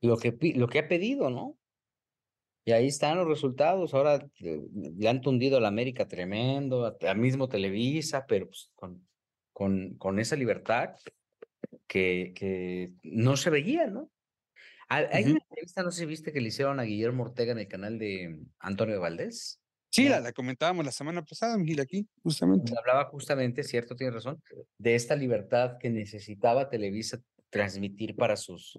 lo, 0.00 0.16
que 0.16 0.36
lo 0.54 0.68
que 0.68 0.78
ha 0.78 0.88
pedido, 0.88 1.30
¿no? 1.30 1.58
Y 2.64 2.72
ahí 2.72 2.86
están 2.86 3.16
los 3.16 3.26
resultados. 3.26 3.94
Ahora 3.94 4.26
eh, 4.40 4.60
le 4.72 5.08
han 5.08 5.20
tundido 5.20 5.56
a 5.56 5.60
la 5.60 5.68
América 5.68 6.06
tremendo, 6.06 6.96
al 7.00 7.18
mismo 7.18 7.48
Televisa, 7.48 8.26
pero 8.26 8.46
pues 8.46 8.70
con, 8.74 9.06
con, 9.52 9.94
con 9.94 10.18
esa 10.18 10.36
libertad 10.36 10.90
que, 11.86 12.32
que 12.34 12.92
no 13.02 13.36
se 13.36 13.50
veía, 13.50 13.86
¿no? 13.86 14.10
Hay 14.90 15.24
una 15.24 15.40
entrevista, 15.46 15.82
no 15.82 15.90
sé 15.90 16.00
si 16.00 16.06
viste, 16.06 16.32
que 16.32 16.40
le 16.40 16.48
hicieron 16.48 16.80
a 16.80 16.84
Guillermo 16.84 17.24
Ortega 17.24 17.52
en 17.52 17.58
el 17.58 17.68
canal 17.68 17.98
de 17.98 18.40
Antonio 18.58 18.98
Valdés. 19.00 19.60
Sí, 19.90 20.08
la, 20.08 20.32
comentábamos 20.32 20.84
la 20.84 20.92
semana 20.92 21.24
pasada, 21.24 21.56
Miguel, 21.58 21.80
aquí, 21.80 22.06
justamente. 22.22 22.72
Hablaba 22.78 23.06
justamente, 23.06 23.62
cierto, 23.64 23.96
tiene 23.96 24.12
razón, 24.12 24.42
de 24.78 24.94
esta 24.94 25.14
libertad 25.16 25.76
que 25.78 25.90
necesitaba 25.90 26.70
Televisa 26.70 27.20
transmitir 27.50 28.14
para 28.14 28.36
sus, 28.36 28.78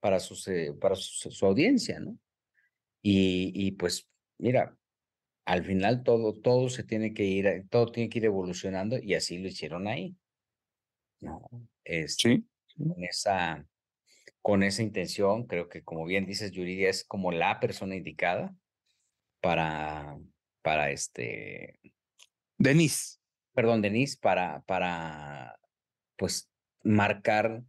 para 0.00 0.20
sus, 0.20 0.46
eh, 0.48 0.74
para 0.78 0.94
su, 0.94 1.46
audiencia, 1.46 2.00
¿no? 2.00 2.18
Y, 3.02 3.52
y 3.54 3.72
pues, 3.72 4.08
mira, 4.38 4.76
al 5.44 5.64
final 5.64 6.02
todo, 6.04 6.34
todo 6.34 6.68
se 6.68 6.84
tiene 6.84 7.12
que 7.12 7.24
ir, 7.24 7.66
todo 7.68 7.90
tiene 7.90 8.08
que 8.08 8.20
ir 8.20 8.24
evolucionando 8.26 8.98
y 8.98 9.14
así 9.14 9.38
lo 9.38 9.48
hicieron 9.48 9.88
ahí. 9.88 10.16
¿no? 11.20 11.48
Este, 11.84 12.36
sí. 12.36 12.46
Con 12.76 13.04
esa, 13.04 13.66
con 14.40 14.62
esa 14.62 14.82
intención. 14.82 15.46
Creo 15.46 15.68
que, 15.68 15.82
como 15.82 16.04
bien 16.04 16.26
dices, 16.26 16.52
Yuridia 16.52 16.90
es 16.90 17.04
como 17.04 17.32
la 17.32 17.60
persona 17.60 17.96
indicada 17.96 18.54
para, 19.40 20.18
para 20.62 20.90
este. 20.90 21.78
Denise. 22.58 23.18
Perdón, 23.54 23.82
Denise, 23.82 24.18
para, 24.20 24.62
para, 24.62 25.58
pues, 26.16 26.50
marcar 26.82 27.62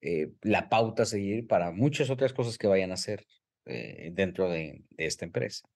eh, 0.00 0.32
la 0.42 0.68
pauta 0.68 1.02
a 1.02 1.06
seguir 1.06 1.46
para 1.46 1.70
muchas 1.70 2.10
otras 2.10 2.32
cosas 2.32 2.56
que 2.56 2.66
vayan 2.66 2.90
a 2.90 2.94
hacer 2.94 3.26
eh, 3.68 4.10
dentro 4.12 4.48
de, 4.48 4.84
de, 4.90 5.06
esta 5.06 5.24
empresa. 5.24 5.68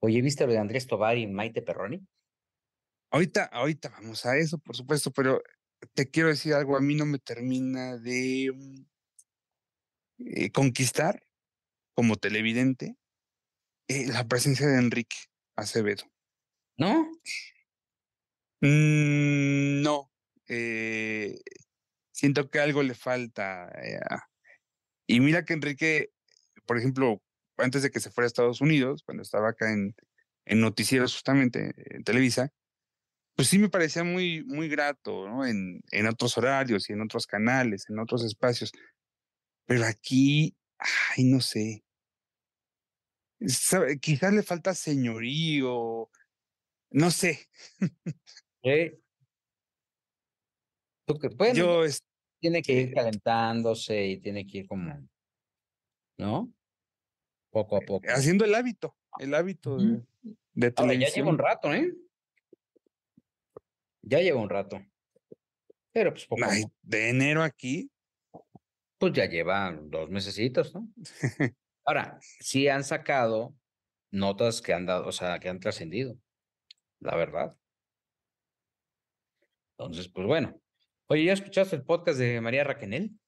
Oye, 0.00 0.22
¿viste 0.22 0.46
lo 0.46 0.52
de 0.52 0.58
Andrés 0.58 0.86
Tobar 0.86 1.18
y 1.18 1.26
Maite 1.26 1.62
Perroni? 1.62 2.06
Ahorita, 3.10 3.44
ahorita 3.44 3.88
vamos 3.90 4.26
a 4.26 4.36
eso, 4.36 4.58
por 4.58 4.76
supuesto, 4.76 5.10
pero 5.10 5.42
te 5.94 6.10
quiero 6.10 6.28
decir 6.28 6.54
algo, 6.54 6.76
a 6.76 6.80
mí 6.80 6.94
no 6.94 7.06
me 7.06 7.18
termina 7.18 7.96
de 7.96 8.52
mm, 8.54 8.84
eh, 10.26 10.50
conquistar 10.50 11.22
como 11.94 12.16
televidente 12.16 12.96
eh, 13.88 14.06
la 14.08 14.26
presencia 14.26 14.66
de 14.66 14.78
Enrique 14.78 15.16
Acevedo. 15.56 16.04
¿No? 16.76 17.10
Mm, 18.60 19.82
no. 19.82 20.10
Eh, 20.48 21.38
siento 22.12 22.50
que 22.50 22.60
algo 22.60 22.82
le 22.82 22.94
falta. 22.94 23.70
y 25.06 25.20
mira 25.20 25.44
que 25.44 25.54
Enrique, 25.54 26.10
por 26.68 26.78
ejemplo, 26.78 27.22
antes 27.56 27.82
de 27.82 27.90
que 27.90 27.98
se 27.98 28.10
fuera 28.10 28.26
a 28.26 28.28
Estados 28.28 28.60
Unidos, 28.60 29.02
cuando 29.02 29.22
estaba 29.22 29.48
acá 29.48 29.72
en, 29.72 29.96
en 30.44 30.60
noticieros 30.60 31.14
justamente, 31.14 31.72
en 31.96 32.04
Televisa, 32.04 32.52
pues 33.34 33.48
sí 33.48 33.58
me 33.58 33.70
parecía 33.70 34.04
muy, 34.04 34.44
muy 34.44 34.68
grato, 34.68 35.26
¿no? 35.26 35.46
En, 35.46 35.80
en 35.90 36.06
otros 36.06 36.36
horarios 36.36 36.90
y 36.90 36.92
en 36.92 37.00
otros 37.00 37.26
canales, 37.26 37.86
en 37.88 37.98
otros 37.98 38.22
espacios. 38.24 38.70
Pero 39.64 39.84
aquí, 39.86 40.54
ay, 41.16 41.24
no 41.24 41.40
sé. 41.40 41.84
Quizás 44.00 44.32
le 44.34 44.42
falta 44.42 44.74
señorío, 44.74 46.10
no 46.90 47.10
sé. 47.10 47.48
¿Eh? 48.62 48.98
Yo 51.54 51.84
tiene 52.40 52.60
que 52.60 52.72
ir 52.72 52.92
calentándose 52.92 54.06
y 54.06 54.20
tiene 54.20 54.46
que 54.46 54.58
ir 54.58 54.66
como, 54.66 55.08
¿no? 56.18 56.52
Poco 57.50 57.76
a 57.76 57.80
poco. 57.80 58.06
Haciendo 58.08 58.44
el 58.44 58.54
hábito, 58.54 58.96
el 59.18 59.34
hábito 59.34 59.78
de, 59.78 60.02
de 60.54 60.98
ya 60.98 61.08
lleva 61.08 61.30
un 61.30 61.38
rato, 61.38 61.72
¿eh? 61.72 61.94
Ya 64.02 64.20
lleva 64.20 64.40
un 64.40 64.48
rato. 64.48 64.80
Pero 65.92 66.12
pues 66.12 66.26
poco. 66.26 66.42
de 66.82 67.08
enero 67.08 67.42
aquí. 67.42 67.90
Pues 68.98 69.12
ya 69.12 69.26
lleva 69.26 69.78
dos 69.82 70.10
mesecitos, 70.10 70.74
¿no? 70.74 70.88
Ahora, 71.84 72.18
sí 72.40 72.68
han 72.68 72.84
sacado 72.84 73.54
notas 74.10 74.60
que 74.60 74.72
han 74.74 74.86
dado, 74.86 75.06
o 75.06 75.12
sea, 75.12 75.38
que 75.38 75.48
han 75.48 75.60
trascendido, 75.60 76.18
la 77.00 77.16
verdad. 77.16 77.56
Entonces, 79.78 80.08
pues 80.08 80.26
bueno. 80.26 80.60
Oye, 81.06 81.24
¿ya 81.24 81.32
escuchaste 81.32 81.76
el 81.76 81.84
podcast 81.84 82.18
de 82.18 82.40
María 82.40 82.64
Raquenel? 82.64 83.18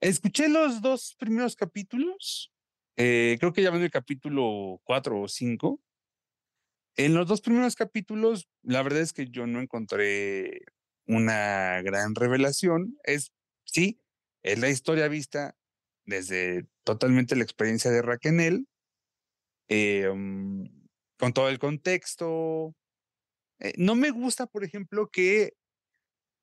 Escuché 0.00 0.48
los 0.48 0.80
dos 0.80 1.14
primeros 1.18 1.56
capítulos. 1.56 2.53
Eh, 2.96 3.36
creo 3.40 3.52
que 3.52 3.62
ya 3.62 3.70
van 3.70 3.82
el 3.82 3.90
capítulo 3.90 4.80
cuatro 4.84 5.20
o 5.20 5.28
cinco. 5.28 5.80
En 6.96 7.14
los 7.14 7.26
dos 7.26 7.40
primeros 7.40 7.74
capítulos, 7.74 8.48
la 8.62 8.82
verdad 8.82 9.00
es 9.00 9.12
que 9.12 9.26
yo 9.26 9.46
no 9.46 9.60
encontré 9.60 10.60
una 11.06 11.82
gran 11.82 12.14
revelación. 12.14 12.96
Es, 13.02 13.32
sí, 13.64 14.00
es 14.42 14.60
la 14.60 14.68
historia 14.68 15.08
vista 15.08 15.56
desde 16.06 16.66
totalmente 16.84 17.34
la 17.34 17.44
experiencia 17.44 17.90
de 17.90 18.02
Raquel, 18.02 18.68
eh, 19.68 20.08
mm, 20.14 20.86
con 21.18 21.32
todo 21.32 21.48
el 21.48 21.58
contexto. 21.58 22.74
Eh, 23.58 23.72
no 23.76 23.94
me 23.96 24.10
gusta, 24.10 24.46
por 24.46 24.64
ejemplo, 24.64 25.08
que 25.10 25.54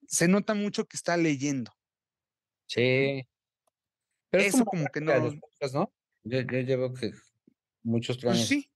se 0.08 0.28
nota 0.28 0.54
mucho 0.54 0.86
que 0.86 0.98
está 0.98 1.16
leyendo. 1.16 1.72
Sí. 2.68 3.28
Pero 4.30 4.44
eso 4.44 4.66
como, 4.66 4.88
que 4.88 5.02
no. 5.02 5.14
¿no? 5.74 5.94
Yo, 6.24 6.42
llevo 6.42 6.94
que 6.94 7.12
muchos 7.84 8.18
pues 8.18 8.36
años. 8.36 8.48
sí. 8.48 8.72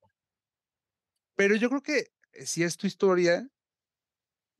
Pero 1.35 1.55
yo 1.55 1.69
creo 1.69 1.81
que 1.81 2.11
eh, 2.33 2.45
si 2.45 2.63
es 2.63 2.77
tu 2.77 2.87
historia, 2.87 3.47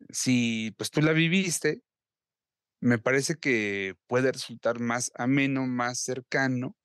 si 0.10 0.74
pues 0.78 0.91
tú 0.91 1.02
la 1.02 1.14
viviste, 1.14 1.82
me 2.82 2.99
parece 2.99 3.36
que 3.36 3.95
puede 4.07 4.32
resultar 4.32 4.80
más 4.80 5.12
ameno, 5.16 5.66
más 5.66 5.99
cercano, 5.99 6.76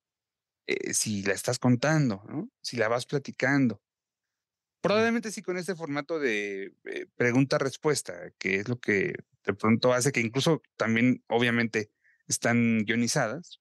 eh, 0.67 0.93
si 0.93 1.23
la 1.23 1.33
estás 1.33 1.59
contando, 1.59 2.23
¿no? 2.27 2.49
Si 2.61 2.77
la 2.77 2.87
vas 2.87 3.05
platicando. 3.05 3.81
Probablemente 4.81 5.31
sí 5.31 5.43
con 5.43 5.57
este 5.57 5.75
formato 5.75 6.19
de 6.19 6.73
eh, 6.85 7.05
pregunta-respuesta, 7.15 8.31
que 8.39 8.55
es 8.55 8.67
lo 8.67 8.79
que 8.79 9.13
de 9.43 9.53
pronto 9.53 9.93
hace 9.93 10.11
que 10.11 10.21
incluso 10.21 10.61
también, 10.75 11.23
obviamente, 11.27 11.91
están 12.27 12.83
guionizadas, 12.85 13.59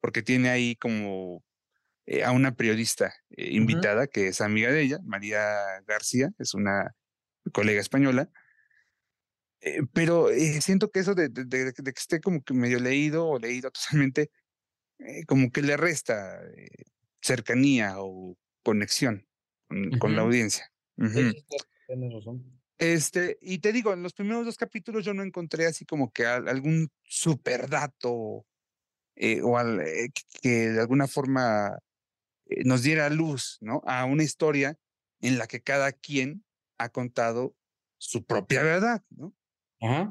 porque 0.00 0.22
tiene 0.22 0.50
ahí 0.50 0.76
como 0.76 1.42
eh, 2.06 2.24
a 2.24 2.32
una 2.32 2.54
periodista 2.54 3.14
invitada 3.36 4.06
que 4.06 4.28
es 4.28 4.40
amiga 4.40 4.70
de 4.70 4.82
ella, 4.82 4.98
María 5.04 5.56
García, 5.86 6.30
es 6.38 6.54
una 6.54 6.94
colega 7.52 7.80
española, 7.80 8.30
eh, 9.64 9.82
pero 9.92 10.28
eh, 10.28 10.60
siento 10.60 10.90
que 10.90 10.98
eso 10.98 11.14
de, 11.14 11.28
de, 11.28 11.72
que 11.72 11.90
esté 11.90 12.20
como 12.20 12.42
que 12.42 12.52
medio 12.52 12.80
leído 12.80 13.28
o 13.28 13.38
leído 13.38 13.70
totalmente, 14.10 14.30
eh, 14.98 15.24
como 15.26 15.50
que 15.50 15.62
le 15.62 15.76
resta 15.76 16.40
cercanía 17.20 17.94
o 17.98 18.36
conexión 18.64 19.26
con, 20.00 20.16
la 20.16 20.22
audiencia. 20.22 20.70
Este, 22.78 23.38
y 23.40 23.58
te 23.58 23.72
digo, 23.72 23.92
en 23.92 24.02
los 24.02 24.12
primeros 24.12 24.44
dos 24.44 24.56
capítulos 24.56 25.04
yo 25.04 25.14
no 25.14 25.22
encontré 25.22 25.66
así 25.66 25.84
como 25.84 26.10
que 26.12 26.26
algún 26.26 26.90
super 27.04 27.68
dato 27.70 28.12
o 28.12 29.58
al, 29.58 29.84
que 30.42 30.70
de 30.70 30.80
alguna 30.80 31.06
forma 31.06 31.78
nos 32.64 32.82
diera 32.82 33.10
luz, 33.10 33.58
¿no? 33.60 33.82
A 33.86 34.04
una 34.04 34.22
historia 34.22 34.78
en 35.20 35.38
la 35.38 35.46
que 35.46 35.62
cada 35.62 35.92
quien 35.92 36.44
ha 36.78 36.88
contado 36.88 37.54
su 37.98 38.24
propia 38.24 38.62
verdad, 38.62 39.02
¿no? 39.10 39.34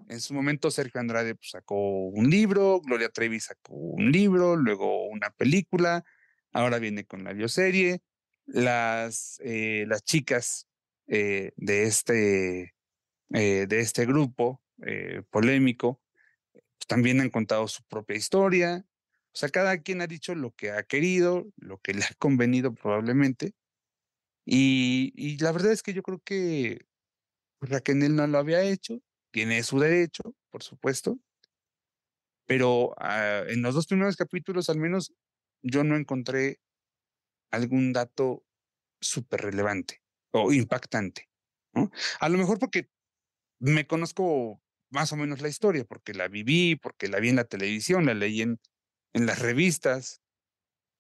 En 0.10 0.20
su 0.20 0.34
momento 0.34 0.70
Sergio 0.70 1.00
Andrade 1.00 1.36
pues, 1.36 1.52
sacó 1.52 2.08
un 2.10 2.30
libro, 2.30 2.82
Gloria 2.82 3.08
Trevi 3.08 3.40
sacó 3.40 3.74
un 3.74 4.12
libro, 4.12 4.58
luego 4.58 5.08
una 5.08 5.30
película, 5.30 6.04
ahora 6.52 6.78
viene 6.78 7.06
con 7.06 7.24
la 7.24 7.32
bioserie. 7.32 8.02
Las, 8.46 9.40
eh, 9.46 9.86
las 9.88 10.04
chicas 10.04 10.68
eh, 11.08 11.54
de, 11.56 11.84
este, 11.84 12.74
eh, 13.34 13.66
de 13.68 13.80
este 13.80 14.06
grupo 14.06 14.62
polémico 15.30 16.02
pues, 16.52 16.88
también 16.88 17.22
han 17.22 17.30
contado 17.30 17.68
su 17.70 17.84
propia 17.84 18.18
historia. 18.18 18.84
O 19.34 19.38
sea, 19.38 19.50
cada 19.50 19.78
quien 19.78 20.02
ha 20.02 20.08
dicho 20.08 20.36
lo 20.36 20.52
que 20.52 20.72
ha 20.72 20.84
querido, 20.84 21.48
lo 21.58 21.80
que 21.80 21.94
le 21.94 22.04
ha 22.04 22.14
convenido 22.20 22.74
probablemente. 22.74 23.54
Y, 24.46 25.38
la 25.40 25.52
verdad 25.52 25.72
es 25.72 25.84
que 25.84 25.94
yo 25.94 26.04
creo 26.04 26.20
que 26.20 26.86
pues, 27.60 27.72
Raquel 27.72 28.16
no 28.16 28.28
lo 28.28 28.38
había 28.38 28.64
hecho 28.64 29.02
tiene 29.32 29.64
su 29.64 29.80
derecho, 29.80 30.36
por 30.50 30.62
supuesto, 30.62 31.18
pero 32.46 32.94
ah, 32.98 33.44
en 33.48 33.62
los 33.62 33.74
dos 33.74 33.88
primeros 33.88 34.18
capítulos 34.18 34.70
al 34.70 34.78
menos 34.78 35.14
yo 35.64 35.84
no 35.84 35.96
encontré 35.96 36.60
algún 37.50 37.94
dato 37.94 38.44
súper 39.00 39.42
relevante 39.42 40.02
o 40.32 40.52
impactante. 40.52 41.30
A 42.20 42.30
lo 42.30 42.38
mejor 42.38 42.60
porque 42.60 42.90
me 43.60 43.88
conozco 43.88 44.62
más 44.90 45.14
o 45.14 45.16
menos 45.16 45.42
la 45.42 45.48
historia, 45.48 45.86
porque 45.86 46.14
la 46.14 46.28
viví, 46.28 46.76
porque 46.76 47.08
la 47.08 47.20
vi 47.20 47.30
en 47.30 47.38
la 47.38 47.46
televisión, 47.46 48.06
la 48.06 48.14
leí 48.14 48.42
en, 48.42 48.60
en 49.14 49.26
las 49.26 49.40
revistas, 49.40 50.22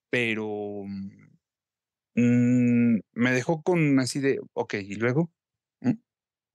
pero 0.10 0.84
mm, 2.16 3.00
me 3.14 3.32
dejó 3.32 3.62
con 3.62 4.00
así 4.00 4.20
de, 4.20 4.40
ok, 4.54 4.74
¿y 4.76 4.96
luego? 4.96 5.32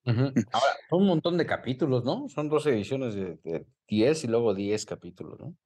Ahora, 0.52 0.76
son 0.88 1.02
un 1.02 1.06
montón 1.08 1.36
de 1.36 1.46
capítulos, 1.46 2.04
¿no? 2.04 2.28
Son 2.28 2.48
dos 2.48 2.64
ediciones 2.66 3.14
de, 3.14 3.66
10 3.88 4.24
y 4.24 4.26
luego 4.28 4.54
10 4.54 4.86
capítulos, 4.86 5.40
¿no? 5.40 5.56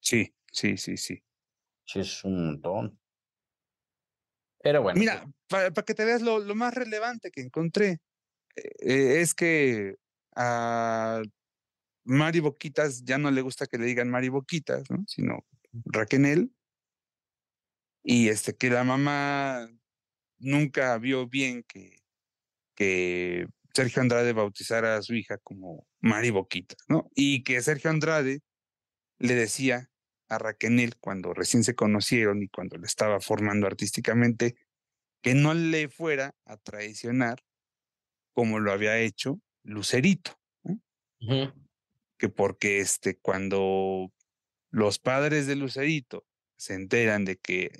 Sí, 0.00 0.34
sí, 0.52 0.76
sí, 0.76 0.98
sí. 0.98 1.22
Sí, 1.86 2.00
es 2.00 2.24
un 2.24 2.46
montón. 2.46 2.98
Pero 4.62 4.82
bueno. 4.82 4.98
Mira, 4.98 5.26
para, 5.48 5.70
que 5.70 5.94
te 5.94 6.04
veas 6.04 6.20
lo, 6.20 6.42
más 6.54 6.74
relevante 6.74 7.30
que 7.30 7.40
encontré, 7.40 8.00
eh, 8.56 9.20
es 9.20 9.34
que 9.34 9.94
a 10.34 11.22
Mari 12.06 12.40
Boquitas 12.40 13.04
ya 13.04 13.18
no 13.18 13.30
le 13.30 13.42
gusta 13.42 13.66
que 13.66 13.78
le 13.78 13.84
digan 13.84 14.08
Mari 14.08 14.28
Boquitas, 14.28 14.88
¿no? 14.90 15.04
Sino 15.06 15.44
Raquenel. 15.84 16.52
Y 18.02 18.28
este, 18.28 18.56
que 18.56 18.70
la 18.70 18.84
mamá 18.84 19.68
nunca 20.38 20.96
vio 20.98 21.28
bien 21.28 21.64
que, 21.64 21.98
que 22.76 23.48
Sergio 23.74 24.00
Andrade 24.00 24.32
bautizara 24.32 24.96
a 24.96 25.02
su 25.02 25.14
hija 25.14 25.38
como 25.38 25.86
Mari 26.00 26.30
Boquita, 26.30 26.76
¿no? 26.88 27.10
Y 27.14 27.42
que 27.42 27.60
Sergio 27.60 27.90
Andrade 27.90 28.40
le 29.18 29.34
decía 29.34 29.90
a 30.28 30.38
Raquel 30.38 30.94
cuando 31.00 31.34
recién 31.34 31.64
se 31.64 31.74
conocieron 31.74 32.42
y 32.42 32.48
cuando 32.48 32.76
le 32.78 32.86
estaba 32.86 33.20
formando 33.20 33.66
artísticamente, 33.66 34.56
que 35.22 35.34
no 35.34 35.54
le 35.54 35.88
fuera 35.88 36.34
a 36.44 36.56
traicionar 36.56 37.42
como 38.32 38.60
lo 38.60 38.72
había 38.72 38.98
hecho 38.98 39.40
Lucerito. 39.64 40.38
Que 42.18 42.28
porque 42.28 42.80
este, 42.80 43.18
cuando 43.18 44.12
los 44.70 44.98
padres 44.98 45.46
de 45.46 45.56
Lucerito 45.56 46.26
se 46.56 46.74
enteran 46.74 47.24
de 47.24 47.36
que 47.36 47.70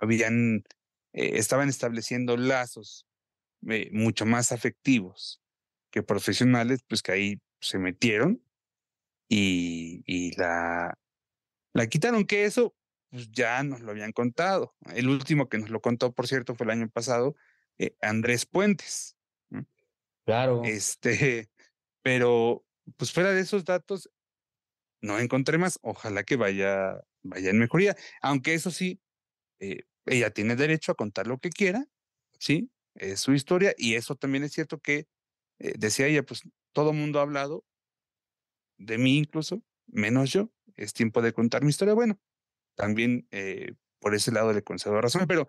habían, 0.00 0.64
eh, 1.12 1.32
estaban 1.34 1.68
estableciendo 1.68 2.36
lazos 2.36 3.06
eh, 3.68 3.88
mucho 3.92 4.26
más 4.26 4.52
afectivos 4.52 5.40
que 5.90 6.02
profesionales, 6.02 6.80
pues 6.86 7.02
que 7.02 7.12
ahí 7.12 7.40
se 7.60 7.78
metieron 7.78 8.42
y, 9.28 10.02
y 10.06 10.36
la, 10.36 10.98
la 11.72 11.86
quitaron, 11.86 12.24
que 12.24 12.44
eso 12.44 12.74
pues 13.12 13.30
ya 13.30 13.62
nos 13.62 13.82
lo 13.82 13.90
habían 13.90 14.12
contado. 14.12 14.74
El 14.94 15.08
último 15.08 15.48
que 15.48 15.58
nos 15.58 15.68
lo 15.68 15.80
contó, 15.80 16.12
por 16.12 16.26
cierto, 16.26 16.54
fue 16.54 16.64
el 16.64 16.70
año 16.70 16.88
pasado, 16.88 17.36
eh, 17.78 17.94
Andrés 18.00 18.46
Puentes. 18.46 19.18
Claro. 20.24 20.62
Este, 20.64 21.50
pero 22.02 22.64
pues 22.96 23.12
fuera 23.12 23.32
de 23.32 23.40
esos 23.40 23.64
datos, 23.64 24.10
no 25.02 25.18
encontré 25.18 25.58
más. 25.58 25.78
Ojalá 25.82 26.24
que 26.24 26.36
vaya, 26.36 27.00
vaya 27.22 27.50
en 27.50 27.58
mejoría. 27.58 27.96
Aunque 28.22 28.54
eso 28.54 28.70
sí, 28.70 29.00
eh, 29.60 29.84
ella 30.06 30.30
tiene 30.30 30.56
derecho 30.56 30.92
a 30.92 30.96
contar 30.96 31.26
lo 31.26 31.38
que 31.38 31.50
quiera, 31.50 31.86
¿sí? 32.38 32.70
es 32.94 33.20
su 33.20 33.32
historia 33.32 33.74
y 33.78 33.94
eso 33.94 34.16
también 34.16 34.44
es 34.44 34.52
cierto 34.52 34.78
que 34.80 35.06
eh, 35.58 35.74
decía 35.78 36.06
ella, 36.06 36.22
pues 36.24 36.42
todo 36.72 36.92
mundo 36.92 37.18
ha 37.20 37.22
hablado, 37.22 37.64
de 38.78 38.98
mí 38.98 39.18
incluso, 39.18 39.62
menos 39.86 40.32
yo, 40.32 40.50
es 40.74 40.92
tiempo 40.92 41.22
de 41.22 41.32
contar 41.32 41.62
mi 41.62 41.70
historia. 41.70 41.94
Bueno, 41.94 42.18
también 42.74 43.26
eh, 43.30 43.74
por 44.00 44.14
ese 44.14 44.32
lado 44.32 44.52
le 44.52 44.62
concedo 44.62 45.00
razón, 45.00 45.26
pero 45.28 45.48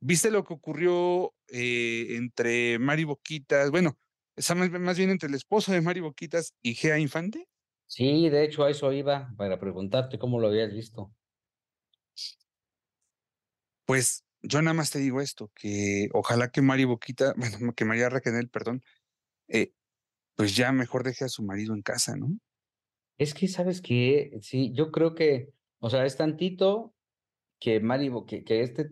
¿viste 0.00 0.30
lo 0.30 0.44
que 0.44 0.54
ocurrió 0.54 1.34
entre 1.48 2.78
Mari 2.78 3.04
Boquitas? 3.04 3.70
Bueno, 3.70 3.98
más, 4.54 4.70
más 4.70 4.98
bien 4.98 5.10
entre 5.10 5.28
el 5.28 5.34
esposo 5.34 5.72
de 5.72 5.80
Mari 5.80 6.00
Boquitas 6.00 6.54
y 6.62 6.74
Gea 6.74 6.98
Infante. 6.98 7.46
Sí, 7.86 8.28
de 8.28 8.44
hecho 8.44 8.64
a 8.64 8.70
eso 8.70 8.92
iba 8.92 9.32
para 9.36 9.58
preguntarte 9.58 10.18
cómo 10.18 10.40
lo 10.40 10.48
habías 10.48 10.72
visto. 10.72 11.12
Pues 13.86 14.24
yo 14.42 14.62
nada 14.62 14.74
más 14.74 14.90
te 14.90 14.98
digo 14.98 15.20
esto, 15.20 15.50
que 15.54 16.08
ojalá 16.12 16.48
que 16.48 16.62
Mari 16.62 16.84
Boquita, 16.84 17.34
bueno, 17.36 17.72
que 17.74 17.84
María 17.84 18.08
Raquel, 18.08 18.48
perdón, 18.48 18.82
eh, 19.48 19.72
pues 20.36 20.56
ya 20.56 20.72
mejor 20.72 21.04
deje 21.04 21.24
a 21.24 21.28
su 21.28 21.42
marido 21.42 21.74
en 21.74 21.82
casa, 21.82 22.16
¿no? 22.16 22.28
Es 23.18 23.34
que, 23.34 23.46
¿sabes 23.48 23.80
qué? 23.80 24.38
Sí, 24.42 24.72
yo 24.74 24.90
creo 24.90 25.14
que, 25.14 25.52
o 25.78 25.88
sea, 25.88 26.04
es 26.04 26.16
tantito 26.16 26.94
que 27.60 27.80
Mari, 27.80 28.10
que, 28.26 28.44
que 28.44 28.62
este 28.62 28.90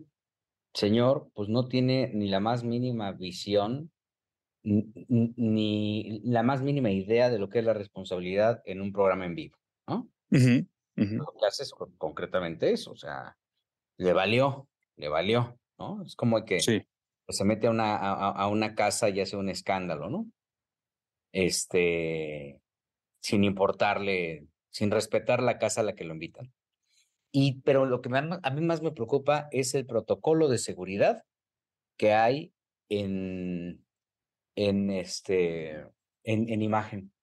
señor, 0.73 1.29
pues 1.33 1.49
no 1.49 1.67
tiene 1.67 2.11
ni 2.13 2.29
la 2.29 2.39
más 2.39 2.63
mínima 2.63 3.11
visión, 3.11 3.92
ni 4.63 6.21
la 6.23 6.43
más 6.43 6.61
mínima 6.61 6.91
idea 6.91 7.29
de 7.29 7.39
lo 7.39 7.49
que 7.49 7.59
es 7.59 7.65
la 7.65 7.73
responsabilidad 7.73 8.61
en 8.65 8.81
un 8.81 8.93
programa 8.93 9.25
en 9.25 9.35
vivo, 9.35 9.57
¿no? 9.87 10.09
Lo 10.95 11.33
que 11.39 11.45
hace 11.45 11.63
es 11.63 11.73
concretamente 11.97 12.71
eso, 12.71 12.91
o 12.91 12.95
sea, 12.95 13.37
le 13.97 14.13
valió, 14.13 14.67
le 14.95 15.09
valió, 15.09 15.59
¿no? 15.77 16.03
Es 16.03 16.15
como 16.15 16.45
que 16.45 16.59
se 16.59 17.45
mete 17.45 17.67
a 17.67 17.71
una, 17.71 17.95
a, 17.95 18.47
una 18.47 18.75
casa 18.75 19.09
y 19.09 19.19
hace 19.19 19.35
un 19.35 19.49
escándalo, 19.49 20.09
¿no? 20.09 20.27
Este, 21.31 22.61
sin 23.21 23.43
importarle, 23.43 24.47
sin 24.69 24.91
respetar 24.91 25.41
la 25.41 25.57
casa 25.57 25.81
a 25.81 25.83
la 25.83 25.95
que 25.95 26.03
lo 26.03 26.13
invitan. 26.13 26.53
Y, 27.31 27.61
pero 27.61 27.85
lo 27.85 28.01
que 28.01 28.09
a 28.13 28.51
mí 28.51 28.61
más 28.61 28.81
me 28.83 28.91
preocupa 28.91 29.47
es 29.51 29.73
el 29.73 29.87
protocolo 29.87 30.47
de 30.47 30.59
seguridad 30.59 31.23
que 31.97 32.13
hay 32.13 32.53
en, 32.89 33.82
en, 34.55 34.89
este, 34.89 35.71
en, 36.23 36.49
en 36.49 36.61
imagen, 36.61 37.13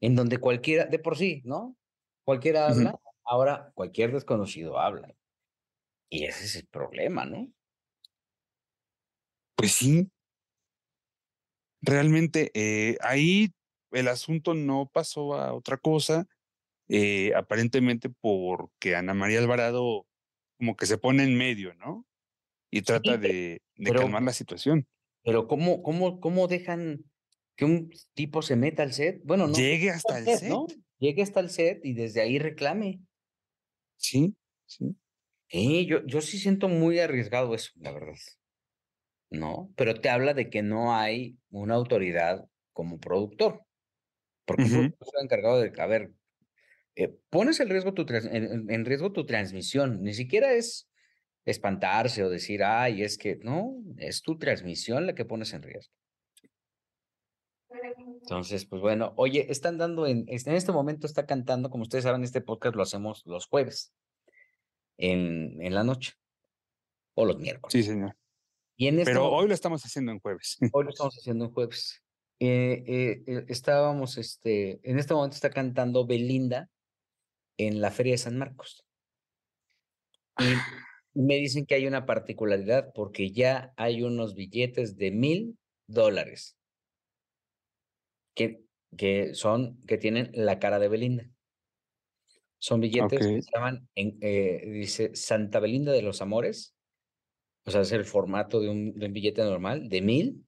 en 0.00 0.16
donde 0.16 0.38
cualquiera, 0.38 0.86
de 0.86 0.98
por 0.98 1.16
sí, 1.16 1.42
¿no? 1.44 1.76
Cualquiera 2.24 2.68
habla, 2.68 3.00
ahora 3.24 3.72
cualquier 3.74 4.12
desconocido 4.12 4.78
habla. 4.78 5.14
Y 6.08 6.24
ese 6.24 6.44
es 6.44 6.56
el 6.56 6.66
problema, 6.66 7.24
¿no? 7.24 7.50
Pues 9.56 9.72
sí. 9.72 10.10
Realmente 11.82 12.50
eh, 12.54 12.96
ahí 13.00 13.52
el 13.90 14.08
asunto 14.08 14.54
no 14.54 14.90
pasó 14.92 15.34
a 15.34 15.52
otra 15.52 15.76
cosa, 15.76 16.26
eh, 16.88 17.32
aparentemente 17.34 18.10
porque 18.20 18.96
Ana 18.96 19.14
María 19.14 19.38
Alvarado 19.38 20.06
como 20.58 20.76
que 20.76 20.86
se 20.86 20.98
pone 20.98 21.24
en 21.24 21.36
medio, 21.36 21.74
¿no? 21.74 22.06
Y 22.70 22.82
trata 22.82 23.16
de, 23.16 23.62
calmar 23.92 24.22
la 24.22 24.32
situación. 24.32 24.86
Pero 25.24 25.48
¿cómo, 25.48 25.82
cómo, 25.82 26.20
cómo 26.20 26.46
dejan 26.46 27.02
que 27.56 27.64
un 27.64 27.90
tipo 28.12 28.42
se 28.42 28.56
meta 28.56 28.82
al 28.82 28.92
set? 28.92 29.20
Bueno, 29.24 29.46
no. 29.46 29.54
Llegue 29.54 29.90
hasta 29.90 30.18
el 30.18 30.26
set. 30.26 30.48
¿no? 30.50 30.66
Llegue 30.98 31.22
hasta 31.22 31.40
el 31.40 31.50
set 31.50 31.84
y 31.84 31.94
desde 31.94 32.20
ahí 32.20 32.38
reclame. 32.38 33.00
Sí, 33.96 34.36
sí. 34.66 34.96
Sí, 35.48 35.86
yo, 35.86 36.04
yo 36.06 36.20
sí 36.20 36.38
siento 36.38 36.68
muy 36.68 36.98
arriesgado 36.98 37.54
eso, 37.54 37.70
la 37.76 37.92
verdad. 37.92 38.14
¿No? 39.30 39.72
Pero 39.76 40.00
te 40.00 40.10
habla 40.10 40.34
de 40.34 40.50
que 40.50 40.62
no 40.62 40.94
hay 40.94 41.38
una 41.50 41.74
autoridad 41.74 42.44
como 42.72 42.98
productor. 42.98 43.62
Porque 44.44 44.64
uh 44.64 44.66
-huh. 44.66 45.22
encargado 45.22 45.60
de, 45.60 45.72
a 45.80 45.86
ver, 45.86 46.12
eh, 46.96 47.16
pones 47.30 47.60
el 47.60 47.70
riesgo 47.70 47.94
tu 47.94 48.04
en, 48.12 48.70
en, 48.70 48.84
riesgo 48.84 49.12
tu 49.12 49.24
transmisión. 49.24 50.02
Ni 50.02 50.12
siquiera 50.12 50.52
es 50.52 50.88
espantarse 51.44 52.22
o 52.24 52.30
decir, 52.30 52.62
ay, 52.64 53.02
es 53.02 53.18
que 53.18 53.36
no, 53.42 53.74
es 53.98 54.22
tu 54.22 54.38
transmisión 54.38 55.06
la 55.06 55.14
que 55.14 55.24
pones 55.24 55.52
en 55.52 55.62
riesgo. 55.62 55.92
Entonces, 58.22 58.64
pues 58.64 58.80
bueno, 58.80 59.12
oye, 59.16 59.50
están 59.50 59.76
dando 59.76 60.06
en, 60.06 60.24
en 60.28 60.54
este 60.54 60.72
momento 60.72 61.06
está 61.06 61.26
cantando, 61.26 61.70
como 61.70 61.82
ustedes 61.82 62.04
saben, 62.04 62.24
este 62.24 62.40
podcast 62.40 62.76
lo 62.76 62.82
hacemos 62.82 63.22
los 63.26 63.46
jueves 63.46 63.92
en, 64.96 65.60
en 65.60 65.74
la 65.74 65.84
noche 65.84 66.14
o 67.14 67.26
los 67.26 67.38
miércoles. 67.38 67.72
Sí, 67.72 67.82
señor. 67.82 68.16
Y 68.76 68.88
en 68.88 68.98
este 68.98 69.12
Pero 69.12 69.30
hoy 69.30 69.48
lo 69.48 69.54
estamos 69.54 69.84
haciendo 69.84 70.12
en 70.12 70.20
jueves. 70.20 70.58
Hoy 70.72 70.84
lo 70.84 70.90
estamos 70.90 71.16
haciendo 71.16 71.44
en 71.44 71.52
jueves. 71.52 72.02
Eh, 72.40 72.84
eh, 72.86 73.24
eh, 73.26 73.44
estábamos, 73.48 74.18
este, 74.18 74.80
en 74.88 74.98
este 74.98 75.14
momento 75.14 75.36
está 75.36 75.50
cantando 75.50 76.06
Belinda 76.06 76.68
en 77.56 77.80
la 77.80 77.90
Feria 77.90 78.14
de 78.14 78.18
San 78.18 78.38
Marcos. 78.38 78.84
Y 80.40 80.54
me 81.14 81.36
dicen 81.36 81.64
que 81.64 81.76
hay 81.76 81.86
una 81.86 82.06
particularidad 82.06 82.92
porque 82.92 83.30
ya 83.30 83.72
hay 83.76 84.02
unos 84.02 84.34
billetes 84.34 84.96
de 84.96 85.10
mil 85.10 85.58
dólares 85.86 86.56
que, 88.34 88.64
que 88.96 89.34
son, 89.34 89.80
que 89.86 89.96
tienen 89.96 90.30
la 90.34 90.58
cara 90.58 90.78
de 90.78 90.88
Belinda. 90.88 91.30
Son 92.58 92.80
billetes 92.80 93.18
que 93.18 93.42
se 93.42 93.50
llaman, 93.54 93.88
en, 93.94 94.18
eh, 94.22 94.62
dice 94.66 95.14
Santa 95.14 95.60
Belinda 95.60 95.92
de 95.92 96.02
los 96.02 96.22
Amores. 96.22 96.74
O 97.66 97.70
sea, 97.70 97.82
es 97.82 97.92
el 97.92 98.04
formato 98.04 98.60
de 98.60 98.70
un, 98.70 98.98
de 98.98 99.06
un 99.06 99.12
billete 99.12 99.42
normal, 99.42 99.88
de 99.88 100.00
mil. 100.00 100.46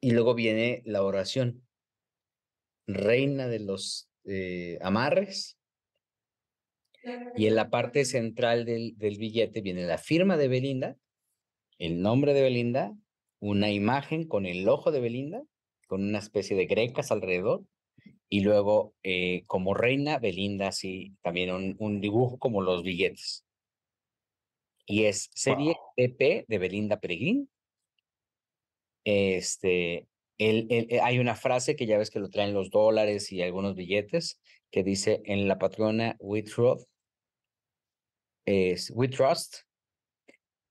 Y 0.00 0.12
luego 0.12 0.34
viene 0.34 0.82
la 0.84 1.02
oración. 1.02 1.66
Reina 2.86 3.48
de 3.48 3.60
los 3.60 4.10
eh, 4.24 4.78
amarres. 4.80 5.58
Y 7.36 7.46
en 7.46 7.54
la 7.54 7.70
parte 7.70 8.04
central 8.04 8.64
del, 8.64 8.96
del 8.96 9.18
billete 9.18 9.60
viene 9.60 9.86
la 9.86 9.98
firma 9.98 10.36
de 10.36 10.48
Belinda, 10.48 10.96
el 11.78 12.00
nombre 12.00 12.34
de 12.34 12.42
Belinda, 12.42 12.94
una 13.40 13.70
imagen 13.70 14.26
con 14.26 14.46
el 14.46 14.68
ojo 14.68 14.90
de 14.90 15.00
Belinda, 15.00 15.42
con 15.86 16.02
una 16.02 16.18
especie 16.18 16.56
de 16.56 16.66
grecas 16.66 17.12
alrededor, 17.12 17.64
y 18.28 18.40
luego 18.40 18.94
eh, 19.02 19.44
como 19.46 19.74
reina 19.74 20.18
Belinda, 20.18 20.68
así 20.68 21.14
también 21.22 21.50
un, 21.50 21.76
un, 21.78 22.00
dibujo 22.00 22.38
como 22.38 22.62
los 22.62 22.82
billetes. 22.82 23.44
Y 24.86 25.04
es 25.04 25.30
serie 25.34 25.74
wow. 25.74 25.92
PP 25.96 26.44
de 26.48 26.58
Belinda 26.58 27.00
Peregrín. 27.00 27.48
Este, 29.04 30.08
el, 30.38 30.66
el, 30.70 30.86
eh, 30.90 31.00
hay 31.00 31.18
una 31.18 31.34
frase 31.34 31.76
que 31.76 31.86
ya 31.86 31.98
ves 31.98 32.10
que 32.10 32.18
lo 32.18 32.30
traen 32.30 32.54
los 32.54 32.70
dólares 32.70 33.30
y 33.30 33.42
algunos 33.42 33.74
billetes 33.74 34.40
que 34.70 34.82
dice 34.82 35.22
en 35.26 35.46
la 35.46 35.58
patrona 35.58 36.16
Trust, 36.52 36.88
es 38.44 38.90
We 38.94 39.08
Trust 39.08 39.58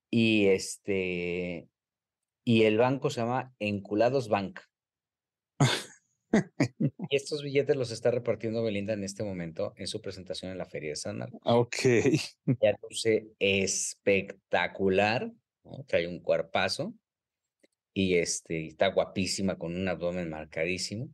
y 0.10 0.48
este 0.48 1.68
y 2.46 2.64
el 2.64 2.78
banco 2.78 3.10
se 3.10 3.22
llama 3.22 3.54
Enculados 3.60 4.28
Bank. 4.28 4.60
y 7.10 7.16
estos 7.16 7.42
billetes 7.42 7.76
los 7.76 7.92
está 7.92 8.12
repartiendo 8.12 8.64
Belinda 8.64 8.94
en 8.94 9.04
este 9.04 9.24
momento 9.24 9.74
en 9.78 9.88
su 9.88 10.02
presentación 10.02 10.52
en 10.52 10.58
la 10.58 10.66
Feria 10.66 10.92
de 10.92 10.96
San 10.98 11.18
Marcos. 11.18 11.42
Ok. 11.46 11.76
Ya 12.62 12.78
luce 12.82 13.28
espectacular, 13.40 15.32
¿no? 15.64 15.84
trae 15.88 16.08
un 16.08 16.20
cuerpazo 16.20 16.94
y 17.94 18.16
este, 18.16 18.68
está 18.68 18.88
guapísima 18.88 19.58
con 19.58 19.76
un 19.76 19.88
abdomen 19.88 20.30
marcadísimo 20.30 21.10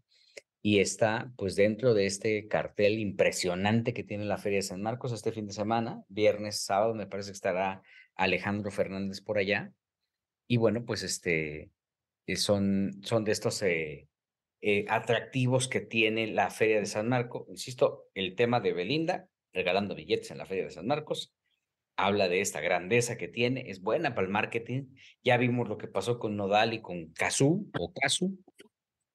y 0.61 0.79
está 0.79 1.31
pues 1.37 1.55
dentro 1.55 1.93
de 1.93 2.05
este 2.05 2.47
cartel 2.47 2.99
impresionante 2.99 3.93
que 3.93 4.03
tiene 4.03 4.25
la 4.25 4.37
Feria 4.37 4.57
de 4.57 4.63
San 4.63 4.81
Marcos 4.81 5.11
este 5.13 5.31
fin 5.31 5.47
de 5.47 5.53
semana, 5.53 6.03
viernes, 6.09 6.61
sábado, 6.61 6.93
me 6.93 7.07
parece 7.07 7.29
que 7.29 7.35
estará 7.35 7.81
Alejandro 8.15 8.69
Fernández 8.71 9.21
por 9.21 9.37
allá. 9.37 9.71
Y 10.47 10.57
bueno, 10.57 10.83
pues 10.83 11.03
este, 11.03 11.71
son, 12.35 12.99
son 13.03 13.23
de 13.23 13.31
estos 13.31 13.61
eh, 13.61 14.09
eh, 14.61 14.85
atractivos 14.89 15.69
que 15.69 15.79
tiene 15.79 16.27
la 16.27 16.49
Feria 16.49 16.79
de 16.79 16.85
San 16.85 17.07
Marcos. 17.07 17.45
Insisto, 17.47 18.07
el 18.13 18.35
tema 18.35 18.59
de 18.59 18.73
Belinda, 18.73 19.29
regalando 19.53 19.95
billetes 19.95 20.31
en 20.31 20.37
la 20.39 20.45
Feria 20.45 20.65
de 20.65 20.71
San 20.71 20.87
Marcos, 20.87 21.33
habla 21.95 22.27
de 22.27 22.41
esta 22.41 22.61
grandeza 22.61 23.17
que 23.17 23.27
tiene, 23.27 23.69
es 23.69 23.81
buena 23.81 24.15
para 24.15 24.25
el 24.25 24.33
marketing. 24.33 24.95
Ya 25.23 25.37
vimos 25.37 25.69
lo 25.69 25.77
que 25.77 25.87
pasó 25.87 26.19
con 26.19 26.35
Nodal 26.35 26.73
y 26.73 26.81
con 26.81 27.11
Kazú 27.13 27.69
o 27.77 27.93
Kazu, 27.93 28.37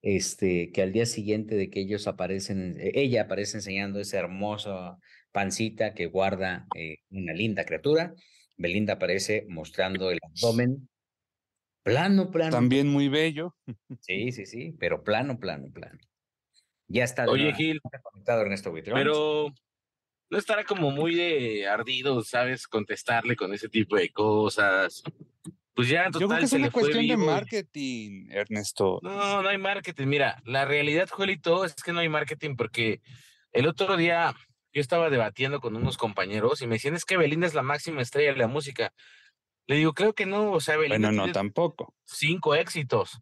este, 0.05 0.71
que 0.71 0.83
al 0.83 0.93
día 0.93 1.07
siguiente 1.07 1.55
de 1.55 1.71
que 1.71 1.81
ellos 1.81 2.07
aparecen, 2.07 2.77
ella 2.79 3.23
aparece 3.23 3.57
enseñando 3.57 4.01
esa 4.01 4.19
hermosa 4.19 4.99
pancita 5.33 5.95
que 5.95 6.07
guarda 6.07 6.67
eh, 6.77 6.99
una 7.11 7.33
linda 7.33 7.65
criatura. 7.65 8.15
Belinda 8.57 8.95
aparece 8.95 9.47
mostrando 9.49 10.11
el 10.11 10.19
abdomen 10.23 10.89
Plano, 11.85 12.31
plano. 12.31 12.51
También 12.51 12.89
muy 12.89 13.09
bello. 13.09 13.55
Sí, 14.01 14.33
sí, 14.33 14.47
sí, 14.47 14.75
pero 14.79 15.05
plano, 15.05 15.39
plano, 15.39 15.71
plano. 15.73 15.99
Ya 16.89 17.05
está. 17.05 17.27
Oye, 17.27 17.53
Gil. 17.55 17.81
conectado 18.03 18.41
Ernesto 18.43 18.71
Buitrón. 18.71 18.99
Pero 18.99 19.53
no 20.31 20.39
estará 20.39 20.65
como 20.65 20.91
muy 20.91 21.15
de 21.15 21.67
ardido, 21.67 22.23
¿sabes? 22.23 22.67
Contestarle 22.67 23.37
con 23.37 23.53
ese 23.53 23.69
tipo 23.69 23.97
de 23.97 24.11
cosas. 24.11 25.03
Pues 25.75 25.89
ya 25.89 26.05
en 26.05 26.13
Yo 26.13 26.19
creo 26.19 26.29
total 26.29 26.39
que 26.41 26.45
es 26.47 26.53
una 26.53 26.71
cuestión 26.71 27.07
de 27.07 27.17
marketing, 27.17 28.29
Ernesto. 28.31 29.01
No, 29.03 29.43
no 29.43 29.49
hay 29.49 29.59
marketing. 29.59 30.07
Mira, 30.07 30.41
la 30.45 30.65
realidad, 30.65 31.09
Joelito, 31.11 31.65
es 31.65 31.75
que 31.75 31.93
no 31.93 32.01
hay 32.01 32.09
marketing 32.09 32.57
porque 32.57 33.01
el 33.53 33.67
otro 33.67 33.97
día 33.97 34.35
yo 34.73 34.81
estaba 34.81 35.11
debatiendo 35.11 35.61
con 35.61 35.77
unos 35.77 35.97
compañeros 35.97 36.63
y 36.63 36.67
me 36.67 36.77
decían, 36.77 36.95
es 36.95 37.05
que 37.05 37.17
Belinda 37.17 37.47
es 37.47 37.55
la 37.55 37.63
máxima 37.63 38.03
estrella 38.03 38.33
de 38.33 38.39
la 38.39 38.49
música. 38.49 38.93
Le 39.67 39.77
digo, 39.77 39.95
creo 39.95 40.15
que 40.15 40.27
no, 40.27 40.53
o 40.53 40.61
sea, 40.61 40.77
Belinda 40.77 41.09
Bueno, 41.09 41.27
no 41.27 41.33
tampoco. 41.33 41.95
cinco 42.05 42.55
éxitos. 42.55 43.21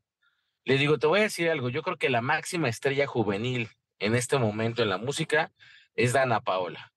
Le 0.65 0.79
digo, 0.79 0.99
te 0.99 1.07
voy 1.07 1.21
a 1.21 1.25
decir 1.25 1.51
algo, 1.51 1.71
yo 1.71 1.83
creo 1.83 1.97
que 1.97 2.11
la 2.11 2.21
máxima 2.21 2.69
estrella 2.69 3.07
juvenil 3.07 3.69
en 3.99 4.15
este 4.15 4.39
momento 4.39 4.83
en 4.83 4.89
la 4.89 4.99
música 4.99 5.53
es 5.95 6.13
Dana 6.13 6.41
Paola. 6.41 6.93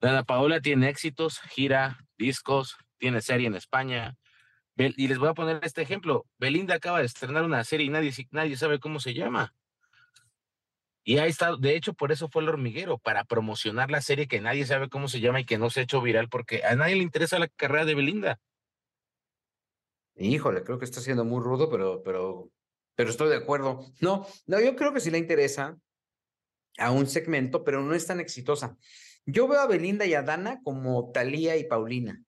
Dana 0.00 0.24
Paola 0.24 0.60
tiene 0.60 0.88
éxitos, 0.88 1.40
gira, 1.40 1.98
discos, 2.18 2.76
tiene 2.98 3.20
serie 3.20 3.46
en 3.46 3.54
España. 3.54 4.16
Y 4.76 5.08
les 5.08 5.18
voy 5.18 5.28
a 5.28 5.34
poner 5.34 5.60
este 5.62 5.80
ejemplo. 5.80 6.26
Belinda 6.38 6.74
acaba 6.74 7.00
de 7.00 7.06
estrenar 7.06 7.44
una 7.44 7.64
serie 7.64 7.86
y 7.86 7.90
nadie, 7.90 8.12
nadie 8.30 8.56
sabe 8.56 8.78
cómo 8.78 9.00
se 9.00 9.14
llama. 9.14 9.54
Y 11.02 11.18
ahí 11.18 11.30
está, 11.30 11.56
de 11.56 11.76
hecho, 11.76 11.94
por 11.94 12.10
eso 12.10 12.28
fue 12.28 12.42
el 12.42 12.48
hormiguero, 12.48 12.98
para 12.98 13.24
promocionar 13.24 13.90
la 13.90 14.02
serie 14.02 14.26
que 14.26 14.40
nadie 14.40 14.66
sabe 14.66 14.88
cómo 14.88 15.06
se 15.06 15.20
llama 15.20 15.40
y 15.40 15.46
que 15.46 15.56
no 15.56 15.70
se 15.70 15.80
ha 15.80 15.82
hecho 15.84 16.02
viral 16.02 16.28
porque 16.28 16.64
a 16.64 16.74
nadie 16.74 16.96
le 16.96 17.04
interesa 17.04 17.38
la 17.38 17.46
carrera 17.46 17.84
de 17.84 17.94
Belinda. 17.94 18.40
Híjole, 20.16 20.64
creo 20.64 20.78
que 20.78 20.84
está 20.84 21.00
siendo 21.00 21.24
muy 21.24 21.40
rudo, 21.42 21.70
pero, 21.70 22.02
pero, 22.02 22.50
pero 22.96 23.10
estoy 23.10 23.28
de 23.28 23.36
acuerdo. 23.36 23.86
No, 24.00 24.26
no, 24.46 24.60
yo 24.60 24.74
creo 24.74 24.92
que 24.92 25.00
sí 25.00 25.10
le 25.10 25.18
interesa 25.18 25.78
a 26.76 26.90
un 26.90 27.06
segmento, 27.06 27.64
pero 27.64 27.82
no 27.82 27.94
es 27.94 28.06
tan 28.06 28.18
exitosa. 28.18 28.76
Yo 29.24 29.46
veo 29.46 29.60
a 29.60 29.66
Belinda 29.66 30.06
y 30.06 30.14
a 30.14 30.22
Dana 30.22 30.60
como 30.64 31.12
Talía 31.12 31.56
y 31.56 31.64
Paulina. 31.64 32.20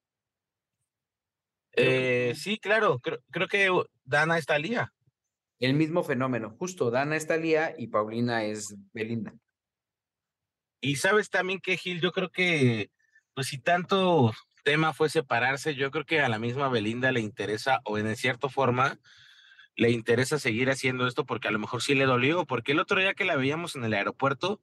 Eh, 1.73 2.33
sí, 2.35 2.57
claro, 2.57 2.99
creo, 2.99 3.19
creo 3.31 3.47
que 3.47 3.69
Dana 4.03 4.37
está 4.37 4.55
al 4.55 4.63
día. 4.63 4.93
el 5.59 5.73
mismo 5.73 6.03
fenómeno, 6.03 6.55
justo 6.57 6.89
Dana 6.89 7.15
es 7.15 7.27
Talía 7.27 7.75
y 7.77 7.87
Paulina 7.87 8.43
es 8.43 8.75
Belinda. 8.93 9.33
Y 10.81 10.95
sabes 10.95 11.29
también 11.29 11.59
que 11.59 11.77
Gil, 11.77 11.99
yo 11.99 12.11
creo 12.11 12.29
que, 12.29 12.89
pues 13.33 13.47
si 13.47 13.57
tanto 13.57 14.33
tema 14.63 14.93
fue 14.93 15.09
separarse, 15.09 15.75
yo 15.75 15.91
creo 15.91 16.05
que 16.05 16.21
a 16.21 16.29
la 16.29 16.39
misma 16.39 16.69
Belinda 16.69 17.11
le 17.11 17.19
interesa, 17.19 17.81
o 17.83 17.97
en 17.97 18.15
cierta 18.15 18.49
forma, 18.49 18.99
le 19.75 19.91
interesa 19.91 20.39
seguir 20.39 20.69
haciendo 20.69 21.07
esto 21.07 21.25
porque 21.25 21.47
a 21.47 21.51
lo 21.51 21.59
mejor 21.59 21.81
sí 21.81 21.95
le 21.95 22.05
dolió, 22.05 22.45
porque 22.45 22.73
el 22.73 22.79
otro 22.79 22.99
día 22.99 23.13
que 23.13 23.25
la 23.25 23.35
veíamos 23.35 23.75
en 23.75 23.83
el 23.83 23.93
aeropuerto, 23.93 24.61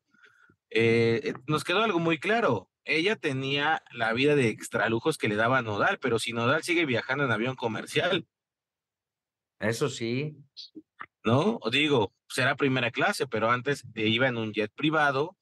eh, 0.71 1.21
eh, 1.25 1.35
nos 1.47 1.65
quedó 1.65 1.83
algo 1.83 1.99
muy 1.99 2.19
claro. 2.19 2.71
Ella 2.85 3.17
tenía 3.17 3.83
la 3.91 4.13
vida 4.13 4.37
de 4.37 4.49
extralujos 4.49 5.19
que 5.19 5.29
le 5.29 5.37
daba 5.37 5.63
Nodal, 5.63 5.99
pero 5.99 6.19
si 6.19 6.33
Nodal 6.33 6.63
sigue 6.63 6.87
viajando 6.87 7.25
en 7.25 7.33
avión 7.33 7.57
comercial, 7.57 8.27
Eso 9.59 9.89
sí, 9.89 10.37
¿no? 11.25 11.59
O 11.63 11.71
digo, 11.71 12.13
será 12.29 12.57
primera 12.57 12.91
clase, 12.91 13.27
pero 13.27 13.51
antes 13.51 13.85
iba 13.95 14.29
en 14.29 14.37
un 14.37 14.53
jet 14.53 14.73
privado 14.75 15.37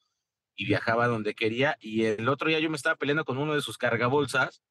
y 0.57 0.67
viajaba 0.67 1.09
donde 1.09 1.35
quería. 1.35 1.77
Y 1.81 2.05
el 2.05 2.29
otro 2.29 2.49
día 2.49 2.61
yo 2.61 2.71
me 2.71 2.77
estaba 2.77 2.97
peleando 2.97 3.25
con 3.25 3.39
uno 3.39 3.55
de 3.55 3.61
sus 3.61 3.77
cargabolsas, 3.77 4.63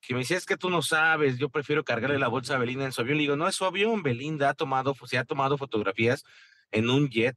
que 0.00 0.14
me 0.14 0.20
decía, 0.20 0.36
es 0.36 0.46
que 0.46 0.56
tú 0.56 0.70
no 0.70 0.82
sabes, 0.82 1.38
yo 1.38 1.50
prefiero 1.50 1.84
cargarle 1.84 2.18
la 2.18 2.28
bolsa 2.28 2.56
a 2.56 2.58
Belinda 2.58 2.84
en 2.84 2.92
su 2.92 3.00
avión. 3.02 3.18
Le 3.18 3.22
digo, 3.22 3.36
no 3.36 3.48
es 3.48 3.54
su 3.54 3.64
avión, 3.64 4.02
Belinda 4.02 4.50
ha 4.50 4.54
tomado, 4.54 4.94
se 5.06 5.18
ha 5.18 5.24
tomado 5.24 5.58
fotografías 5.58 6.24
en 6.70 6.90
un 6.90 7.08
jet 7.10 7.36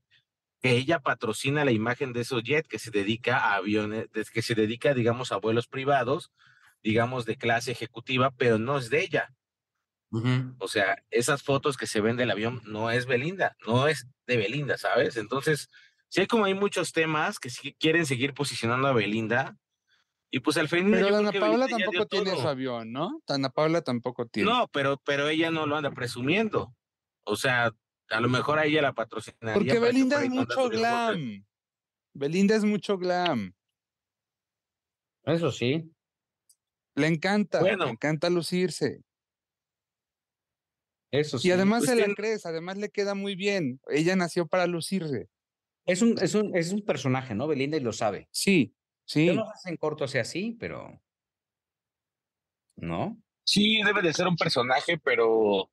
que 0.63 0.71
ella 0.71 0.99
patrocina 0.99 1.65
la 1.65 1.73
imagen 1.73 2.13
de 2.13 2.21
esos 2.21 2.41
jet 2.41 2.65
que 2.65 2.79
se 2.79 2.89
dedica 2.89 3.37
a 3.37 3.55
aviones, 3.55 4.07
que 4.31 4.41
se 4.41 4.55
dedica, 4.55 4.93
digamos, 4.93 5.33
a 5.33 5.37
vuelos 5.37 5.67
privados, 5.67 6.31
digamos, 6.81 7.25
de 7.25 7.35
clase 7.35 7.73
ejecutiva, 7.73 8.31
pero 8.31 8.57
no 8.57 8.77
es 8.77 8.89
de 8.89 9.01
ella. 9.01 9.33
O 10.59 10.67
sea, 10.69 11.03
esas 11.09 11.43
fotos 11.43 11.75
que 11.75 11.85
se 11.85 11.99
ven 11.99 12.15
del 12.15 12.31
avión 12.31 12.61
no 12.63 12.91
es 12.91 13.07
Belinda, 13.07 13.57
no 13.67 13.89
es 13.89 14.07
de 14.25 14.37
Belinda, 14.37 14.77
¿sabes? 14.77 15.17
Entonces, 15.17 15.69
sí, 16.07 16.27
como 16.27 16.45
hay 16.45 16.53
muchos 16.53 16.93
temas 16.93 17.39
que 17.39 17.49
sí 17.49 17.75
quieren 17.77 18.05
seguir 18.05 18.33
posicionando 18.33 18.87
a 18.87 18.93
Belinda, 18.93 19.57
y 20.31 20.39
pues 20.39 20.55
al 20.57 20.69
final. 20.69 20.91
Pero 21.03 21.29
que 21.29 21.39
Paula 21.41 21.67
tampoco 21.67 22.05
tiene 22.05 22.31
su 22.37 22.47
avión, 22.47 22.91
¿no? 22.93 23.21
Dana 23.27 23.49
Paula 23.49 23.81
tampoco 23.81 24.27
tiene. 24.27 24.49
No, 24.49 24.69
pero, 24.71 24.97
pero 25.03 25.27
ella 25.27 25.51
no 25.51 25.67
lo 25.67 25.75
anda 25.75 25.91
presumiendo. 25.91 26.73
O 27.25 27.35
sea, 27.35 27.73
a 28.09 28.19
lo 28.19 28.29
mejor 28.29 28.59
a 28.59 28.65
ella 28.65 28.81
la 28.81 28.93
patrocinaría. 28.93 29.53
Porque 29.53 29.79
Belinda 29.79 30.23
es 30.23 30.29
mucho 30.29 30.69
glam. 30.69 31.45
Belinda 32.13 32.55
es 32.55 32.63
mucho 32.63 32.97
glam. 32.97 33.53
eso 35.25 35.51
sí. 35.51 35.89
Le 36.95 37.07
encanta, 37.07 37.59
Bueno. 37.59 37.85
le 37.85 37.91
encanta 37.91 38.29
lucirse. 38.29 39.01
Eso 41.11 41.37
sí. 41.37 41.47
Y 41.47 41.51
además 41.51 41.85
pues 41.85 41.91
se 41.91 42.07
la 42.07 42.13
crees, 42.13 42.45
además 42.45 42.77
le 42.77 42.89
queda 42.89 43.15
muy 43.15 43.35
bien. 43.35 43.79
Ella 43.87 44.15
nació 44.15 44.47
para 44.47 44.67
lucirse. 44.67 45.29
es 45.85 46.01
un, 46.01 46.17
es 46.21 46.35
un, 46.35 46.55
es 46.55 46.71
un 46.71 46.83
personaje, 46.83 47.35
¿no? 47.35 47.47
Belinda 47.47 47.77
y 47.77 47.81
lo 47.81 47.93
sabe. 47.93 48.27
Sí, 48.31 48.75
sí. 49.05 49.27
Yo 49.27 49.35
no 49.35 49.45
sé 49.45 49.51
si 49.63 49.69
en 49.69 49.77
corto 49.77 50.07
sea 50.07 50.21
así, 50.21 50.55
pero. 50.59 51.01
¿No? 52.75 53.21
Sí, 53.43 53.81
debe 53.83 54.01
de 54.01 54.13
ser 54.13 54.27
un 54.27 54.35
personaje, 54.35 54.97
pero 54.97 55.69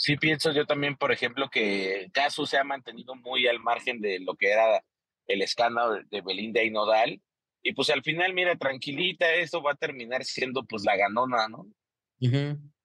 sí 0.00 0.16
pienso 0.16 0.50
yo 0.52 0.64
también, 0.64 0.96
por 0.96 1.12
ejemplo, 1.12 1.50
que 1.50 2.08
Casu 2.12 2.46
se 2.46 2.56
ha 2.56 2.64
mantenido 2.64 3.14
muy 3.16 3.46
al 3.46 3.60
margen 3.60 4.00
de 4.00 4.18
lo 4.18 4.34
que 4.34 4.50
era 4.50 4.82
el 5.26 5.42
escándalo 5.42 6.02
de- 6.10 6.20
Belinda 6.22 6.62
y 6.62 6.70
Nodal. 6.70 7.20
Y 7.62 7.74
pues 7.74 7.90
al 7.90 8.02
final, 8.02 8.32
mira, 8.32 8.56
tranquilita, 8.56 9.30
esto 9.34 9.62
va 9.62 9.72
a 9.72 9.76
terminar 9.76 10.24
siendo 10.24 10.64
pues 10.64 10.84
la 10.84 10.96
ganona, 10.96 11.46
¿no? 11.48 11.66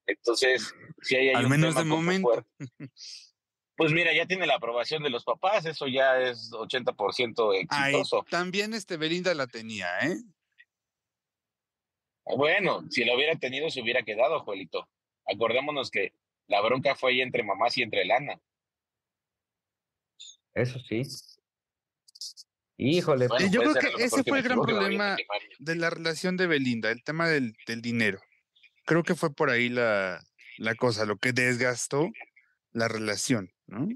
Entonces, 0.06 0.74
si 1.00 1.16
hay 1.16 1.30
Al 1.30 1.44
un 1.46 1.50
menos 1.52 1.70
tema 1.70 1.80
de 1.80 1.86
momento. 1.88 2.28
fuerte. 2.28 2.50
Pues 3.78 3.92
mira, 3.92 4.10
ya 4.14 4.24
tiene 4.24 4.46
la 4.46 4.54
aprobación 4.54 5.02
de 5.02 5.10
los 5.10 5.22
papás, 5.22 5.66
eso 5.66 5.86
ya 5.86 6.18
es 6.18 6.50
80% 6.50 7.52
Ay, 7.52 7.60
exitoso. 7.92 8.24
también 8.30 8.72
este 8.72 8.96
Belinda 8.96 9.34
la 9.34 9.46
tenía, 9.46 9.98
¿eh? 10.00 10.16
Bueno, 12.24 12.84
si 12.90 13.04
lo 13.04 13.14
hubiera 13.14 13.36
tenido, 13.36 13.68
se 13.70 13.82
hubiera 13.82 14.02
quedado, 14.02 14.40
Juelito. 14.40 14.88
Acordémonos 15.26 15.90
que 15.90 16.12
la 16.48 16.60
bronca 16.60 16.94
fue 16.94 17.12
ahí 17.12 17.20
entre 17.20 17.42
mamás 17.42 17.76
y 17.78 17.82
entre 17.82 18.04
lana. 18.04 18.40
Eso 20.54 20.78
sí. 20.80 21.02
Híjole, 22.78 23.28
Bueno, 23.28 23.46
Y 23.46 23.50
yo 23.50 23.60
creo 23.60 23.74
que 23.74 24.04
ese 24.04 24.22
que 24.22 24.30
fue 24.30 24.38
el 24.38 24.44
gran 24.44 24.60
problema 24.60 25.16
de 25.58 25.76
la 25.76 25.90
relación 25.90 26.36
de 26.36 26.46
Belinda, 26.46 26.90
el 26.90 27.02
tema 27.02 27.28
del, 27.28 27.56
del 27.66 27.80
dinero. 27.80 28.20
Creo 28.84 29.02
que 29.02 29.14
fue 29.14 29.32
por 29.34 29.50
ahí 29.50 29.68
la, 29.68 30.22
la 30.58 30.74
cosa, 30.74 31.06
lo 31.06 31.16
que 31.16 31.32
desgastó 31.32 32.10
la 32.72 32.88
relación, 32.88 33.50
¿no? 33.66 33.88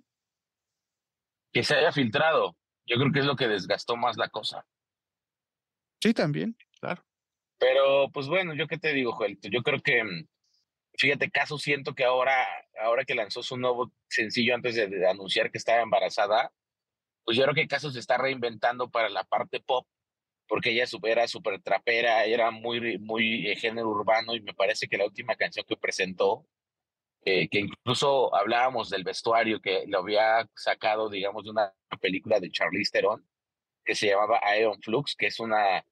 Que 1.52 1.62
se 1.62 1.74
haya 1.74 1.92
filtrado, 1.92 2.56
yo 2.86 2.96
creo 2.96 3.12
que 3.12 3.20
es 3.20 3.26
lo 3.26 3.36
que 3.36 3.48
desgastó 3.48 3.96
más 3.96 4.16
la 4.16 4.28
cosa. 4.28 4.66
Sí, 6.02 6.14
también, 6.14 6.56
claro. 6.80 7.04
Pero, 7.58 8.10
pues 8.10 8.26
bueno, 8.26 8.54
yo 8.54 8.66
qué 8.66 8.78
te 8.78 8.92
digo, 8.94 9.12
Joelito, 9.12 9.48
yo 9.48 9.62
creo 9.62 9.82
que, 9.82 10.02
mm, 10.02 10.26
fíjate, 11.00 11.30
caso 11.30 11.58
siento 11.58 11.94
que 11.94 12.04
ahora, 12.04 12.46
ahora 12.80 13.04
que 13.04 13.14
lanzó 13.14 13.42
su 13.42 13.56
nuevo 13.56 13.92
sencillo 14.08 14.54
antes 14.54 14.74
de, 14.74 15.08
anunciar 15.08 15.50
que 15.50 15.58
estaba 15.58 15.82
embarazada, 15.82 16.52
pues 17.24 17.36
yo 17.36 17.44
creo 17.44 17.54
que 17.54 17.68
Caso 17.68 17.90
se 17.90 18.00
está 18.00 18.18
reinventando 18.18 18.90
para 18.90 19.08
la 19.08 19.24
parte 19.24 19.60
pop, 19.60 19.86
porque 20.48 20.70
ella 20.70 20.84
era 21.04 21.28
súper 21.28 21.62
trapera, 21.62 22.24
era 22.24 22.50
muy, 22.50 22.98
muy 22.98 23.48
eh, 23.48 23.56
género 23.56 23.88
urbano 23.88 24.34
y 24.34 24.40
me 24.40 24.54
parece 24.54 24.88
que 24.88 24.98
la 24.98 25.06
última 25.06 25.36
canción 25.36 25.64
que 25.66 25.76
presentó, 25.76 26.46
eh, 27.24 27.48
que 27.48 27.60
incluso 27.60 28.34
hablábamos 28.34 28.90
del 28.90 29.04
vestuario 29.04 29.60
que 29.60 29.84
lo 29.86 29.98
había 29.98 30.48
sacado, 30.54 31.08
digamos, 31.08 31.44
de 31.44 31.50
una 31.50 31.72
película 32.00 32.40
de 32.40 32.50
Charlize 32.50 32.90
Theron, 32.92 33.26
que 33.84 33.94
se 33.94 34.08
llamaba 34.08 34.40
Iron 34.58 34.80
Flux, 34.82 35.14
que 35.16 35.26
es 35.26 35.40
una 35.40 35.84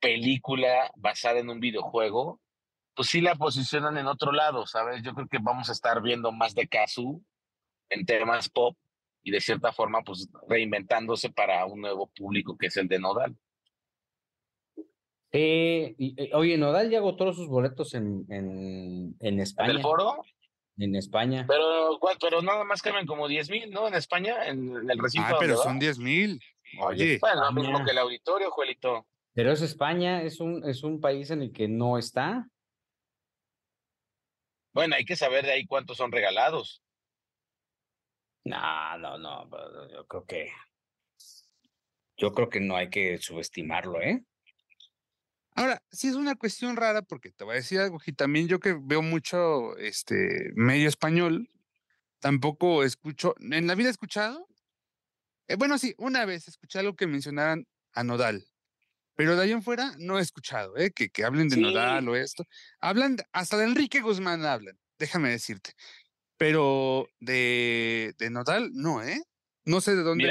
película 0.00 0.90
basada 0.96 1.40
en 1.40 1.50
un 1.50 1.60
videojuego, 1.60 2.40
pues 2.96 3.08
sí 3.08 3.20
la 3.20 3.34
posicionan 3.36 3.96
en 3.98 4.06
otro 4.06 4.32
lado, 4.32 4.66
¿sabes? 4.66 5.02
Yo 5.02 5.14
creo 5.14 5.28
que 5.28 5.38
vamos 5.40 5.68
a 5.68 5.72
estar 5.72 6.02
viendo 6.02 6.32
más 6.32 6.54
de 6.54 6.66
Kazu 6.66 7.22
en 7.90 8.06
temas 8.06 8.48
pop 8.48 8.76
y 9.22 9.30
de 9.30 9.40
cierta 9.40 9.70
forma, 9.72 10.02
pues 10.02 10.28
reinventándose 10.48 11.30
para 11.30 11.64
un 11.66 11.80
nuevo 11.82 12.10
público 12.16 12.56
que 12.56 12.66
es 12.68 12.76
el 12.76 12.88
de 12.88 12.98
Nodal. 12.98 13.36
Eh, 15.32 15.94
y- 15.98 16.14
eh, 16.22 16.30
oye, 16.34 16.56
Nodal 16.56 16.88
ya 16.90 16.98
agotó 16.98 17.32
sus 17.32 17.48
boletos 17.48 17.94
en, 17.94 18.24
en, 18.30 19.14
en 19.20 19.34
¿En 19.34 19.40
España. 19.40 19.72
el 19.72 19.80
foro? 19.82 20.22
En 20.78 20.94
España. 20.94 21.44
Pero, 21.48 21.98
¿cuál? 22.00 22.16
pero 22.20 22.40
nada 22.42 22.64
más 22.64 22.80
caben 22.82 23.06
como 23.06 23.28
10 23.28 23.50
mil, 23.50 23.70
¿no? 23.70 23.88
En 23.88 23.94
España, 23.94 24.46
en, 24.46 24.76
en 24.76 24.90
el 24.90 24.98
recinto. 24.98 25.28
Ah, 25.34 25.36
pero 25.38 25.56
son 25.56 25.78
10 25.78 25.98
mil. 25.98 26.40
Oye, 26.80 27.18
Bueno, 27.20 27.44
lo 27.44 27.52
mismo 27.52 27.84
que 27.84 27.90
el 27.92 27.98
auditorio, 27.98 28.50
Juelito. 28.50 29.06
Pero 29.34 29.52
es 29.52 29.60
España, 29.62 30.22
es 30.22 30.40
un, 30.40 30.66
es 30.68 30.82
un 30.82 31.00
país 31.00 31.30
en 31.30 31.42
el 31.42 31.52
que 31.52 31.68
no 31.68 31.98
está. 31.98 32.48
Bueno, 34.76 34.94
hay 34.94 35.06
que 35.06 35.16
saber 35.16 35.46
de 35.46 35.52
ahí 35.52 35.64
cuántos 35.64 35.96
son 35.96 36.12
regalados. 36.12 36.82
No, 38.44 38.98
no, 38.98 39.16
no, 39.16 39.48
pero 39.50 39.90
yo 39.90 40.06
creo 40.06 40.26
que. 40.26 40.52
Yo 42.18 42.32
creo 42.32 42.50
que 42.50 42.60
no 42.60 42.76
hay 42.76 42.90
que 42.90 43.16
subestimarlo, 43.16 44.02
¿eh? 44.02 44.22
Ahora, 45.54 45.82
sí 45.90 46.08
es 46.08 46.14
una 46.14 46.34
cuestión 46.34 46.76
rara 46.76 47.00
porque 47.00 47.32
te 47.32 47.44
voy 47.44 47.54
a 47.54 47.56
decir 47.56 47.80
algo, 47.80 47.98
y 48.04 48.12
también 48.12 48.48
yo 48.48 48.60
que 48.60 48.76
veo 48.78 49.00
mucho 49.00 49.78
este 49.78 50.50
medio 50.56 50.90
español, 50.90 51.48
tampoco 52.20 52.84
escucho, 52.84 53.34
en 53.40 53.66
la 53.66 53.76
vida 53.76 53.88
he 53.88 53.92
escuchado, 53.92 54.46
eh, 55.48 55.56
bueno, 55.56 55.78
sí, 55.78 55.94
una 55.96 56.26
vez 56.26 56.48
escuché 56.48 56.80
algo 56.80 56.96
que 56.96 57.06
mencionaran 57.06 57.66
a 57.94 58.04
Nodal, 58.04 58.46
pero 59.16 59.34
de 59.34 59.42
ahí 59.42 59.50
en 59.50 59.62
fuera 59.62 59.92
no 59.98 60.18
he 60.18 60.22
escuchado, 60.22 60.76
¿eh? 60.76 60.92
que, 60.92 61.08
que 61.08 61.24
hablen 61.24 61.48
de 61.48 61.56
Nodal 61.56 62.08
o 62.08 62.16
esto. 62.16 62.44
Hablan, 62.80 63.16
hasta 63.32 63.56
de 63.56 63.64
Enrique 63.64 64.00
Guzmán 64.00 64.44
hablan, 64.44 64.78
déjame 64.98 65.30
decirte. 65.30 65.72
Pero 66.36 67.08
de, 67.18 68.14
de 68.18 68.30
Nodal, 68.30 68.70
no, 68.74 69.02
¿eh? 69.02 69.22
No 69.64 69.80
sé 69.80 69.96
de 69.96 70.02
dónde 70.02 70.30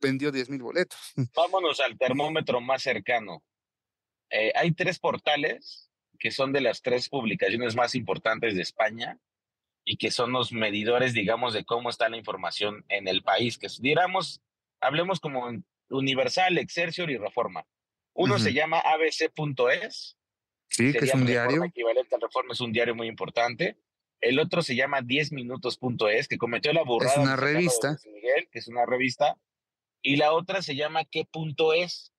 vendió 0.00 0.30
10 0.30 0.48
mil 0.48 0.62
boletos. 0.62 0.98
Vámonos 1.34 1.80
al 1.80 1.98
termómetro 1.98 2.60
más 2.60 2.82
cercano. 2.82 3.42
Eh, 4.30 4.52
hay 4.54 4.72
tres 4.72 4.98
portales 5.00 5.90
que 6.18 6.30
son 6.30 6.52
de 6.52 6.60
las 6.60 6.82
tres 6.82 7.08
publicaciones 7.08 7.74
más 7.74 7.94
importantes 7.94 8.54
de 8.54 8.62
España 8.62 9.18
y 9.84 9.96
que 9.96 10.10
son 10.10 10.30
los 10.30 10.52
medidores, 10.52 11.14
digamos, 11.14 11.52
de 11.52 11.64
cómo 11.64 11.90
está 11.90 12.08
la 12.08 12.16
información 12.18 12.84
en 12.88 13.08
el 13.08 13.22
país, 13.22 13.58
que 13.58 13.68
digamos, 13.80 14.40
hablemos 14.80 15.18
como 15.18 15.50
Universal, 15.88 16.58
Excelsior 16.58 17.10
y 17.10 17.16
Reforma. 17.16 17.64
Uno 18.14 18.38
se 18.38 18.52
llama 18.52 18.80
abc.es. 18.80 20.16
Sí, 20.68 20.92
que 20.92 20.98
es 20.98 21.14
un 21.14 21.26
diario. 21.26 21.64
Equivalente 21.64 22.14
al 22.14 22.20
Reforma, 22.20 22.52
es 22.52 22.60
un 22.60 22.72
diario 22.72 22.94
muy 22.94 23.08
importante. 23.08 23.76
El 24.20 24.38
otro 24.38 24.62
se 24.62 24.76
llama 24.76 25.00
10minutos.es, 25.00 26.28
que 26.28 26.38
cometió 26.38 26.72
la 26.72 26.84
burrada. 26.84 27.14
Es 27.14 27.18
una 27.18 27.36
revista. 27.36 27.96
Miguel, 28.12 28.48
que 28.50 28.58
es 28.58 28.68
una 28.68 28.86
revista. 28.86 29.36
Y 30.02 30.16
la 30.16 30.32
otra 30.32 30.62
se 30.62 30.76
llama 30.76 31.04
qué.es 31.04 32.12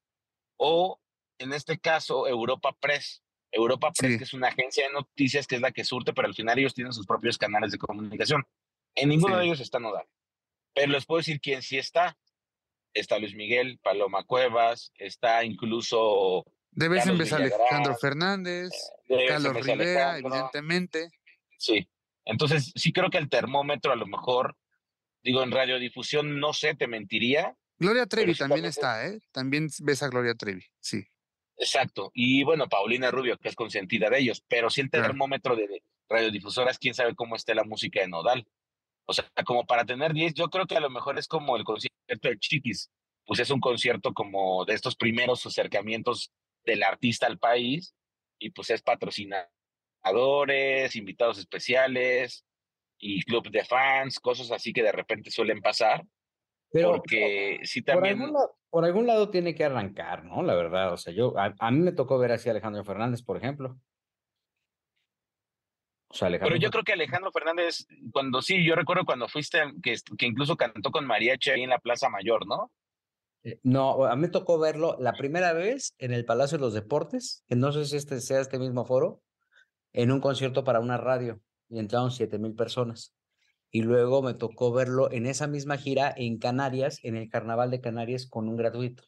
o, 0.57 0.99
en 1.37 1.53
este 1.53 1.79
caso, 1.79 2.27
Europa 2.27 2.75
Press. 2.79 3.23
Europa 3.51 3.91
Press, 3.91 4.17
que 4.17 4.23
es 4.23 4.33
una 4.33 4.47
agencia 4.47 4.87
de 4.87 4.93
noticias 4.93 5.47
que 5.47 5.55
es 5.55 5.61
la 5.61 5.71
que 5.71 5.83
surte, 5.83 6.13
pero 6.13 6.27
al 6.27 6.35
final 6.35 6.57
ellos 6.57 6.73
tienen 6.73 6.93
sus 6.93 7.05
propios 7.05 7.37
canales 7.37 7.71
de 7.71 7.77
comunicación. 7.77 8.45
En 8.95 9.09
ninguno 9.09 9.37
de 9.37 9.45
ellos 9.45 9.59
está 9.59 9.79
Nodal. 9.79 10.05
Pero 10.73 10.91
les 10.91 11.05
puedo 11.05 11.19
decir 11.19 11.39
quién 11.39 11.61
sí 11.61 11.77
está 11.77 12.17
está 12.93 13.19
Luis 13.19 13.35
Miguel, 13.35 13.79
Paloma 13.81 14.23
Cuevas, 14.23 14.91
está 14.95 15.43
incluso... 15.43 16.45
Debe 16.71 16.99
en 16.99 17.17
vez 17.17 17.33
Alejandro 17.33 17.95
Fernández, 17.97 18.71
eh, 19.09 19.25
Carlos 19.27 19.53
Rivera, 19.65 20.17
evidentemente. 20.17 21.09
Sí, 21.57 21.89
entonces 22.23 22.71
sí 22.75 22.93
creo 22.93 23.09
que 23.09 23.17
el 23.17 23.29
termómetro 23.29 23.91
a 23.91 23.97
lo 23.97 24.07
mejor, 24.07 24.55
digo, 25.21 25.43
en 25.43 25.51
radiodifusión, 25.51 26.39
no 26.39 26.53
sé, 26.53 26.75
te 26.75 26.87
mentiría. 26.87 27.55
Gloria 27.77 28.05
Trevi 28.05 28.35
también 28.35 28.65
está, 28.65 29.05
¿eh? 29.05 29.19
También 29.31 29.67
ves 29.79 30.01
a 30.01 30.07
Gloria 30.07 30.35
Trevi, 30.35 30.63
sí. 30.79 31.05
Exacto. 31.57 32.11
Y 32.13 32.43
bueno, 32.43 32.67
Paulina 32.69 33.11
Rubio, 33.11 33.37
que 33.37 33.49
es 33.49 33.55
consentida 33.55 34.09
de 34.09 34.19
ellos, 34.19 34.43
pero 34.47 34.69
sí 34.69 34.81
el 34.81 34.89
termómetro 34.89 35.55
de 35.55 35.83
radiodifusoras, 36.09 36.79
quién 36.79 36.93
sabe 36.93 37.15
cómo 37.15 37.35
esté 37.35 37.53
la 37.53 37.63
música 37.63 38.01
de 38.01 38.07
Nodal. 38.07 38.47
O 39.11 39.13
sea, 39.13 39.29
como 39.45 39.65
para 39.65 39.85
tener 39.85 40.13
10, 40.13 40.33
yo 40.33 40.49
creo 40.49 40.65
que 40.65 40.77
a 40.77 40.79
lo 40.79 40.89
mejor 40.89 41.19
es 41.19 41.27
como 41.27 41.57
el 41.57 41.65
concierto 41.65 42.29
de 42.29 42.39
Chiquis. 42.39 42.89
Pues 43.25 43.39
es 43.39 43.51
un 43.51 43.59
concierto 43.59 44.13
como 44.13 44.65
de 44.65 44.73
estos 44.73 44.95
primeros 44.95 45.45
acercamientos 45.45 46.31
del 46.63 46.83
artista 46.83 47.27
al 47.27 47.39
país 47.39 47.93
y 48.39 48.51
pues 48.51 48.69
es 48.69 48.81
patrocinadores, 48.81 50.95
invitados 50.95 51.37
especiales 51.37 52.45
y 52.97 53.21
club 53.23 53.49
de 53.49 53.65
fans, 53.65 54.19
cosas 54.19 54.51
así 54.51 54.73
que 54.73 54.83
de 54.83 54.91
repente 54.91 55.29
suelen 55.29 55.61
pasar. 55.61 56.03
Pero 56.71 56.93
porque 56.93 57.59
sí 57.63 57.81
también... 57.81 58.17
Por 58.17 58.23
algún, 58.23 58.33
lado, 58.33 58.57
por 58.69 58.85
algún 58.85 59.07
lado 59.07 59.29
tiene 59.29 59.53
que 59.53 59.65
arrancar, 59.65 60.23
¿no? 60.23 60.41
La 60.41 60.55
verdad, 60.55 60.93
o 60.93 60.97
sea, 60.97 61.13
yo, 61.13 61.37
a, 61.37 61.53
a 61.59 61.71
mí 61.71 61.79
me 61.79 61.91
tocó 61.91 62.17
ver 62.17 62.31
así 62.31 62.47
a 62.47 62.53
Alejandro 62.53 62.85
Fernández, 62.85 63.21
por 63.21 63.35
ejemplo. 63.35 63.77
Pero 66.19 66.55
yo 66.55 66.69
creo 66.69 66.83
que 66.83 66.93
Alejandro 66.93 67.31
Fernández, 67.31 67.85
cuando 68.11 68.41
sí, 68.41 68.65
yo 68.65 68.75
recuerdo 68.75 69.05
cuando 69.05 69.27
fuiste, 69.27 69.59
que, 69.81 69.95
que 70.17 70.25
incluso 70.25 70.57
cantó 70.57 70.91
con 70.91 71.05
mariachi 71.05 71.51
ahí 71.51 71.63
en 71.63 71.69
la 71.69 71.79
Plaza 71.79 72.09
Mayor, 72.09 72.45
¿no? 72.47 72.71
Eh, 73.43 73.59
no, 73.63 74.05
a 74.05 74.15
mí 74.15 74.21
me 74.21 74.27
tocó 74.27 74.59
verlo 74.59 74.97
la 74.99 75.13
primera 75.13 75.53
vez 75.53 75.95
en 75.97 76.13
el 76.13 76.25
Palacio 76.25 76.57
de 76.57 76.63
los 76.63 76.73
Deportes, 76.73 77.43
que 77.47 77.55
no 77.55 77.71
sé 77.71 77.85
si 77.85 77.97
este 77.97 78.19
sea 78.21 78.39
este 78.39 78.59
mismo 78.59 78.85
foro, 78.85 79.21
en 79.93 80.11
un 80.11 80.21
concierto 80.21 80.63
para 80.63 80.79
una 80.79 80.97
radio, 80.97 81.41
y 81.69 81.79
entraron 81.79 82.11
siete 82.11 82.37
mil 82.37 82.53
personas. 82.53 83.15
Y 83.71 83.81
luego 83.83 84.21
me 84.21 84.33
tocó 84.33 84.73
verlo 84.73 85.11
en 85.11 85.25
esa 85.25 85.47
misma 85.47 85.77
gira 85.77 86.13
en 86.15 86.37
Canarias, 86.37 86.99
en 87.03 87.15
el 87.15 87.29
Carnaval 87.29 87.71
de 87.71 87.81
Canarias, 87.81 88.27
con 88.27 88.49
un 88.49 88.57
gratuito. 88.57 89.03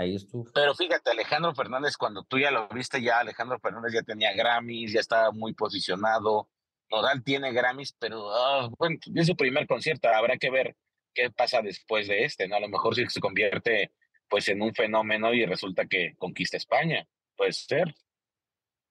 Ahí 0.00 0.14
estuvo. 0.14 0.46
Pero 0.54 0.74
fíjate, 0.74 1.10
Alejandro 1.10 1.54
Fernández, 1.54 1.98
cuando 1.98 2.24
tú 2.24 2.38
ya 2.38 2.50
lo 2.50 2.66
viste, 2.68 3.02
ya 3.02 3.18
Alejandro 3.18 3.58
Fernández 3.58 3.92
ya 3.92 4.02
tenía 4.02 4.32
Grammys, 4.32 4.94
ya 4.94 5.00
estaba 5.00 5.30
muy 5.30 5.52
posicionado. 5.52 6.48
Nodal 6.90 7.22
tiene 7.22 7.52
Grammys, 7.52 7.94
pero 7.98 8.30
ah, 8.30 8.70
bueno, 8.78 8.96
es 9.14 9.26
su 9.26 9.36
primer 9.36 9.66
concierto. 9.66 10.08
Habrá 10.08 10.38
que 10.38 10.50
ver 10.50 10.74
qué 11.12 11.30
pasa 11.30 11.60
después 11.60 12.08
de 12.08 12.24
este, 12.24 12.48
¿no? 12.48 12.56
A 12.56 12.60
lo 12.60 12.68
mejor 12.68 12.94
si 12.94 13.06
se 13.10 13.20
convierte 13.20 13.92
pues 14.26 14.48
en 14.48 14.62
un 14.62 14.72
fenómeno 14.74 15.34
y 15.34 15.44
resulta 15.44 15.84
que 15.84 16.14
conquista 16.16 16.56
España. 16.56 17.06
Puede 17.36 17.52
ser. 17.52 17.94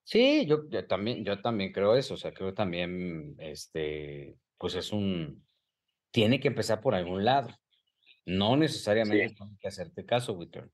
Sí, 0.04 0.46
yo, 0.46 0.70
también, 0.88 1.26
yo 1.26 1.42
también 1.42 1.72
creo 1.72 1.96
eso. 1.96 2.14
O 2.14 2.18
sea, 2.18 2.32
creo 2.34 2.54
también, 2.54 3.36
este, 3.40 4.38
pues 4.60 4.76
es 4.76 4.92
un, 4.92 5.44
tiene 6.12 6.40
que 6.40 6.50
empezar 6.50 6.82
por 6.82 6.94
algún 6.94 7.26
lado. 7.26 7.50
No 8.28 8.56
necesariamente 8.56 9.34
tiene 9.34 9.58
que 9.60 9.68
hacerte 9.68 10.06
caso, 10.06 10.34
Witter. 10.34 10.70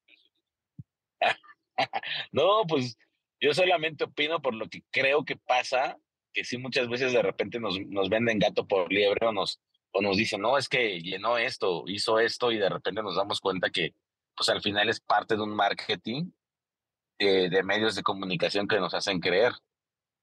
no, 2.31 2.63
pues 2.67 2.97
yo 3.39 3.53
solamente 3.53 4.05
opino 4.05 4.41
por 4.41 4.53
lo 4.53 4.67
que 4.67 4.83
creo 4.91 5.25
que 5.25 5.35
pasa, 5.35 5.97
que 6.33 6.43
sí 6.43 6.57
muchas 6.57 6.89
veces 6.89 7.13
de 7.13 7.21
repente 7.21 7.59
nos, 7.59 7.79
nos 7.87 8.09
venden 8.09 8.39
gato 8.39 8.67
por 8.67 8.91
liebre 8.91 9.27
o 9.27 9.31
nos, 9.31 9.61
o 9.91 10.01
nos 10.01 10.17
dicen, 10.17 10.41
no, 10.41 10.57
es 10.57 10.67
que 10.67 10.99
llenó 11.01 11.37
esto, 11.37 11.83
hizo 11.87 12.19
esto 12.19 12.51
y 12.51 12.57
de 12.57 12.69
repente 12.69 13.01
nos 13.01 13.15
damos 13.15 13.39
cuenta 13.39 13.69
que 13.69 13.93
pues 14.35 14.49
al 14.49 14.61
final 14.61 14.89
es 14.89 14.99
parte 14.99 15.35
de 15.35 15.41
un 15.41 15.55
marketing 15.55 16.31
de, 17.17 17.63
medios 17.63 17.95
de 17.95 18.03
comunicación 18.03 18.67
que 18.67 18.79
nos 18.79 18.93
hacen 18.93 19.19
creer. 19.19 19.53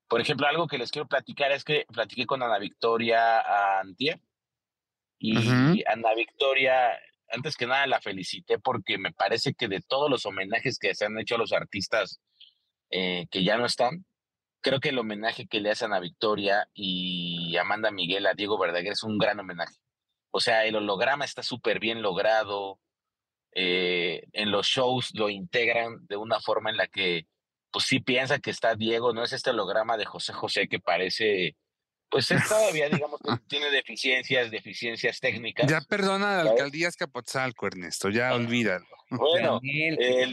Por 0.09 0.21
ejemplo, 0.21 0.47
algo 0.47 0.67
que 0.67 0.77
les 0.77 0.91
quiero 0.91 1.09
platicar 1.09 1.53
es 1.53 1.65
que 1.65 1.87
platiqué 1.91 2.27
con 2.27 2.43
Ana 2.43 2.59
Victoria 2.59 3.81
Antier 3.81 4.21
y 5.19 5.83
Ana 5.87 6.15
Victoria 6.15 6.99
antes 7.33 7.57
que 7.57 7.67
nada 7.67 7.87
la 7.87 8.01
felicité 8.01 8.59
porque 8.59 8.99
me 8.99 9.13
parece 9.13 9.55
que 9.55 9.69
de 9.69 9.81
todos 9.81 10.11
los 10.11 10.27
homenajes 10.27 10.79
que 10.79 10.95
se 10.95 11.07
han 11.07 11.19
hecho 11.19 11.35
a 11.35 11.39
los 11.39 11.53
artistas 11.53 12.21
eh, 12.91 13.27
que 13.31 13.43
ya 13.43 13.57
no 13.57 13.67
están, 13.67 14.05
creo 14.61 14.81
que 14.81 14.91
el 14.91 14.99
homenaje 14.99 15.47
que 15.47 15.61
le 15.61 15.71
hacen 15.71 15.93
a 15.93 16.01
Victoria 16.01 16.69
y 16.75 17.57
Amanda 17.57 17.91
Miguel 17.91 18.27
a 18.27 18.35
Diego 18.35 18.59
Verdaguer 18.59 18.93
es 18.93 19.03
un 19.03 19.19
gran 19.19 19.41
homenaje. 19.41 19.75
O 20.31 20.41
sea, 20.41 20.65
el 20.65 20.77
holograma 20.77 21.25
está 21.25 21.43
súper 21.43 21.81
bien 21.81 22.03
logrado. 22.03 22.79
Eh, 23.55 24.25
en 24.33 24.51
los 24.51 24.67
shows 24.67 25.11
lo 25.15 25.29
integran 25.29 26.07
de 26.07 26.17
una 26.17 26.41
forma 26.41 26.71
en 26.71 26.77
la 26.77 26.87
que, 26.87 27.27
pues 27.71 27.87
sí 27.87 28.01
piensa 28.01 28.39
que 28.39 28.51
está 28.51 28.75
Diego, 28.75 29.13
no 29.13 29.25
es 29.25 29.33
este 29.33 29.51
holograma 29.51 29.97
de 29.97 30.07
José 30.07 30.33
José 30.33 30.69
que 30.69 30.81
parece 30.81 31.57
pues 32.13 32.31
él 32.31 32.39
todavía, 32.47 32.89
digamos, 32.91 33.19
tiene 33.49 33.71
deficiencias, 33.71 34.51
deficiencias 34.51 35.19
técnicas. 35.19 35.67
Ya 35.67 35.81
perdona 35.81 36.39
a 36.39 36.45
la 36.45 36.51
alcaldía 36.51 36.89
Escapotzalco, 36.89 37.67
Ernesto, 37.67 38.11
ya 38.11 38.35
olvídalo. 38.35 38.87
Bueno, 39.09 39.61
el, 39.63 40.33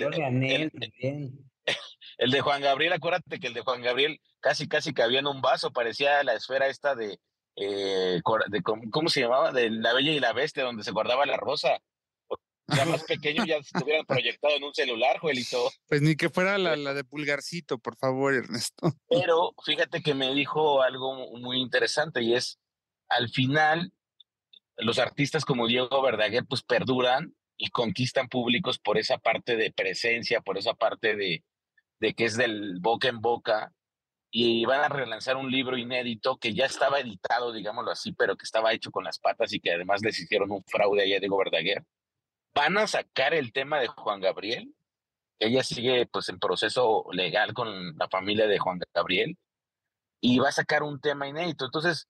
de 2.31 2.41
Juan 2.41 2.61
Gabriel, 2.61 2.93
acuérdate 2.93 3.39
que 3.39 3.47
el 3.47 3.53
de 3.53 3.61
Juan 3.61 3.81
Gabriel 3.81 4.19
casi, 4.41 4.67
casi 4.67 4.93
cabía 4.93 5.19
en 5.19 5.27
un 5.27 5.41
vaso, 5.41 5.71
parecía 5.71 6.21
la 6.23 6.33
esfera 6.33 6.67
esta 6.67 6.95
de, 6.95 7.17
eh, 7.55 8.21
de 8.47 8.61
¿cómo 8.91 9.09
se 9.09 9.21
llamaba? 9.21 9.53
De 9.53 9.69
La 9.69 9.93
Bella 9.93 10.11
y 10.11 10.19
la 10.19 10.33
Bestia, 10.33 10.63
donde 10.63 10.83
se 10.83 10.91
guardaba 10.91 11.25
la 11.25 11.37
rosa 11.37 11.79
ya 12.75 12.85
más 12.85 13.03
pequeño 13.07 13.45
ya 13.45 13.61
se 13.63 13.83
hubieran 13.83 14.05
proyectado 14.05 14.55
en 14.55 14.63
un 14.63 14.73
celular, 14.73 15.19
Joelito. 15.19 15.71
Pues 15.87 16.01
ni 16.01 16.15
que 16.15 16.29
fuera 16.29 16.57
la, 16.57 16.75
la, 16.75 16.93
de 16.93 17.03
pulgarcito, 17.03 17.77
por 17.79 17.95
favor, 17.95 18.33
Ernesto. 18.33 18.93
Pero 19.09 19.53
fíjate 19.63 20.01
que 20.01 20.13
me 20.13 20.33
dijo 20.33 20.81
algo 20.81 21.37
muy 21.37 21.59
interesante 21.59 22.21
y 22.21 22.35
es, 22.35 22.59
al 23.09 23.29
final, 23.29 23.91
los 24.77 24.99
artistas 24.99 25.45
como 25.45 25.67
Diego 25.67 26.01
Verdaguer 26.01 26.45
pues 26.47 26.63
perduran 26.63 27.33
y 27.57 27.69
conquistan 27.69 28.29
públicos 28.29 28.79
por 28.79 28.97
esa 28.97 29.17
parte 29.17 29.57
de 29.57 29.71
presencia, 29.71 30.41
por 30.41 30.57
esa 30.57 30.73
parte 30.73 31.15
de, 31.15 31.43
de 31.99 32.13
que 32.13 32.25
es 32.25 32.37
del 32.37 32.79
boca 32.79 33.09
en 33.09 33.19
boca 33.19 33.73
y 34.31 34.65
van 34.65 34.81
a 34.81 34.89
relanzar 34.89 35.37
un 35.37 35.51
libro 35.51 35.77
inédito 35.77 36.37
que 36.37 36.53
ya 36.53 36.65
estaba 36.65 36.99
editado, 36.99 37.51
digámoslo 37.51 37.91
así, 37.91 38.13
pero 38.13 38.37
que 38.37 38.43
estaba 38.43 38.73
hecho 38.73 38.91
con 38.91 39.03
las 39.03 39.19
patas 39.19 39.53
y 39.53 39.59
que 39.59 39.73
además 39.73 40.01
les 40.03 40.19
hicieron 40.19 40.51
un 40.51 40.63
fraude 40.63 41.01
a 41.01 41.19
Diego 41.19 41.37
Verdaguer 41.37 41.83
van 42.53 42.77
a 42.77 42.87
sacar 42.87 43.33
el 43.33 43.53
tema 43.53 43.79
de 43.79 43.87
Juan 43.87 44.21
Gabriel. 44.21 44.73
Ella 45.39 45.63
sigue 45.63 46.05
pues 46.07 46.29
en 46.29 46.39
proceso 46.39 47.05
legal 47.11 47.53
con 47.53 47.97
la 47.97 48.09
familia 48.09 48.47
de 48.47 48.59
Juan 48.59 48.79
Gabriel 48.93 49.37
y 50.21 50.39
va 50.39 50.49
a 50.49 50.53
sacar 50.53 50.83
un 50.83 50.99
tema 50.99 51.27
inédito. 51.27 51.65
Entonces, 51.65 52.07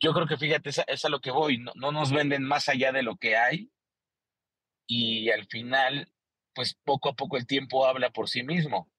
yo 0.00 0.12
creo 0.12 0.26
que 0.26 0.36
fíjate, 0.36 0.70
es 0.86 1.04
a, 1.04 1.08
lo 1.08 1.20
que 1.20 1.30
voy, 1.30 1.58
no, 1.58 1.92
nos 1.92 2.12
venden 2.12 2.44
más 2.44 2.68
allá 2.68 2.92
de 2.92 3.02
lo 3.02 3.16
que 3.16 3.36
hay 3.36 3.70
y 4.86 5.30
al 5.30 5.46
final, 5.46 6.10
pues 6.54 6.76
poco 6.84 7.10
a 7.10 7.14
poco 7.14 7.36
el 7.36 7.46
tiempo 7.46 7.86
habla 7.86 8.10
por 8.10 8.28
sí 8.28 8.42
mismo. 8.42 8.90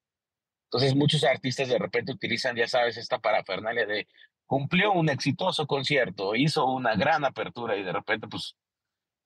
Entonces 0.66 0.96
muchos 0.96 1.24
artistas 1.24 1.68
de 1.68 1.80
repente 1.80 2.12
utilizan, 2.12 2.56
ya 2.56 2.68
sabes, 2.68 2.98
esta 2.98 3.20
parafernalia 3.20 3.86
de 3.86 4.08
cumplió 4.46 4.92
un 4.92 5.10
exitoso 5.10 5.68
concierto, 5.68 6.36
hizo 6.36 6.66
una 6.66 6.96
gran 6.96 7.24
apertura 7.24 7.78
y 7.78 7.84
de 7.84 7.94
repente 7.94 8.28
pues 8.28 8.56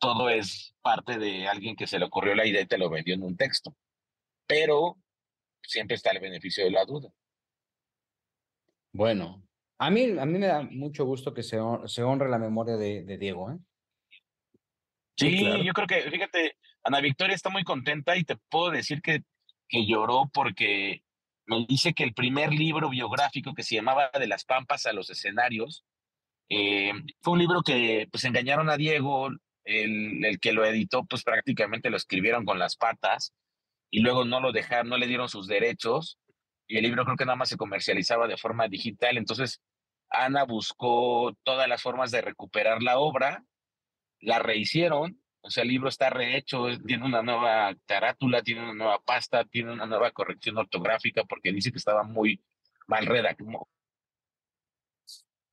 todo 0.03 0.29
es 0.29 0.75
parte 0.81 1.17
de 1.17 1.47
alguien 1.47 1.77
que 1.77 1.87
se 1.87 1.97
le 1.97 2.03
ocurrió 2.03 2.35
la 2.35 2.45
idea 2.45 2.61
y 2.61 2.65
te 2.65 2.77
lo 2.77 2.89
vendió 2.89 3.15
en 3.15 3.23
un 3.23 3.37
texto. 3.37 3.73
Pero 4.45 4.97
siempre 5.61 5.95
está 5.95 6.11
el 6.11 6.19
beneficio 6.19 6.65
de 6.65 6.71
la 6.71 6.83
duda. 6.83 7.09
Bueno, 8.91 9.47
a 9.77 9.89
mí, 9.89 10.03
a 10.19 10.25
mí 10.25 10.39
me 10.39 10.47
da 10.47 10.61
mucho 10.61 11.05
gusto 11.05 11.33
que 11.33 11.41
se, 11.41 11.57
se 11.85 12.03
honre 12.03 12.29
la 12.29 12.37
memoria 12.37 12.75
de, 12.75 13.03
de 13.03 13.17
Diego. 13.17 13.49
¿eh? 13.49 13.57
Sí, 15.15 15.63
yo 15.63 15.71
creo 15.71 15.87
que, 15.87 16.01
fíjate, 16.11 16.57
Ana 16.83 16.99
Victoria 16.99 17.33
está 17.33 17.49
muy 17.49 17.63
contenta 17.63 18.17
y 18.17 18.25
te 18.25 18.35
puedo 18.49 18.71
decir 18.71 19.01
que, 19.01 19.23
que 19.69 19.85
lloró 19.85 20.29
porque 20.33 21.05
me 21.45 21.65
dice 21.65 21.93
que 21.93 22.03
el 22.03 22.13
primer 22.13 22.51
libro 22.51 22.89
biográfico 22.89 23.53
que 23.53 23.63
se 23.63 23.75
llamaba 23.75 24.11
De 24.19 24.27
las 24.27 24.43
Pampas 24.43 24.85
a 24.85 24.91
los 24.91 25.09
escenarios, 25.09 25.85
eh, 26.49 26.91
fue 27.21 27.33
un 27.33 27.39
libro 27.39 27.61
que 27.61 28.09
pues 28.11 28.25
engañaron 28.25 28.69
a 28.69 28.75
Diego, 28.75 29.29
el, 29.65 30.23
el, 30.25 30.39
que 30.39 30.53
lo 30.53 30.65
editó 30.65 31.05
pues 31.05 31.23
prácticamente 31.23 31.89
lo 31.89 31.97
escribieron 31.97 32.45
con 32.45 32.59
las 32.59 32.75
patas 32.75 33.33
y 33.89 33.99
luego 34.01 34.25
no 34.25 34.39
lo 34.39 34.51
dejaron, 34.51 34.89
no 34.89 34.97
le 34.97 35.07
dieron 35.07 35.29
sus 35.29 35.47
derechos 35.47 36.19
y 36.67 36.77
el 36.77 36.83
libro 36.83 37.05
creo 37.05 37.17
que 37.17 37.25
nada 37.25 37.35
más 37.35 37.49
se 37.49 37.57
comercializaba 37.57 38.27
de 38.27 38.37
forma 38.37 38.67
digital, 38.67 39.17
entonces 39.17 39.61
Ana 40.09 40.43
buscó 40.43 41.35
todas 41.43 41.67
las 41.67 41.81
formas 41.81 42.11
de 42.11 42.21
recuperar 42.21 42.81
la 42.83 42.99
obra 42.99 43.43
la 44.23 44.39
rehicieron, 44.39 45.21
o 45.41 45.49
sea, 45.49 45.63
el 45.63 45.69
libro 45.69 45.89
está 45.89 46.09
rehecho, 46.09 46.67
tiene 46.85 47.05
una 47.05 47.21
nueva 47.21 47.75
carátula, 47.85 48.41
tiene 48.41 48.63
una 48.63 48.73
nueva 48.73 48.99
pasta, 49.01 49.43
tiene 49.43 49.73
una 49.73 49.85
nueva 49.85 50.11
corrección 50.11 50.57
ortográfica 50.57 51.25
porque 51.25 51.51
dice 51.51 51.71
que 51.71 51.77
estaba 51.77 52.03
muy 52.03 52.41
mal 52.87 53.05
redactado, 53.05 53.67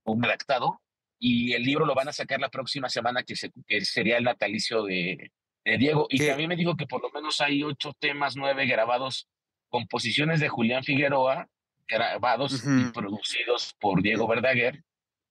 redactado 0.06 0.80
y 1.20 1.52
el 1.52 1.62
libro 1.62 1.86
lo 1.86 1.94
van 1.94 2.08
a 2.08 2.12
sacar 2.12 2.40
la 2.40 2.48
próxima 2.48 2.88
semana 2.88 3.22
que, 3.22 3.36
se, 3.36 3.52
que 3.66 3.84
sería 3.84 4.16
el 4.16 4.24
natalicio 4.24 4.82
de, 4.82 5.30
de 5.64 5.78
Diego. 5.78 6.06
Y 6.10 6.28
a 6.28 6.36
mí 6.36 6.48
me 6.48 6.56
dijo 6.56 6.76
que 6.76 6.86
por 6.86 7.02
lo 7.02 7.10
menos 7.10 7.40
hay 7.40 7.62
ocho 7.62 7.92
temas, 7.98 8.36
nueve 8.36 8.66
grabados, 8.66 9.28
composiciones 9.68 10.40
de 10.40 10.48
Julián 10.48 10.82
Figueroa, 10.82 11.48
grabados 11.86 12.64
y 12.64 12.90
producidos 12.92 13.74
por 13.78 14.02
Diego 14.02 14.26
Verdaguer 14.26 14.82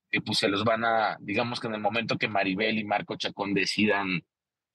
que 0.10 0.22
pues 0.22 0.40
se 0.40 0.48
los 0.48 0.64
van 0.64 0.84
a, 0.84 1.18
digamos 1.20 1.60
que 1.60 1.68
en 1.68 1.76
el 1.76 1.82
momento 1.82 2.18
que 2.18 2.28
Maribel 2.28 2.80
y 2.80 2.84
Marco 2.84 3.16
Chacón 3.16 3.54
decidan 3.54 4.24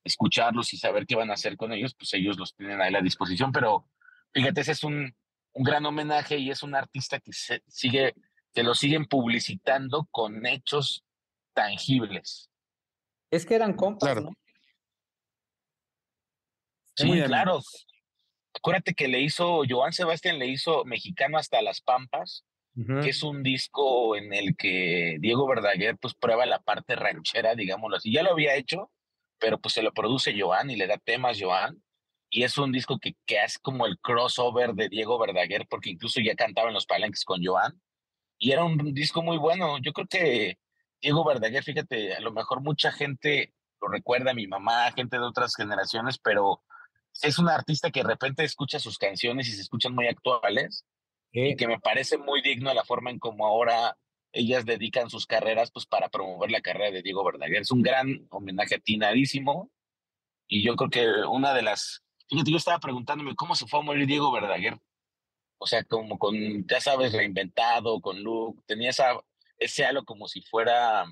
escucharlos 0.03 0.73
y 0.73 0.77
saber 0.77 1.05
qué 1.05 1.15
van 1.15 1.31
a 1.31 1.33
hacer 1.33 1.57
con 1.57 1.73
ellos, 1.73 1.95
pues 1.95 2.13
ellos 2.13 2.37
los 2.37 2.55
tienen 2.55 2.79
ahí 2.79 2.89
a 2.89 2.91
la 2.91 3.01
disposición. 3.01 3.51
Pero 3.51 3.87
fíjate, 4.33 4.61
ese 4.61 4.71
es 4.71 4.83
un, 4.83 5.13
un 5.53 5.63
gran 5.63 5.85
homenaje 5.85 6.37
y 6.37 6.51
es 6.51 6.63
un 6.63 6.75
artista 6.75 7.19
que 7.19 7.33
se 7.33 7.63
sigue, 7.67 8.13
que 8.53 8.63
lo 8.63 8.75
siguen 8.75 9.05
publicitando 9.05 10.07
con 10.11 10.45
hechos 10.45 11.03
tangibles. 11.55 12.51
Es 13.31 13.45
que 13.45 13.55
eran 13.55 13.73
compas, 13.73 14.13
claro. 14.13 14.21
¿no? 14.21 14.31
Sí, 16.95 17.07
Muy 17.07 17.23
claro. 17.23 17.61
Acuérdate 18.53 18.93
que 18.93 19.07
le 19.07 19.19
hizo, 19.21 19.63
Joan 19.67 19.91
Sebastián 19.91 20.39
le 20.39 20.47
hizo 20.47 20.85
Mexicano 20.85 21.37
hasta 21.37 21.61
las 21.61 21.81
Pampas, 21.81 22.45
que 22.75 23.09
es 23.09 23.23
un 23.23 23.41
disco 23.41 24.17
en 24.17 24.33
el 24.33 24.55
que 24.57 25.17
Diego 25.19 25.47
Verdaguer 25.47 25.97
pues 25.97 26.13
prueba 26.13 26.45
la 26.45 26.59
parte 26.59 26.95
ranchera, 26.95 27.55
digámoslo 27.55 27.97
así. 27.97 28.11
Ya 28.11 28.21
lo 28.21 28.31
había 28.31 28.55
hecho, 28.55 28.91
pero 29.39 29.59
pues 29.59 29.73
se 29.73 29.81
lo 29.81 29.93
produce 29.93 30.39
Joan 30.39 30.69
y 30.69 30.75
le 30.75 30.87
da 30.87 30.97
temas 30.97 31.37
Joan. 31.39 31.81
Y 32.29 32.43
es 32.43 32.57
un 32.57 32.71
disco 32.71 32.99
que, 32.99 33.15
que 33.25 33.39
hace 33.39 33.59
como 33.61 33.85
el 33.85 33.97
crossover 33.99 34.73
de 34.73 34.89
Diego 34.89 35.17
Verdaguer, 35.19 35.67
porque 35.69 35.89
incluso 35.89 36.19
ya 36.19 36.35
cantaba 36.35 36.67
en 36.67 36.73
los 36.73 36.85
palenques 36.85 37.23
con 37.23 37.43
Joan. 37.43 37.81
Y 38.37 38.51
era 38.51 38.63
un 38.63 38.93
disco 38.93 39.21
muy 39.21 39.37
bueno. 39.37 39.77
Yo 39.79 39.93
creo 39.93 40.07
que 40.07 40.57
Diego 41.05 41.23
Verdaguer, 41.23 41.63
fíjate, 41.63 42.15
a 42.15 42.19
lo 42.19 42.31
mejor 42.31 42.61
mucha 42.61 42.91
gente 42.91 43.53
lo 43.79 43.89
recuerda, 43.89 44.33
mi 44.33 44.47
mamá, 44.47 44.91
gente 44.91 45.19
de 45.19 45.23
otras 45.23 45.55
generaciones, 45.55 46.17
pero 46.17 46.63
es 47.21 47.37
un 47.37 47.47
artista 47.47 47.91
que 47.91 48.01
de 48.01 48.09
repente 48.09 48.43
escucha 48.43 48.79
sus 48.79 48.97
canciones 48.97 49.47
y 49.47 49.51
se 49.51 49.61
escuchan 49.61 49.93
muy 49.93 50.07
actuales 50.07 50.83
y 51.31 51.55
que 51.57 51.67
me 51.67 51.79
parece 51.79 52.17
muy 52.17 52.41
digno 52.41 52.73
la 52.73 52.83
forma 52.83 53.11
en 53.11 53.19
cómo 53.19 53.45
ahora 53.45 53.95
ellas 54.31 54.65
dedican 54.65 55.11
sus 55.11 55.27
carreras 55.27 55.69
pues 55.69 55.85
para 55.85 56.09
promover 56.09 56.49
la 56.49 56.61
carrera 56.61 56.89
de 56.89 57.03
Diego 57.03 57.23
Verdaguer. 57.23 57.61
Es 57.61 57.71
un 57.71 57.83
gran 57.83 58.25
homenaje 58.31 58.73
atinadísimo 58.73 59.69
y 60.47 60.63
yo 60.63 60.75
creo 60.75 60.89
que 60.89 61.07
una 61.29 61.53
de 61.53 61.61
las... 61.61 62.03
Fíjate, 62.27 62.49
yo 62.49 62.57
estaba 62.57 62.79
preguntándome 62.79 63.35
cómo 63.35 63.53
se 63.53 63.67
fue 63.67 63.79
a 63.79 63.83
morir 63.83 64.07
Diego 64.07 64.31
Verdaguer. 64.31 64.79
O 65.59 65.67
sea, 65.67 65.83
como 65.83 66.17
con, 66.17 66.35
ya 66.67 66.81
sabes, 66.81 67.13
reinventado, 67.13 68.01
con 68.01 68.23
look, 68.23 68.63
tenía 68.65 68.89
esa, 68.89 69.13
ese 69.57 69.85
halo 69.85 70.05
como 70.05 70.27
si 70.27 70.41
fuera 70.41 71.05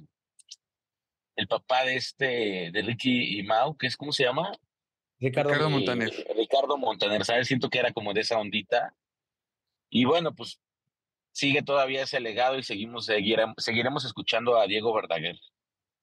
el 1.35 1.47
papá 1.47 1.85
de 1.85 1.95
este, 1.95 2.69
de 2.71 2.81
Ricky 2.81 3.39
y 3.39 3.43
Mau, 3.43 3.75
que 3.77 3.87
es, 3.87 3.97
¿cómo 3.97 4.11
se 4.11 4.23
llama? 4.23 4.51
Ricardo, 5.19 5.49
Ricardo 5.51 5.69
Montaner. 5.69 6.11
Ricardo 6.35 6.77
Montaner, 6.77 7.25
¿sabes? 7.25 7.47
Siento 7.47 7.69
que 7.69 7.79
era 7.79 7.93
como 7.93 8.13
de 8.13 8.21
esa 8.21 8.39
ondita. 8.39 8.93
Y 9.89 10.05
bueno, 10.05 10.35
pues 10.35 10.59
sigue 11.31 11.63
todavía 11.63 12.03
ese 12.03 12.19
legado 12.19 12.57
y 12.57 12.63
seguimos, 12.63 13.05
seguiremos, 13.05 14.05
escuchando 14.05 14.57
a 14.57 14.67
Diego 14.67 14.93
Verdaguer. 14.93 15.37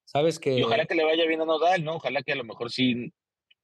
Sabes 0.04 0.38
que. 0.38 0.58
Y 0.58 0.62
ojalá 0.62 0.86
que 0.86 0.94
le 0.94 1.04
vaya 1.04 1.26
bien 1.26 1.40
a 1.40 1.44
Nodal, 1.44 1.84
¿no? 1.84 1.94
Ojalá 1.94 2.22
que 2.22 2.32
a 2.32 2.36
lo 2.36 2.44
mejor 2.44 2.70
sí 2.70 3.12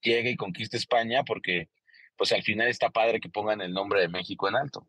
llegue 0.01 0.31
y 0.31 0.37
conquiste 0.37 0.77
España, 0.77 1.25
porque 1.25 1.69
pues 2.17 2.33
al 2.33 2.43
final 2.43 2.69
está 2.69 2.91
padre 2.91 3.21
que 3.21 3.29
pongan 3.29 3.61
el 3.61 3.73
nombre 3.73 4.01
de 4.01 4.09
México 4.09 4.49
en 4.49 4.57
alto. 4.57 4.87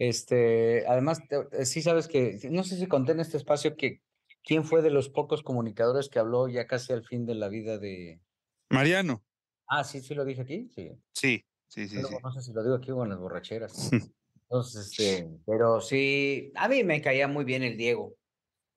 Este, 0.00 0.86
además, 0.86 1.20
eh, 1.52 1.66
sí 1.66 1.82
sabes 1.82 2.08
que, 2.08 2.40
no 2.50 2.64
sé 2.64 2.78
si 2.78 2.86
conté 2.86 3.12
en 3.12 3.20
este 3.20 3.36
espacio 3.36 3.76
que 3.76 4.00
quién 4.42 4.64
fue 4.64 4.80
de 4.80 4.88
los 4.88 5.10
pocos 5.10 5.42
comunicadores 5.42 6.08
que 6.08 6.18
habló 6.18 6.48
ya 6.48 6.66
casi 6.66 6.94
al 6.94 7.04
fin 7.04 7.26
de 7.26 7.34
la 7.34 7.48
vida 7.48 7.76
de. 7.76 8.18
Mariano. 8.70 9.22
Ah, 9.66 9.84
sí, 9.84 10.00
sí 10.00 10.14
lo 10.14 10.24
dije 10.24 10.40
aquí, 10.40 10.70
sí. 10.74 10.90
Sí, 11.12 11.44
sí, 11.68 11.86
sí. 11.86 12.02
sí. 12.02 12.16
No 12.22 12.32
sé 12.32 12.40
si 12.40 12.54
lo 12.54 12.62
digo 12.62 12.76
aquí 12.76 12.90
o 12.90 13.02
en 13.04 13.10
las 13.10 13.18
borracheras. 13.18 13.90
Entonces, 14.48 14.98
este, 14.98 15.28
pero 15.44 15.82
sí, 15.82 16.50
a 16.54 16.66
mí 16.66 16.82
me 16.82 17.02
caía 17.02 17.28
muy 17.28 17.44
bien 17.44 17.62
el 17.62 17.76
Diego. 17.76 18.16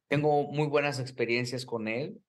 Tengo 0.09 0.51
muy 0.51 0.67
buenas 0.67 0.99
experiencias 0.99 1.65
con 1.65 1.87
él. 1.87 2.21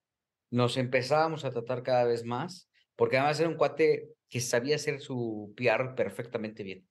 Nos 0.51 0.77
empezábamos 0.77 1.43
a 1.43 1.51
tratar 1.51 1.83
cada 1.83 2.05
vez 2.05 2.23
más, 2.23 2.69
porque 2.95 3.17
además 3.17 3.41
era 3.41 3.49
un 3.49 3.57
cuate 3.57 4.07
que 4.29 4.39
sabía 4.39 4.77
hacer 4.77 5.01
su 5.01 5.53
PR 5.57 5.95
perfectamente 5.95 6.63
bien. 6.63 6.87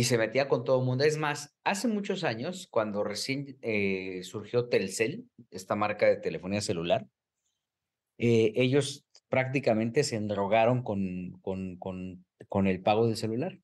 Y 0.00 0.04
se 0.04 0.16
metía 0.16 0.48
con 0.48 0.64
todo 0.64 0.80
el 0.80 0.86
mundo. 0.86 1.04
Es 1.04 1.18
más, 1.18 1.54
hace 1.62 1.86
muchos 1.86 2.24
años, 2.24 2.68
cuando 2.70 3.04
recién 3.04 3.58
eh, 3.60 4.22
surgió 4.22 4.66
Telcel, 4.70 5.28
esta 5.50 5.76
marca 5.76 6.06
de 6.06 6.16
telefonía 6.16 6.62
celular, 6.62 7.06
eh, 8.16 8.54
ellos 8.56 9.06
prácticamente 9.28 10.02
se 10.02 10.16
endrogaron 10.16 10.82
con, 10.82 11.38
con, 11.42 11.76
con, 11.76 12.24
con 12.48 12.66
el 12.66 12.80
pago 12.80 13.08
del 13.08 13.18
celular. 13.18 13.58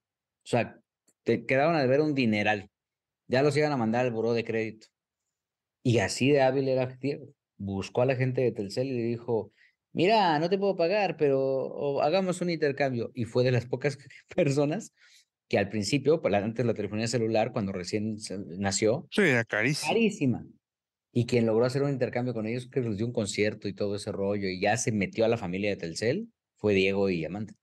O 0.44 0.48
sea, 0.48 0.78
te 1.22 1.46
quedaban 1.46 1.74
a 1.74 1.80
deber 1.80 2.02
un 2.02 2.14
dineral. 2.14 2.68
Ya 3.28 3.42
los 3.42 3.56
iban 3.56 3.72
a 3.72 3.78
mandar 3.78 4.04
al 4.04 4.12
buró 4.12 4.34
de 4.34 4.44
crédito. 4.44 4.88
Y 5.82 6.00
así 6.00 6.32
de 6.32 6.42
hábil 6.42 6.68
era 6.68 6.84
Diego. 6.84 7.28
Buscó 7.56 8.02
a 8.02 8.06
la 8.06 8.14
gente 8.14 8.42
de 8.42 8.52
Telcel 8.52 8.88
y 8.88 8.98
le 8.98 9.04
dijo, 9.04 9.54
mira, 9.94 10.38
no 10.38 10.50
te 10.50 10.58
puedo 10.58 10.76
pagar, 10.76 11.16
pero 11.16 12.02
hagamos 12.02 12.42
un 12.42 12.50
intercambio. 12.50 13.10
Y 13.14 13.24
fue 13.24 13.42
de 13.42 13.52
las 13.52 13.64
pocas 13.64 13.96
personas 14.36 14.92
que 15.48 15.58
al 15.58 15.68
principio, 15.68 16.20
pues, 16.20 16.34
antes 16.34 16.66
la 16.66 16.74
telefonía 16.74 17.06
celular, 17.06 17.52
cuando 17.52 17.72
recién 17.72 18.16
nació, 18.58 19.06
sí, 19.10 19.22
era 19.22 19.44
carísima. 19.44 19.88
carísima. 19.88 20.46
Y 21.12 21.26
quien 21.26 21.46
logró 21.46 21.64
hacer 21.64 21.82
un 21.82 21.90
intercambio 21.90 22.34
con 22.34 22.46
ellos, 22.46 22.68
que 22.68 22.80
les 22.80 22.96
dio 22.96 23.06
un 23.06 23.12
concierto 23.12 23.68
y 23.68 23.74
todo 23.74 23.96
ese 23.96 24.12
rollo, 24.12 24.48
y 24.48 24.60
ya 24.60 24.76
se 24.76 24.92
metió 24.92 25.24
a 25.24 25.28
la 25.28 25.38
familia 25.38 25.70
de 25.70 25.76
Telcel, 25.76 26.28
fue 26.56 26.74
Diego 26.74 27.08
y 27.08 27.24
Amanda. 27.24 27.54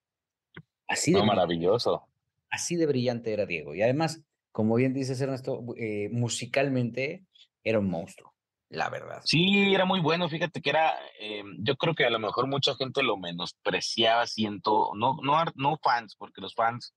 Así 0.88 1.14
de 1.14 1.24
maravilloso. 1.24 2.08
Así 2.50 2.76
de 2.76 2.86
brillante 2.86 3.34
era 3.34 3.46
Diego. 3.46 3.76
Y 3.76 3.82
además, 3.82 4.24
como 4.52 4.76
bien 4.76 4.94
dices, 4.94 5.20
Ernesto, 5.22 5.64
eh, 5.78 6.10
musicalmente 6.12 7.26
era 7.64 7.80
un 7.80 7.90
monstruo, 7.90 8.34
la 8.70 8.90
verdad. 8.90 9.22
Sí, 9.26 9.74
era 9.74 9.86
muy 9.86 10.00
bueno. 10.00 10.30
Fíjate 10.30 10.62
que 10.62 10.70
era, 10.70 10.94
eh, 11.20 11.44
yo 11.60 11.76
creo 11.76 11.96
que 11.96 12.06
a 12.06 12.10
lo 12.10 12.20
mejor 12.20 12.48
mucha 12.48 12.76
gente 12.76 13.04
lo 13.04 13.18
menospreciaba, 13.18 14.26
siento, 14.28 14.92
no, 14.96 15.18
no, 15.24 15.44
no 15.56 15.78
fans, 15.84 16.16
porque 16.16 16.42
los 16.42 16.54
fans 16.54 16.94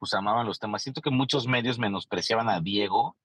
pues 0.00 0.14
amaban 0.14 0.46
los 0.46 0.58
temas. 0.58 0.82
Siento 0.82 1.02
que 1.02 1.10
muchos 1.10 1.46
medios 1.46 1.78
menospreciaban 1.78 2.48
a 2.48 2.60
Diego 2.60 3.16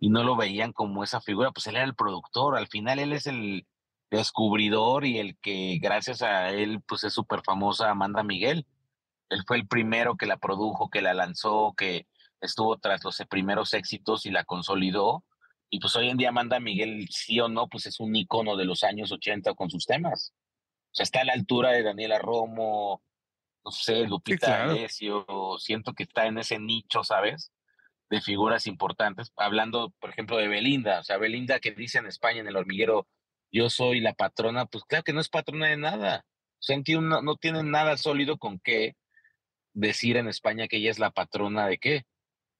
y 0.00 0.10
no 0.10 0.24
lo 0.24 0.34
veían 0.34 0.72
como 0.72 1.04
esa 1.04 1.20
figura, 1.20 1.52
pues 1.52 1.68
él 1.68 1.76
era 1.76 1.84
el 1.84 1.94
productor, 1.94 2.56
al 2.56 2.66
final 2.66 2.98
él 2.98 3.12
es 3.12 3.28
el 3.28 3.66
descubridor 4.10 5.06
y 5.06 5.20
el 5.20 5.36
que 5.38 5.78
gracias 5.80 6.22
a 6.22 6.50
él 6.50 6.82
pues 6.86 7.04
es 7.04 7.12
súper 7.12 7.42
famosa 7.42 7.90
Amanda 7.90 8.22
Miguel 8.22 8.66
él 9.34 9.42
fue 9.46 9.56
el 9.56 9.66
primero 9.66 10.16
que 10.16 10.26
la 10.26 10.36
produjo, 10.36 10.90
que 10.90 11.02
la 11.02 11.14
lanzó, 11.14 11.74
que 11.76 12.06
estuvo 12.40 12.78
tras 12.78 13.02
los 13.04 13.22
primeros 13.28 13.74
éxitos 13.74 14.26
y 14.26 14.30
la 14.30 14.44
consolidó. 14.44 15.24
Y 15.70 15.80
pues 15.80 15.96
hoy 15.96 16.08
en 16.08 16.16
día 16.16 16.28
Amanda 16.28 16.60
Miguel, 16.60 17.08
sí 17.10 17.40
o 17.40 17.48
no, 17.48 17.68
pues 17.68 17.86
es 17.86 18.00
un 18.00 18.14
icono 18.14 18.56
de 18.56 18.64
los 18.64 18.84
años 18.84 19.10
80 19.12 19.54
con 19.54 19.70
sus 19.70 19.86
temas. 19.86 20.32
O 20.92 20.94
sea, 20.94 21.04
está 21.04 21.22
a 21.22 21.24
la 21.24 21.32
altura 21.32 21.72
de 21.72 21.82
Daniela 21.82 22.18
Romo, 22.18 23.02
no 23.64 23.70
sé, 23.70 24.06
Lupita 24.06 24.64
Alessio, 24.64 25.24
siento 25.58 25.94
que 25.94 26.02
está 26.02 26.26
en 26.26 26.38
ese 26.38 26.58
nicho, 26.58 27.02
¿sabes? 27.02 27.52
De 28.10 28.20
figuras 28.20 28.66
importantes, 28.66 29.32
hablando, 29.36 29.92
por 29.98 30.10
ejemplo, 30.10 30.36
de 30.36 30.48
Belinda, 30.48 31.00
o 31.00 31.04
sea, 31.04 31.16
Belinda 31.16 31.58
que 31.60 31.72
dice 31.72 31.98
en 31.98 32.06
España, 32.06 32.40
en 32.40 32.48
el 32.48 32.56
hormiguero, 32.56 33.08
yo 33.50 33.70
soy 33.70 34.00
la 34.00 34.12
patrona, 34.12 34.66
pues 34.66 34.84
claro 34.84 35.04
que 35.04 35.12
no 35.12 35.20
es 35.20 35.28
patrona 35.28 35.68
de 35.68 35.76
nada, 35.76 36.24
o 36.26 36.62
sea, 36.62 36.76
no, 37.00 37.22
no 37.22 37.36
tiene 37.36 37.62
nada 37.62 37.96
sólido 37.96 38.36
con 38.36 38.58
qué 38.58 38.96
decir 39.72 40.16
en 40.16 40.28
España 40.28 40.68
que 40.68 40.76
ella 40.76 40.90
es 40.90 40.98
la 40.98 41.10
patrona 41.10 41.66
de 41.66 41.78
qué, 41.78 42.04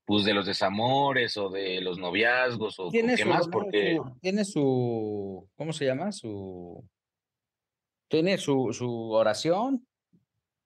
pues 0.04 0.24
de 0.24 0.34
los 0.34 0.46
desamores 0.46 1.36
o 1.36 1.50
de 1.50 1.80
los 1.80 1.98
noviazgos 1.98 2.78
o, 2.78 2.90
qué 2.90 3.24
más, 3.24 3.48
porque... 3.48 3.98
tiene 4.20 4.44
su, 4.44 5.48
¿cómo 5.56 5.72
se 5.72 5.86
llama? 5.86 6.12
Su... 6.12 6.86
Tiene 8.08 8.36
su, 8.38 8.72
su 8.72 9.10
oración. 9.12 9.86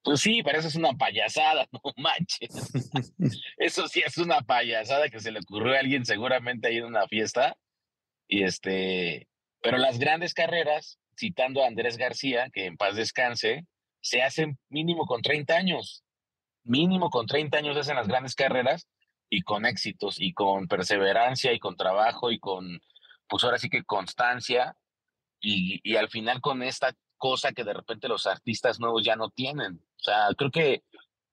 Pues 0.08 0.22
sí, 0.22 0.42
pero 0.42 0.58
eso 0.58 0.68
es 0.68 0.74
una 0.74 0.94
payasada, 0.94 1.68
no 1.72 1.80
manches. 1.98 2.48
eso 3.58 3.86
sí 3.88 4.02
es 4.02 4.16
una 4.16 4.40
payasada 4.40 5.10
que 5.10 5.20
se 5.20 5.30
le 5.30 5.40
ocurrió 5.40 5.74
a 5.74 5.80
alguien 5.80 6.06
seguramente 6.06 6.66
ahí 6.66 6.78
en 6.78 6.86
una 6.86 7.06
fiesta. 7.06 7.58
Y 8.26 8.42
este, 8.42 9.28
pero 9.60 9.76
las 9.76 9.98
grandes 9.98 10.32
carreras, 10.32 10.98
citando 11.14 11.62
a 11.62 11.66
Andrés 11.66 11.98
García, 11.98 12.48
que 12.50 12.64
en 12.64 12.78
paz 12.78 12.96
descanse, 12.96 13.66
se 14.00 14.22
hacen 14.22 14.58
mínimo 14.70 15.04
con 15.04 15.20
30 15.20 15.54
años. 15.54 16.02
Mínimo 16.64 17.10
con 17.10 17.26
30 17.26 17.58
años 17.58 17.76
hacen 17.76 17.96
las 17.96 18.08
grandes 18.08 18.34
carreras 18.34 18.88
y 19.28 19.42
con 19.42 19.66
éxitos 19.66 20.18
y 20.18 20.32
con 20.32 20.68
perseverancia 20.68 21.52
y 21.52 21.58
con 21.58 21.76
trabajo 21.76 22.32
y 22.32 22.38
con, 22.38 22.80
pues 23.28 23.44
ahora 23.44 23.58
sí 23.58 23.68
que 23.68 23.84
constancia 23.84 24.74
y, 25.38 25.80
y 25.82 25.96
al 25.96 26.08
final 26.08 26.40
con 26.40 26.62
esta 26.62 26.94
cosa 27.18 27.52
que 27.52 27.64
de 27.64 27.74
repente 27.74 28.08
los 28.08 28.26
artistas 28.26 28.80
nuevos 28.80 29.04
ya 29.04 29.16
no 29.16 29.30
tienen. 29.30 29.74
O 29.74 30.02
sea, 30.02 30.28
creo 30.36 30.50
que 30.50 30.82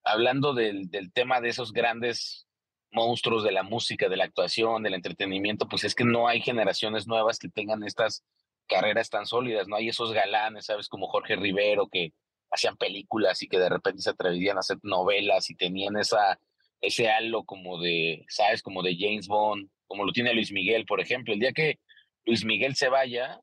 hablando 0.03 0.53
del, 0.53 0.90
tema 1.14 1.41
de 1.41 1.49
esos 1.49 1.72
grandes 1.72 2.48
monstruos 2.91 3.44
de 3.44 3.52
la 3.52 3.64
música, 3.64 4.10
de 4.10 4.18
la 4.18 4.26
actuación, 4.26 4.84
del 4.84 4.94
entretenimiento, 4.94 5.68
pues 5.68 5.84
es 5.84 5.95
que 5.95 6.06
no 6.06 6.28
hay 6.28 6.41
generaciones 6.41 7.07
nuevas 7.07 7.40
que 7.40 7.49
tengan 7.49 7.84
estas 7.84 8.24
carreras 8.68 9.10
tan 9.10 9.26
sólidas, 9.26 9.68
no 9.68 9.76
hay 9.76 9.90
esos 9.90 10.12
galanes, 10.12 10.66
¿sabes? 10.66 10.90
Como 10.90 11.07
Jorge 11.07 11.36
Rivero, 11.36 11.88
que 11.88 12.14
hacían 12.52 12.78
películas 12.78 13.41
y 13.44 13.48
que 13.48 13.60
de 13.60 13.70
repente 13.70 14.02
se 14.02 14.10
atrevían 14.10 14.57
a 14.57 14.62
hacer 14.62 14.78
novelas 14.84 15.49
y 15.49 15.56
tenían 15.56 15.98
esa 15.98 16.40
ese 16.82 17.10
halo 17.10 17.44
como 17.44 17.80
de, 17.80 18.26
¿sabes? 18.30 18.62
Como 18.62 18.84
de 18.84 18.95
James 18.98 19.28
Bond, 19.28 19.70
como 19.88 20.06
lo 20.06 20.12
tiene 20.12 20.34
Luis 20.34 20.52
Miguel, 20.52 20.86
por 20.86 20.99
ejemplo. 20.99 21.34
El 21.34 21.40
día 21.40 21.52
que 21.52 21.80
Luis 22.26 22.45
Miguel 22.45 22.76
se 22.76 22.90
vaya, 22.90 23.40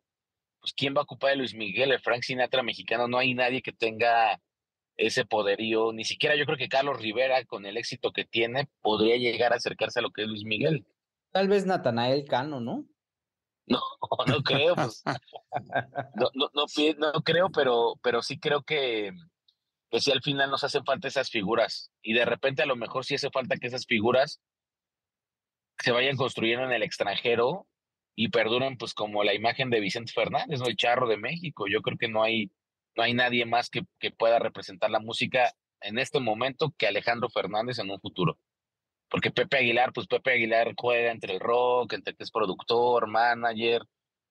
pues 0.62 0.72
¿quién 0.74 0.94
va 0.94 1.01
a 1.01 1.05
ocupar 1.05 1.32
a 1.32 1.34
Luis 1.34 1.55
Miguel? 1.55 1.90
El 1.90 2.01
Frank 2.01 2.22
Sinatra 2.22 2.62
mexicano, 2.62 3.09
no 3.09 3.18
hay 3.18 3.34
nadie 3.34 3.62
que 3.62 3.72
tenga 3.72 4.40
ese 4.97 5.24
poderío, 5.24 5.93
ni 5.93 6.05
siquiera 6.05 6.36
yo 6.36 6.47
creo 6.47 6.56
que 6.56 6.68
Carlos 6.68 7.01
Rivera, 7.01 7.44
con 7.44 7.66
el 7.66 7.76
éxito 7.76 8.12
que 8.12 8.24
tiene, 8.24 8.68
podría 8.80 9.16
llegar 9.16 9.52
a 9.52 9.56
acercarse 9.56 9.98
a 9.98 10.02
lo 10.02 10.12
que 10.12 10.22
es 10.22 10.28
Luis 10.28 10.44
Miguel. 10.44 10.86
Tal 11.32 11.48
vez 11.48 11.66
Natanael 11.66 12.24
Cano, 12.24 12.60
¿no? 12.60 12.86
No, 13.66 13.80
no 14.26 14.43
creo, 14.43 14.74
pues. 14.74 15.02
no, 16.14 16.30
no, 16.34 16.48
no, 16.52 16.64
no, 16.98 17.22
creo, 17.22 17.48
pero, 17.51 17.94
pero 18.02 18.20
sí 18.20 18.39
creo 18.39 18.62
que, 18.64 19.12
que 19.89 20.01
si 20.01 20.10
al 20.10 20.20
final 20.20 20.51
nos 20.51 20.64
hacen 20.64 20.84
falta 20.84 21.06
esas 21.06 21.30
figuras 21.30 21.93
y 22.02 22.12
de 22.12 22.24
repente 22.24 22.62
a 22.62 22.66
lo 22.66 22.74
mejor 22.74 23.05
sí 23.05 23.14
hace 23.14 23.30
falta 23.30 23.56
que 23.56 23.68
esas 23.68 23.86
figuras 23.86 24.40
se 25.78 25.93
vayan 25.93 26.16
construyendo 26.16 26.64
en 26.64 26.72
el 26.72 26.82
extranjero 26.82 27.68
y 28.14 28.28
perduren 28.28 28.76
pues 28.76 28.94
como 28.94 29.24
la 29.24 29.34
imagen 29.34 29.70
de 29.70 29.80
Vicente 29.80 30.12
Fernández, 30.12 30.60
¿no? 30.60 30.66
el 30.66 30.76
charro 30.76 31.09
de 31.09 31.16
México. 31.16 31.66
Yo 31.68 31.80
creo 31.82 31.97
que 31.98 32.09
no 32.09 32.22
hay, 32.22 32.51
no 32.97 33.02
hay 33.02 33.14
nadie 33.14 33.47
más 33.47 33.70
que, 33.70 33.82
que 33.98 34.10
pueda 34.10 34.39
representar 34.39 34.90
la 34.90 35.01
música 35.01 35.52
en 35.80 35.98
este 35.98 36.20
momento 36.20 36.74
que 36.76 36.86
Alejandro 36.86 37.28
Fernández 37.28 37.78
en 37.78 37.90
un 37.90 38.01
futuro. 38.01 38.39
Porque 39.09 39.30
Pepe 39.30 39.59
Aguilar, 39.59 39.93
pues 39.93 40.06
Pepe 40.06 40.32
Aguilar 40.32 40.74
juega 40.76 41.10
entre 41.10 41.34
el 41.34 41.40
rock, 41.40 41.93
entre 41.94 42.14
que 42.14 42.24
es 42.24 42.30
productor, 42.30 43.09
manager, 43.09 43.82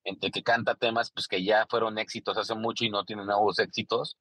entre 0.03 0.32
que 0.32 0.44
canta 0.44 0.76
temas 0.76 1.12
pues 1.12 1.28
que 1.28 1.44
ya 1.44 1.66
fueron 1.70 1.99
éxitos 1.99 2.38
hace 2.38 2.56
mucho 2.56 2.86
y 2.86 2.90
no 2.90 3.03
tienen 3.03 3.28
nuevos 3.28 3.60
éxitos 3.60 4.18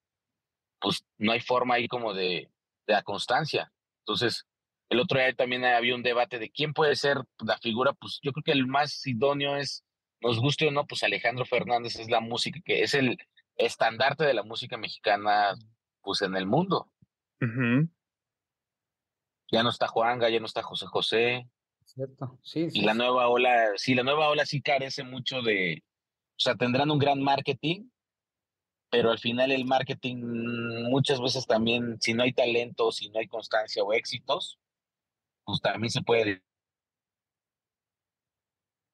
pues 0.80 1.04
no 1.18 1.32
hay 1.32 1.40
forma 1.40 1.74
ahí 1.74 1.86
como 1.86 2.14
de, 2.14 2.50
de 2.86 2.92
la 2.92 3.02
constancia. 3.02 3.72
Entonces, 4.00 4.46
el 4.90 4.98
otro 4.98 5.18
día 5.18 5.32
también 5.32 5.64
había 5.64 5.94
un 5.94 6.02
debate 6.02 6.38
de 6.38 6.50
quién 6.50 6.74
puede 6.74 6.96
ser 6.96 7.18
la 7.38 7.56
figura, 7.58 7.92
pues 7.92 8.18
yo 8.22 8.32
creo 8.32 8.42
que 8.42 8.52
el 8.52 8.66
más 8.66 9.06
idóneo 9.06 9.56
es, 9.56 9.84
nos 10.20 10.40
guste 10.40 10.66
o 10.66 10.72
no, 10.72 10.84
pues 10.86 11.04
Alejandro 11.04 11.46
Fernández 11.46 11.96
es 12.00 12.10
la 12.10 12.20
música, 12.20 12.60
que 12.64 12.82
es 12.82 12.94
el 12.94 13.16
estandarte 13.56 14.24
de 14.24 14.34
la 14.34 14.42
música 14.42 14.76
mexicana, 14.76 15.54
pues 16.02 16.22
en 16.22 16.34
el 16.34 16.46
mundo. 16.46 16.92
Ya 19.52 19.62
no 19.62 19.70
está 19.70 19.86
Juanga, 19.86 20.28
ya 20.28 20.40
no 20.40 20.46
está 20.46 20.62
José 20.62 20.86
José. 20.86 21.48
Cierto, 21.84 22.38
sí. 22.42 22.66
Y 22.72 22.82
la 22.82 22.94
nueva 22.94 23.28
ola, 23.28 23.70
sí, 23.76 23.94
la 23.94 24.02
nueva 24.02 24.28
ola 24.28 24.44
sí 24.44 24.60
carece 24.60 25.04
mucho 25.04 25.40
de, 25.42 25.84
o 25.84 26.40
sea, 26.40 26.56
tendrán 26.56 26.90
un 26.90 26.98
gran 26.98 27.22
marketing, 27.22 27.90
pero 28.90 29.12
al 29.12 29.20
final 29.20 29.52
el 29.52 29.66
marketing 29.66 30.16
muchas 30.90 31.20
veces 31.20 31.46
también, 31.46 32.00
si 32.00 32.12
no 32.12 32.24
hay 32.24 32.32
talento, 32.32 32.90
si 32.90 33.08
no 33.08 33.20
hay 33.20 33.28
constancia 33.28 33.84
o 33.84 33.92
éxitos, 33.92 34.58
pues 35.44 35.60
también 35.60 35.90
se 35.90 36.02
puede 36.02 36.42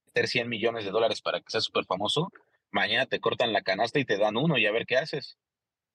meter 0.07 0.29
100 0.29 0.49
millones 0.49 0.85
de 0.85 0.91
dólares 0.91 1.21
para 1.21 1.41
que 1.41 1.51
sea 1.51 1.61
súper 1.61 1.85
famoso. 1.85 2.31
Mañana 2.71 3.07
te 3.07 3.21
cortan 3.21 3.53
la 3.53 3.63
canasta 3.63 3.99
y 3.99 4.05
te 4.05 4.19
dan 4.19 4.37
uno 4.37 4.59
y 4.59 4.67
a 4.67 4.73
ver 4.73 4.87
qué 4.87 4.97
haces. 4.97 5.39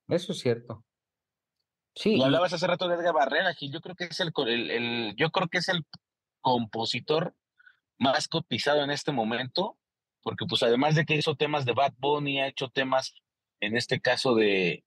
Eso 0.08 0.32
es 0.32 0.40
cierto. 0.40 0.84
Sí. 1.96 2.16
Y 2.16 2.24
hablabas 2.24 2.54
hace 2.54 2.68
rato 2.68 2.88
de 2.88 2.96
Edgar 2.96 3.14
Barrera, 3.14 3.54
Gil. 3.54 3.72
Yo 3.72 3.82
creo 3.82 3.96
que 3.96 4.06
es 4.06 4.20
el, 4.20 4.32
el, 4.48 4.72
el, 4.72 5.16
yo 5.16 5.32
creo 5.32 5.48
que 5.48 5.58
es 5.58 5.70
el 5.70 5.86
compositor 6.40 7.36
más 7.98 8.28
cotizado 8.28 8.84
en 8.84 8.92
este 8.92 9.12
momento, 9.12 9.78
porque 10.22 10.46
pues 10.48 10.64
además 10.64 10.96
de 10.96 11.06
que 11.06 11.16
hizo 11.16 11.36
temas 11.36 11.66
de 11.66 11.74
Bad 11.74 11.94
Bunny, 11.98 12.40
ha 12.40 12.48
hecho 12.48 12.70
temas 12.70 13.14
en 13.60 13.78
este 13.78 14.00
caso 14.00 14.34
de, 14.34 14.84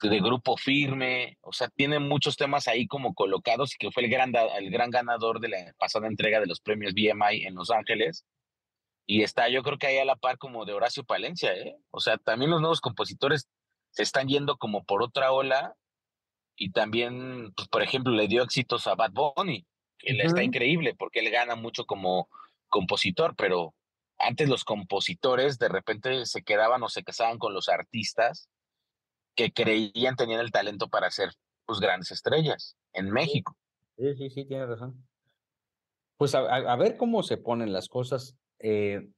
de 0.00 0.20
grupo 0.20 0.56
firme, 0.56 1.38
o 1.40 1.52
sea, 1.52 1.68
tiene 1.68 1.98
muchos 1.98 2.36
temas 2.36 2.68
ahí 2.68 2.86
como 2.86 3.14
colocados 3.14 3.74
y 3.74 3.78
que 3.78 3.90
fue 3.90 4.04
el 4.04 4.10
gran, 4.10 4.32
el 4.34 4.70
gran 4.70 4.90
ganador 4.90 5.40
de 5.40 5.48
la 5.48 5.74
pasada 5.78 6.06
entrega 6.06 6.38
de 6.40 6.46
los 6.46 6.60
premios 6.60 6.94
BMI 6.94 7.44
en 7.44 7.54
Los 7.54 7.70
Ángeles. 7.70 8.24
Y 9.06 9.22
está, 9.22 9.48
yo 9.48 9.62
creo 9.62 9.78
que 9.78 9.88
ahí 9.88 9.98
a 9.98 10.04
la 10.04 10.16
par 10.16 10.38
como 10.38 10.64
de 10.64 10.74
Horacio 10.74 11.02
Palencia, 11.02 11.52
¿eh? 11.54 11.76
O 11.90 11.98
sea, 11.98 12.18
también 12.18 12.50
los 12.50 12.60
nuevos 12.60 12.80
compositores 12.80 13.48
se 13.90 14.02
están 14.02 14.28
yendo 14.28 14.56
como 14.56 14.84
por 14.84 15.02
otra 15.02 15.32
ola 15.32 15.74
y 16.56 16.70
también, 16.70 17.52
pues, 17.56 17.68
por 17.68 17.82
ejemplo, 17.82 18.12
le 18.12 18.28
dio 18.28 18.42
éxitos 18.42 18.86
a 18.86 18.94
Bad 18.94 19.12
Bunny, 19.12 19.66
que 19.98 20.12
le 20.12 20.24
está 20.24 20.42
increíble 20.42 20.94
porque 20.96 21.20
él 21.20 21.30
gana 21.30 21.56
mucho 21.56 21.86
como 21.86 22.28
compositor, 22.68 23.34
pero 23.34 23.74
antes 24.18 24.48
los 24.48 24.64
compositores 24.64 25.58
de 25.58 25.68
repente 25.68 26.26
se 26.26 26.42
quedaban 26.42 26.82
o 26.82 26.88
se 26.88 27.02
casaban 27.02 27.38
con 27.38 27.54
los 27.54 27.68
artistas 27.68 28.48
que 29.38 29.52
creían 29.52 30.16
tenían 30.16 30.40
el 30.40 30.50
talento 30.50 30.88
para 30.88 31.12
ser 31.12 31.30
pues 31.64 31.78
grandes 31.78 32.10
estrellas 32.10 32.76
en 32.92 33.08
México. 33.12 33.56
Sí, 33.96 34.16
sí, 34.16 34.30
sí, 34.30 34.44
tiene 34.44 34.66
razón. 34.66 35.06
Pues 36.16 36.34
a, 36.34 36.74
ver 36.74 36.96
cómo 36.96 37.22
se 37.22 37.36
ponen 37.36 37.72
las 37.72 37.88
cosas, 37.88 38.36
eh, 38.58 39.08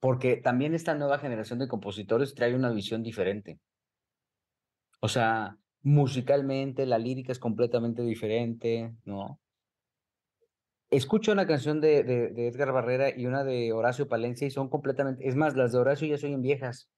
porque 0.00 0.36
también 0.36 0.74
esta 0.74 0.94
nueva 0.94 1.18
generación 1.18 1.58
de 1.58 1.66
compositores 1.66 2.34
trae 2.34 2.54
una 2.54 2.68
visión 2.68 3.02
diferente. 3.02 3.58
O 5.00 5.08
sea, 5.08 5.56
musicalmente 5.80 6.84
la 6.84 6.98
lírica 6.98 7.32
es 7.32 7.38
completamente 7.38 8.02
diferente, 8.02 8.92
¿no? 9.06 9.40
escucho 10.90 11.32
una 11.32 11.46
canción 11.46 11.80
de, 11.80 12.02
de, 12.02 12.48
Edgar 12.48 12.72
Barrera 12.72 13.10
y 13.14 13.26
una 13.26 13.44
de 13.44 13.72
Horacio 13.72 14.08
Palencia 14.08 14.46
y 14.46 14.50
son 14.50 14.68
completamente, 14.68 15.26
es 15.26 15.36
más, 15.36 15.54
las 15.56 15.72
de 15.72 15.78
Horacio 15.78 16.06
ya 16.08 16.18
son 16.18 16.40
viejas 16.42 16.90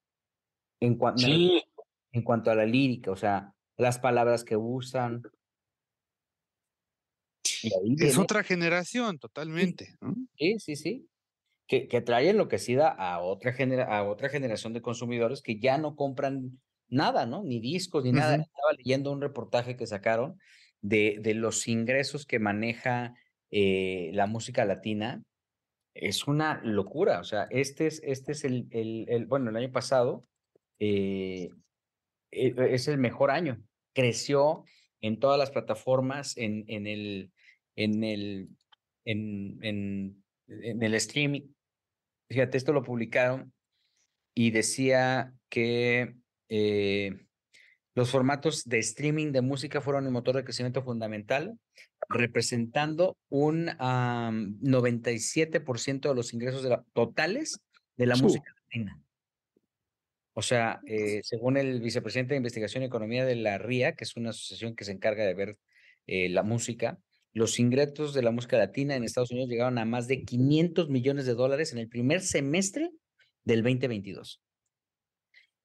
en, 0.80 0.98
en 2.12 2.22
cuanto 2.22 2.50
a 2.50 2.54
la 2.54 2.66
lírica, 2.66 3.10
o 3.10 3.16
sea, 3.16 3.54
las 3.76 3.98
palabras 3.98 4.44
que 4.44 4.56
usan. 4.56 5.22
es 7.42 8.18
otra 8.18 8.42
generación, 8.42 9.18
totalmente. 9.18 9.96
Sí, 10.36 10.58
sí, 10.58 10.76
sí. 10.76 11.06
Que, 11.66 11.86
que 11.86 12.00
trae 12.00 12.30
enloquecida 12.30 12.88
a 12.88 13.20
otra, 13.20 13.52
genera, 13.52 13.96
a 13.96 14.02
otra 14.02 14.28
generación 14.28 14.72
de 14.72 14.82
consumidores 14.82 15.40
que 15.40 15.60
ya 15.60 15.78
no 15.78 15.94
compran 15.94 16.60
nada, 16.88 17.26
¿no? 17.26 17.44
Ni 17.44 17.60
discos, 17.60 18.04
ni 18.04 18.12
nada. 18.12 18.34
Estaba 18.34 18.72
leyendo 18.76 19.12
un 19.12 19.20
reportaje 19.20 19.76
que 19.76 19.86
sacaron 19.86 20.38
de, 20.80 21.18
de 21.20 21.34
los 21.34 21.68
ingresos 21.68 22.26
que 22.26 22.40
maneja 22.40 23.14
eh, 23.50 24.10
la 24.14 24.26
música 24.26 24.64
latina 24.64 25.22
es 25.94 26.26
una 26.26 26.60
locura. 26.64 27.20
O 27.20 27.24
sea, 27.24 27.46
este 27.50 27.86
es, 27.86 28.00
este 28.04 28.32
es 28.32 28.44
el, 28.44 28.66
el, 28.70 29.26
bueno, 29.26 29.50
el 29.50 29.56
año 29.56 29.72
pasado 29.72 30.24
eh, 30.78 31.50
es 32.30 32.88
el 32.88 32.98
mejor 32.98 33.30
año. 33.30 33.62
Creció 33.94 34.64
en 35.00 35.18
todas 35.18 35.38
las 35.38 35.50
plataformas, 35.50 36.36
en, 36.36 36.64
en 36.68 36.86
el, 36.86 37.32
en 37.76 38.04
el, 38.04 38.48
en, 39.04 39.58
en, 39.62 40.22
en 40.48 40.82
el 40.82 40.94
streaming. 40.94 41.42
Fíjate, 42.28 42.58
esto 42.58 42.72
lo 42.72 42.82
publicaron 42.82 43.52
y 44.34 44.50
decía 44.50 45.32
que 45.48 46.16
eh, 46.48 47.18
Los 47.94 48.10
formatos 48.10 48.64
de 48.64 48.78
streaming 48.78 49.32
de 49.32 49.40
música 49.40 49.80
fueron 49.80 50.06
un 50.06 50.12
motor 50.12 50.36
de 50.36 50.44
crecimiento 50.44 50.82
fundamental, 50.82 51.58
representando 52.08 53.16
un 53.28 53.66
97% 53.66 56.08
de 56.08 56.14
los 56.14 56.32
ingresos 56.32 56.64
totales 56.92 57.60
de 57.96 58.06
la 58.06 58.14
música 58.16 58.54
latina. 58.62 59.02
O 60.40 60.42
sea, 60.42 60.80
eh, 60.86 61.20
según 61.22 61.58
el 61.58 61.82
vicepresidente 61.82 62.32
de 62.32 62.38
Investigación 62.38 62.82
y 62.82 62.86
Economía 62.86 63.26
de 63.26 63.36
la 63.36 63.58
RIA, 63.58 63.94
que 63.94 64.04
es 64.04 64.16
una 64.16 64.30
asociación 64.30 64.74
que 64.74 64.86
se 64.86 64.92
encarga 64.92 65.26
de 65.26 65.34
ver 65.34 65.58
eh, 66.06 66.30
la 66.30 66.42
música, 66.42 66.98
los 67.34 67.58
ingresos 67.58 68.14
de 68.14 68.22
la 68.22 68.30
música 68.30 68.56
latina 68.56 68.96
en 68.96 69.04
Estados 69.04 69.32
Unidos 69.32 69.50
llegaron 69.50 69.76
a 69.76 69.84
más 69.84 70.08
de 70.08 70.24
500 70.24 70.88
millones 70.88 71.26
de 71.26 71.34
dólares 71.34 71.74
en 71.74 71.78
el 71.78 71.90
primer 71.90 72.22
semestre 72.22 72.88
del 73.44 73.62
2022. 73.62 74.40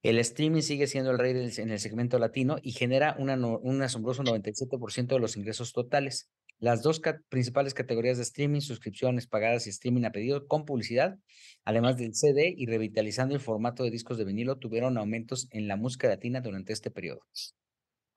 El 0.03 0.19
streaming 0.19 0.61
sigue 0.61 0.87
siendo 0.87 1.11
el 1.11 1.19
rey 1.19 1.31
en 1.31 1.69
el 1.69 1.79
segmento 1.79 2.19
latino 2.19 2.57
y 2.61 2.73
genera 2.73 3.15
una, 3.17 3.37
un 3.37 3.81
asombroso 3.81 4.23
97% 4.23 5.07
de 5.07 5.19
los 5.19 5.37
ingresos 5.37 5.71
totales. 5.71 6.29
Las 6.59 6.81
dos 6.81 7.01
principales 7.29 7.73
categorías 7.73 8.17
de 8.17 8.23
streaming, 8.23 8.61
suscripciones 8.61 9.27
pagadas 9.27 9.67
y 9.67 9.69
streaming 9.71 10.05
a 10.05 10.11
pedido 10.11 10.47
con 10.47 10.65
publicidad, 10.65 11.17
además 11.65 11.97
del 11.97 12.15
CD 12.15 12.53
y 12.55 12.65
revitalizando 12.65 13.35
el 13.35 13.41
formato 13.41 13.83
de 13.83 13.91
discos 13.91 14.17
de 14.17 14.25
vinilo, 14.25 14.57
tuvieron 14.57 14.97
aumentos 14.97 15.47
en 15.51 15.67
la 15.67 15.75
música 15.75 16.07
latina 16.07 16.41
durante 16.41 16.71
este 16.71 16.91
periodo. 16.91 17.21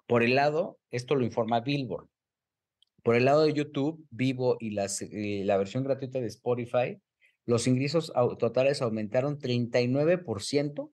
Por 0.07 0.23
el 0.23 0.37
lado, 0.37 0.79
esto 0.91 1.15
lo 1.15 1.25
informa 1.25 1.61
Billboard. 1.61 2.09
Por 3.03 3.17
el 3.17 3.25
lado 3.25 3.45
de 3.45 3.53
YouTube, 3.53 4.07
Vivo 4.11 4.57
y, 4.61 4.77
y 5.11 5.45
la 5.45 5.57
versión 5.57 5.85
gratuita 5.85 6.21
de 6.21 6.27
Spotify, 6.27 7.01
los 7.45 7.67
ingresos 7.67 8.13
totales 8.39 8.83
aumentaron 8.83 9.39
39% 9.39 10.93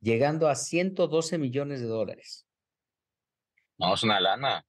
llegando 0.00 0.48
a 0.48 0.54
112 0.54 1.38
millones 1.38 1.80
de 1.80 1.86
dólares. 1.86 2.46
No, 3.78 3.94
es 3.94 4.02
una 4.02 4.20
lana. 4.20 4.64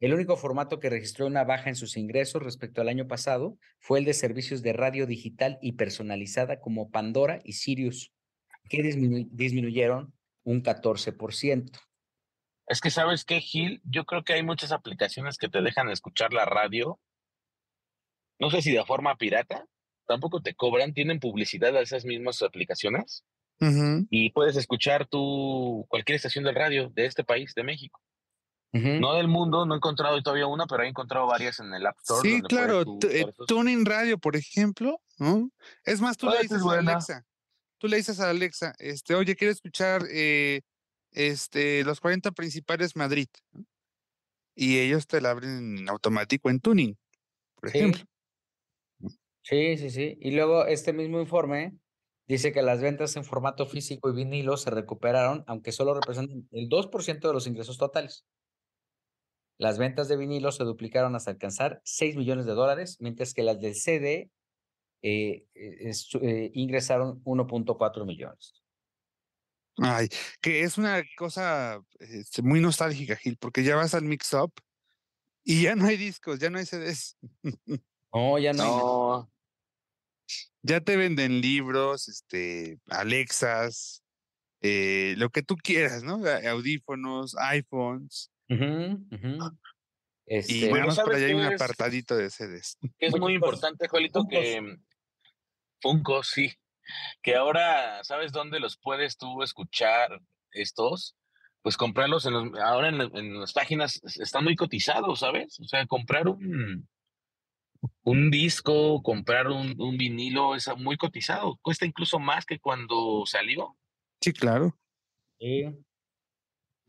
El 0.00 0.14
único 0.14 0.36
formato 0.36 0.80
que 0.80 0.88
registró 0.88 1.26
una 1.26 1.44
baja 1.44 1.68
en 1.68 1.76
sus 1.76 1.98
ingresos 1.98 2.42
respecto 2.42 2.80
al 2.80 2.88
año 2.88 3.06
pasado 3.06 3.58
fue 3.78 3.98
el 3.98 4.06
de 4.06 4.14
servicios 4.14 4.62
de 4.62 4.72
radio 4.72 5.06
digital 5.06 5.58
y 5.60 5.72
personalizada 5.72 6.58
como 6.58 6.90
Pandora 6.90 7.40
y 7.44 7.52
Sirius, 7.52 8.10
que 8.70 8.82
disminuyeron 8.82 10.14
un 10.44 10.62
14%. 10.62 11.78
Es 12.66 12.80
que 12.80 12.90
sabes 12.90 13.26
qué, 13.26 13.40
Gil, 13.40 13.82
yo 13.84 14.06
creo 14.06 14.24
que 14.24 14.32
hay 14.32 14.42
muchas 14.42 14.72
aplicaciones 14.72 15.36
que 15.36 15.48
te 15.48 15.60
dejan 15.60 15.90
escuchar 15.90 16.32
la 16.32 16.46
radio. 16.46 16.98
No 18.38 18.50
sé 18.50 18.62
si 18.62 18.72
de 18.72 18.84
forma 18.86 19.16
pirata, 19.16 19.66
tampoco 20.06 20.40
te 20.40 20.54
cobran, 20.54 20.94
tienen 20.94 21.20
publicidad 21.20 21.76
a 21.76 21.80
esas 21.82 22.06
mismas 22.06 22.40
aplicaciones 22.40 23.26
y 24.08 24.30
puedes 24.30 24.56
escuchar 24.56 25.06
tu 25.06 25.84
cualquier 25.90 26.16
estación 26.16 26.44
del 26.44 26.54
radio 26.54 26.88
de 26.88 27.04
este 27.04 27.22
país, 27.22 27.52
de 27.54 27.64
México. 27.64 28.00
No 28.72 29.14
del 29.14 29.26
mundo, 29.26 29.66
no 29.66 29.74
he 29.74 29.76
encontrado 29.78 30.22
todavía 30.22 30.46
una, 30.46 30.66
pero 30.66 30.84
he 30.84 30.88
encontrado 30.88 31.26
varias 31.26 31.58
en 31.58 31.74
el 31.74 31.84
App 31.86 31.98
Store. 31.98 32.28
Sí, 32.28 32.40
claro, 32.42 32.84
eh, 33.10 33.26
Tuning 33.48 33.84
Radio, 33.84 34.18
por 34.18 34.36
ejemplo, 34.36 35.00
¿no? 35.18 35.50
Es 35.84 36.00
más, 36.00 36.16
tú 36.16 36.28
le 36.30 36.42
dices 36.42 36.62
a 36.62 36.78
Alexa, 36.78 37.26
tú 37.78 37.88
le 37.88 37.96
dices 37.96 38.20
a 38.20 38.30
Alexa, 38.30 38.74
este, 38.78 39.16
oye, 39.16 39.34
quiero 39.34 39.52
escuchar 39.52 40.04
eh, 40.08 40.60
este, 41.10 41.82
los 41.82 42.00
40 42.00 42.30
principales 42.30 42.94
Madrid. 42.94 43.28
Y 44.54 44.78
ellos 44.78 45.06
te 45.06 45.20
la 45.20 45.30
abren 45.30 45.78
en 45.78 45.88
automático 45.88 46.50
en 46.50 46.60
Tuning, 46.60 46.96
por 47.54 47.70
ejemplo. 47.70 48.04
Sí, 49.42 49.78
sí, 49.78 49.90
sí. 49.90 50.16
Y 50.20 50.32
luego 50.32 50.66
este 50.66 50.92
mismo 50.92 51.20
informe 51.20 51.80
Dice 52.30 52.52
que 52.52 52.62
las 52.62 52.80
ventas 52.80 53.16
en 53.16 53.24
formato 53.24 53.66
físico 53.66 54.08
y 54.08 54.14
vinilo 54.14 54.56
se 54.56 54.70
recuperaron, 54.70 55.42
aunque 55.48 55.72
solo 55.72 55.94
representan 55.94 56.46
el 56.52 56.68
2% 56.68 57.26
de 57.26 57.34
los 57.34 57.48
ingresos 57.48 57.76
totales. 57.76 58.24
Las 59.60 59.76
ventas 59.76 60.08
de 60.08 60.16
vinilo 60.16 60.52
se 60.52 60.64
duplicaron 60.64 61.14
hasta 61.14 61.32
alcanzar 61.32 61.82
6 61.84 62.16
millones 62.16 62.46
de 62.46 62.52
dólares, 62.52 62.96
mientras 62.98 63.34
que 63.34 63.42
las 63.42 63.60
del 63.60 63.74
CD 63.74 64.30
eh, 65.02 65.44
eh, 65.54 65.92
eh, 66.22 66.50
ingresaron 66.54 67.22
1.4 67.24 68.06
millones. 68.06 68.62
Ay, 69.76 70.08
que 70.40 70.62
es 70.62 70.78
una 70.78 71.02
cosa 71.14 71.78
este, 71.98 72.40
muy 72.40 72.60
nostálgica, 72.60 73.16
Gil, 73.16 73.36
porque 73.36 73.62
ya 73.62 73.76
vas 73.76 73.94
al 73.94 74.04
mix-up 74.04 74.50
y 75.44 75.64
ya 75.64 75.76
no 75.76 75.84
hay 75.84 75.98
discos, 75.98 76.38
ya 76.38 76.48
no 76.48 76.58
hay 76.58 76.64
CDs. 76.64 77.18
No, 78.12 78.38
ya 78.38 78.52
no 78.54 79.30
ya 80.62 80.80
te 80.80 80.96
venden 80.96 81.42
libros, 81.42 82.08
este, 82.08 82.78
Alexas, 82.88 84.02
eh, 84.62 85.14
lo 85.18 85.30
que 85.30 85.42
tú 85.42 85.56
quieras, 85.56 86.02
¿no? 86.02 86.20
Audífonos, 86.48 87.36
iPhones. 87.38 88.30
Este, 90.26 90.52
y 90.52 90.68
bueno, 90.68 90.94
por 90.94 91.14
allá 91.14 91.26
hay 91.26 91.34
un 91.34 91.42
apartadito 91.42 92.16
de 92.16 92.30
CDs. 92.30 92.78
Es 92.98 93.18
muy 93.18 93.34
importante, 93.34 93.88
Juelito, 93.88 94.26
que 94.28 94.78
Funko, 95.80 96.22
sí. 96.22 96.52
Que 97.22 97.36
ahora, 97.36 98.02
¿sabes 98.04 98.32
dónde 98.32 98.60
los 98.60 98.76
puedes 98.76 99.16
tú 99.16 99.42
escuchar 99.42 100.20
estos? 100.52 101.16
Pues 101.62 101.76
comprarlos 101.76 102.26
en 102.26 102.32
los, 102.32 102.60
ahora 102.60 102.88
en, 102.88 103.00
en 103.00 103.40
las 103.40 103.52
páginas 103.52 104.00
están 104.18 104.44
muy 104.44 104.56
cotizados, 104.56 105.20
¿sabes? 105.20 105.60
O 105.60 105.64
sea, 105.64 105.86
comprar 105.86 106.26
un, 106.26 106.88
un 108.02 108.30
disco, 108.30 109.02
comprar 109.02 109.48
un, 109.48 109.76
vinilo 109.96 110.54
es 110.54 110.68
muy 110.76 110.96
cotizado. 110.96 111.58
Cuesta 111.62 111.86
incluso 111.86 112.18
más 112.18 112.44
que 112.44 112.58
cuando 112.58 113.24
salió. 113.26 113.76
Sí, 114.20 114.32
claro. 114.32 114.76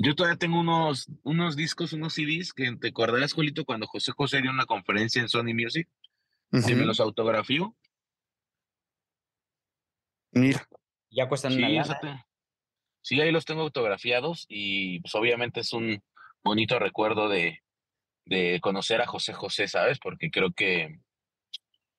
Yo 0.04 0.16
todavía 0.16 0.38
tengo 0.38 0.60
unos, 0.60 1.08
unos 1.24 1.56
discos, 1.56 1.94
unos 1.94 2.14
CDs 2.14 2.54
que 2.54 2.76
te 2.76 2.88
acordarás, 2.88 3.34
Julito, 3.34 3.66
cuando 3.66 3.86
José 3.86 4.12
José 4.12 4.42
dio 4.42 4.50
una 4.50 4.66
conferencia 4.66 5.22
en 5.22 5.30
Sony 5.30 5.54
Music. 5.54 5.88
y 6.52 6.74
me 6.74 6.86
los 6.86 7.00
autografió. 7.00 7.76
Mira. 10.32 10.68
Ya 11.12 11.28
cuestan 11.28 11.54
sí, 11.54 11.64
una 11.64 12.26
Sí, 13.02 13.20
ahí 13.20 13.32
los 13.32 13.46
tengo 13.46 13.62
autografiados 13.62 14.46
y 14.48 15.00
pues 15.02 15.14
obviamente 15.16 15.60
es 15.60 15.74
un 15.74 16.02
bonito 16.44 16.80
recuerdo 16.80 17.30
de, 17.30 17.62
de 18.26 18.60
conocer 18.62 19.02
a 19.02 19.08
José 19.08 19.34
José, 19.34 19.68
¿sabes? 19.68 20.00
Porque 20.00 20.32
creo 20.32 20.52
que 20.54 21.00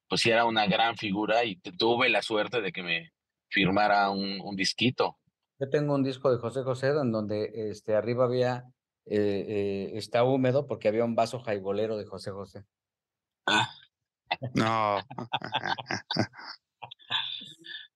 pues 0.08 0.20
sí 0.20 0.30
era 0.30 0.44
una 0.44 0.66
gran 0.66 0.96
figura 0.96 1.44
y 1.44 1.56
tuve 1.56 2.08
la 2.08 2.22
suerte 2.22 2.60
de 2.60 2.72
que 2.72 2.82
me 2.82 3.12
firmara 3.48 4.10
un, 4.10 4.40
un, 4.40 4.56
disquito. 4.56 5.18
Yo 5.62 5.70
tengo 5.70 5.94
un 5.94 6.02
disco 6.02 6.28
de 6.32 6.38
José 6.38 6.64
José 6.64 6.88
en 6.88 7.12
donde 7.12 7.52
este, 7.70 7.94
arriba 7.94 8.24
había, 8.24 8.64
eh, 9.06 9.46
eh, 9.46 9.92
está 9.94 10.24
húmedo 10.24 10.66
porque 10.66 10.88
había 10.88 11.04
un 11.04 11.14
vaso 11.14 11.38
jaibolero 11.38 11.96
de 11.96 12.04
José 12.04 12.32
José. 12.32 12.64
Ah. 13.46 13.70
No. 14.54 14.98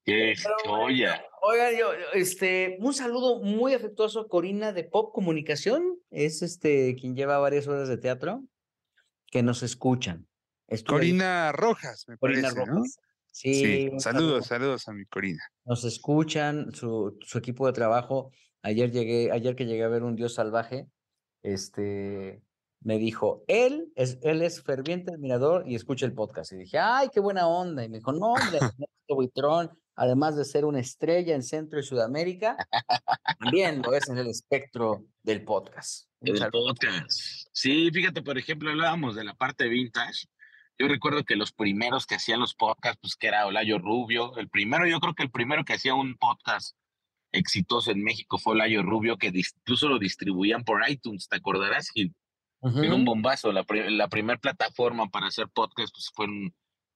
Qué 0.05 0.33
joya. 0.63 1.21
Oigan, 1.41 1.75
yo, 1.77 1.91
este, 2.13 2.77
un 2.79 2.93
saludo 2.93 3.41
muy 3.41 3.73
afectuoso 3.73 4.21
a 4.21 4.29
Corina 4.29 4.71
de 4.71 4.85
Pop 4.85 5.13
Comunicación, 5.13 5.99
es 6.09 6.43
este 6.43 6.95
quien 6.95 7.17
lleva 7.17 7.37
varias 7.37 7.67
horas 7.67 7.89
de 7.89 7.97
teatro, 7.97 8.45
que 9.29 9.43
nos 9.43 9.61
escuchan. 9.61 10.25
Corina 10.85 11.51
Rojas, 11.51 12.07
me 12.07 12.17
Corina 12.17 12.43
parece, 12.43 12.65
Rojas. 12.65 12.97
Sí, 13.39 13.91
saludos, 13.99 14.47
saludos 14.47 14.87
a 14.87 14.93
mi 14.93 15.05
Corina. 15.05 15.43
Nos 15.63 15.83
escuchan, 15.83 16.73
su, 16.73 17.19
su 17.21 17.37
equipo 17.37 17.67
de 17.67 17.73
trabajo. 17.73 18.31
Ayer 18.63 18.91
llegué, 18.91 19.31
ayer 19.31 19.55
que 19.55 19.67
llegué 19.67 19.83
a 19.83 19.89
ver 19.89 20.01
un 20.01 20.15
Dios 20.15 20.33
salvaje, 20.33 20.87
este, 21.43 22.41
me 22.81 22.97
dijo, 22.97 23.43
él 23.47 23.91
es, 23.93 24.17
él 24.23 24.41
es 24.41 24.63
ferviente 24.63 25.13
admirador 25.13 25.65
y 25.67 25.75
escucha 25.75 26.07
el 26.07 26.13
podcast. 26.13 26.51
Y 26.53 26.57
dije, 26.57 26.79
ay, 26.79 27.09
qué 27.13 27.19
buena 27.19 27.47
onda. 27.47 27.83
Y 27.83 27.89
me 27.89 27.99
dijo, 27.99 28.11
no, 28.11 28.33
hombre, 28.33 28.57
Buitrón, 29.07 29.69
además 29.95 30.35
de 30.35 30.43
ser 30.43 30.65
una 30.65 30.79
estrella 30.79 31.35
en 31.35 31.43
Centro 31.43 31.79
y 31.79 31.83
Sudamérica, 31.83 32.57
también 33.39 33.83
lo 33.83 33.93
es 33.93 34.09
en 34.09 34.17
el 34.17 34.29
espectro 34.29 35.05
del 35.21 35.43
podcast. 35.43 36.09
El 36.21 36.39
podcast. 36.49 37.11
Sí, 37.53 37.91
fíjate, 37.91 38.23
por 38.23 38.39
ejemplo, 38.39 38.71
hablábamos 38.71 39.15
de 39.15 39.23
la 39.23 39.35
parte 39.35 39.67
vintage. 39.67 40.27
Yo 40.79 40.87
recuerdo 40.87 41.23
que 41.23 41.35
los 41.35 41.51
primeros 41.51 42.05
que 42.05 42.15
hacían 42.15 42.39
los 42.39 42.53
podcasts, 42.53 42.99
pues 43.01 43.15
que 43.15 43.27
era 43.27 43.47
Olayo 43.47 43.79
Rubio. 43.79 44.37
El 44.37 44.49
primero, 44.49 44.85
yo 44.85 44.99
creo 44.99 45.15
que 45.15 45.23
el 45.23 45.31
primero 45.31 45.65
que 45.65 45.73
hacía 45.73 45.95
un 45.95 46.15
podcast 46.17 46.75
exitoso 47.31 47.91
en 47.91 48.03
México 48.03 48.37
fue 48.37 48.53
Olayo 48.53 48.83
Rubio, 48.83 49.17
que 49.17 49.31
incluso 49.33 49.89
lo 49.89 49.99
distribuían 49.99 50.63
por 50.63 50.87
iTunes, 50.87 51.27
¿te 51.27 51.37
acordarás? 51.37 51.89
Y 51.95 52.11
un 52.61 53.05
bombazo. 53.05 53.51
La, 53.51 53.65
la 53.89 54.07
primera 54.07 54.39
plataforma 54.39 55.09
para 55.09 55.27
hacer 55.27 55.47
podcast 55.49 55.93
pues, 55.93 56.11
fue, 56.13 56.27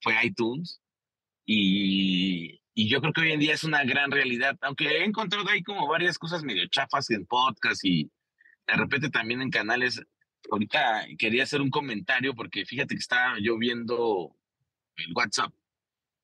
fue 0.01 0.25
iTunes. 0.25 0.81
Y, 1.45 2.61
y 2.73 2.89
yo 2.89 3.01
creo 3.01 3.13
que 3.13 3.21
hoy 3.21 3.31
en 3.31 3.39
día 3.39 3.53
es 3.53 3.63
una 3.63 3.83
gran 3.83 4.11
realidad, 4.11 4.57
aunque 4.61 4.87
he 4.87 5.03
encontrado 5.03 5.49
ahí 5.49 5.63
como 5.63 5.87
varias 5.87 6.17
cosas 6.17 6.43
medio 6.43 6.67
chafas 6.67 7.09
en 7.09 7.25
podcast 7.25 7.83
y 7.83 8.11
de 8.67 8.73
repente 8.75 9.09
también 9.09 9.41
en 9.41 9.49
canales. 9.49 10.01
Ahorita 10.49 11.05
quería 11.17 11.43
hacer 11.43 11.61
un 11.61 11.69
comentario 11.69 12.33
porque 12.33 12.65
fíjate 12.65 12.95
que 12.95 12.99
estaba 12.99 13.37
yo 13.39 13.57
viendo 13.57 14.35
el 14.97 15.13
WhatsApp 15.13 15.53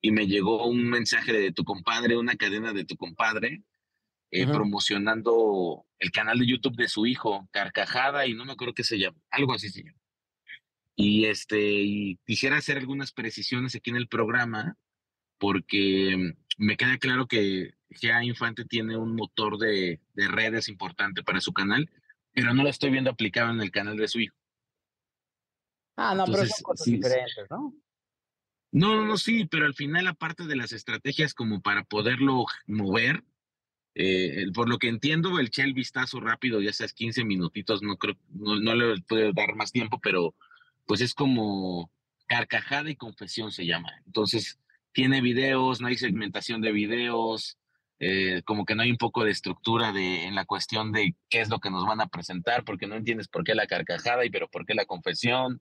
y 0.02 0.12
me 0.12 0.28
llegó 0.28 0.68
un 0.68 0.90
mensaje 0.90 1.34
de 1.34 1.52
tu 1.52 1.64
compadre, 1.64 2.18
una 2.18 2.36
cadena 2.36 2.74
de 2.74 2.86
tu 2.86 2.96
compadre, 2.98 3.64
eh, 4.32 4.46
promocionando 4.46 5.86
el 6.00 6.12
canal 6.12 6.40
de 6.40 6.48
YouTube 6.48 6.76
de 6.76 6.90
su 6.90 7.06
hijo, 7.06 7.48
Carcajada, 7.52 8.28
y 8.28 8.34
no 8.34 8.46
me 8.46 8.54
acuerdo 8.54 8.74
qué 8.74 8.84
se 8.84 9.00
llama, 9.00 9.18
algo 9.30 9.54
así 9.54 9.70
se 9.70 9.84
llama. 9.84 10.00
Y 10.96 11.26
este, 11.26 11.60
y 11.60 12.20
quisiera 12.26 12.58
hacer 12.58 12.78
algunas 12.78 13.12
precisiones 13.12 13.76
aquí 13.76 13.90
en 13.90 13.96
el 13.96 14.08
programa, 14.08 14.78
porque 15.38 16.34
me 16.58 16.76
queda 16.76 16.98
claro 16.98 17.28
que 17.28 17.76
ya 18.02 18.24
Infante 18.24 18.66
tiene 18.66 18.98
un 18.98 19.16
motor 19.16 19.58
de, 19.58 20.02
de 20.14 20.28
redes 20.28 20.68
importante 20.68 21.24
para 21.24 21.40
su 21.40 21.54
canal, 21.54 21.90
pero 22.38 22.54
no 22.54 22.62
lo 22.62 22.70
estoy 22.70 22.92
viendo 22.92 23.10
aplicado 23.10 23.52
en 23.52 23.62
el 23.62 23.72
canal 23.72 23.98
de 23.98 24.08
su 24.08 24.20
hijo. 24.20 24.36
Ah, 25.96 26.14
no, 26.14 26.26
pero 26.26 26.46
son 26.46 26.62
cosas 26.62 26.86
diferentes, 26.86 27.48
¿no? 27.50 27.74
No, 28.72 28.96
no, 28.96 29.06
no, 29.08 29.18
sí, 29.18 29.46
pero 29.46 29.66
al 29.66 29.74
final, 29.74 30.06
aparte 30.06 30.46
de 30.46 30.56
las 30.56 30.72
estrategias 30.72 31.34
como 31.34 31.64
para 31.64 31.84
poderlo 31.84 32.46
mover, 32.68 33.24
eh, 33.96 34.46
por 34.54 34.70
lo 34.70 34.78
que 34.78 34.88
entiendo, 34.88 35.40
el 35.40 35.50
el 35.52 35.74
vistazo 35.74 36.20
rápido, 36.20 36.62
ya 36.62 36.72
seas 36.74 36.94
15 36.94 37.26
minutitos, 37.26 37.82
no 37.82 37.98
creo, 37.98 38.16
no, 38.30 38.60
no 38.60 38.76
le 38.76 39.02
puede 39.02 39.34
dar 39.34 39.56
más 39.56 39.72
tiempo, 39.72 40.00
pero 40.00 40.36
pues 40.86 41.02
es 41.02 41.16
como 41.16 41.92
carcajada 42.28 42.92
y 42.92 42.96
confesión 42.96 43.52
se 43.52 43.66
llama. 43.66 43.90
Entonces, 44.06 44.60
tiene 44.92 45.22
videos, 45.22 45.82
no 45.82 45.88
hay 45.88 45.98
segmentación 45.98 46.62
de 46.62 46.72
videos, 46.72 47.58
eh, 48.00 48.44
como 48.46 48.66
que 48.66 48.76
no 48.76 48.84
hay 48.84 48.92
un 48.92 48.98
poco 48.98 49.24
de 49.24 49.32
estructura 49.32 49.92
de, 49.92 50.26
en 50.26 50.36
la 50.36 50.46
cuestión 50.46 50.92
de 50.92 51.16
qué 51.30 51.42
es 51.42 51.50
lo 51.50 51.60
que 51.60 51.72
nos 51.72 51.86
van 51.86 52.00
a 52.00 52.08
presentar, 52.08 52.64
porque 52.64 52.88
no 52.88 52.96
entiendes 52.96 53.28
por 53.28 53.44
qué 53.44 53.56
la 53.56 53.68
carcajada 53.68 54.24
y 54.26 54.30
pero 54.30 54.48
por 54.48 54.66
qué 54.66 54.76
la 54.76 54.86
confesión. 54.86 55.60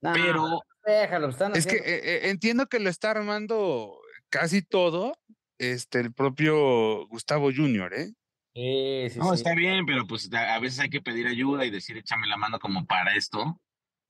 pero 0.00 0.60
déjalo, 0.84 1.28
están 1.30 1.56
es 1.56 1.66
que 1.66 1.76
eh, 1.76 1.82
eh, 1.84 2.20
entiendo 2.30 2.66
que 2.66 2.78
lo 2.78 2.90
está 2.90 3.12
armando 3.12 3.98
casi 4.28 4.62
todo 4.62 5.18
este 5.58 6.00
el 6.00 6.12
propio 6.12 7.06
Gustavo 7.06 7.50
Junior, 7.54 7.94
¿eh? 7.94 8.12
Sí, 8.54 9.10
sí, 9.10 9.18
no, 9.18 9.34
está 9.34 9.54
bien, 9.54 9.84
pero 9.84 10.06
pues 10.06 10.32
a 10.32 10.58
veces 10.60 10.80
hay 10.80 10.88
que 10.88 11.02
pedir 11.02 11.26
ayuda 11.26 11.64
y 11.64 11.70
decir 11.70 11.96
échame 11.96 12.26
la 12.26 12.36
mano 12.36 12.58
como 12.58 12.86
para 12.86 13.14
esto. 13.14 13.60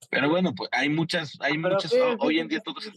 Pero 0.09 0.29
bueno, 0.29 0.53
pues 0.55 0.69
hay 0.71 0.89
muchas, 0.89 1.37
hay 1.41 1.57
muchas, 1.57 1.93
hoy 2.19 2.39
en 2.39 2.47
día 2.47 2.61
todo 2.61 2.79
se 2.79 2.91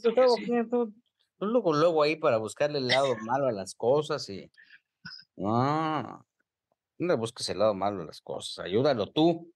luego, 1.41 1.73
luego 1.73 2.03
ahí 2.03 2.17
para 2.17 2.39
buscarle 2.39 2.79
el 2.79 2.89
lado 2.89 3.17
malo 3.25 3.47
a 3.47 3.53
las 3.53 3.75
cosas 3.75 4.29
y 4.29 4.51
no, 5.37 6.03
no 6.03 6.27
le 6.99 7.15
busques 7.15 7.49
el 7.49 7.59
lado 7.59 7.75
malo 7.75 8.03
a 8.03 8.07
las 8.07 8.21
cosas, 8.21 8.65
ayúdalo 8.65 9.07
tú. 9.07 9.53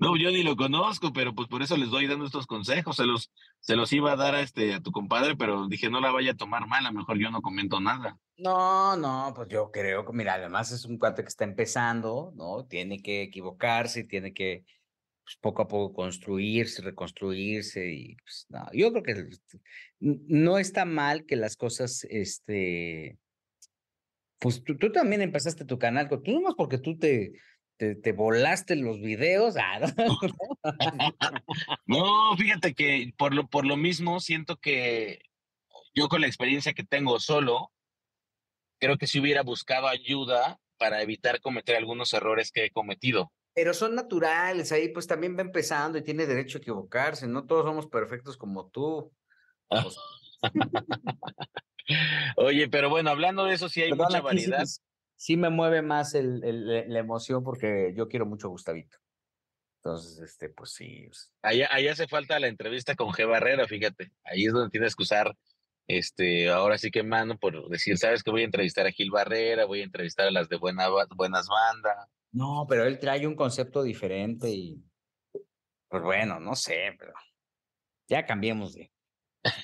No, 0.00 0.16
yo 0.16 0.30
ni 0.30 0.42
lo 0.42 0.56
conozco, 0.56 1.12
pero 1.12 1.34
pues 1.34 1.48
por 1.48 1.62
eso 1.62 1.76
les 1.76 1.90
doy 1.90 2.06
dando 2.06 2.24
estos 2.24 2.46
consejos. 2.46 2.96
Se 2.96 3.04
los, 3.04 3.30
se 3.60 3.76
los 3.76 3.92
iba 3.92 4.12
a 4.12 4.16
dar 4.16 4.34
a 4.34 4.40
este 4.40 4.74
a 4.74 4.80
tu 4.80 4.90
compadre, 4.90 5.36
pero 5.36 5.66
dije 5.68 5.90
no 5.90 6.00
la 6.00 6.10
vaya 6.10 6.32
a 6.32 6.36
tomar 6.36 6.66
mal, 6.66 6.86
a 6.86 6.90
lo 6.90 6.98
mejor 6.98 7.18
yo 7.18 7.30
no 7.30 7.42
comento 7.42 7.80
nada. 7.80 8.18
No, 8.38 8.96
no, 8.96 9.32
pues 9.34 9.48
yo 9.48 9.70
creo 9.70 10.04
que, 10.04 10.12
mira, 10.12 10.34
además 10.34 10.72
es 10.72 10.84
un 10.84 10.98
cuate 10.98 11.22
que 11.22 11.28
está 11.28 11.44
empezando, 11.44 12.32
¿no? 12.34 12.64
Tiene 12.64 13.00
que 13.02 13.22
equivocarse, 13.22 14.04
tiene 14.04 14.32
que 14.32 14.64
pues, 15.32 15.40
poco 15.40 15.62
a 15.62 15.68
poco 15.68 15.94
construirse, 15.94 16.82
reconstruirse 16.82 17.92
y 17.92 18.16
pues, 18.16 18.46
no, 18.48 18.66
yo 18.72 18.92
creo 18.92 19.02
que 19.02 19.26
no 20.00 20.58
está 20.58 20.84
mal 20.84 21.24
que 21.24 21.36
las 21.36 21.56
cosas, 21.56 22.06
este, 22.10 23.18
pues 24.38 24.62
tú, 24.64 24.76
tú 24.76 24.92
también 24.92 25.22
empezaste 25.22 25.64
tu 25.64 25.78
canal, 25.78 26.08
tú 26.08 26.32
nomás 26.32 26.54
porque 26.56 26.78
tú 26.78 26.98
te, 26.98 27.32
te, 27.76 28.12
volaste 28.12 28.76
los 28.76 29.00
videos. 29.00 29.56
Ah, 29.56 29.80
¿no? 31.86 32.36
fíjate 32.36 32.74
que 32.74 33.12
por 33.16 33.34
lo, 33.34 33.48
por 33.48 33.66
lo 33.66 33.76
mismo 33.76 34.20
siento 34.20 34.56
que 34.56 35.20
yo 35.94 36.08
con 36.08 36.20
la 36.20 36.26
experiencia 36.26 36.74
que 36.74 36.84
tengo 36.84 37.18
solo, 37.20 37.72
creo 38.78 38.98
que 38.98 39.06
si 39.06 39.20
hubiera 39.20 39.42
buscado 39.42 39.88
ayuda 39.88 40.58
para 40.76 41.02
evitar 41.02 41.40
cometer 41.40 41.76
algunos 41.76 42.12
errores 42.12 42.50
que 42.50 42.66
he 42.66 42.70
cometido. 42.70 43.32
Pero 43.54 43.74
son 43.74 43.94
naturales, 43.94 44.72
ahí 44.72 44.88
pues 44.88 45.06
también 45.06 45.36
va 45.36 45.42
empezando 45.42 45.98
y 45.98 46.02
tiene 46.02 46.26
derecho 46.26 46.58
a 46.58 46.60
equivocarse, 46.60 47.26
no 47.26 47.46
todos 47.46 47.64
somos 47.64 47.86
perfectos 47.86 48.36
como 48.36 48.68
tú. 48.68 49.12
Oye, 52.36 52.68
pero 52.68 52.88
bueno, 52.88 53.10
hablando 53.10 53.44
de 53.44 53.54
eso, 53.54 53.68
sí 53.68 53.82
hay 53.82 53.92
mucha 53.92 54.20
variedad 54.20 54.64
sí 55.22 55.36
me 55.36 55.50
mueve 55.50 55.82
más 55.82 56.16
el, 56.16 56.40
la 56.66 56.98
emoción 56.98 57.44
porque 57.44 57.94
yo 57.96 58.08
quiero 58.08 58.26
mucho 58.26 58.48
a 58.48 58.50
Gustavito. 58.50 58.98
Entonces, 59.76 60.18
este, 60.18 60.48
pues 60.48 60.72
sí. 60.72 61.04
Pues 61.06 61.30
ahí, 61.42 61.62
ahí, 61.62 61.86
hace 61.86 62.08
falta 62.08 62.40
la 62.40 62.48
entrevista 62.48 62.96
con 62.96 63.10
G. 63.10 63.28
Barrera, 63.28 63.68
fíjate. 63.68 64.10
Ahí 64.24 64.46
es 64.46 64.52
donde 64.52 64.70
tienes 64.70 64.96
que 64.96 65.04
usar, 65.04 65.36
este, 65.86 66.50
ahora 66.50 66.76
sí 66.76 66.90
que 66.90 67.04
mano 67.04 67.38
por 67.38 67.68
decir, 67.68 67.98
sabes 67.98 68.24
que 68.24 68.32
voy 68.32 68.42
a 68.42 68.46
entrevistar 68.46 68.84
a 68.84 68.90
Gil 68.90 69.12
Barrera, 69.12 69.64
voy 69.64 69.82
a 69.82 69.84
entrevistar 69.84 70.26
a 70.26 70.32
las 70.32 70.48
de 70.48 70.56
buena, 70.56 70.88
buenas 71.14 71.46
bandas. 71.46 72.08
No, 72.32 72.66
pero 72.68 72.84
él 72.84 72.98
trae 72.98 73.26
un 73.26 73.34
concepto 73.34 73.82
diferente 73.82 74.50
y, 74.50 74.82
pues 75.88 76.02
bueno, 76.02 76.40
no 76.40 76.54
sé, 76.54 76.94
pero 76.98 77.12
ya 78.08 78.24
cambiemos 78.24 78.74
de. 78.74 78.90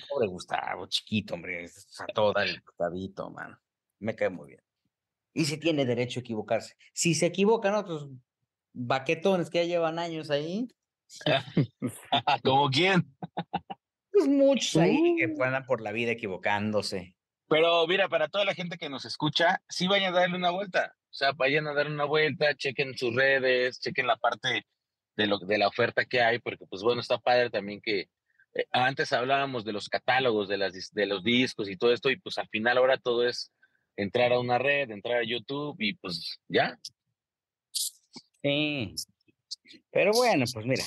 Pobre 0.09 0.27
Gustavo, 0.27 0.87
chiquito, 0.87 1.35
hombre, 1.35 1.65
a 1.65 2.05
todo 2.07 2.33
el 2.37 2.61
Gustavito, 2.61 3.29
mano. 3.29 3.57
Me 3.99 4.15
cae 4.15 4.29
muy 4.29 4.49
bien 4.49 4.61
y 5.33 5.45
se 5.45 5.57
tiene 5.57 5.85
derecho 5.85 6.19
a 6.19 6.21
equivocarse. 6.21 6.75
Si 6.93 7.15
se 7.15 7.27
equivocan 7.27 7.75
otros 7.75 8.09
baquetones 8.73 9.49
que 9.49 9.59
ya 9.59 9.75
llevan 9.75 9.99
años 9.99 10.29
ahí. 10.29 10.67
¿Como 12.43 12.69
quién? 12.69 13.15
Pues 14.11 14.27
muchos 14.27 14.75
ahí 14.75 15.15
que 15.17 15.27
uh. 15.27 15.43
andan 15.43 15.65
por 15.65 15.81
la 15.81 15.91
vida 15.91 16.11
equivocándose. 16.11 17.15
Pero 17.47 17.87
mira, 17.87 18.09
para 18.09 18.27
toda 18.27 18.45
la 18.45 18.53
gente 18.53 18.77
que 18.77 18.89
nos 18.89 19.05
escucha, 19.05 19.61
sí 19.69 19.87
vayan 19.87 20.13
a 20.13 20.19
darle 20.19 20.35
una 20.35 20.51
vuelta. 20.51 20.95
O 21.09 21.13
sea, 21.13 21.31
vayan 21.31 21.67
a 21.67 21.73
dar 21.73 21.87
una 21.87 22.05
vuelta, 22.05 22.55
chequen 22.55 22.97
sus 22.97 23.15
redes, 23.15 23.79
chequen 23.79 24.07
la 24.07 24.17
parte 24.17 24.65
de, 25.15 25.27
lo, 25.27 25.39
de 25.39 25.57
la 25.57 25.67
oferta 25.67 26.05
que 26.05 26.21
hay, 26.21 26.39
porque 26.39 26.65
pues 26.67 26.83
bueno, 26.83 27.01
está 27.01 27.17
padre 27.17 27.49
también 27.49 27.81
que 27.81 28.09
eh, 28.53 28.65
antes 28.71 29.11
hablábamos 29.13 29.65
de 29.65 29.73
los 29.73 29.89
catálogos, 29.89 30.47
de, 30.47 30.57
las, 30.57 30.91
de 30.91 31.05
los 31.05 31.23
discos 31.23 31.69
y 31.69 31.77
todo 31.77 31.93
esto, 31.93 32.09
y 32.09 32.19
pues 32.19 32.37
al 32.37 32.47
final 32.49 32.77
ahora 32.77 32.97
todo 32.97 33.27
es 33.27 33.51
entrar 33.95 34.31
a 34.31 34.39
una 34.39 34.57
red, 34.57 34.89
entrar 34.91 35.17
a 35.17 35.23
YouTube 35.23 35.75
y 35.79 35.95
pues 35.95 36.39
ya. 36.47 36.79
Sí. 38.41 38.95
Pero 39.91 40.11
bueno, 40.13 40.45
pues 40.53 40.65
mira, 40.65 40.83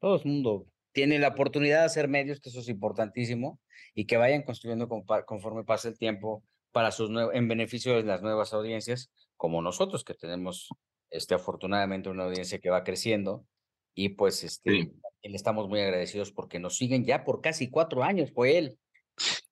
todo 0.00 0.16
el 0.16 0.24
mundo 0.24 0.66
tiene 0.92 1.18
la 1.18 1.28
oportunidad 1.28 1.80
de 1.80 1.86
hacer 1.86 2.08
medios, 2.08 2.40
que 2.40 2.50
eso 2.50 2.60
es 2.60 2.68
importantísimo, 2.68 3.60
y 3.94 4.06
que 4.06 4.16
vayan 4.16 4.42
construyendo 4.42 4.88
conforme 4.88 5.64
pasa 5.64 5.88
el 5.88 5.98
tiempo 5.98 6.44
para 6.72 6.90
sus 6.90 7.10
en 7.32 7.48
beneficio 7.48 7.96
de 7.96 8.02
las 8.02 8.22
nuevas 8.22 8.52
audiencias, 8.52 9.10
como 9.42 9.60
nosotros 9.60 10.04
que 10.04 10.14
tenemos 10.14 10.68
este 11.10 11.34
afortunadamente 11.34 12.08
una 12.08 12.22
audiencia 12.22 12.60
que 12.60 12.70
va 12.70 12.84
creciendo 12.84 13.44
y 13.92 14.10
pues 14.10 14.44
este 14.44 14.70
le 14.70 15.36
estamos 15.36 15.68
muy 15.68 15.80
agradecidos 15.80 16.30
porque 16.30 16.60
nos 16.60 16.76
siguen 16.76 17.04
ya 17.04 17.24
por 17.24 17.40
casi 17.40 17.68
cuatro 17.68 18.04
años, 18.04 18.30
fue 18.32 18.56
él. 18.56 18.78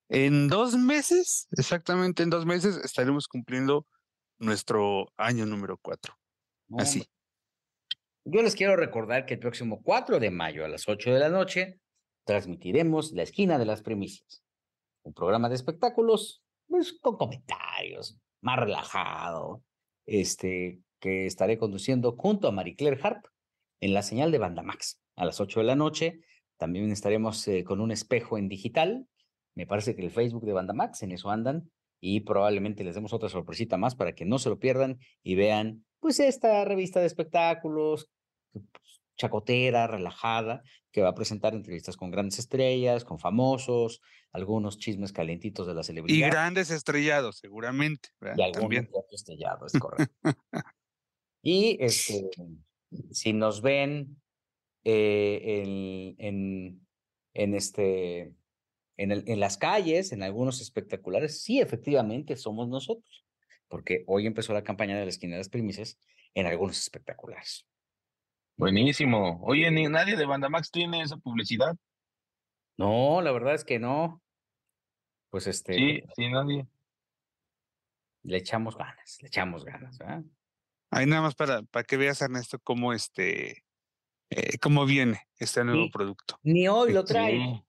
En 0.09 0.47
dos 0.47 0.77
meses, 0.77 1.49
exactamente 1.59 2.23
en 2.23 2.31
dos 2.31 2.47
meses, 2.47 2.77
estaremos 2.85 3.27
cumpliendo 3.27 3.85
nuestro 4.39 5.09
año 5.17 5.45
número 5.45 5.77
cuatro. 5.77 6.15
Así. 6.79 7.05
Yo 8.25 8.43
les 8.43 8.55
quiero 8.55 8.77
recordar 8.77 9.27
que 9.27 9.35
el 9.35 9.41
próximo 9.41 9.83
4 9.83 10.21
de 10.21 10.31
mayo 10.31 10.65
a 10.65 10.69
las 10.69 10.89
8 10.89 11.15
de 11.15 11.19
la 11.19 11.31
noche 11.31 11.81
transmitiremos 12.25 13.11
La 13.11 13.25
Esquina 13.25 13.59
de 13.59 13.65
las 13.65 13.83
Primicias, 13.83 14.45
un 15.03 15.15
programa 15.15 15.49
de 15.49 15.57
espectáculos 15.57 16.45
pues, 16.69 16.93
con 17.01 17.17
comentarios, 17.17 18.17
más 18.41 18.57
relajado, 18.57 19.65
este, 20.11 20.81
que 21.01 21.27
estaré 21.27 21.59
conduciendo 21.59 22.13
junto 22.13 22.49
a 22.49 22.53
Marie 22.53 22.77
Claire 22.77 23.01
Harp 23.03 23.25
en 23.81 23.95
la 23.95 24.03
señal 24.03 24.33
de 24.33 24.39
Banda 24.39 24.63
Max 24.63 25.01
a 25.17 25.25
las 25.25 25.41
8 25.41 25.61
de 25.61 25.67
la 25.67 25.77
noche. 25.77 26.21
También 26.59 26.91
estaremos 26.91 27.47
eh, 27.49 27.65
con 27.65 27.81
un 27.81 27.91
espejo 27.91 28.37
en 28.37 28.49
digital 28.49 29.07
me 29.55 29.67
parece 29.67 29.95
que 29.95 30.03
el 30.03 30.11
Facebook 30.11 30.45
de 30.45 30.53
Banda 30.53 30.73
Max, 30.73 31.03
en 31.03 31.13
eso 31.13 31.31
andan, 31.31 31.71
y 32.01 32.21
probablemente 32.21 32.85
les 32.85 32.95
demos 32.95 33.13
otra 33.13 33.29
sorpresita 33.29 33.77
más 33.77 33.95
para 33.95 34.15
que 34.15 34.25
no 34.25 34.39
se 34.39 34.49
lo 34.49 34.59
pierdan 34.59 34.99
y 35.23 35.35
vean, 35.35 35.85
pues, 35.99 36.21
esta 36.21 36.65
revista 36.65 37.01
de 37.01 37.07
espectáculos, 37.07 38.09
pues, 38.53 39.00
chacotera, 39.21 39.87
relajada, 39.87 40.63
que 40.91 41.03
va 41.03 41.11
a 41.11 41.15
presentar 41.15 41.55
entrevistas 41.55 41.97
con 41.97 42.11
grandes 42.11 42.39
estrellas, 42.39 43.05
con 43.05 43.19
famosos, 43.19 44.01
algunos 44.33 44.79
chismes 44.79 45.13
calentitos 45.13 45.67
de 45.67 45.75
la 45.75 45.83
celebridad. 45.83 46.27
Y 46.27 46.31
grandes 46.31 46.71
estrellados, 46.71 47.37
seguramente. 47.39 48.09
Y 48.23 48.43
algunos 48.43 48.53
También. 48.53 48.91
estrellados, 49.11 49.75
es 49.75 49.81
correcto. 49.81 50.15
y 51.43 51.77
este, 51.81 52.31
si 53.11 53.33
nos 53.35 53.61
ven 53.61 54.17
eh, 54.85 56.17
en, 56.19 56.87
en, 57.35 57.55
este, 57.55 58.33
en, 58.97 59.41
las 59.41 59.59
calles, 59.59 60.13
en 60.13 60.23
algunos 60.23 60.63
espectaculares, 60.63 61.43
sí, 61.43 61.61
efectivamente 61.61 62.37
somos 62.37 62.69
nosotros, 62.69 63.27
porque 63.69 64.05
hoy 64.07 64.27
empezó 64.27 64.55
la 64.55 64.65
campaña 64.65 64.99
de 64.99 65.05
la 65.05 65.11
esquina 65.11 65.35
de 65.35 65.41
las 65.41 65.51
primicias 65.51 65.99
en 66.35 66.47
algunos 66.47 66.79
espectaculares. 66.79 67.67
Buenísimo. 68.61 69.41
Oye, 69.43 69.71
ni 69.71 69.89
nadie 69.89 70.17
de 70.17 70.27
Banda 70.27 70.49
Max 70.49 70.71
tiene 70.71 71.01
esa 71.03 71.17
publicidad. 71.17 71.77
No, 72.77 73.21
la 73.23 73.33
verdad 73.33 73.55
es 73.55 73.65
que 73.65 73.79
no. 73.79 74.23
Pues 75.31 75.47
este. 75.47 75.75
Sí, 75.75 76.03
sí, 76.15 76.29
nadie. 76.31 76.67
Le 78.23 78.37
echamos 78.37 78.77
ganas, 78.77 79.19
le 79.23 79.29
echamos 79.29 79.65
ganas, 79.65 79.97
¿verdad? 79.99 80.23
Ahí 80.91 81.07
nada 81.07 81.23
más 81.23 81.35
para, 81.35 81.63
para 81.63 81.85
que 81.85 81.97
veas, 81.97 82.21
Ernesto, 82.21 82.59
cómo 82.59 82.93
este, 82.93 83.65
eh, 84.31 84.59
cómo 84.61 84.85
viene 84.85 85.27
este 85.39 85.65
nuevo 85.65 85.85
Sí. 85.85 85.91
producto. 85.91 86.39
Ni 86.43 86.69
hoy 86.69 86.93
lo 86.93 87.07
Sí. 87.07 87.13
trae. 87.15 87.65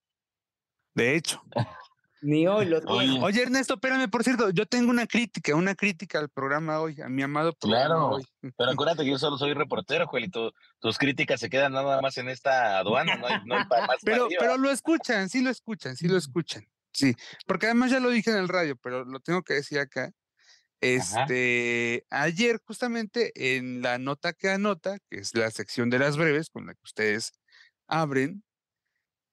De 0.94 1.16
hecho. 1.16 1.42
Ni 2.22 2.48
hoy 2.48 2.66
lo 2.66 2.82
trae. 2.82 2.98
Oye, 2.98 3.20
Oye, 3.22 3.42
Ernesto, 3.44 3.74
espérame, 3.76 4.10
por 4.10 4.24
cierto, 4.24 4.52
yo 4.52 4.66
tengo 4.68 4.92
una 4.92 5.08
crítica, 5.08 5.56
una 5.56 5.74
crítica 5.76 6.20
al 6.20 6.30
programa 6.30 6.80
hoy, 6.80 7.02
a 7.02 7.10
mi 7.10 7.24
amado 7.24 7.54
programa 7.54 7.86
Claro. 7.88 8.08
hoy. 8.10 8.26
Pero 8.58 8.72
acuérdate 8.72 9.04
que 9.04 9.10
yo 9.10 9.18
solo 9.18 9.38
soy 9.38 9.54
reportero, 9.54 10.06
Joelito. 10.08 10.54
Tus 10.80 10.98
críticas 10.98 11.40
se 11.40 11.50
quedan 11.50 11.74
nada 11.74 12.00
más 12.02 12.18
en 12.18 12.30
esta 12.30 12.78
aduana, 12.78 13.16
no 13.16 13.28
hay, 13.28 13.36
no 13.46 13.56
hay 13.58 13.66
pa- 13.66 13.80
más 13.88 13.88
para 13.88 14.00
Pero, 14.04 14.28
pero 14.40 14.58
lo 14.58 14.70
escuchan, 14.70 15.30
sí 15.30 15.42
lo 15.42 15.50
escuchan, 15.50 15.96
sí 15.96 16.08
lo 16.08 16.18
escuchan. 16.18 16.64
Sí, 16.94 17.16
porque 17.48 17.68
además 17.68 17.90
ya 17.92 18.00
lo 18.00 18.10
dije 18.10 18.30
en 18.32 18.38
el 18.38 18.50
radio, 18.50 18.76
pero 18.78 19.06
lo 19.06 19.20
tengo 19.20 19.42
que 19.44 19.54
decir 19.56 19.80
acá. 19.80 20.12
Este, 20.82 22.06
ayer 22.10 22.60
justamente 22.66 23.32
en 23.58 23.82
la 23.82 23.98
nota 23.98 24.34
que 24.34 24.50
anota, 24.50 24.98
que 25.10 25.20
es 25.20 25.34
la 25.36 25.50
sección 25.52 25.90
de 25.90 26.00
las 26.00 26.18
breves 26.18 26.50
con 26.50 26.66
la 26.66 26.74
que 26.74 26.82
ustedes 26.84 27.32
abren, 27.88 28.44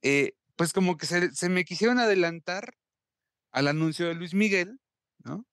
eh, 0.02 0.34
pues 0.56 0.72
como 0.72 0.96
que 0.96 1.06
se, 1.06 1.32
se 1.32 1.48
me 1.48 1.64
quisieron 1.64 1.98
adelantar 1.98 2.74
al 3.50 3.68
anuncio 3.68 4.08
de 4.08 4.14
Luis 4.14 4.34
Miguel, 4.34 4.80
¿no? 5.24 5.46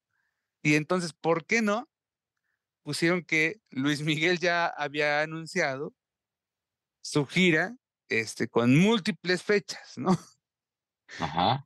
Y 0.61 0.75
entonces, 0.75 1.13
¿por 1.13 1.45
qué 1.45 1.61
no? 1.61 1.89
Pusieron 2.83 3.23
que 3.23 3.61
Luis 3.69 4.01
Miguel 4.03 4.39
ya 4.39 4.67
había 4.67 5.21
anunciado 5.21 5.93
su 7.01 7.25
gira 7.25 7.77
este, 8.09 8.47
con 8.47 8.75
múltiples 8.75 9.43
fechas, 9.43 9.97
¿no? 9.97 10.17
Ajá. 11.19 11.65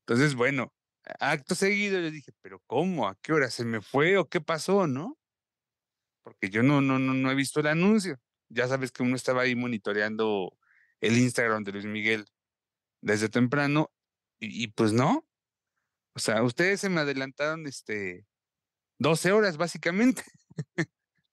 Entonces, 0.00 0.34
bueno, 0.36 0.72
acto 1.18 1.54
seguido 1.54 2.00
yo 2.00 2.10
dije, 2.10 2.32
pero 2.40 2.62
¿cómo? 2.66 3.08
¿A 3.08 3.16
qué 3.16 3.32
hora 3.32 3.50
se 3.50 3.64
me 3.64 3.80
fue 3.80 4.16
o 4.16 4.28
qué 4.28 4.40
pasó, 4.40 4.86
no? 4.86 5.18
Porque 6.22 6.50
yo 6.50 6.62
no, 6.62 6.80
no, 6.80 6.98
no, 6.98 7.14
no 7.14 7.30
he 7.30 7.34
visto 7.34 7.60
el 7.60 7.66
anuncio. 7.66 8.20
Ya 8.48 8.68
sabes 8.68 8.92
que 8.92 9.02
uno 9.02 9.16
estaba 9.16 9.42
ahí 9.42 9.56
monitoreando 9.56 10.56
el 11.00 11.18
Instagram 11.18 11.64
de 11.64 11.72
Luis 11.72 11.84
Miguel 11.84 12.26
desde 13.00 13.28
temprano 13.28 13.92
y, 14.38 14.64
y 14.64 14.68
pues 14.68 14.92
no. 14.92 15.25
O 16.16 16.18
sea, 16.18 16.42
ustedes 16.42 16.80
se 16.80 16.88
me 16.88 17.02
adelantaron 17.02 17.66
este 17.66 18.24
12 18.98 19.32
horas 19.32 19.58
básicamente. 19.58 20.22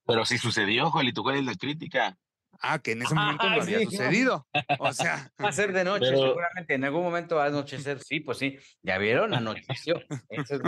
Pero 0.05 0.25
sí 0.25 0.37
sucedió, 0.37 0.91
Joelito. 0.91 1.23
¿Cuál 1.23 1.37
es 1.37 1.45
la 1.45 1.55
crítica? 1.55 2.17
Ah, 2.61 2.79
que 2.79 2.91
en 2.91 3.01
ese 3.01 3.15
momento 3.15 3.45
Ah, 3.47 3.55
no 3.55 3.61
había 3.61 3.79
sí. 3.79 3.85
sucedido. 3.85 4.45
O 4.79 4.91
sea, 4.93 5.31
Va 5.41 5.47
a 5.49 5.51
ser 5.53 5.71
de 5.71 5.85
noche, 5.85 6.07
Pero- 6.09 6.27
seguramente. 6.27 6.73
En 6.75 6.83
algún 6.83 7.03
momento 7.03 7.37
va 7.37 7.45
a 7.45 7.47
anochecer. 7.47 8.01
Sí, 8.03 8.19
pues 8.19 8.37
sí. 8.37 8.57
¿Ya 8.81 8.97
vieron? 8.97 9.33
Anocheció. 9.33 9.95
Esa 10.29 10.55
es 10.55 10.61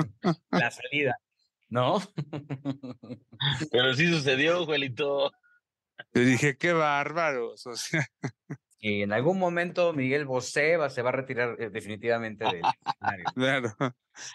la 0.50 0.72
salida. 0.72 1.18
¿No? 1.68 2.02
Pero 3.72 3.94
sí 3.96 4.08
sucedió, 4.12 4.66
Joelito. 4.66 5.32
yo 6.14 6.22
dije, 6.22 6.58
qué 6.58 6.72
bárbaros. 6.74 7.66
O 7.68 7.76
sea, 7.76 8.06
Y 8.80 9.02
en 9.02 9.14
algún 9.14 9.40
momento 9.40 9.94
Miguel 9.94 10.26
Bosé 10.26 10.78
va, 10.78 10.90
se 10.90 11.02
va 11.02 11.10
a 11.10 11.14
retirar 11.14 11.56
eh, 11.60 11.70
definitivamente 11.70 12.46
del 12.46 12.62
escenario. 12.66 13.26
claro. 13.36 13.76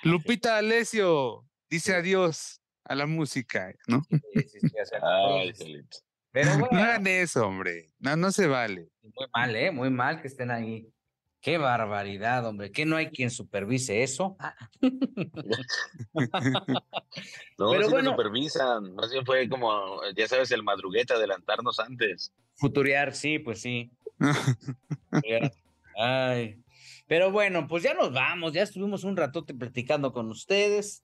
Lupita 0.03 0.57
Alessio 0.59 1.47
dice 1.69 1.95
adiós 1.95 2.61
a 2.85 2.95
la 2.95 3.07
música, 3.07 3.73
¿no? 3.87 4.03
Sí, 4.35 4.43
sí, 4.49 4.61
sí, 4.61 4.77
o 4.81 4.85
sea, 4.87 5.01
Ay, 5.03 5.49
entonces, 5.49 5.59
Joelito. 5.59 5.99
pero 6.33 6.51
No 6.59 6.67
bueno, 6.69 6.85
hagan 6.85 7.07
eso, 7.07 7.47
hombre. 7.47 7.93
No, 7.99 8.17
no 8.17 8.33
se 8.33 8.47
vale. 8.47 8.89
muy 9.03 9.27
mal, 9.35 9.57
¿eh? 9.57 9.71
Muy 9.71 9.91
mal 9.91 10.21
que 10.21 10.29
estén 10.29 10.51
ahí. 10.51 10.93
Qué 11.41 11.57
barbaridad, 11.57 12.47
hombre. 12.47 12.71
Que 12.71 12.85
no 12.85 12.97
hay 12.97 13.07
quien 13.09 13.31
supervise 13.31 14.03
eso. 14.03 14.37
Ah, 14.39 14.55
No, 17.59 17.71
Pero 17.71 17.85
sí 17.85 17.91
bueno. 17.91 18.11
lo 18.11 18.17
supervisan. 18.17 18.95
Más 18.95 19.11
bien 19.11 19.25
fue 19.25 19.49
como, 19.49 20.01
ya 20.17 20.29
sabes, 20.29 20.51
el 20.51 20.63
madruguete, 20.63 21.15
adelantarnos 21.15 21.81
antes. 21.81 22.33
Futurear, 22.57 23.15
sí, 23.15 23.39
pues 23.39 23.61
sí. 23.63 23.91
Ay. 25.97 26.63
Pero 27.07 27.33
bueno, 27.33 27.67
pues 27.67 27.83
ya 27.83 27.95
nos 27.95 28.13
vamos. 28.13 28.53
Ya 28.53 28.63
estuvimos 28.63 29.05
un 29.05 29.17
ratote 29.17 29.55
platicando 29.55 30.13
con 30.13 30.29
ustedes. 30.29 31.03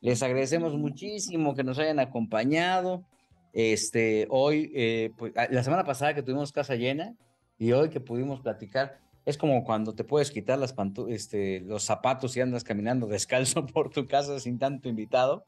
Les 0.00 0.22
agradecemos 0.22 0.74
muchísimo 0.74 1.54
que 1.54 1.64
nos 1.64 1.78
hayan 1.78 1.98
acompañado. 2.00 3.04
Este, 3.52 4.26
hoy, 4.30 4.70
eh, 4.74 5.10
pues, 5.16 5.32
ah, 5.36 5.48
la 5.50 5.62
semana 5.62 5.84
pasada 5.84 6.14
que 6.14 6.22
tuvimos 6.22 6.52
casa 6.52 6.76
llena 6.76 7.14
y 7.58 7.72
hoy 7.72 7.90
que 7.90 8.00
pudimos 8.00 8.40
platicar, 8.40 9.00
es 9.30 9.38
como 9.38 9.64
cuando 9.64 9.94
te 9.94 10.04
puedes 10.04 10.30
quitar 10.30 10.58
las 10.58 10.76
pantu- 10.76 11.10
este, 11.10 11.60
los 11.60 11.84
zapatos 11.84 12.36
y 12.36 12.40
andas 12.40 12.64
caminando 12.64 13.06
descalzo 13.06 13.64
por 13.66 13.90
tu 13.90 14.06
casa 14.06 14.38
sin 14.40 14.58
tanto 14.58 14.88
invitado. 14.88 15.44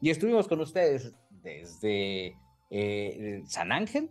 Y 0.00 0.10
estuvimos 0.10 0.48
con 0.48 0.60
ustedes 0.60 1.12
desde 1.42 2.36
eh, 2.70 3.42
San 3.46 3.72
Ángel. 3.72 4.10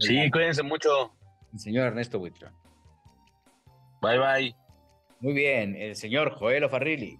Sí, 0.00 0.30
cuídense 0.30 0.62
mucho. 0.62 1.14
El 1.52 1.58
señor 1.58 1.86
Ernesto 1.88 2.18
Buitrón. 2.18 2.54
Bye, 4.00 4.18
bye. 4.18 4.56
Muy 5.20 5.34
bien, 5.34 5.76
el 5.76 5.94
señor 5.94 6.32
Joel 6.38 6.68
Farrilli. 6.68 7.18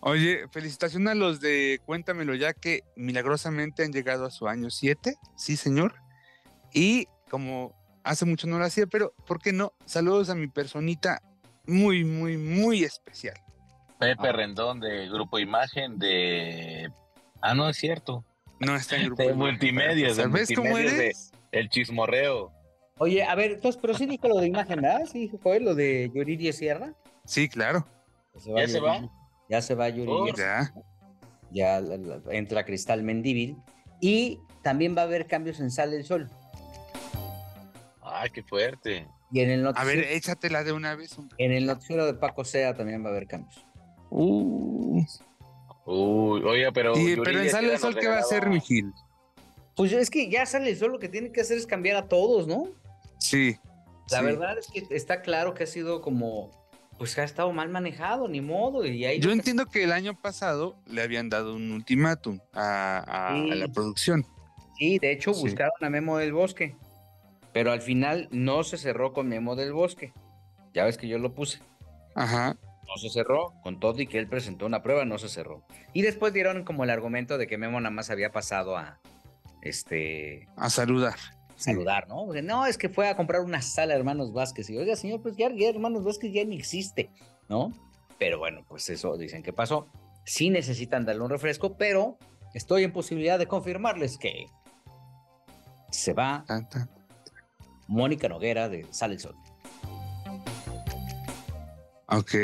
Oye, 0.00 0.46
felicitación 0.50 1.08
a 1.08 1.14
los 1.14 1.40
de 1.40 1.80
Cuéntamelo 1.84 2.34
ya 2.34 2.52
que 2.54 2.84
milagrosamente 2.96 3.82
han 3.84 3.92
llegado 3.92 4.24
a 4.26 4.30
su 4.30 4.48
año 4.48 4.70
7, 4.70 5.16
sí 5.36 5.56
señor. 5.56 5.94
Y 6.72 7.06
como 7.28 7.74
hace 8.04 8.24
mucho 8.24 8.46
no 8.46 8.58
lo 8.58 8.64
hacía, 8.64 8.86
pero 8.86 9.14
¿por 9.26 9.40
qué 9.40 9.52
no? 9.52 9.72
Saludos 9.84 10.30
a 10.30 10.34
mi 10.34 10.46
personita 10.48 11.20
muy, 11.66 12.04
muy, 12.04 12.36
muy 12.36 12.84
especial. 12.84 13.36
Pepe 13.98 14.28
Ah. 14.28 14.32
Rendón 14.32 14.80
de 14.80 15.08
Grupo 15.08 15.38
Imagen 15.38 15.98
de... 15.98 16.90
Ah, 17.40 17.54
no, 17.54 17.68
es 17.68 17.76
cierto. 17.76 18.24
No 18.58 18.74
está 18.76 18.96
en 18.96 19.06
grupo. 19.06 19.22
De 19.22 19.28
imagen, 19.28 19.38
multimedios, 19.38 20.16
de 20.16 20.22
¿Sabes 20.22 20.50
cómo 20.54 20.76
eres? 20.78 21.32
El 21.52 21.68
chismorreo. 21.68 22.52
Oye, 22.98 23.24
a 23.24 23.34
ver, 23.34 23.52
entonces, 23.52 23.78
pero 23.80 23.94
sí 23.94 24.06
dijo 24.06 24.28
lo 24.28 24.36
de 24.38 24.46
imagen, 24.46 24.80
¿verdad? 24.82 25.06
Sí 25.10 25.30
Joel 25.42 25.64
lo 25.64 25.74
de 25.74 26.10
Yuridia 26.14 26.52
Sierra. 26.52 26.92
Sí, 27.24 27.48
claro. 27.48 27.86
¿Ya 28.56 28.68
se 28.68 28.80
va? 28.80 29.08
Ya 29.48 29.62
se 29.62 29.74
va 29.74 29.88
Yuridia. 29.88 30.34
Ya. 30.36 30.72
Ya 31.50 31.80
la- 31.80 31.96
la- 31.96 32.20
entra 32.30 32.64
Cristal 32.64 33.02
Mendíbil. 33.02 33.56
Y 34.00 34.38
también 34.62 34.94
va 34.96 35.02
a 35.02 35.04
haber 35.04 35.26
cambios 35.26 35.60
en 35.60 35.70
Sale 35.70 35.96
el 35.96 36.04
Sol. 36.04 36.30
Ay, 38.12 38.30
qué 38.30 38.42
fuerte. 38.42 39.06
Y 39.32 39.40
en 39.40 39.50
el 39.50 39.66
A 39.74 39.84
ver, 39.84 39.98
échatela 40.00 40.64
de 40.64 40.72
una 40.72 40.94
vez. 40.96 41.16
hombre. 41.18 41.36
en 41.38 41.52
el 41.52 41.66
noticiero 41.66 42.04
de 42.06 42.14
Paco 42.14 42.44
Sea 42.44 42.74
también 42.74 43.02
va 43.04 43.08
a 43.08 43.12
haber 43.12 43.26
cambios. 43.26 43.64
Uh. 44.10 45.02
Uy, 45.86 46.42
oye, 46.44 46.72
pero... 46.72 46.92
Y- 46.96 47.00
Yuridia 47.16 47.22
pero 47.24 47.40
en 47.42 47.50
Sale 47.50 47.72
el 47.72 47.78
Sol, 47.78 47.96
¿qué 47.98 48.08
va 48.08 48.16
a 48.16 48.20
hacer, 48.20 48.42
regalaba- 48.44 48.54
mi 48.54 48.60
Gil? 48.60 48.92
Pues 49.76 49.92
es 49.92 50.10
que 50.10 50.28
ya 50.30 50.44
Sale 50.46 50.70
el 50.70 50.76
Sol 50.76 50.92
lo 50.92 50.98
que 50.98 51.08
tiene 51.08 51.32
que 51.32 51.40
hacer 51.40 51.56
es 51.56 51.66
cambiar 51.66 51.96
a 51.96 52.08
todos, 52.08 52.46
¿no? 52.46 52.68
Sí. 53.18 53.56
La 54.10 54.18
sí. 54.18 54.24
verdad 54.24 54.58
es 54.58 54.66
que 54.68 54.86
está 54.94 55.22
claro 55.22 55.54
que 55.54 55.64
ha 55.64 55.66
sido 55.66 56.00
como, 56.02 56.50
pues 56.98 57.14
que 57.14 57.20
ha 57.20 57.24
estado 57.24 57.52
mal 57.52 57.68
manejado, 57.70 58.28
ni 58.28 58.40
modo. 58.40 58.84
Y 58.84 59.04
ahí 59.04 59.20
Yo 59.20 59.30
entiendo 59.30 59.66
que 59.66 59.84
el 59.84 59.92
año 59.92 60.20
pasado 60.20 60.76
le 60.86 61.02
habían 61.02 61.28
dado 61.28 61.54
un 61.54 61.70
ultimátum 61.72 62.40
a, 62.52 62.98
a- 62.98 63.28
a 63.34 63.54
la 63.54 63.66
Sí. 63.66 63.72
producción. 63.72 64.26
Sí, 64.76 64.98
de 64.98 65.12
hecho 65.12 65.32
Sí. 65.34 65.42
buscaron 65.42 65.72
a 65.80 65.90
Memo 65.90 66.18
del 66.18 66.32
Bosque, 66.32 66.76
pero 67.52 67.72
al 67.72 67.80
final 67.80 68.28
no 68.30 68.62
se 68.64 68.78
cerró 68.78 69.12
con 69.12 69.28
Memo 69.28 69.56
del 69.56 69.72
Bosque. 69.72 70.12
Ya 70.72 70.84
ves 70.84 70.96
que 70.96 71.08
yo 71.08 71.18
lo 71.18 71.34
puse. 71.34 71.60
Ajá. 72.14 72.56
No 72.86 72.96
se 72.96 73.08
cerró, 73.08 73.54
con 73.62 73.78
todo 73.78 74.00
y 74.00 74.06
que 74.06 74.18
él 74.18 74.28
presentó 74.28 74.66
una 74.66 74.82
prueba, 74.82 75.04
no 75.04 75.18
se 75.18 75.28
cerró. 75.28 75.62
Y 75.92 76.02
después 76.02 76.32
dieron 76.32 76.64
como 76.64 76.84
el 76.84 76.90
argumento 76.90 77.38
de 77.38 77.46
que 77.46 77.58
Memo 77.58 77.80
nada 77.80 77.94
más 77.94 78.10
había 78.10 78.32
pasado 78.32 78.76
a 78.76 78.98
este 79.62 80.48
A 80.56 80.70
saludar. 80.70 81.16
Saludar, 81.56 82.08
¿no? 82.08 82.24
Porque, 82.24 82.42
no, 82.42 82.66
es 82.66 82.78
que 82.78 82.88
fue 82.88 83.08
a 83.08 83.16
comprar 83.16 83.42
una 83.42 83.62
sala 83.62 83.94
Hermanos 83.94 84.32
Vázquez. 84.32 84.70
Y 84.70 84.78
oiga, 84.78 84.96
señor, 84.96 85.20
pues 85.22 85.36
ya, 85.36 85.50
ya 85.54 85.68
Hermanos 85.68 86.04
Vázquez 86.04 86.32
ya 86.32 86.44
ni 86.44 86.56
existe, 86.56 87.10
¿no? 87.48 87.72
Pero 88.18 88.38
bueno, 88.38 88.64
pues 88.66 88.88
eso 88.90 89.16
dicen 89.16 89.42
que 89.42 89.52
pasó. 89.52 89.86
Sí 90.24 90.50
necesitan 90.50 91.04
darle 91.04 91.22
un 91.22 91.30
refresco, 91.30 91.76
pero 91.76 92.18
estoy 92.54 92.84
en 92.84 92.92
posibilidad 92.92 93.38
de 93.38 93.46
confirmarles 93.46 94.18
que 94.18 94.46
se 95.90 96.12
va 96.12 96.44
Tan, 96.46 96.68
tan. 96.68 96.99
Mónica 97.90 98.28
Noguera 98.28 98.68
de 98.68 98.86
Sale 98.90 99.14
el 99.14 99.20
Sol. 99.20 99.36
Ok. 102.06 102.34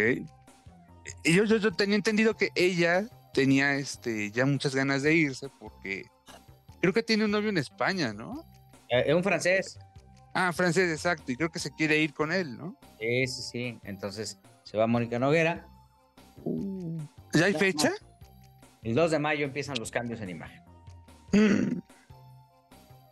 Yo, 1.25 1.45
yo, 1.45 1.57
yo 1.57 1.73
tenía 1.73 1.95
entendido 1.95 2.37
que 2.37 2.51
ella 2.57 3.07
tenía 3.33 3.77
este, 3.77 4.31
ya 4.33 4.45
muchas 4.45 4.75
ganas 4.75 5.03
de 5.03 5.15
irse 5.15 5.49
porque 5.61 6.05
creo 6.81 6.93
que 6.93 7.03
tiene 7.03 7.25
un 7.25 7.31
novio 7.31 7.49
en 7.51 7.59
España, 7.59 8.13
¿no? 8.13 8.45
Eh, 8.89 9.05
Es 9.07 9.15
un 9.15 9.23
francés. 9.23 9.79
Ah, 10.35 10.53
francés, 10.53 10.91
exacto. 10.91 11.31
Y 11.31 11.37
creo 11.37 11.51
que 11.51 11.61
se 11.61 11.71
quiere 11.71 11.99
ir 11.99 12.13
con 12.13 12.33
él, 12.33 12.59
¿no? 12.59 12.77
Sí, 12.99 13.27
sí, 13.29 13.43
sí. 13.43 13.79
Entonces 13.85 14.41
se 14.65 14.77
va 14.77 14.89
Mónica 14.89 15.19
Noguera. 15.21 15.67
¿Ya 17.33 17.45
hay 17.47 17.55
fecha? 17.55 17.93
El 18.83 18.95
2 18.97 19.13
de 19.13 19.19
mayo 19.21 19.45
empiezan 19.45 19.79
los 19.79 19.93
cambios 19.93 20.21
en 20.21 20.31
imagen. 20.31 20.63
Mm. 21.33 21.79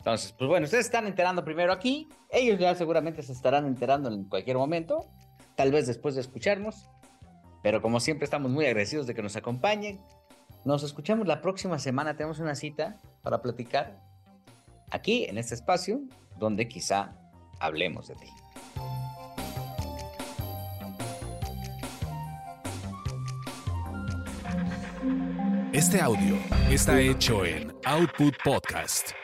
Entonces, 0.05 0.33
pues 0.33 0.49
bueno, 0.49 0.65
ustedes 0.67 0.85
están 0.85 1.07
enterando 1.07 1.47
primero 1.47 1.73
aquí, 1.73 2.11
ellos 2.29 2.59
ya 2.59 2.75
seguramente 2.75 3.23
se 3.23 3.33
estarán 3.33 3.65
enterando 3.65 4.13
en 4.13 4.25
cualquier 4.25 4.59
momento, 4.59 5.07
tal 5.57 5.73
vez 5.73 5.87
después 5.87 6.15
de 6.15 6.21
escucharnos, 6.21 6.91
pero 7.63 7.81
como 7.81 7.99
siempre 8.01 8.27
estamos 8.27 8.51
muy 8.51 8.67
agradecidos 8.67 9.07
de 9.07 9.15
que 9.15 9.23
nos 9.23 9.35
acompañen. 9.35 10.03
Nos 10.67 10.83
escuchamos 10.83 11.27
la 11.27 11.41
próxima 11.41 11.79
semana, 11.79 12.19
tenemos 12.19 12.39
una 12.39 12.55
cita 12.55 13.01
para 13.23 13.41
platicar 13.41 13.99
aquí 14.91 15.25
en 15.25 15.39
este 15.39 15.55
espacio 15.55 16.03
donde 16.37 16.69
quizá 16.69 17.17
hablemos 17.59 18.09
de 18.09 18.17
ti. 18.17 18.29
Este 25.73 25.99
audio 25.99 26.37
está 26.69 27.01
hecho 27.01 27.47
en 27.47 27.75
Output 27.87 28.35
Podcast. 28.45 29.24